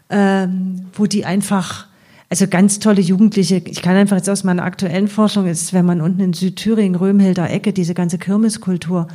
ähm, 0.09 0.87
wo 0.93 1.05
die 1.05 1.25
einfach 1.25 1.88
also 2.29 2.47
ganz 2.47 2.79
tolle 2.79 3.01
Jugendliche. 3.01 3.61
Ich 3.65 3.81
kann 3.81 3.95
einfach 3.95 4.17
jetzt 4.17 4.29
aus 4.29 4.43
meiner 4.43 4.63
aktuellen 4.63 5.07
Forschung 5.07 5.47
ist, 5.47 5.73
wenn 5.73 5.85
man 5.85 5.99
unten 5.99 6.21
in 6.21 6.33
Südthüringen, 6.33 6.95
Römhilder 6.95 7.49
Ecke, 7.49 7.73
diese 7.73 7.95
ganze 7.95 8.19
Kirmeskultur, 8.19 9.07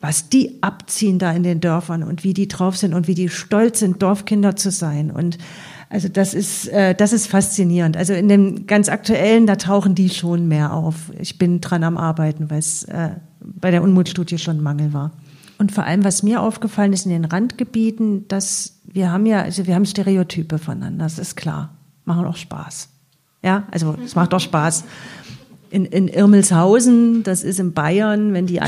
was 0.00 0.28
die 0.28 0.60
abziehen 0.60 1.18
da 1.18 1.30
in 1.32 1.44
den 1.44 1.60
Dörfern 1.60 2.02
und 2.02 2.24
wie 2.24 2.34
die 2.34 2.48
drauf 2.48 2.76
sind 2.76 2.94
und 2.94 3.06
wie 3.06 3.14
die 3.14 3.28
stolz 3.28 3.78
sind, 3.78 4.02
Dorfkinder 4.02 4.56
zu 4.56 4.72
sein. 4.72 5.12
Und 5.12 5.38
also 5.88 6.08
das 6.08 6.34
ist, 6.34 6.68
äh, 6.68 6.94
das 6.94 7.12
ist 7.12 7.28
faszinierend. 7.28 7.96
Also 7.96 8.12
in 8.12 8.28
dem 8.28 8.66
ganz 8.66 8.88
aktuellen, 8.88 9.46
da 9.46 9.56
tauchen 9.56 9.94
die 9.94 10.10
schon 10.10 10.48
mehr 10.48 10.72
auf. 10.72 11.12
Ich 11.18 11.38
bin 11.38 11.60
dran 11.60 11.84
am 11.84 11.96
Arbeiten, 11.96 12.50
weil 12.50 12.58
es 12.58 12.84
äh, 12.84 13.10
bei 13.40 13.70
der 13.70 13.82
Unmutstudie 13.82 14.38
schon 14.38 14.60
Mangel 14.60 14.92
war. 14.92 15.12
Und 15.58 15.72
vor 15.72 15.84
allem, 15.84 16.04
was 16.04 16.22
mir 16.22 16.42
aufgefallen 16.42 16.92
ist 16.92 17.06
in 17.06 17.12
den 17.12 17.24
Randgebieten, 17.24 18.26
dass 18.28 18.80
wir 18.84 19.12
haben 19.12 19.26
ja, 19.26 19.42
also 19.42 19.66
wir 19.66 19.74
haben 19.74 19.86
Stereotype 19.86 20.58
voneinander, 20.58 21.04
das 21.04 21.18
ist 21.18 21.36
klar 21.36 21.77
machen 22.08 22.26
auch 22.26 22.36
Spaß. 22.36 22.88
Ja, 23.42 23.68
also 23.70 23.94
es 24.04 24.16
macht 24.16 24.32
doch 24.32 24.40
Spaß. 24.40 24.84
In, 25.70 25.84
in 25.84 26.08
Irmelshausen, 26.08 27.22
das 27.22 27.44
ist 27.44 27.60
in 27.60 27.74
Bayern, 27.74 28.32
wenn 28.32 28.46
die, 28.46 28.58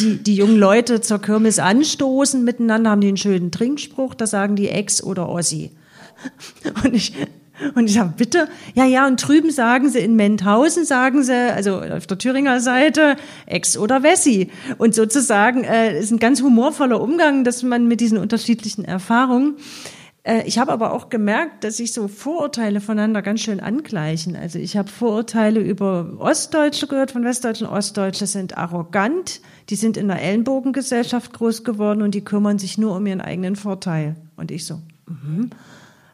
die, 0.00 0.16
die 0.22 0.34
jungen 0.34 0.58
Leute 0.58 1.00
zur 1.00 1.20
Kirmes 1.20 1.58
anstoßen 1.58 2.44
miteinander, 2.44 2.90
haben 2.90 3.00
die 3.00 3.08
einen 3.08 3.16
schönen 3.16 3.52
Trinkspruch, 3.52 4.14
da 4.14 4.26
sagen 4.26 4.56
die 4.56 4.68
Ex 4.68 5.02
oder 5.02 5.28
Ossi. 5.28 5.70
Und 6.84 6.94
ich, 6.94 7.14
und 7.74 7.86
ich 7.86 7.94
sage, 7.94 8.12
bitte? 8.16 8.48
Ja, 8.74 8.84
ja, 8.84 9.06
und 9.06 9.16
drüben 9.16 9.50
sagen 9.50 9.88
sie, 9.88 10.00
in 10.00 10.16
Menthausen 10.16 10.84
sagen 10.84 11.22
sie, 11.22 11.34
also 11.34 11.80
auf 11.80 12.06
der 12.06 12.18
Thüringer 12.18 12.60
Seite, 12.60 13.16
Ex 13.46 13.78
oder 13.78 14.02
Wessi. 14.02 14.50
Und 14.76 14.94
sozusagen 14.94 15.64
äh, 15.64 15.98
ist 15.98 16.10
ein 16.10 16.18
ganz 16.18 16.42
humorvoller 16.42 17.00
Umgang, 17.00 17.44
dass 17.44 17.62
man 17.62 17.86
mit 17.86 18.00
diesen 18.00 18.18
unterschiedlichen 18.18 18.84
Erfahrungen 18.84 19.54
ich 20.44 20.58
habe 20.58 20.72
aber 20.72 20.92
auch 20.92 21.08
gemerkt, 21.08 21.64
dass 21.64 21.78
sich 21.78 21.92
so 21.94 22.06
Vorurteile 22.06 22.80
voneinander 22.80 23.22
ganz 23.22 23.40
schön 23.40 23.58
angleichen. 23.58 24.36
Also 24.36 24.58
ich 24.58 24.76
habe 24.76 24.90
Vorurteile 24.90 25.60
über 25.60 26.12
Ostdeutsche 26.18 26.86
gehört 26.86 27.10
von 27.10 27.24
Westdeutschen. 27.24 27.66
Ostdeutsche 27.66 28.26
sind 28.26 28.58
arrogant, 28.58 29.40
die 29.70 29.76
sind 29.76 29.96
in 29.96 30.10
einer 30.10 30.20
Ellenbogengesellschaft 30.20 31.32
groß 31.32 31.64
geworden 31.64 32.02
und 32.02 32.14
die 32.14 32.22
kümmern 32.22 32.58
sich 32.58 32.76
nur 32.76 32.96
um 32.96 33.06
ihren 33.06 33.22
eigenen 33.22 33.56
Vorteil. 33.56 34.16
Und 34.36 34.50
ich 34.50 34.66
so, 34.66 34.82
mhm. 35.06 35.50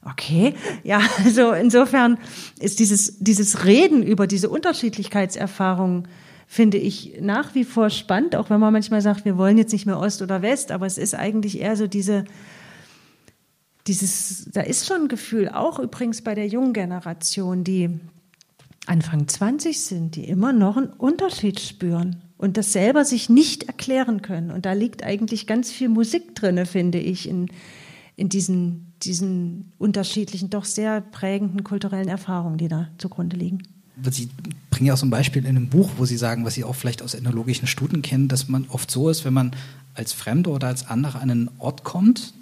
Okay, 0.08 0.54
ja, 0.84 1.00
also 1.24 1.52
insofern 1.52 2.18
ist 2.60 2.78
dieses, 2.78 3.18
dieses 3.18 3.64
Reden 3.64 4.04
über 4.04 4.26
diese 4.26 4.48
Unterschiedlichkeitserfahrungen, 4.48 6.06
finde 6.46 6.78
ich 6.78 7.18
nach 7.20 7.56
wie 7.56 7.64
vor 7.64 7.90
spannend, 7.90 8.36
auch 8.36 8.50
wenn 8.50 8.60
man 8.60 8.72
manchmal 8.72 9.02
sagt, 9.02 9.24
wir 9.24 9.36
wollen 9.36 9.58
jetzt 9.58 9.72
nicht 9.72 9.84
mehr 9.84 9.98
Ost 9.98 10.22
oder 10.22 10.42
West, 10.42 10.70
aber 10.70 10.86
es 10.86 10.96
ist 10.96 11.16
eigentlich 11.16 11.60
eher 11.60 11.76
so 11.76 11.88
diese, 11.88 12.24
dieses, 13.86 14.48
da 14.52 14.62
ist 14.62 14.86
schon 14.86 15.02
ein 15.02 15.08
Gefühl, 15.08 15.48
auch 15.48 15.78
übrigens 15.78 16.22
bei 16.22 16.34
der 16.34 16.46
jungen 16.46 16.72
Generation, 16.72 17.64
die 17.64 18.00
Anfang 18.86 19.28
20 19.28 19.80
sind, 19.80 20.16
die 20.16 20.24
immer 20.24 20.52
noch 20.52 20.76
einen 20.76 20.88
Unterschied 20.88 21.60
spüren 21.60 22.22
und 22.38 22.56
das 22.56 22.72
selber 22.72 23.04
sich 23.04 23.28
nicht 23.28 23.64
erklären 23.64 24.22
können. 24.22 24.50
Und 24.50 24.66
da 24.66 24.72
liegt 24.72 25.02
eigentlich 25.02 25.46
ganz 25.46 25.72
viel 25.72 25.88
Musik 25.88 26.34
drinne, 26.34 26.66
finde 26.66 26.98
ich, 26.98 27.28
in, 27.28 27.48
in 28.16 28.28
diesen, 28.28 28.92
diesen 29.02 29.72
unterschiedlichen, 29.78 30.50
doch 30.50 30.64
sehr 30.64 31.00
prägenden 31.00 31.64
kulturellen 31.64 32.08
Erfahrungen, 32.08 32.58
die 32.58 32.68
da 32.68 32.88
zugrunde 32.98 33.36
liegen. 33.36 33.62
Sie 34.10 34.28
bringen 34.70 34.88
ja 34.88 34.92
auch 34.92 34.98
so 34.98 35.06
ein 35.06 35.10
Beispiel 35.10 35.42
in 35.42 35.56
einem 35.56 35.68
Buch, 35.68 35.92
wo 35.96 36.04
Sie 36.04 36.18
sagen, 36.18 36.44
was 36.44 36.54
Sie 36.54 36.64
auch 36.64 36.74
vielleicht 36.74 37.02
aus 37.02 37.14
ethnologischen 37.14 37.66
Studien 37.66 38.02
kennen, 38.02 38.28
dass 38.28 38.46
man 38.46 38.66
oft 38.68 38.90
so 38.90 39.08
ist, 39.08 39.24
wenn 39.24 39.32
man 39.32 39.52
als 39.94 40.12
Fremder 40.12 40.50
oder 40.50 40.66
als 40.68 40.86
anderer 40.86 41.22
an 41.22 41.30
einen 41.30 41.50
Ort 41.58 41.82
kommt, 41.82 42.34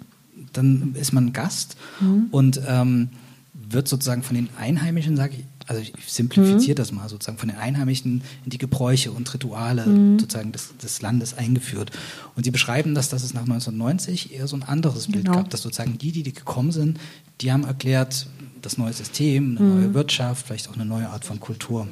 dann 0.57 0.95
ist 0.95 1.13
man 1.13 1.33
Gast 1.33 1.77
mhm. 1.99 2.27
und 2.31 2.61
ähm, 2.67 3.09
wird 3.53 3.87
sozusagen 3.87 4.23
von 4.23 4.35
den 4.35 4.49
Einheimischen, 4.59 5.15
sage 5.15 5.35
ich, 5.37 5.45
also 5.67 5.81
ich 5.81 5.93
simplifiziere 6.07 6.73
mhm. 6.73 6.77
das 6.77 6.91
mal 6.91 7.09
sozusagen, 7.09 7.37
von 7.37 7.49
den 7.49 7.57
Einheimischen 7.57 8.21
in 8.43 8.49
die 8.49 8.57
Gebräuche 8.57 9.11
und 9.11 9.33
Rituale 9.33 9.85
mhm. 9.85 10.19
sozusagen 10.19 10.51
des, 10.51 10.77
des, 10.77 11.01
Landes 11.01 11.35
eingeführt. 11.35 11.91
Und 12.35 12.43
sie 12.43 12.51
beschreiben 12.51 12.93
das, 12.93 13.09
dass 13.09 13.23
es 13.23 13.33
nach 13.33 13.41
1990 13.41 14.33
eher 14.33 14.47
so 14.47 14.55
ein 14.55 14.63
anderes 14.63 15.07
Bild 15.07 15.25
genau. 15.25 15.37
gab, 15.37 15.49
dass 15.49 15.61
sozusagen 15.61 15.97
die, 15.97 16.11
die, 16.11 16.23
die 16.23 16.33
gekommen 16.33 16.71
sind, 16.71 16.99
die 17.41 17.51
haben 17.51 17.63
erklärt, 17.63 18.27
das 18.61 18.77
neue 18.77 18.93
System, 18.93 19.57
eine 19.57 19.67
mhm. 19.67 19.75
neue 19.75 19.93
Wirtschaft, 19.93 20.47
vielleicht 20.47 20.69
auch 20.69 20.75
eine 20.75 20.85
neue 20.85 21.09
Art 21.09 21.25
von 21.25 21.39
Kultur. 21.39 21.87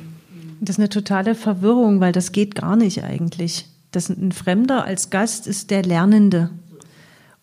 Das 0.59 0.75
ist 0.75 0.79
eine 0.79 0.89
totale 0.89 1.35
Verwirrung, 1.35 1.99
weil 1.99 2.11
das 2.11 2.31
geht 2.31 2.55
gar 2.55 2.75
nicht 2.75 3.03
eigentlich. 3.03 3.65
Das 3.91 4.09
ein 4.09 4.31
Fremder 4.31 4.85
als 4.85 5.09
Gast 5.09 5.45
ist 5.45 5.71
der 5.71 5.83
Lernende. 5.83 6.49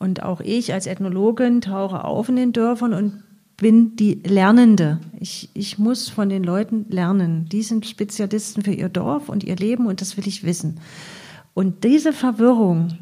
Und 0.00 0.22
auch 0.22 0.40
ich 0.40 0.72
als 0.72 0.86
Ethnologin 0.86 1.60
tauche 1.60 2.04
auf 2.04 2.30
in 2.30 2.36
den 2.36 2.52
Dörfern 2.54 2.94
und 2.94 3.22
bin 3.58 3.96
die 3.96 4.14
Lernende. 4.24 4.98
Ich, 5.20 5.50
ich 5.52 5.78
muss 5.78 6.08
von 6.08 6.30
den 6.30 6.42
Leuten 6.42 6.86
lernen. 6.88 7.46
Die 7.52 7.62
sind 7.62 7.84
Spezialisten 7.84 8.62
für 8.62 8.72
ihr 8.72 8.88
Dorf 8.88 9.28
und 9.28 9.44
ihr 9.44 9.56
Leben 9.56 9.86
und 9.86 10.00
das 10.00 10.16
will 10.16 10.26
ich 10.26 10.42
wissen. 10.42 10.80
Und 11.52 11.84
diese 11.84 12.14
Verwirrung, 12.14 12.96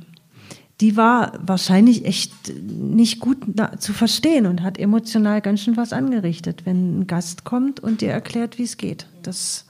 die 0.81 0.97
war 0.97 1.39
wahrscheinlich 1.41 2.05
echt 2.05 2.33
nicht 2.65 3.21
gut 3.21 3.39
zu 3.79 3.93
verstehen 3.93 4.47
und 4.47 4.65
hat 4.65 4.77
emotional 4.77 5.41
ganz 5.41 5.61
schön 5.61 5.77
was 5.77 5.93
angerichtet, 5.93 6.67
wenn 6.67 7.01
ein 7.01 7.07
Gast 7.07 7.45
kommt 7.45 7.79
und 7.79 8.01
dir 8.01 8.11
erklärt, 8.11 8.59
wie 8.59 8.65
es 8.65 8.77
geht. 8.77 9.07
Das, 9.23 9.67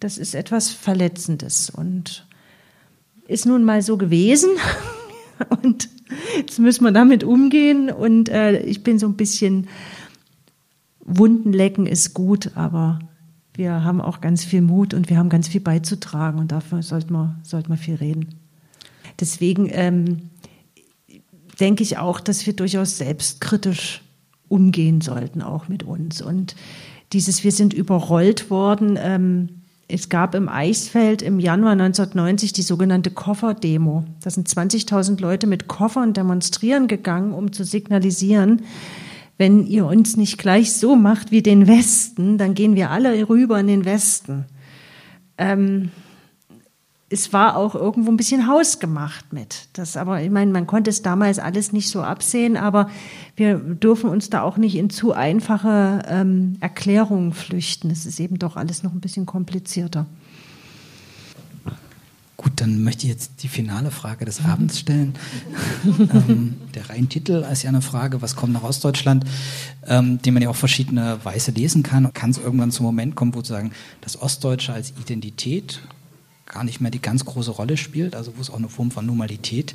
das 0.00 0.18
ist 0.18 0.34
etwas 0.34 0.70
Verletzendes 0.70 1.70
und 1.70 2.26
ist 3.28 3.46
nun 3.46 3.62
mal 3.62 3.82
so 3.82 3.96
gewesen. 3.96 4.50
und 5.62 5.88
Jetzt 6.36 6.58
müssen 6.58 6.84
wir 6.84 6.92
damit 6.92 7.24
umgehen 7.24 7.90
und 7.90 8.28
äh, 8.28 8.60
ich 8.60 8.82
bin 8.82 8.98
so 8.98 9.06
ein 9.06 9.16
bisschen, 9.16 9.68
Wunden 11.00 11.52
lecken 11.52 11.86
ist 11.86 12.14
gut, 12.14 12.50
aber 12.54 12.98
wir 13.54 13.84
haben 13.84 14.00
auch 14.00 14.20
ganz 14.20 14.44
viel 14.44 14.60
Mut 14.60 14.92
und 14.92 15.08
wir 15.08 15.16
haben 15.16 15.28
ganz 15.28 15.48
viel 15.48 15.60
beizutragen 15.60 16.38
und 16.38 16.52
dafür 16.52 16.82
sollte 16.82 17.12
man, 17.12 17.40
sollte 17.42 17.68
man 17.68 17.78
viel 17.78 17.94
reden. 17.94 18.34
Deswegen 19.18 19.68
ähm, 19.72 20.30
denke 21.58 21.82
ich 21.82 21.98
auch, 21.98 22.20
dass 22.20 22.46
wir 22.46 22.54
durchaus 22.54 22.98
selbstkritisch 22.98 24.02
umgehen 24.48 25.00
sollten, 25.00 25.42
auch 25.42 25.68
mit 25.68 25.82
uns. 25.84 26.20
Und 26.20 26.54
dieses, 27.12 27.44
wir 27.44 27.52
sind 27.52 27.72
überrollt 27.72 28.50
worden, 28.50 28.98
ähm, 29.00 29.48
es 29.88 30.08
gab 30.08 30.34
im 30.34 30.48
Eichsfeld 30.48 31.22
im 31.22 31.38
Januar 31.38 31.72
1990 31.72 32.52
die 32.52 32.62
sogenannte 32.62 33.10
Kofferdemo. 33.10 34.04
Da 34.22 34.30
sind 34.30 34.48
20.000 34.48 35.20
Leute 35.20 35.46
mit 35.46 35.68
Koffern 35.68 36.12
demonstrieren 36.12 36.88
gegangen, 36.88 37.32
um 37.32 37.52
zu 37.52 37.64
signalisieren, 37.64 38.62
wenn 39.38 39.66
ihr 39.66 39.86
uns 39.86 40.16
nicht 40.16 40.38
gleich 40.38 40.72
so 40.72 40.96
macht 40.96 41.30
wie 41.30 41.42
den 41.42 41.68
Westen, 41.68 42.38
dann 42.38 42.54
gehen 42.54 42.74
wir 42.74 42.90
alle 42.90 43.28
rüber 43.28 43.60
in 43.60 43.66
den 43.66 43.84
Westen. 43.84 44.46
Ähm, 45.38 45.90
es 47.08 47.32
war 47.32 47.56
auch 47.56 47.74
irgendwo 47.74 48.10
ein 48.10 48.16
bisschen 48.16 48.48
hausgemacht 48.48 49.32
mit. 49.32 49.68
Das 49.74 49.96
aber, 49.96 50.22
ich 50.22 50.30
meine, 50.30 50.50
man 50.50 50.66
konnte 50.66 50.90
es 50.90 51.02
damals 51.02 51.38
alles 51.38 51.72
nicht 51.72 51.88
so 51.88 52.02
absehen, 52.02 52.56
aber 52.56 52.90
wir 53.36 53.58
dürfen 53.58 54.10
uns 54.10 54.28
da 54.28 54.42
auch 54.42 54.56
nicht 54.56 54.74
in 54.74 54.90
zu 54.90 55.12
einfache 55.12 56.02
ähm, 56.08 56.56
Erklärungen 56.60 57.32
flüchten. 57.32 57.90
Es 57.90 58.06
ist 58.06 58.18
eben 58.18 58.38
doch 58.38 58.56
alles 58.56 58.82
noch 58.82 58.92
ein 58.92 59.00
bisschen 59.00 59.24
komplizierter. 59.24 60.06
Gut, 62.36 62.52
dann 62.56 62.82
möchte 62.82 63.04
ich 63.04 63.12
jetzt 63.12 63.42
die 63.42 63.48
finale 63.48 63.90
Frage 63.90 64.24
des 64.24 64.44
Abends 64.44 64.80
stellen. 64.80 65.14
ähm, 65.84 66.56
der 66.74 66.90
reine 66.90 67.06
Titel 67.06 67.44
ist 67.50 67.62
ja 67.62 67.70
eine 67.70 67.82
Frage, 67.82 68.20
was 68.20 68.36
kommt 68.36 68.52
nach 68.52 68.62
Ostdeutschland, 68.64 69.24
ähm, 69.86 70.20
den 70.20 70.34
man 70.34 70.42
ja 70.42 70.50
auch 70.50 70.56
verschiedene 70.56 71.18
Weise 71.24 71.52
lesen 71.52 71.82
kann. 71.82 72.12
Kann 72.12 72.30
es 72.30 72.38
irgendwann 72.38 72.72
zum 72.72 72.84
Moment 72.84 73.14
kommen, 73.14 73.32
wo 73.32 73.38
sozusagen 73.38 73.70
das 74.00 74.20
Ostdeutsche 74.20 74.72
als 74.72 74.92
Identität 75.00 75.80
gar 76.46 76.64
nicht 76.64 76.80
mehr 76.80 76.90
die 76.90 77.02
ganz 77.02 77.24
große 77.24 77.50
Rolle 77.50 77.76
spielt, 77.76 78.14
also 78.14 78.36
wo 78.36 78.40
es 78.40 78.50
auch 78.50 78.58
eine 78.58 78.68
Form 78.68 78.90
von 78.90 79.04
Normalität 79.04 79.74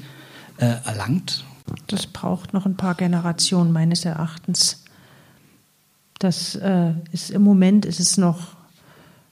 äh, 0.57 0.65
erlangt? 0.85 1.43
Das 1.87 2.07
braucht 2.07 2.53
noch 2.53 2.65
ein 2.65 2.75
paar 2.75 2.95
Generationen 2.95 3.71
meines 3.71 4.05
Erachtens. 4.05 4.83
Das 6.19 6.55
äh, 6.55 6.93
ist 7.11 7.31
im 7.31 7.41
Moment 7.41 7.85
ist 7.85 7.99
es 7.99 8.17
noch, 8.17 8.55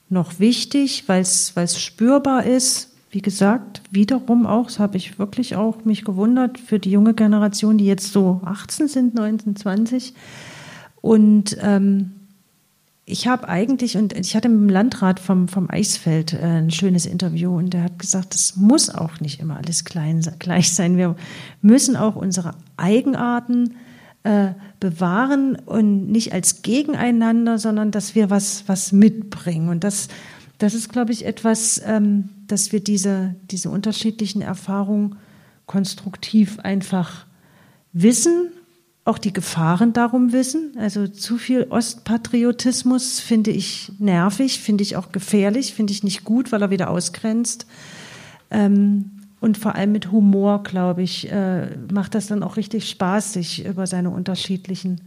noch 0.10 0.40
wichtig, 0.40 1.04
weil 1.08 1.22
es 1.22 1.54
spürbar 1.80 2.46
ist. 2.46 2.88
wie 3.12 3.22
gesagt, 3.22 3.82
wiederum 3.90 4.46
auch, 4.46 4.66
das 4.66 4.80
habe 4.80 4.98
ich 4.98 5.18
wirklich 5.18 5.56
auch 5.56 5.84
mich 5.84 6.06
gewundert, 6.06 6.60
für 6.60 6.80
die 6.80 6.92
junge 6.92 7.14
Generation, 7.16 7.78
die 7.78 7.86
jetzt 7.86 8.12
so 8.14 8.42
18 8.46 8.88
sind, 8.88 9.16
19, 9.16 9.56
20. 9.56 10.14
Und 11.02 11.58
ähm, 11.62 12.19
ich 13.10 13.28
habe 13.28 13.50
eigentlich, 13.50 13.98
und 13.98 14.14
ich 14.14 14.36
hatte 14.36 14.50
mit 14.50 14.60
dem 14.60 14.70
Landrat 14.70 15.20
vom, 15.20 15.48
vom 15.48 15.70
Eisfeld 15.70 16.34
äh, 16.34 16.38
ein 16.38 16.72
schönes 16.72 17.06
Interview 17.06 17.58
und 17.58 17.74
der 17.74 17.84
hat 17.84 18.00
gesagt, 18.00 18.36
es 18.36 18.56
muss 18.56 18.90
auch 18.90 19.20
nicht 19.20 19.40
immer 19.40 19.58
alles 19.58 19.84
klein, 19.84 20.22
gleich 20.38 20.74
sein. 20.74 20.96
Wir 20.96 21.16
müssen 21.62 21.96
auch 21.96 22.16
unsere 22.16 22.54
Eigenarten 22.78 23.76
äh, 24.24 24.50
bewahren 24.80 25.56
und 25.56 26.12
nicht 26.12 26.34
als 26.34 26.62
gegeneinander, 26.62 27.58
sondern 27.58 27.92
dass 27.92 28.14
wir 28.14 28.30
was, 28.30 28.66
was 28.68 28.92
mitbringen. 28.92 29.70
Und 29.70 29.84
das, 29.84 30.08
das 30.60 30.76
ist, 30.76 30.90
glaube 30.90 31.12
ich, 31.12 31.26
etwas, 31.26 31.82
ähm, 31.86 32.30
dass 32.48 32.72
wir 32.72 32.80
diese, 32.80 33.36
diese 33.50 33.72
unterschiedlichen 33.72 34.42
Erfahrungen 34.42 35.16
konstruktiv 35.66 36.60
einfach 36.60 37.26
wissen, 37.92 38.52
auch 39.10 39.18
die 39.18 39.34
Gefahren 39.34 39.92
darum 39.92 40.32
wissen. 40.32 40.74
Also 40.78 41.08
zu 41.08 41.38
viel 41.38 41.68
Ostpatriotismus 41.70 43.20
finde 43.20 43.52
ich 43.52 43.92
nervig, 43.98 44.62
finde 44.62 44.84
ich 44.84 44.96
auch 44.96 45.12
gefährlich, 45.12 45.74
finde 45.74 45.92
ich 45.92 46.04
nicht 46.04 46.24
gut, 46.24 46.52
weil 46.52 46.62
er 46.62 46.70
wieder 46.70 46.90
ausgrenzt. 46.90 47.66
Ähm, 48.52 49.12
und 49.42 49.58
vor 49.58 49.76
allem 49.76 49.92
mit 49.92 50.12
Humor, 50.12 50.64
glaube 50.64 51.02
ich, 51.02 51.32
äh, 51.32 51.76
macht 51.92 52.14
das 52.14 52.28
dann 52.28 52.44
auch 52.44 52.58
richtig 52.58 52.90
Spaß, 52.90 53.34
sich 53.34 53.66
über 53.66 53.88
seine 53.88 54.12
unterschiedlichen 54.12 55.02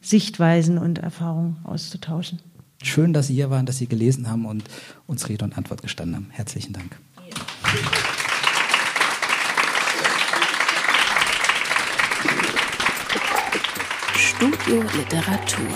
Sichtweisen 0.00 0.78
und 0.78 0.98
Erfahrungen 0.98 1.56
auszutauschen. 1.64 2.38
Schön, 2.82 3.12
dass 3.12 3.26
Sie 3.26 3.34
hier 3.34 3.50
waren, 3.50 3.66
dass 3.66 3.78
Sie 3.78 3.86
gelesen 3.86 4.30
haben 4.30 4.46
und 4.46 4.64
uns 5.06 5.28
Rede 5.28 5.44
und 5.44 5.58
Antwort 5.58 5.82
gestanden 5.82 6.16
haben. 6.16 6.28
Herzlichen 6.30 6.72
Dank. 6.72 6.96
Studio 14.36 14.82
Literatur. 14.94 15.66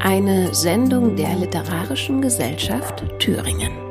Eine 0.00 0.54
Sendung 0.54 1.16
der 1.16 1.34
Literarischen 1.36 2.20
Gesellschaft 2.20 3.02
Thüringen. 3.18 3.85